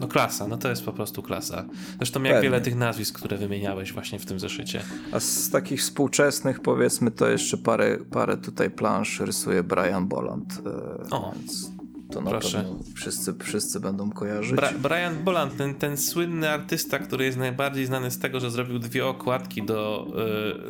no 0.00 0.08
klasa, 0.08 0.48
no 0.48 0.56
to 0.56 0.68
jest 0.68 0.84
po 0.84 0.92
prostu 0.92 1.22
klasa. 1.22 1.64
Zresztą 1.96 2.22
jak 2.22 2.34
Pewnie. 2.34 2.50
wiele 2.50 2.60
tych 2.60 2.76
nazwisk, 2.76 3.18
które 3.18 3.36
wymieniałeś 3.36 3.92
właśnie 3.92 4.18
w 4.18 4.26
tym 4.26 4.40
zeszycie. 4.40 4.82
A 5.12 5.20
z 5.20 5.50
takich 5.50 5.80
współczesnych 5.80 6.60
powiedzmy 6.60 7.10
to 7.10 7.28
jeszcze 7.28 7.56
parę, 7.56 7.98
parę 8.10 8.36
tutaj 8.36 8.70
plansz 8.70 9.20
rysuje 9.20 9.62
Brian 9.62 10.08
Boland. 10.08 10.62
E, 10.66 11.10
o. 11.10 11.32
Więc 11.36 11.79
to 12.10 12.20
na 12.20 12.30
Proszę. 12.30 12.58
pewno 12.58 12.78
wszyscy, 12.94 13.34
wszyscy 13.42 13.80
będą 13.80 14.10
kojarzyć. 14.10 14.52
Bra 14.52 14.70
Brian 14.78 15.24
Boland, 15.24 15.56
ten, 15.56 15.74
ten 15.74 15.96
słynny 15.96 16.50
artysta, 16.50 16.98
który 16.98 17.24
jest 17.24 17.38
najbardziej 17.38 17.86
znany 17.86 18.10
z 18.10 18.18
tego, 18.18 18.40
że 18.40 18.50
zrobił 18.50 18.78
dwie 18.78 19.06
okładki 19.06 19.62
do 19.62 20.06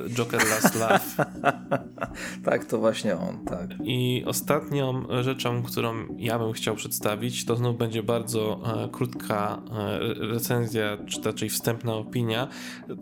y, 0.06 0.10
Joker 0.10 0.40
Last 0.48 0.74
Love. 0.74 1.30
tak, 2.44 2.64
to 2.64 2.78
właśnie 2.78 3.16
on, 3.16 3.44
tak. 3.44 3.70
I 3.84 4.24
ostatnią 4.26 5.04
rzeczą, 5.22 5.62
którą 5.62 5.94
ja 6.18 6.38
bym 6.38 6.52
chciał 6.52 6.74
przedstawić, 6.74 7.44
to 7.44 7.56
znów 7.56 7.78
będzie 7.78 8.02
bardzo 8.02 8.60
e, 8.84 8.88
krótka 8.88 9.62
e, 9.72 9.98
recenzja, 10.14 10.98
czy 11.06 11.22
raczej 11.22 11.48
wstępna 11.48 11.94
opinia. 11.94 12.48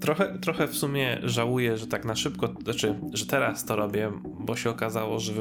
Trochę, 0.00 0.38
trochę 0.38 0.68
w 0.68 0.76
sumie 0.76 1.18
żałuję, 1.22 1.76
że 1.76 1.86
tak 1.86 2.04
na 2.04 2.16
szybko, 2.16 2.54
znaczy, 2.64 3.00
że 3.12 3.26
teraz 3.26 3.64
to 3.64 3.76
robię, 3.76 4.12
bo 4.40 4.56
się 4.56 4.70
okazało, 4.70 5.20
że 5.20 5.32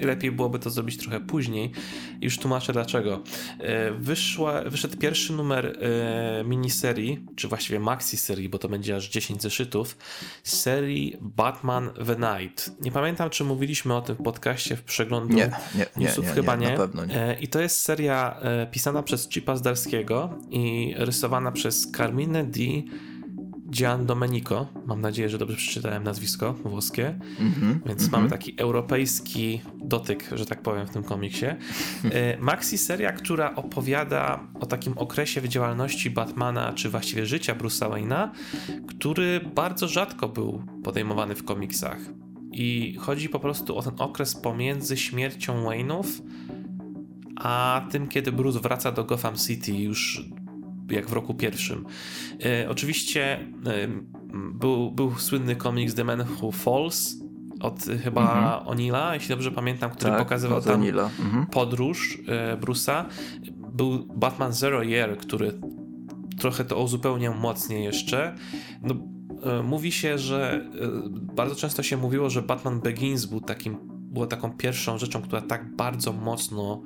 lepiej 0.00 0.32
byłoby 0.32 0.58
to 0.58 0.70
zrobić 0.70 0.96
trochę 0.96 1.20
później. 1.20 1.72
Już 2.20 2.38
tłumaczę 2.38 2.72
dlaczego. 2.72 3.22
E, 3.60 3.90
wyszła, 3.92 4.62
wyszedł 4.62 4.96
pierwszy 4.96 5.32
numer 5.32 5.66
e, 5.66 6.44
miniserii, 6.44 7.24
czy 7.36 7.48
właściwie 7.48 7.80
maxi 7.80 8.16
serii, 8.16 8.48
bo 8.48 8.58
to 8.58 8.68
będzie 8.68 8.96
aż 8.96 9.08
10 9.08 9.42
zeszytów, 9.42 9.96
serii 10.42 11.16
Batman 11.20 11.90
The 12.06 12.16
Night. 12.16 12.72
Nie 12.80 12.92
pamiętam, 12.92 13.30
czy 13.30 13.44
mówiliśmy 13.44 13.94
o 13.94 14.00
tym 14.00 14.16
w 14.16 14.22
podcaście 14.22 14.76
w 14.76 14.82
przeglądu 14.82 15.34
nie, 15.34 15.50
nie, 15.74 15.86
newsów, 15.96 16.24
nie, 16.24 16.30
nie, 16.30 16.34
chyba 16.34 16.56
nie. 16.56 16.78
Nie. 17.08 17.16
E, 17.16 17.40
I 17.40 17.48
to 17.48 17.60
jest 17.60 17.80
seria 17.80 18.40
pisana 18.70 19.02
przez 19.02 19.28
Chipa 19.28 19.56
Zdarskiego 19.56 20.38
i 20.50 20.94
rysowana 20.96 21.52
przez 21.52 21.92
Carmine 21.92 22.44
Di 22.44 22.84
Gian 23.70 24.06
Domenico, 24.06 24.66
mam 24.86 25.00
nadzieję, 25.00 25.28
że 25.28 25.38
dobrze 25.38 25.56
przeczytałem 25.56 26.04
nazwisko 26.04 26.52
włoskie, 26.52 27.06
mm 27.40 27.52
-hmm, 27.52 27.86
więc 27.86 28.00
mm 28.00 28.10
-hmm. 28.10 28.12
mamy 28.12 28.30
taki 28.30 28.54
europejski 28.56 29.60
dotyk, 29.84 30.28
że 30.32 30.46
tak 30.46 30.62
powiem, 30.62 30.86
w 30.86 30.90
tym 30.90 31.02
komiksie. 31.02 31.46
E, 31.46 32.38
Maxi 32.40 32.78
seria, 32.78 33.12
która 33.12 33.54
opowiada 33.54 34.40
o 34.60 34.66
takim 34.66 34.98
okresie 34.98 35.40
w 35.40 35.48
działalności 35.48 36.10
Batmana, 36.10 36.72
czy 36.72 36.88
właściwie 36.88 37.26
życia 37.26 37.54
Bruce'a 37.54 37.90
Wayne'a, 37.90 38.28
który 38.86 39.40
bardzo 39.54 39.88
rzadko 39.88 40.28
był 40.28 40.62
podejmowany 40.84 41.34
w 41.34 41.44
komiksach. 41.44 41.98
I 42.52 42.96
chodzi 43.00 43.28
po 43.28 43.40
prostu 43.40 43.76
o 43.76 43.82
ten 43.82 43.94
okres 43.98 44.34
pomiędzy 44.34 44.96
śmiercią 44.96 45.64
Wayne'ów, 45.64 46.04
a 47.36 47.86
tym, 47.90 48.08
kiedy 48.08 48.32
Bruce 48.32 48.60
wraca 48.60 48.92
do 48.92 49.04
Gotham 49.04 49.36
City 49.36 49.72
już 49.72 50.22
jak 50.90 51.08
w 51.08 51.12
roku 51.12 51.34
pierwszym. 51.34 51.84
E, 52.44 52.68
oczywiście 52.70 53.38
e, 53.66 53.88
był, 54.54 54.90
był 54.90 55.14
słynny 55.14 55.56
komiks 55.56 55.94
The 55.94 56.04
Man 56.04 56.24
Who 56.40 56.52
Falls 56.52 57.28
od 57.60 57.84
chyba 58.04 58.20
mhm. 58.22 58.68
Onila, 58.68 59.14
jeśli 59.14 59.28
dobrze 59.28 59.50
pamiętam, 59.50 59.90
który 59.90 60.10
tak, 60.10 60.18
pokazywał 60.18 60.60
tam 60.60 60.82
mhm. 60.84 61.46
podróż 61.46 62.18
e, 62.28 62.56
Bruce'a. 62.56 63.04
Był 63.72 64.06
Batman 64.14 64.52
Zero 64.52 64.82
Year, 64.82 65.18
który 65.18 65.52
trochę 66.38 66.64
to 66.64 66.82
uzupełniał 66.82 67.34
mocniej 67.34 67.84
jeszcze. 67.84 68.34
No, 68.82 68.94
e, 69.42 69.62
mówi 69.62 69.92
się, 69.92 70.18
że 70.18 70.54
e, 70.54 71.34
bardzo 71.34 71.54
często 71.54 71.82
się 71.82 71.96
mówiło, 71.96 72.30
że 72.30 72.42
Batman 72.42 72.80
Begins 72.80 73.24
był 73.24 73.40
takim, 73.40 73.78
było 73.84 74.26
taką 74.26 74.52
pierwszą 74.52 74.98
rzeczą, 74.98 75.22
która 75.22 75.42
tak 75.42 75.76
bardzo 75.76 76.12
mocno 76.12 76.82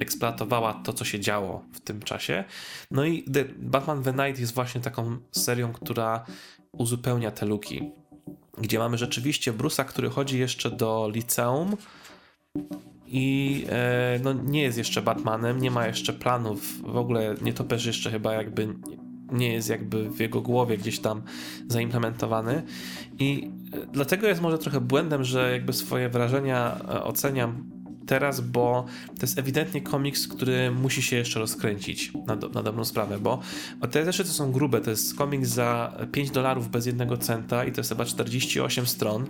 eksploatowała 0.00 0.74
to, 0.74 0.92
co 0.92 1.04
się 1.04 1.20
działo 1.20 1.64
w 1.72 1.80
tym 1.80 2.02
czasie. 2.02 2.44
No 2.90 3.04
i 3.04 3.22
The 3.22 3.44
Batman 3.44 4.02
The 4.02 4.12
Night 4.12 4.40
jest 4.40 4.54
właśnie 4.54 4.80
taką 4.80 5.16
serią, 5.32 5.72
która 5.72 6.24
uzupełnia 6.72 7.30
te 7.30 7.46
luki. 7.46 7.90
Gdzie 8.58 8.78
mamy 8.78 8.98
rzeczywiście 8.98 9.52
Brusa, 9.52 9.84
który 9.84 10.10
chodzi 10.10 10.38
jeszcze 10.38 10.70
do 10.70 11.10
liceum 11.14 11.76
i 13.06 13.66
e, 13.68 14.20
no, 14.22 14.32
nie 14.32 14.62
jest 14.62 14.78
jeszcze 14.78 15.02
Batmanem, 15.02 15.60
nie 15.60 15.70
ma 15.70 15.86
jeszcze 15.86 16.12
planów, 16.12 16.82
w 16.82 16.96
ogóle 16.96 17.34
nie 17.42 17.52
topesz 17.52 17.86
jeszcze 17.86 18.10
chyba 18.10 18.32
jakby 18.32 18.74
nie 19.32 19.52
jest 19.52 19.68
jakby 19.68 20.10
w 20.10 20.20
jego 20.20 20.40
głowie 20.40 20.78
gdzieś 20.78 21.00
tam 21.00 21.22
zaimplementowany 21.68 22.62
i 23.18 23.50
e, 23.72 23.86
dlatego 23.92 24.26
jest 24.26 24.40
może 24.40 24.58
trochę 24.58 24.80
błędem, 24.80 25.24
że 25.24 25.52
jakby 25.52 25.72
swoje 25.72 26.08
wrażenia 26.08 26.76
e, 26.88 27.02
oceniam 27.02 27.73
teraz, 28.06 28.40
bo 28.40 28.84
to 29.06 29.22
jest 29.22 29.38
ewidentnie 29.38 29.80
komiks, 29.80 30.28
który 30.28 30.70
musi 30.70 31.02
się 31.02 31.16
jeszcze 31.16 31.40
rozkręcić 31.40 32.12
na, 32.26 32.36
do, 32.36 32.48
na 32.48 32.62
dobrą 32.62 32.84
sprawę, 32.84 33.18
bo 33.18 33.40
te 33.90 34.04
zeszyty 34.04 34.30
są 34.30 34.52
grube, 34.52 34.80
to 34.80 34.90
jest 34.90 35.14
komiks 35.14 35.48
za 35.48 35.98
5 36.12 36.30
dolarów 36.30 36.70
bez 36.70 36.86
jednego 36.86 37.16
centa 37.16 37.64
i 37.64 37.72
to 37.72 37.80
jest 37.80 37.90
chyba 37.90 38.04
48 38.04 38.86
stron. 38.86 39.26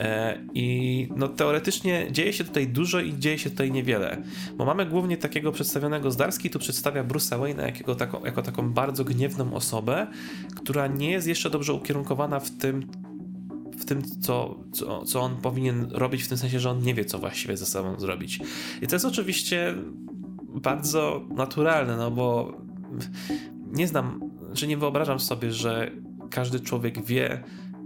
E, 0.00 0.38
I 0.54 1.08
no, 1.16 1.28
teoretycznie 1.28 2.06
dzieje 2.10 2.32
się 2.32 2.44
tutaj 2.44 2.68
dużo 2.68 3.00
i 3.00 3.18
dzieje 3.18 3.38
się 3.38 3.50
tutaj 3.50 3.72
niewiele, 3.72 4.22
bo 4.56 4.64
mamy 4.64 4.86
głównie 4.86 5.16
takiego 5.16 5.52
przedstawionego 5.52 6.10
Zdarski, 6.10 6.50
tu 6.50 6.58
przedstawia 6.58 7.04
Bruce'a 7.04 7.40
Wayne'a 7.40 7.64
jako, 8.24 8.42
taką, 8.42 8.72
bardzo 8.72 9.04
gniewną 9.04 9.54
osobę, 9.54 10.06
która 10.56 10.86
nie 10.86 11.10
jest 11.10 11.26
jeszcze 11.26 11.50
dobrze 11.50 11.72
ukierunkowana 11.72 12.40
w 12.40 12.50
tym, 12.50 12.86
tym, 13.90 14.02
co, 14.20 14.58
co, 14.72 15.04
co 15.04 15.20
on 15.20 15.36
powinien 15.36 15.88
robić, 15.90 16.22
w 16.22 16.28
tym 16.28 16.38
sensie, 16.38 16.60
że 16.60 16.70
on 16.70 16.82
nie 16.82 16.94
wie, 16.94 17.04
co 17.04 17.18
właściwie 17.18 17.56
ze 17.56 17.66
sobą 17.66 18.00
zrobić. 18.00 18.40
I 18.82 18.86
to 18.86 18.94
jest 18.94 19.04
oczywiście 19.04 19.74
bardzo 20.48 21.26
naturalne, 21.34 21.96
no 21.96 22.10
bo 22.10 22.52
nie 23.66 23.88
znam, 23.88 24.20
że 24.52 24.66
nie 24.66 24.76
wyobrażam 24.76 25.20
sobie, 25.20 25.52
że 25.52 25.90
każdy 26.30 26.60
człowiek 26.60 27.04
wie, 27.04 27.44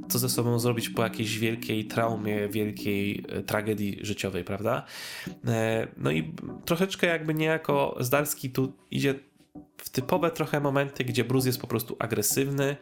co 0.09 0.19
ze 0.19 0.29
sobą 0.29 0.59
zrobić 0.59 0.89
po 0.89 1.03
jakiejś 1.03 1.39
wielkiej 1.39 1.85
traumie, 1.85 2.49
wielkiej 2.49 3.25
e, 3.29 3.43
tragedii 3.43 3.99
życiowej, 4.03 4.45
prawda? 4.45 4.85
E, 5.47 5.89
no 5.97 6.11
i 6.11 6.33
troszeczkę 6.65 7.07
jakby 7.07 7.35
niejako 7.35 7.97
Zdarski 8.01 8.51
tu 8.51 8.73
idzie 8.91 9.15
w 9.77 9.91
typowe 9.91 10.31
trochę 10.31 10.61
momenty, 10.61 11.05
gdzie 11.05 11.25
Bruce 11.25 11.49
jest 11.49 11.61
po 11.61 11.67
prostu 11.67 11.97
agresywny, 11.99 12.77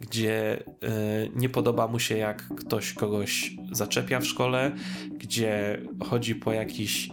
gdzie 0.00 0.62
y, 0.62 1.30
nie 1.34 1.48
podoba 1.48 1.86
mu 1.86 1.98
się 1.98 2.16
jak 2.16 2.48
ktoś 2.56 2.92
kogoś 2.92 3.56
zaczepia 3.72 4.20
w 4.20 4.26
szkole, 4.26 4.72
gdzie 5.10 5.82
chodzi 6.04 6.34
po 6.34 6.52
jakichś 6.52 7.06
y, 7.06 7.10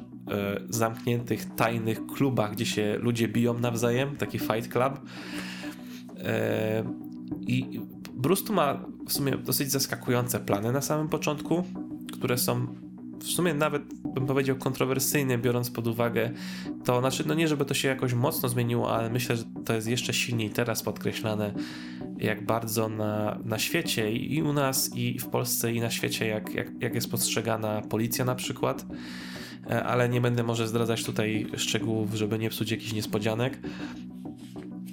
zamkniętych, 0.69 1.55
tajnych 1.55 2.05
klubach, 2.05 2.51
gdzie 2.51 2.65
się 2.65 2.97
ludzie 3.01 3.27
biją 3.27 3.59
nawzajem, 3.59 4.17
taki 4.17 4.39
fight 4.39 4.67
club. 4.67 4.93
Y, 4.93 6.21
I 7.47 7.79
Bruce 8.13 8.45
tu 8.45 8.53
ma 8.53 8.85
w 9.07 9.13
sumie 9.13 9.37
dosyć 9.37 9.71
zaskakujące 9.71 10.39
plany 10.39 10.71
na 10.71 10.81
samym 10.81 11.09
początku, 11.09 11.63
które 12.13 12.37
są 12.37 12.75
w 13.19 13.27
sumie 13.27 13.53
nawet 13.53 13.83
bym 14.13 14.25
powiedział 14.25 14.55
kontrowersyjne, 14.55 15.37
biorąc 15.37 15.71
pod 15.71 15.87
uwagę 15.87 16.31
to, 16.85 16.99
znaczy, 16.99 17.23
no 17.27 17.33
nie 17.33 17.47
żeby 17.47 17.65
to 17.65 17.73
się 17.73 17.87
jakoś 17.87 18.13
mocno 18.13 18.49
zmieniło, 18.49 18.95
ale 18.95 19.09
myślę, 19.09 19.37
że 19.37 19.43
to 19.65 19.73
jest 19.73 19.87
jeszcze 19.87 20.13
silniej 20.13 20.49
teraz 20.49 20.83
podkreślane, 20.83 21.53
jak 22.17 22.45
bardzo 22.45 22.89
na, 22.89 23.39
na 23.45 23.59
świecie 23.59 24.11
i 24.11 24.41
u 24.41 24.53
nas, 24.53 24.95
i 24.95 25.19
w 25.19 25.27
Polsce, 25.27 25.73
i 25.73 25.81
na 25.81 25.89
świecie, 25.89 26.27
jak, 26.27 26.53
jak, 26.53 26.67
jak 26.81 26.95
jest 26.95 27.11
postrzegana 27.11 27.81
policja 27.81 28.25
na 28.25 28.35
przykład. 28.35 28.85
e, 29.69 29.83
ale 29.83 30.09
nie 30.09 30.21
będę 30.21 30.43
może 30.43 30.67
zdradzać 30.67 31.03
tutaj 31.03 31.47
szczegółów, 31.57 32.13
żeby 32.13 32.39
nie 32.39 32.49
psuć 32.49 32.71
jakichś 32.71 32.93
niespodzianek. 32.93 33.59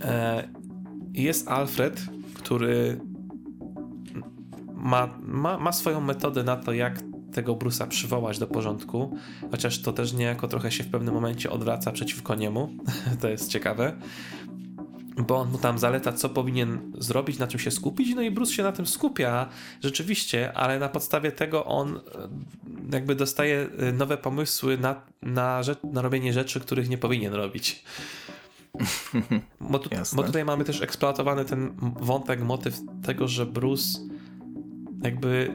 E, 0.05 0.49
jest 1.15 1.49
Alfred, 1.49 2.07
który 2.35 3.01
ma, 4.75 5.19
ma, 5.23 5.59
ma 5.59 5.73
swoją 5.73 6.01
metodę 6.01 6.43
na 6.43 6.57
to, 6.57 6.73
jak 6.73 7.06
tego 7.37 7.55
Brusa 7.55 7.87
przywołać 7.87 8.39
do 8.39 8.47
porządku, 8.47 9.17
chociaż 9.51 9.83
to 9.83 9.93
też 9.93 10.13
niejako 10.13 10.49
trochę 10.49 10.73
się 10.73 10.85
w 10.85 10.91
pewnym 10.91 11.15
momencie 11.15 11.51
odwraca 11.51 11.93
przeciwko 11.93 12.35
niemu. 12.35 12.69
to 13.21 13.29
jest 13.29 13.51
ciekawe. 13.51 13.97
Bo 15.17 15.37
on 15.37 15.51
mu 15.51 15.59
tam 15.59 15.79
zaleca, 15.79 16.13
co 16.13 16.29
powinien 16.29 16.93
zrobić, 16.99 17.39
na 17.39 17.47
czym 17.47 17.61
się 17.61 17.71
skupić, 17.71 18.15
no 18.15 18.23
i 18.23 18.31
Bruce 18.31 18.53
się 18.53 18.63
na 18.63 18.73
tym 18.73 18.87
skupia, 18.87 19.49
rzeczywiście, 19.83 20.53
ale 20.53 20.79
na 20.79 20.89
podstawie 20.89 21.33
tego 21.33 21.65
on 21.65 21.97
e, 21.97 22.01
jakby 22.93 23.15
dostaje 23.15 23.69
e, 23.79 23.93
nowe 23.93 24.17
pomysły 24.17 24.79
na, 24.79 25.01
na, 25.23 25.61
na 25.93 26.03
robienie 26.03 26.33
rzeczy, 26.33 26.61
których 26.61 26.89
nie 26.89 26.99
powinien 26.99 27.35
robić. 27.35 27.85
Bo, 29.61 29.79
tu, 29.79 29.91
bo, 30.17 30.23
tutaj 30.23 30.45
mamy 30.45 30.65
też 30.65 30.83
eksploatowany 30.83 31.45
ten 31.45 31.73
wątek, 32.01 32.41
motyw 32.43 32.81
tego, 33.03 33.29
że 33.29 33.47
Bruce 33.47 33.99
jakby 35.03 35.55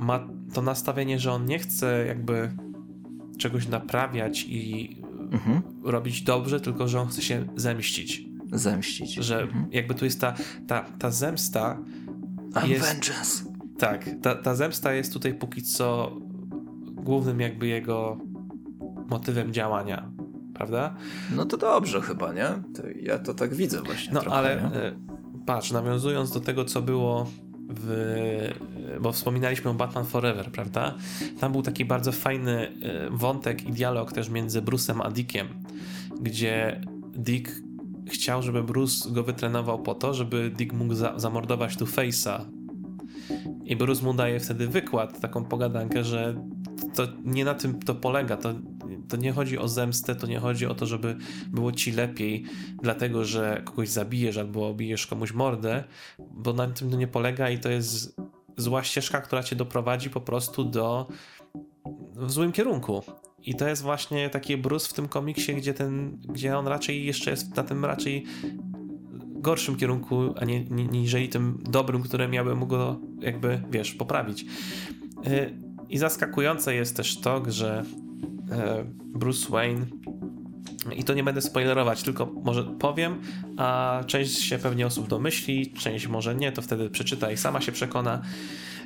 ma 0.00 0.28
to 0.52 0.62
nastawienie, 0.62 1.18
że 1.18 1.32
on 1.32 1.46
nie 1.46 1.58
chce 1.58 2.06
jakby 2.06 2.50
czegoś 3.38 3.68
naprawiać 3.68 4.44
i 4.48 4.96
mhm. 5.30 5.62
robić 5.84 6.22
dobrze, 6.22 6.60
tylko 6.60 6.88
że 6.88 7.00
on 7.00 7.08
chce 7.08 7.22
się 7.22 7.46
zemścić. 7.56 8.24
Zemścić. 8.52 9.14
Że 9.14 9.42
mhm. 9.42 9.68
jakby 9.72 9.94
tu 9.94 10.04
jest 10.04 10.20
ta, 10.20 10.34
ta, 10.66 10.80
ta 10.98 11.10
zemsta. 11.10 11.78
I'm 12.52 12.68
jest, 12.68 12.84
vengeance. 12.84 13.44
Tak, 13.78 14.10
ta, 14.22 14.34
ta 14.34 14.54
zemsta 14.54 14.92
jest 14.92 15.12
tutaj 15.12 15.34
póki 15.34 15.62
co 15.62 16.16
głównym 16.94 17.40
jakby 17.40 17.66
jego 17.66 18.18
motywem 19.10 19.52
działania, 19.52 20.10
prawda? 20.54 20.94
No 21.36 21.44
to 21.44 21.56
dobrze 21.56 22.00
chyba, 22.00 22.32
nie? 22.32 22.48
To 22.74 22.82
ja 23.02 23.18
to 23.18 23.34
tak 23.34 23.54
widzę 23.54 23.82
właśnie. 23.82 24.12
No 24.14 24.20
trochę, 24.20 24.36
ale 24.36 24.56
nie? 24.56 25.10
patrz, 25.46 25.70
nawiązując 25.70 26.32
do 26.32 26.40
tego, 26.40 26.64
co 26.64 26.82
było 26.82 27.26
w, 27.76 28.50
bo 29.00 29.12
wspominaliśmy 29.12 29.70
o 29.70 29.74
Batman 29.74 30.04
Forever, 30.04 30.52
prawda? 30.52 30.94
Tam 31.40 31.52
był 31.52 31.62
taki 31.62 31.84
bardzo 31.84 32.12
fajny 32.12 32.72
e, 32.82 33.10
wątek 33.10 33.68
i 33.68 33.72
dialog 33.72 34.12
też 34.12 34.28
między 34.28 34.62
Bruce'em 34.62 35.00
a 35.02 35.10
Dickiem, 35.10 35.48
gdzie 36.20 36.80
Dick 37.14 37.50
chciał, 38.10 38.42
żeby 38.42 38.62
Bruce 38.62 39.10
go 39.10 39.22
wytrenował 39.22 39.82
po 39.82 39.94
to, 39.94 40.14
żeby 40.14 40.50
Dick 40.50 40.72
mógł 40.72 40.94
za 40.94 41.18
zamordować 41.18 41.76
tu 41.76 41.84
Face'a. 41.84 42.40
I 43.64 43.76
Bruce 43.76 44.04
mu 44.04 44.14
daje 44.14 44.40
wtedy 44.40 44.68
wykład, 44.68 45.20
taką 45.20 45.44
pogadankę, 45.44 46.04
że 46.04 46.34
to 46.94 47.02
nie 47.24 47.44
na 47.44 47.54
tym 47.54 47.78
to 47.78 47.94
polega. 47.94 48.36
To 48.36 48.54
to 49.08 49.16
nie 49.16 49.32
chodzi 49.32 49.58
o 49.58 49.68
zemstę, 49.68 50.14
to 50.14 50.26
nie 50.26 50.38
chodzi 50.38 50.66
o 50.66 50.74
to, 50.74 50.86
żeby 50.86 51.16
było 51.46 51.72
ci 51.72 51.92
lepiej, 51.92 52.44
dlatego 52.82 53.24
że 53.24 53.62
kogoś 53.64 53.88
zabijesz 53.88 54.36
albo 54.36 54.68
obijesz 54.68 55.06
komuś 55.06 55.32
mordę, 55.32 55.84
bo 56.18 56.52
na 56.52 56.66
tym 56.66 56.90
to 56.90 56.96
nie 56.96 57.08
polega 57.08 57.50
i 57.50 57.58
to 57.58 57.68
jest 57.68 58.16
zła 58.56 58.84
ścieżka, 58.84 59.20
która 59.20 59.42
cię 59.42 59.56
doprowadzi 59.56 60.10
po 60.10 60.20
prostu 60.20 60.64
do 60.64 61.06
w 62.14 62.30
złym 62.30 62.52
kierunku. 62.52 63.02
I 63.42 63.54
to 63.54 63.68
jest 63.68 63.82
właśnie 63.82 64.30
taki 64.30 64.56
brus 64.56 64.86
w 64.86 64.92
tym 64.92 65.08
komiksie, 65.08 65.54
gdzie, 65.54 65.74
ten, 65.74 66.18
gdzie 66.28 66.58
on 66.58 66.66
raczej 66.66 67.04
jeszcze 67.04 67.30
jest 67.30 67.56
na 67.56 67.62
tym 67.62 67.84
raczej 67.84 68.24
gorszym 69.40 69.76
kierunku, 69.76 70.34
a 70.36 70.44
nie, 70.44 70.64
niżeli 70.64 71.28
tym 71.28 71.62
dobrym, 71.70 72.02
które 72.02 72.28
miały 72.28 72.66
go 72.66 73.00
jakby, 73.20 73.62
wiesz, 73.70 73.94
poprawić. 73.94 74.44
Y, 75.26 75.54
I 75.88 75.98
zaskakujące 75.98 76.74
jest 76.74 76.96
też 76.96 77.20
to, 77.20 77.42
że 77.48 77.84
Bruce 79.04 79.50
Wayne. 79.50 79.86
I 80.96 81.04
to 81.04 81.14
nie 81.14 81.24
będę 81.24 81.40
spoilerować, 81.40 82.02
tylko 82.02 82.26
może 82.26 82.64
powiem, 82.64 83.20
a 83.56 84.00
część 84.06 84.42
się 84.42 84.58
pewnie 84.58 84.86
osób 84.86 85.08
domyśli, 85.08 85.72
część 85.72 86.06
może 86.06 86.34
nie, 86.34 86.52
to 86.52 86.62
wtedy 86.62 86.90
przeczyta 86.90 87.30
i 87.30 87.36
sama 87.36 87.60
się 87.60 87.72
przekona. 87.72 88.22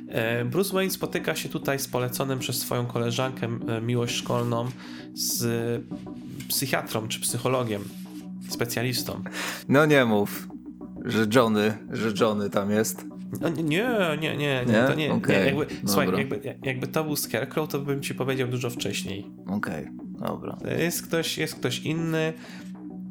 E, 0.07 0.45
Bruce 0.45 0.73
Wayne 0.73 0.91
spotyka 0.91 1.35
się 1.35 1.49
tutaj 1.49 1.79
z 1.79 1.87
poleconym 1.87 2.39
przez 2.39 2.59
swoją 2.59 2.85
koleżankę 2.85 3.47
e, 3.67 3.81
miłość 3.81 4.15
szkolną 4.15 4.65
z 5.13 5.83
psychiatrą 6.47 7.07
czy 7.07 7.19
psychologiem, 7.19 7.83
specjalistą. 8.49 9.23
No 9.69 9.85
nie 9.85 10.05
mów, 10.05 10.47
że 11.05 11.27
Johnny, 11.35 11.77
że 11.91 12.11
Johnny 12.19 12.49
tam 12.49 12.71
jest. 12.71 13.14
No, 13.41 13.49
nie, 13.49 13.63
nie, 13.63 14.17
nie, 14.19 14.37
nie, 14.37 14.65
to 14.87 14.93
nie, 14.95 15.13
okay. 15.13 15.39
nie 15.39 15.45
jakby, 15.45 15.65
słuchaj, 15.85 16.11
jakby, 16.17 16.55
jakby 16.63 16.87
to 16.87 17.03
był 17.03 17.15
Scarecrow, 17.15 17.69
to 17.69 17.79
bym 17.79 18.01
ci 18.01 18.15
powiedział 18.15 18.47
dużo 18.47 18.69
wcześniej. 18.69 19.25
Okej, 19.47 19.83
okay. 19.83 20.27
dobra. 20.27 20.57
Jest 20.77 21.07
ktoś, 21.07 21.37
jest 21.37 21.55
ktoś 21.55 21.79
inny. 21.79 22.33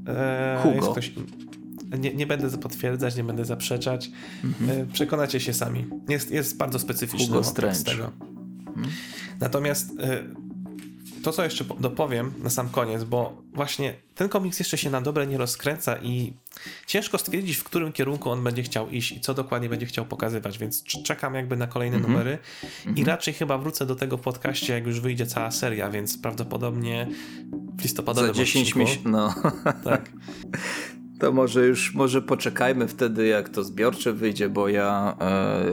E, 0.08 0.58
Hugo. 0.62 0.74
Jest 0.74 0.88
ktoś, 0.88 1.12
nie, 1.98 2.14
nie 2.14 2.26
będę 2.26 2.58
potwierdzać, 2.58 3.16
nie 3.16 3.24
będę 3.24 3.44
zaprzeczać. 3.44 4.10
Mhm. 4.44 4.80
E, 4.80 4.86
przekonacie 4.86 5.40
się 5.40 5.52
sami. 5.52 5.86
Jest, 6.08 6.30
jest 6.30 6.56
bardzo 6.56 6.78
specyficzny 6.78 7.26
Hugo 7.26 7.44
Strange. 7.44 7.84
tego. 7.84 8.12
Mhm. 8.66 8.88
Natomiast 9.40 10.00
e, 10.00 10.24
to, 11.24 11.32
co 11.32 11.44
jeszcze 11.44 11.64
dopowiem 11.80 12.32
na 12.42 12.50
sam 12.50 12.68
koniec, 12.68 13.04
bo 13.04 13.42
właśnie 13.52 13.94
ten 14.14 14.28
komiks 14.28 14.58
jeszcze 14.58 14.78
się 14.78 14.90
na 14.90 15.00
dobre 15.00 15.26
nie 15.26 15.38
rozkręca 15.38 15.96
i 15.96 16.32
ciężko 16.86 17.18
stwierdzić, 17.18 17.56
w 17.56 17.64
którym 17.64 17.92
kierunku 17.92 18.30
on 18.30 18.44
będzie 18.44 18.62
chciał 18.62 18.90
iść 18.90 19.12
i 19.12 19.20
co 19.20 19.34
dokładnie 19.34 19.68
będzie 19.68 19.86
chciał 19.86 20.06
pokazywać, 20.06 20.58
więc 20.58 20.82
czekam 20.82 21.34
jakby 21.34 21.56
na 21.56 21.66
kolejne 21.66 21.96
mm 21.96 22.06
-hmm. 22.06 22.12
numery 22.12 22.38
i 22.84 22.88
mm 22.88 22.94
-hmm. 22.94 23.06
raczej 23.06 23.34
chyba 23.34 23.58
wrócę 23.58 23.86
do 23.86 23.96
tego 23.96 24.18
podcaście, 24.18 24.72
jak 24.72 24.86
już 24.86 25.00
wyjdzie 25.00 25.26
cała 25.26 25.50
seria, 25.50 25.90
więc 25.90 26.18
prawdopodobnie 26.18 27.08
w 27.78 27.82
listopadowym 27.82 28.34
Za 28.34 28.34
10 28.34 28.74
miesięcy, 28.74 29.08
no. 29.08 29.34
Tak. 29.84 30.10
To 31.24 31.32
może 31.32 31.66
już, 31.66 31.94
może 31.94 32.22
poczekajmy 32.22 32.88
wtedy, 32.88 33.26
jak 33.26 33.48
to 33.48 33.64
zbiorcze 33.64 34.12
wyjdzie, 34.12 34.48
bo 34.48 34.68
ja, 34.68 35.16
e, 35.20 35.64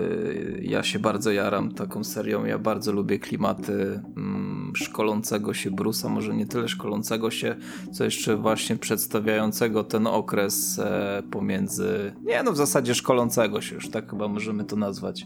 ja 0.61 0.83
się 0.83 0.99
bardzo 0.99 1.31
jaram 1.31 1.71
taką 1.71 2.03
serią. 2.03 2.45
Ja 2.45 2.59
bardzo 2.59 2.91
lubię 2.91 3.19
klimaty 3.19 4.01
mm, 4.17 4.71
szkolącego 4.75 5.53
się 5.53 5.71
Brusa, 5.71 6.09
może 6.09 6.35
nie 6.35 6.45
tyle 6.45 6.67
szkolącego 6.67 7.31
się, 7.31 7.55
co 7.91 8.03
jeszcze 8.03 8.37
właśnie 8.37 8.75
przedstawiającego 8.75 9.83
ten 9.83 10.07
okres 10.07 10.79
e, 10.79 11.23
pomiędzy, 11.31 12.13
nie 12.23 12.43
no 12.43 12.51
w 12.51 12.57
zasadzie 12.57 12.95
szkolącego 12.95 13.61
się 13.61 13.75
już, 13.75 13.89
tak 13.89 14.09
chyba 14.09 14.27
możemy 14.27 14.63
to 14.63 14.75
nazwać. 14.75 15.25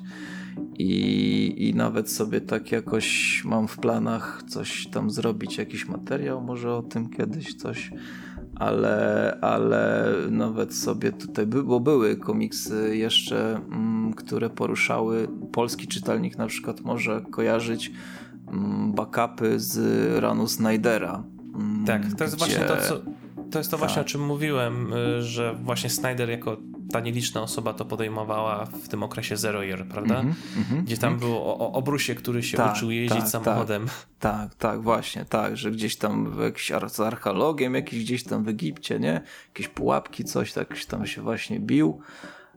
I, 0.78 1.68
I 1.70 1.76
nawet 1.76 2.12
sobie 2.12 2.42
tak 2.42 2.72
jakoś 2.72 3.42
mam 3.46 3.68
w 3.68 3.78
planach 3.78 4.44
coś 4.48 4.88
tam 4.88 5.10
zrobić, 5.10 5.58
jakiś 5.58 5.88
materiał 5.88 6.42
może 6.42 6.74
o 6.74 6.82
tym 6.84 7.10
kiedyś, 7.10 7.56
coś 7.56 7.92
ale, 8.56 9.38
ale 9.42 10.14
nawet 10.30 10.76
sobie 10.76 11.12
tutaj, 11.12 11.46
bo 11.46 11.80
były 11.80 12.16
komiksy 12.16 12.98
jeszcze, 12.98 13.56
mm, 13.56 14.14
które 14.14 14.50
poruszały, 14.50 15.28
polski 15.52 15.88
czytelnik 15.88 16.38
na 16.38 16.48
przykład 16.48 16.82
może 16.82 17.22
kojarzyć 17.32 17.92
mm, 18.48 18.94
backupy 18.94 19.60
z 19.60 19.78
ranu 20.24 20.48
Snydera. 20.48 21.24
Mm, 21.56 21.86
tak, 21.86 22.02
to 22.18 22.24
jest 22.24 22.36
gdzie... 22.36 22.46
właśnie 22.46 22.66
to, 22.66 22.78
co, 22.78 23.02
to 23.52 23.58
jest 23.58 23.72
to 23.72 23.78
właśnie, 23.78 23.96
tak. 23.96 24.06
o 24.06 24.10
czym 24.10 24.26
mówiłem, 24.26 24.94
y, 24.94 25.22
że 25.22 25.56
właśnie 25.64 25.90
Snyder 25.90 26.30
jako 26.30 26.58
ta 26.96 27.02
nieliczna 27.02 27.42
osoba 27.42 27.74
to 27.74 27.86
podejmowała 27.86 28.66
w 28.66 28.88
tym 28.88 29.04
okresie 29.04 29.38
Zero 29.38 29.64
Year, 29.64 29.86
prawda? 29.86 30.20
Mm 30.20 30.34
-hmm, 30.34 30.84
Gdzie 30.84 30.98
tam 30.98 31.16
-hmm. 31.16 31.20
było 31.20 31.58
o, 31.58 31.72
o 31.72 31.82
Brusie, 31.82 32.16
który 32.16 32.44
się 32.44 32.58
tak, 32.58 32.76
uczył 32.76 32.92
jeździć 32.92 33.20
tak, 33.20 33.30
samochodem. 33.30 33.86
Tak, 34.20 34.50
tak, 34.50 34.56
tak, 34.56 34.82
właśnie, 34.82 35.26
tak, 35.26 35.58
że 35.58 35.72
gdzieś 35.72 35.96
tam 35.96 36.36
jakiś 36.44 36.72
z 36.88 37.00
archeologiem 37.00 37.76
jakiś 37.76 38.04
gdzieś 38.04 38.24
tam 38.24 38.44
w 38.44 38.48
Egipcie, 38.48 39.00
nie? 39.00 39.22
Jakieś 39.48 39.68
pułapki, 39.68 40.24
coś 40.24 40.54
tak 40.54 40.86
tam 40.86 41.06
się 41.06 41.22
właśnie 41.22 41.60
bił. 41.60 42.00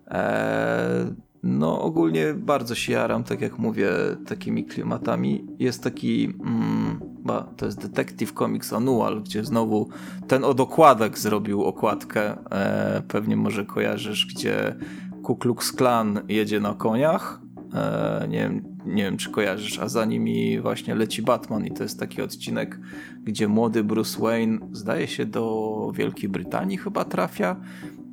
Eee, 0.06 1.14
no 1.42 1.82
ogólnie 1.82 2.34
bardzo 2.34 2.74
się 2.74 2.92
jaram, 2.92 3.24
tak 3.24 3.40
jak 3.40 3.58
mówię, 3.58 3.90
takimi 4.26 4.64
klimatami. 4.64 5.46
Jest 5.58 5.82
taki, 5.84 6.24
mm, 6.24 7.00
ba, 7.24 7.42
to 7.56 7.66
jest 7.66 7.82
Detective 7.82 8.32
Comics 8.32 8.72
Annual, 8.72 9.22
gdzie 9.22 9.44
znowu 9.44 9.88
ten 10.28 10.44
od 10.44 10.60
okładek 10.60 11.18
zrobił 11.18 11.64
okładkę, 11.64 12.36
e, 12.50 13.02
pewnie 13.08 13.36
może 13.36 13.64
kojarzysz, 13.64 14.26
gdzie 14.26 14.76
Ku 15.22 15.36
Klux 15.36 15.72
Klan 15.72 16.20
jedzie 16.28 16.60
na 16.60 16.74
koniach, 16.74 17.40
e, 17.74 18.26
nie, 18.28 18.38
wiem, 18.38 18.62
nie 18.86 19.02
wiem 19.02 19.16
czy 19.16 19.30
kojarzysz, 19.30 19.78
a 19.78 19.88
za 19.88 20.04
nimi 20.04 20.60
właśnie 20.60 20.94
leci 20.94 21.22
Batman 21.22 21.66
i 21.66 21.70
to 21.70 21.82
jest 21.82 22.00
taki 22.00 22.22
odcinek, 22.22 22.80
gdzie 23.24 23.48
młody 23.48 23.84
Bruce 23.84 24.22
Wayne 24.22 24.58
zdaje 24.72 25.06
się 25.06 25.26
do 25.26 25.92
Wielkiej 25.94 26.28
Brytanii 26.28 26.78
chyba 26.78 27.04
trafia 27.04 27.56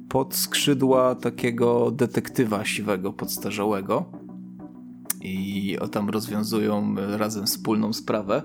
pod 0.09 0.35
skrzydła 0.35 1.15
takiego 1.15 1.91
detektywa 1.91 2.65
siwego, 2.65 3.13
podstarzałego 3.13 4.05
i 5.21 5.77
o 5.79 5.87
tam 5.87 6.09
rozwiązują 6.09 6.95
razem 7.17 7.45
wspólną 7.45 7.93
sprawę. 7.93 8.41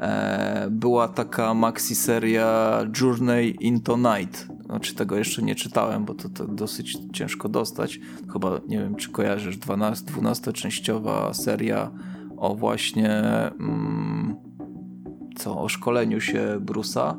E, 0.00 0.68
była 0.70 1.08
taka 1.08 1.54
maxi 1.54 1.94
seria 1.94 2.78
Journey 3.00 3.56
into 3.60 3.96
Night. 3.96 4.48
Znaczy 4.64 4.94
tego 4.94 5.16
jeszcze 5.16 5.42
nie 5.42 5.54
czytałem, 5.54 6.04
bo 6.04 6.14
to, 6.14 6.28
to 6.28 6.46
dosyć 6.46 6.98
ciężko 7.12 7.48
dostać. 7.48 8.00
Chyba 8.32 8.60
nie 8.68 8.78
wiem, 8.78 8.94
czy 8.94 9.10
kojarzysz 9.10 9.56
12, 9.56 10.12
12-częściowa 10.12 11.34
seria 11.34 11.90
o 12.36 12.54
właśnie 12.54 13.22
mm, 13.60 14.36
co, 15.36 15.60
o 15.60 15.68
szkoleniu 15.68 16.20
się 16.20 16.58
Brusa. 16.60 17.18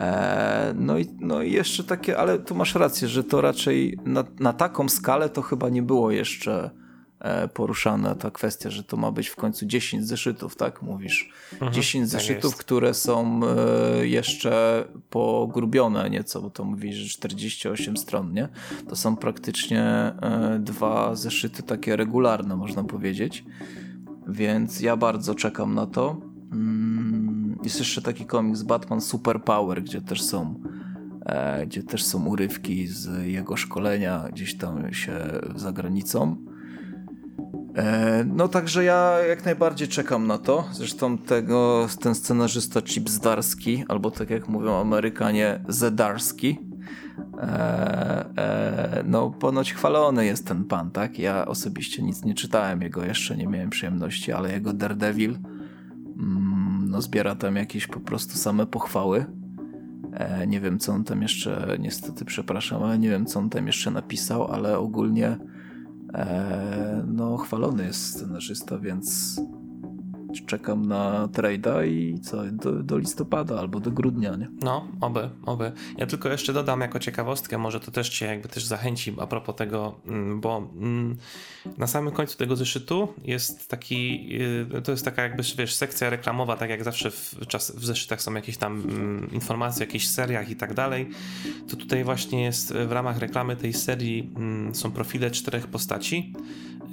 E, 0.00 0.74
no, 0.76 0.98
i, 0.98 1.06
no 1.20 1.42
i 1.42 1.52
jeszcze 1.52 1.84
takie, 1.84 2.18
ale 2.18 2.38
tu 2.38 2.54
masz 2.54 2.74
rację, 2.74 3.08
że 3.08 3.24
to 3.24 3.40
raczej 3.40 3.98
na, 4.04 4.24
na 4.38 4.52
taką 4.52 4.88
skalę 4.88 5.28
to 5.28 5.42
chyba 5.42 5.68
nie 5.68 5.82
było 5.82 6.10
jeszcze 6.10 6.70
e, 7.20 7.48
poruszana 7.48 8.14
ta 8.14 8.30
kwestia, 8.30 8.70
że 8.70 8.84
to 8.84 8.96
ma 8.96 9.12
być 9.12 9.28
w 9.28 9.36
końcu 9.36 9.66
10 9.66 10.06
zeszytów, 10.06 10.56
tak 10.56 10.82
mówisz? 10.82 11.32
Mhm, 11.52 11.72
10 11.72 12.02
tak 12.02 12.20
zeszytów, 12.20 12.52
jest. 12.52 12.56
które 12.56 12.94
są 12.94 13.40
e, 13.44 14.06
jeszcze 14.06 14.84
pogrubione 15.10 16.10
nieco, 16.10 16.42
bo 16.42 16.50
to 16.50 16.64
mówisz, 16.64 16.96
że 16.96 17.08
48 17.08 17.96
stron, 17.96 18.32
nie? 18.32 18.48
To 18.88 18.96
są 18.96 19.16
praktycznie 19.16 20.12
dwa 20.58 21.14
zeszyty 21.14 21.62
takie 21.62 21.96
regularne, 21.96 22.56
można 22.56 22.84
powiedzieć. 22.84 23.44
Więc 24.28 24.80
ja 24.80 24.96
bardzo 24.96 25.34
czekam 25.34 25.74
na 25.74 25.86
to. 25.86 26.16
Jest 27.66 27.78
jeszcze 27.78 28.02
taki 28.02 28.26
komiks 28.26 28.62
Batman 28.62 29.00
Super 29.00 29.42
Power, 29.42 29.82
gdzie 29.82 30.00
też 30.00 30.22
są 30.22 30.60
e, 31.26 31.66
gdzie 31.66 31.82
też 31.82 32.04
są 32.04 32.26
urywki 32.26 32.86
z 32.86 33.26
jego 33.26 33.56
szkolenia 33.56 34.24
gdzieś 34.32 34.56
tam 34.56 34.92
się 34.94 35.12
za 35.56 35.72
granicą. 35.72 36.36
E, 37.76 38.24
no 38.24 38.48
także 38.48 38.84
ja 38.84 39.18
jak 39.28 39.44
najbardziej 39.44 39.88
czekam 39.88 40.26
na 40.26 40.38
to. 40.38 40.64
Zresztą 40.72 41.18
tego, 41.18 41.88
ten 42.00 42.14
scenarzysta 42.14 42.82
Chip 42.82 43.08
Zdarski, 43.08 43.84
albo 43.88 44.10
tak 44.10 44.30
jak 44.30 44.48
mówią 44.48 44.80
Amerykanie, 44.80 45.60
Zedarski, 45.68 46.58
e, 47.38 47.46
e, 48.36 49.02
no 49.06 49.30
ponoć 49.30 49.72
chwalony 49.72 50.26
jest 50.26 50.46
ten 50.46 50.64
pan, 50.64 50.90
tak? 50.90 51.18
Ja 51.18 51.46
osobiście 51.46 52.02
nic 52.02 52.24
nie 52.24 52.34
czytałem 52.34 52.82
jego, 52.82 53.04
jeszcze 53.04 53.36
nie 53.36 53.46
miałem 53.46 53.70
przyjemności, 53.70 54.32
ale 54.32 54.52
jego 54.52 54.72
Daredevil 54.72 55.38
mm, 56.18 56.45
zbiera 57.00 57.34
tam 57.34 57.56
jakieś 57.56 57.86
po 57.86 58.00
prostu 58.00 58.38
same 58.38 58.66
pochwały. 58.66 59.26
E, 60.12 60.46
nie 60.46 60.60
wiem 60.60 60.78
co 60.78 60.92
on 60.92 61.04
tam 61.04 61.22
jeszcze, 61.22 61.76
niestety 61.78 62.24
przepraszam, 62.24 62.82
ale 62.82 62.98
nie 62.98 63.10
wiem 63.10 63.26
co 63.26 63.38
on 63.38 63.50
tam 63.50 63.66
jeszcze 63.66 63.90
napisał, 63.90 64.52
ale 64.52 64.78
ogólnie 64.78 65.36
e, 66.14 67.04
no 67.06 67.36
chwalony 67.36 67.84
jest 67.84 68.06
scenarzysta, 68.06 68.78
więc 68.78 69.36
czekam 70.44 70.86
na 70.86 71.28
trade'a 71.28 71.86
i 71.86 72.20
co, 72.20 72.42
do, 72.52 72.72
do, 72.72 72.98
listopada 72.98 73.58
albo 73.58 73.80
do 73.80 73.90
grudnia, 73.90 74.36
nie? 74.36 74.50
No, 74.60 74.88
oby, 75.00 75.30
oby. 75.46 75.72
Ja 75.98 76.06
tylko 76.06 76.28
jeszcze 76.28 76.52
dodam 76.52 76.80
jako 76.80 76.98
ciekawostkę, 76.98 77.58
może 77.58 77.80
to 77.80 77.90
też 77.90 78.08
cię 78.08 78.26
jakby 78.26 78.48
też 78.48 78.64
zachęci 78.64 79.14
a 79.20 79.26
propos 79.26 79.56
tego, 79.56 79.94
mm, 80.06 80.40
bo 80.40 80.70
mm, 80.76 81.16
na 81.78 81.86
samym 81.86 82.12
końcu 82.12 82.38
tego 82.38 82.56
zeszytu 82.56 83.14
jest 83.24 83.68
taki, 83.68 84.28
y, 84.76 84.82
to 84.82 84.92
jest 84.92 85.04
taka 85.04 85.22
jakby, 85.22 85.42
wiesz, 85.58 85.74
sekcja 85.74 86.10
reklamowa, 86.10 86.56
tak 86.56 86.70
jak 86.70 86.84
zawsze 86.84 87.10
w, 87.10 87.46
czas, 87.48 87.70
w 87.70 87.84
zeszytach 87.84 88.22
są 88.22 88.34
jakieś 88.34 88.56
tam 88.56 88.80
mm, 88.80 89.30
informacje 89.32 89.80
o 89.80 89.86
jakichś 89.86 90.06
seriach 90.06 90.50
i 90.50 90.56
tak 90.56 90.74
dalej, 90.74 91.10
to 91.68 91.76
tutaj 91.76 92.04
właśnie 92.04 92.42
jest 92.42 92.72
w 92.72 92.92
ramach 92.92 93.18
reklamy 93.18 93.56
tej 93.56 93.72
serii 93.72 94.30
są 94.72 94.92
profile 94.92 95.30
czterech 95.30 95.66
postaci, 95.66 96.32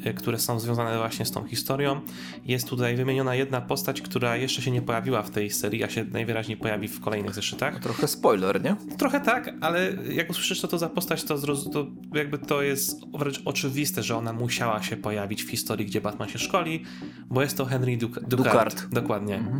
Y, 0.06 0.14
które 0.14 0.40
są 0.40 0.60
związane 0.60 0.98
właśnie 0.98 1.26
z 1.26 1.32
tą 1.32 1.48
historią. 1.48 2.02
Jest 2.46 2.70
tutaj 2.70 2.96
wymieniona 2.96 3.33
jedna 3.36 3.62
postać, 3.62 4.02
która 4.02 4.38
jeszcze 4.38 4.62
się 4.62 4.72
nie 4.72 4.82
pojawiła 4.82 5.22
w 5.22 5.30
tej 5.30 5.50
serii, 5.50 5.84
a 5.84 5.90
się 5.90 6.04
najwyraźniej 6.04 6.58
pojawi 6.58 6.88
w 6.88 7.00
kolejnych 7.00 7.34
zeszytach. 7.34 7.80
Trochę 7.80 8.08
spoiler, 8.08 8.64
nie? 8.64 8.76
Trochę 8.98 9.20
tak, 9.22 9.56
ale 9.62 9.94
jak 10.10 10.30
usłyszysz, 10.30 10.62
co 10.62 10.68
to 10.68 10.78
za 10.78 10.90
postać, 10.90 11.24
to, 11.24 11.38
to 11.74 11.88
jakby 12.14 12.38
to 12.38 12.62
jest 12.62 13.02
wręcz 13.18 13.42
oczywiste, 13.46 14.04
że 14.04 14.18
ona 14.18 14.34
musiała 14.34 14.84
się 14.84 14.98
pojawić 14.98 15.44
w 15.44 15.50
historii, 15.50 15.86
gdzie 15.86 16.02
Batman 16.02 16.30
się 16.30 16.40
szkoli, 16.40 16.84
bo 17.30 17.42
jest 17.42 17.58
to 17.58 17.66
Henry 17.66 17.98
Ducard. 17.98 18.28
Ducard. 18.28 18.88
Dokładnie. 18.92 19.36
Mhm. 19.36 19.60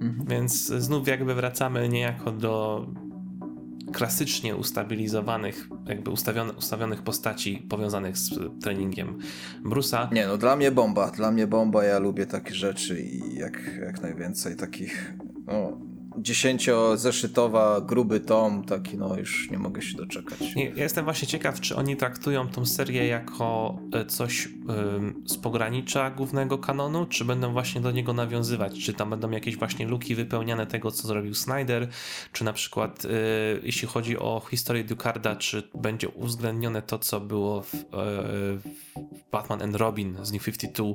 Mhm. 0.00 0.26
Więc 0.28 0.66
znów 0.66 1.08
jakby 1.08 1.34
wracamy 1.34 1.88
niejako 1.88 2.32
do 2.32 2.86
klasycznie 3.92 4.56
ustabilizowanych, 4.56 5.68
jakby 5.86 6.10
ustawione, 6.10 6.52
ustawionych 6.52 7.02
postaci 7.02 7.66
powiązanych 7.68 8.18
z 8.18 8.38
treningiem 8.62 9.18
Brusa. 9.64 10.10
Nie, 10.12 10.26
no 10.26 10.36
dla 10.38 10.56
mnie 10.56 10.70
bomba, 10.70 11.10
dla 11.10 11.30
mnie 11.30 11.46
bomba, 11.46 11.84
ja 11.84 11.98
lubię 11.98 12.26
takie 12.26 12.54
rzeczy 12.54 13.00
i 13.00 13.34
jak, 13.34 13.78
jak 13.80 14.02
najwięcej 14.02 14.56
takich 14.56 15.14
no, 15.46 15.78
dziesięciozeszytowa, 16.18 17.80
gruby 17.80 18.20
tom, 18.20 18.64
taki 18.64 18.98
no 18.98 19.16
już 19.16 19.50
nie 19.50 19.58
mogę 19.58 19.82
się 19.82 19.96
doczekać. 19.96 20.38
Ja 20.56 20.82
jestem 20.82 21.04
właśnie 21.04 21.28
ciekaw, 21.28 21.60
czy 21.60 21.76
oni 21.76 21.96
traktują 21.96 22.48
tą 22.48 22.66
serię 22.66 23.06
jako 23.06 23.78
e, 23.92 24.06
coś 24.06 24.48
z 25.26 25.36
pogranicza 25.36 26.10
głównego 26.10 26.58
kanonu, 26.58 27.06
czy 27.06 27.24
będą 27.24 27.52
właśnie 27.52 27.80
do 27.80 27.90
niego 27.90 28.12
nawiązywać, 28.12 28.78
czy 28.84 28.94
tam 28.94 29.10
będą 29.10 29.30
jakieś 29.30 29.56
właśnie 29.56 29.86
luki 29.86 30.14
wypełniane 30.14 30.66
tego, 30.66 30.90
co 30.90 31.08
zrobił 31.08 31.34
Snyder, 31.34 31.88
czy 32.32 32.44
na 32.44 32.52
przykład 32.52 33.04
y, 33.04 33.08
jeśli 33.62 33.88
chodzi 33.88 34.18
o 34.18 34.42
historię 34.50 34.84
Ducarda, 34.84 35.36
czy 35.36 35.62
będzie 35.74 36.08
uwzględnione 36.08 36.82
to, 36.82 36.98
co 36.98 37.20
było 37.20 37.62
w, 37.62 37.74
y, 37.74 37.80
w 37.94 38.62
Batman 39.32 39.62
and 39.62 39.76
Robin 39.76 40.16
z 40.22 40.32
New 40.32 40.44
52, 40.44 40.94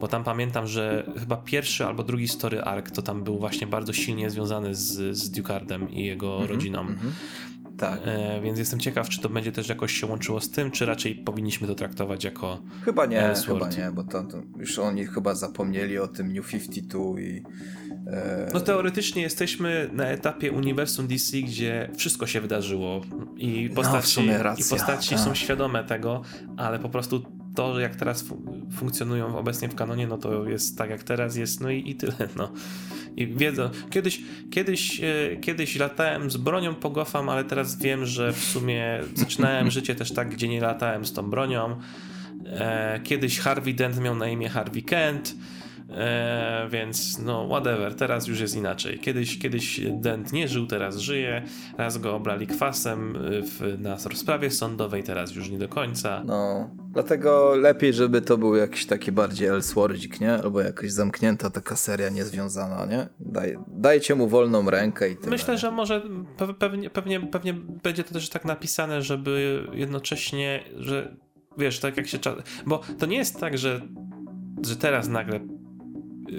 bo 0.00 0.08
tam 0.08 0.24
pamiętam, 0.24 0.66
że 0.66 1.12
chyba 1.18 1.36
pierwszy 1.36 1.84
albo 1.84 2.02
drugi 2.02 2.28
story 2.28 2.62
arc 2.62 2.92
to 2.92 3.02
tam 3.02 3.24
był 3.24 3.38
właśnie 3.38 3.66
bardzo 3.66 3.92
silnie 3.92 4.30
związany 4.30 4.74
z, 4.74 5.16
z 5.16 5.30
Ducardem 5.30 5.90
i 5.90 6.04
jego 6.04 6.36
mm 6.36 6.46
-hmm, 6.46 6.50
rodziną. 6.50 6.80
Mm 6.80 6.94
-hmm. 6.94 7.10
Tak. 7.78 8.00
E, 8.04 8.40
więc 8.40 8.58
jestem 8.58 8.80
ciekaw, 8.80 9.08
czy 9.08 9.20
to 9.20 9.28
będzie 9.28 9.52
też 9.52 9.68
jakoś 9.68 9.92
się 9.92 10.06
łączyło 10.06 10.40
z 10.40 10.50
tym, 10.50 10.70
czy 10.70 10.86
raczej 10.86 11.14
powinniśmy 11.14 11.66
to 11.66 11.74
traktować 11.74 12.24
jako. 12.24 12.62
Chyba 12.84 13.06
nie, 13.06 13.20
Ellsworth. 13.20 13.74
chyba 13.76 13.84
nie, 13.84 13.92
bo 13.92 14.04
to, 14.04 14.22
to 14.22 14.42
już 14.56 14.78
oni 14.78 15.06
chyba 15.06 15.34
zapomnieli 15.34 15.98
o 15.98 16.08
tym 16.08 16.32
New 16.32 16.48
52 16.50 17.20
i. 17.20 17.42
E... 18.06 18.50
No 18.54 18.60
teoretycznie 18.60 19.22
jesteśmy 19.22 19.90
na 19.92 20.06
etapie 20.06 20.52
uniwersum 20.52 21.06
DC, 21.06 21.36
gdzie 21.36 21.90
wszystko 21.96 22.26
się 22.26 22.40
wydarzyło 22.40 23.00
i 23.36 23.66
no, 23.70 23.76
postaci, 23.76 24.26
no, 24.26 24.54
i 24.54 24.64
postaci 24.70 25.10
tak. 25.10 25.20
są 25.20 25.34
świadome 25.34 25.84
tego, 25.84 26.22
ale 26.56 26.78
po 26.78 26.88
prostu 26.88 27.22
to, 27.58 27.80
jak 27.80 27.96
teraz 27.96 28.24
funkcjonują 28.72 29.38
obecnie 29.38 29.68
w 29.68 29.74
kanonie, 29.74 30.06
no 30.06 30.18
to 30.18 30.48
jest 30.48 30.78
tak 30.78 30.90
jak 30.90 31.02
teraz 31.02 31.36
jest, 31.36 31.60
no 31.60 31.70
i, 31.70 31.90
i 31.90 31.94
tyle, 31.94 32.12
no. 32.36 32.52
I 33.16 33.26
wiedzą, 33.26 33.70
kiedyś, 33.90 34.20
kiedyś, 34.50 35.00
e, 35.00 35.36
kiedyś 35.36 35.76
latałem 35.76 36.30
z 36.30 36.36
bronią 36.36 36.74
po 36.74 36.90
Gotham, 36.90 37.28
ale 37.28 37.44
teraz 37.44 37.78
wiem, 37.78 38.06
że 38.06 38.32
w 38.32 38.38
sumie 38.44 39.00
zaczynałem 39.14 39.70
życie 39.76 39.94
też 39.94 40.12
tak, 40.12 40.28
gdzie 40.28 40.48
nie 40.48 40.60
latałem 40.60 41.04
z 41.04 41.12
tą 41.12 41.30
bronią. 41.30 41.76
E, 42.46 43.00
kiedyś 43.04 43.38
Harvey 43.38 43.74
Dent 43.74 44.00
miał 44.00 44.14
na 44.14 44.28
imię 44.28 44.48
Harvey 44.48 44.82
Kent, 44.82 45.34
E, 45.90 46.68
więc 46.70 47.18
no 47.18 47.46
whatever, 47.48 47.94
teraz 47.94 48.26
już 48.26 48.40
jest 48.40 48.56
inaczej. 48.56 48.98
Kiedyś, 48.98 49.38
kiedyś 49.38 49.80
Dent 49.90 50.32
nie 50.32 50.48
żył, 50.48 50.66
teraz 50.66 50.96
żyje. 50.96 51.42
Raz 51.78 51.98
go 51.98 52.14
oblali 52.14 52.46
kwasem 52.46 53.18
w, 53.20 53.76
na 53.78 53.96
rozprawie 54.10 54.50
sądowej, 54.50 55.02
teraz 55.02 55.34
już 55.34 55.50
nie 55.50 55.58
do 55.58 55.68
końca. 55.68 56.22
No, 56.26 56.70
dlatego 56.92 57.54
lepiej, 57.54 57.92
żeby 57.92 58.22
to 58.22 58.38
był 58.38 58.56
jakiś 58.56 58.86
taki 58.86 59.12
bardziej 59.12 59.48
Elseworldzik, 59.48 60.20
nie? 60.20 60.32
Albo 60.32 60.60
jakaś 60.60 60.90
zamknięta 60.90 61.50
taka 61.50 61.76
seria 61.76 62.08
niezwiązana, 62.08 62.86
nie? 62.86 63.08
Daj, 63.20 63.58
dajcie 63.66 64.14
mu 64.14 64.28
wolną 64.28 64.70
rękę 64.70 65.10
i 65.10 65.16
tyle. 65.16 65.30
Myślę, 65.30 65.58
że 65.58 65.70
może 65.70 66.02
pewnie, 66.58 66.90
pewnie, 66.90 67.20
pewnie 67.20 67.54
będzie 67.82 68.04
to 68.04 68.14
też 68.14 68.28
tak 68.28 68.44
napisane, 68.44 69.02
żeby 69.02 69.64
jednocześnie, 69.72 70.64
że 70.76 71.16
wiesz, 71.58 71.80
tak 71.80 71.96
jak 71.96 72.06
się... 72.06 72.18
Bo 72.66 72.80
to 72.98 73.06
nie 73.06 73.16
jest 73.16 73.40
tak, 73.40 73.58
że 73.58 73.80
że 74.66 74.76
teraz 74.76 75.08
nagle 75.08 75.40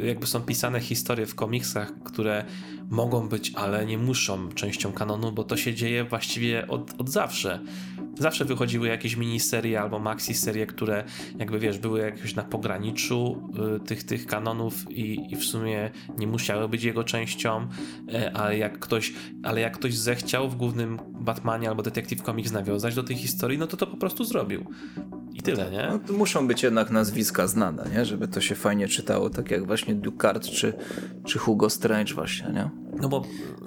jakby 0.03 0.28
są 0.28 0.41
pisane 0.41 0.80
historie 0.80 1.26
w 1.26 1.36
komiksach, 1.36 1.94
które 2.03 2.45
mogą 2.90 3.30
być, 3.30 3.52
ale 3.56 3.86
nie 3.86 3.98
muszą 3.98 4.49
częścią 4.49 4.91
kanonu, 4.91 5.32
bo 5.32 5.44
to 5.44 5.57
się 5.57 5.74
dzieje 5.74 6.03
właściwie 6.03 6.68
od, 6.68 7.02
od 7.02 7.10
zawsze. 7.10 7.60
Zawsze 8.20 8.45
wychodziły 8.45 8.88
jakieś 8.88 9.16
miniserie 9.16 9.82
albo 9.82 9.99
maxi 9.99 10.34
serie, 10.34 10.66
które 10.66 11.03
jakby 11.38 11.60
wiesz, 11.60 11.78
były 11.78 11.99
jakoś 11.99 12.36
na 12.36 12.44
pograniczu 12.44 13.49
y, 13.76 13.80
tych, 13.80 14.03
tych 14.03 14.26
kanonów 14.26 14.91
i, 14.91 15.34
i 15.34 15.36
w 15.36 15.44
sumie 15.44 15.91
nie 16.18 16.28
musiały 16.28 16.70
być 16.70 16.84
jego 16.84 17.03
częścią, 17.03 17.68
y, 18.14 18.34
ale 18.34 18.57
jak 18.57 18.80
ktoś, 18.80 19.14
ale 19.44 19.61
jak 19.61 19.78
ktoś 19.78 19.98
zechciał 19.98 20.49
w 20.49 20.56
głównym 20.56 20.99
Batmanie 21.20 21.70
albo 21.70 21.84
Detective 21.84 22.22
Comics 22.22 22.52
nawiązać 22.52 22.95
do 22.95 23.03
tej 23.03 23.16
historii, 23.16 23.57
no 23.57 23.68
to 23.68 23.78
to 23.78 23.88
po 23.88 23.98
prostu 23.98 24.24
zrobił. 24.24 24.66
I 25.40 25.41
tyle, 25.41 25.72
nie? 25.72 25.90
No, 26.07 26.14
muszą 26.14 26.48
być 26.48 26.64
jednak 26.64 26.91
nazwiska 26.91 27.48
znane, 27.48 27.86
nie? 27.95 28.06
Żeby 28.06 28.28
to 28.28 28.41
się 28.41 28.56
fajnie 28.56 28.88
czytało, 28.88 29.30
tak 29.30 29.52
jak 29.52 29.68
właśnie 29.68 29.95
Ducard 29.95 30.45
czy, 30.45 30.74
czy 31.26 31.40
Hugo 31.40 31.70
Strange 31.70 32.14
właśnie, 32.14 32.52
nie? 32.53 32.70
No 33.02 33.10
bo 33.10 33.24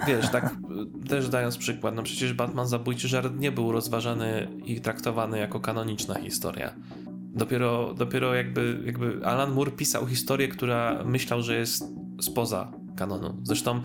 wiesz, 0.07 0.31
tak 0.31 0.57
też 1.09 1.29
dając 1.29 1.57
przykład, 1.57 1.95
no 1.95 2.03
przecież 2.03 2.33
Batman 2.33 2.69
Zabójczy 2.69 3.09
Żart 3.09 3.33
nie 3.39 3.53
był 3.53 3.73
rozważany 3.73 4.49
i 4.65 4.81
traktowany 4.81 5.39
jako 5.39 5.61
kanoniczna 5.61 6.15
historia. 6.15 6.75
Dopiero, 7.35 7.95
dopiero 7.95 8.35
jakby, 8.35 8.83
jakby 8.87 9.27
Alan 9.27 9.53
Moore 9.53 9.71
pisał 9.71 10.07
historię, 10.07 10.49
która 10.49 11.05
myślał, 11.05 11.43
że 11.43 11.57
jest 11.57 11.85
spoza 12.21 12.73
kanonu. 12.97 13.37
Zresztą, 13.43 13.83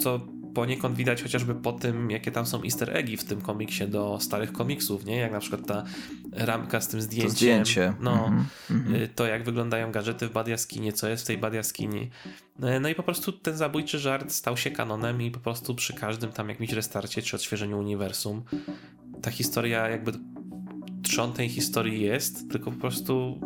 co 0.00 0.20
poniekąd 0.58 0.96
widać 0.96 1.22
chociażby 1.22 1.54
po 1.54 1.72
tym, 1.72 2.10
jakie 2.10 2.30
tam 2.30 2.46
są 2.46 2.62
easter 2.62 2.96
eggi 2.96 3.16
w 3.16 3.24
tym 3.24 3.40
komiksie 3.40 3.88
do 3.88 4.18
starych 4.20 4.52
komiksów, 4.52 5.04
nie? 5.04 5.16
Jak 5.16 5.32
na 5.32 5.40
przykład 5.40 5.66
ta 5.66 5.84
ramka 6.32 6.80
z 6.80 6.88
tym 6.88 7.02
zdjęciem. 7.02 7.30
To 7.30 7.36
zdjęcie. 7.36 7.94
No, 8.00 8.32
mhm. 8.70 8.94
y, 8.94 9.08
to 9.08 9.26
jak 9.26 9.44
wyglądają 9.44 9.92
gadżety 9.92 10.28
w 10.28 10.32
Bad 10.32 10.48
Jaskini, 10.48 10.92
co 10.92 11.08
jest 11.08 11.24
w 11.24 11.26
tej 11.26 11.38
Bad 11.38 11.54
Jaskini. 11.54 12.10
Y, 12.76 12.80
No 12.80 12.88
i 12.88 12.94
po 12.94 13.02
prostu 13.02 13.32
ten 13.32 13.56
zabójczy 13.56 13.98
żart 13.98 14.32
stał 14.32 14.56
się 14.56 14.70
kanonem 14.70 15.22
i 15.22 15.30
po 15.30 15.40
prostu 15.40 15.74
przy 15.74 15.94
każdym 15.94 16.32
tam 16.32 16.48
jakimś 16.48 16.72
restarcie 16.72 17.22
czy 17.22 17.36
odświeżeniu 17.36 17.78
uniwersum 17.78 18.42
ta 19.22 19.30
historia 19.30 19.88
jakby 19.88 20.12
trzon 21.02 21.32
tej 21.32 21.48
historii 21.48 22.02
jest, 22.02 22.50
tylko 22.50 22.70
po 22.70 22.80
prostu 22.80 23.40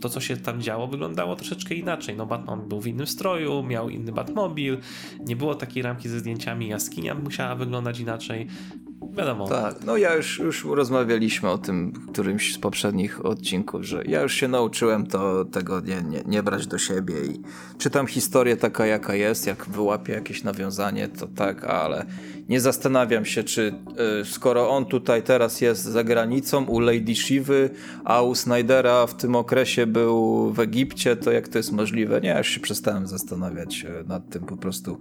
to, 0.00 0.08
co 0.08 0.20
się 0.20 0.36
tam 0.36 0.62
działo, 0.62 0.86
wyglądało 0.86 1.36
troszeczkę 1.36 1.74
inaczej. 1.74 2.16
No, 2.16 2.26
Batman 2.26 2.68
był 2.68 2.80
w 2.80 2.86
innym 2.86 3.06
stroju, 3.06 3.62
miał 3.62 3.88
inny 3.88 4.12
Batmobil, 4.12 4.78
nie 5.20 5.36
było 5.36 5.54
takiej 5.54 5.82
ramki 5.82 6.08
ze 6.08 6.18
zdjęciami, 6.18 6.68
jaskinia 6.68 7.14
musiała 7.14 7.54
wyglądać 7.54 8.00
inaczej. 8.00 8.46
Wiadomo. 9.02 9.48
Tak, 9.48 9.84
no 9.84 9.96
ja 9.96 10.14
już, 10.14 10.38
już 10.38 10.64
rozmawialiśmy 10.64 11.50
o 11.50 11.58
tym 11.58 11.92
którymś 11.92 12.54
z 12.54 12.58
poprzednich 12.58 13.26
odcinków, 13.26 13.84
że 13.84 14.04
ja 14.04 14.22
już 14.22 14.34
się 14.34 14.48
nauczyłem 14.48 15.06
to 15.06 15.44
tego 15.44 15.80
nie, 15.80 16.02
nie, 16.02 16.22
nie 16.26 16.42
brać 16.42 16.66
do 16.66 16.78
siebie 16.78 17.14
i 17.24 17.40
czytam 17.78 18.06
historię 18.06 18.56
taka 18.56 18.86
jaka 18.86 19.14
jest, 19.14 19.46
jak 19.46 19.68
wyłapię 19.68 20.12
jakieś 20.12 20.44
nawiązanie, 20.44 21.08
to 21.08 21.26
tak, 21.26 21.64
ale 21.64 22.06
nie 22.48 22.60
zastanawiam 22.60 23.24
się, 23.24 23.44
czy 23.44 23.74
y, 24.22 24.24
skoro 24.24 24.70
on 24.70 24.86
tutaj 24.86 25.22
teraz 25.22 25.60
jest 25.60 25.82
za 25.82 26.04
granicą 26.04 26.64
u 26.64 26.80
Lady 26.80 27.14
Shivy, 27.14 27.70
a 28.04 28.22
u 28.22 28.34
Snydera 28.34 29.06
w 29.06 29.14
tym 29.14 29.36
okresie 29.36 29.86
był 29.86 30.52
w 30.52 30.60
Egipcie, 30.60 31.16
to 31.16 31.32
jak 31.32 31.48
to 31.48 31.58
jest 31.58 31.72
możliwe? 31.72 32.20
Nie, 32.20 32.28
ja 32.28 32.38
już 32.38 32.48
się 32.48 32.60
przestałem 32.60 33.06
zastanawiać 33.06 33.84
y, 33.84 34.08
nad 34.08 34.30
tym, 34.30 34.42
po 34.42 34.56
prostu 34.56 34.98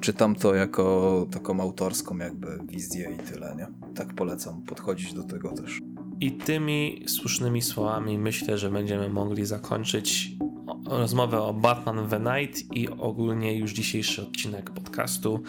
czytam 0.00 0.34
to 0.34 0.54
jako 0.54 1.26
taką 1.30 1.60
autorską 1.60 2.16
jakby 2.16 2.58
wizję 2.68 3.10
i 3.14 3.32
tyle, 3.32 3.56
nie? 3.58 3.94
Tak 3.94 4.14
polecam 4.14 4.62
podchodzić 4.62 5.12
do 5.14 5.22
tego 5.22 5.52
też. 5.52 5.80
I 6.20 6.32
tymi 6.32 7.04
słusznymi 7.08 7.62
słowami 7.62 8.18
myślę, 8.18 8.58
że 8.58 8.70
będziemy 8.70 9.08
mogli 9.08 9.46
zakończyć 9.46 10.36
rozmowę 10.86 11.42
o 11.42 11.54
Batman 11.54 12.08
The 12.08 12.20
Night 12.20 12.76
i 12.76 12.88
ogólnie 12.88 13.58
już 13.58 13.72
dzisiejszy 13.72 14.22
odcinek 14.22 14.70
podcastu. 14.70 15.42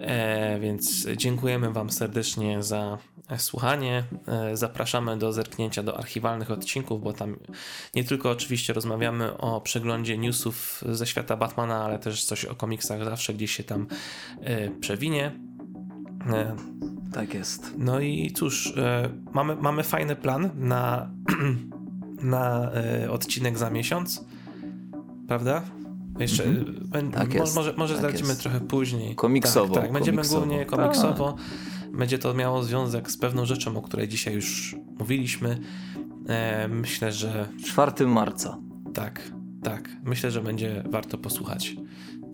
E, 0.00 0.60
więc 0.60 1.06
dziękujemy 1.16 1.72
Wam 1.72 1.90
serdecznie 1.90 2.62
za 2.62 2.98
słuchanie. 3.36 4.04
E, 4.28 4.56
zapraszamy 4.56 5.16
do 5.18 5.32
zerknięcia 5.32 5.82
do 5.82 5.98
archiwalnych 5.98 6.50
odcinków, 6.50 7.02
bo 7.02 7.12
tam 7.12 7.36
nie 7.94 8.04
tylko 8.04 8.30
oczywiście 8.30 8.72
rozmawiamy 8.72 9.36
o 9.38 9.60
przeglądzie 9.60 10.18
newsów 10.18 10.84
ze 10.92 11.06
świata 11.06 11.36
Batmana, 11.36 11.84
ale 11.84 11.98
też 11.98 12.24
coś 12.24 12.44
o 12.44 12.54
komiksach 12.54 13.04
zawsze 13.04 13.34
gdzieś 13.34 13.50
się 13.56 13.64
tam 13.64 13.86
e, 14.40 14.70
przewinie. 14.70 15.32
E, 16.32 16.56
Tak 17.12 17.34
jest. 17.34 17.72
no 17.78 18.00
i 18.00 18.30
cóż, 18.36 18.74
e, 18.76 19.10
mamy, 19.32 19.56
mamy 19.56 19.82
fajny 19.82 20.16
plan 20.16 20.50
na, 20.54 21.10
na 22.22 22.70
e, 22.72 23.10
odcinek 23.10 23.58
za 23.58 23.70
miesiąc, 23.70 24.24
prawda? 25.28 25.62
Jeszcze 26.18 26.44
ben- 26.84 27.10
Tak 27.10 27.28
mo- 27.28 27.34
jest, 27.34 27.56
może, 27.56 27.74
może 27.76 27.94
tak 27.94 27.98
zdradzimy 28.02 28.28
jest. 28.28 28.40
trochę 28.40 28.60
później. 28.60 29.14
Komiksowo, 29.14 29.74
Tak, 29.74 29.82
tak. 29.84 29.92
będziemy 29.92 30.16
komiksowo. 30.16 30.40
głównie 30.46 30.64
komiksowo. 30.66 31.36
Będzie 31.96 32.18
to 32.18 32.34
miało 32.34 32.62
związek 32.62 33.10
z 33.10 33.16
pewną 33.16 33.46
rzeczą, 33.46 33.76
o 33.76 33.82
której 33.82 34.08
dzisiaj 34.08 34.34
już 34.34 34.76
mówiliśmy. 34.98 35.58
E, 36.28 36.68
myślę, 36.68 37.12
że 37.12 37.48
4 37.64 38.06
marca. 38.06 38.58
tak, 38.94 39.32
tak. 39.62 39.88
Myślę, 40.04 40.30
że 40.30 40.42
będzie 40.42 40.84
warto 40.90 41.18
posłuchać. 41.18 41.76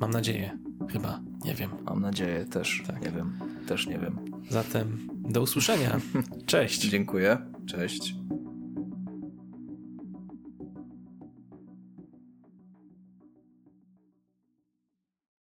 Mam 0.01 0.11
nadzieję, 0.11 0.59
chyba, 0.93 1.21
nie 1.45 1.55
wiem. 1.55 1.71
Mam 1.85 2.01
nadzieję 2.01 2.45
też. 2.45 2.83
Tak. 2.87 3.03
Nie 3.03 3.11
wiem. 3.11 3.33
Też 3.67 3.87
nie 3.87 3.99
wiem. 3.99 4.19
Zatem 4.51 5.09
do 5.11 5.43
usłyszenia. 5.43 6.01
Cześć. 6.47 6.81
Dziękuję. 6.89 7.39
Cześć. 7.67 8.15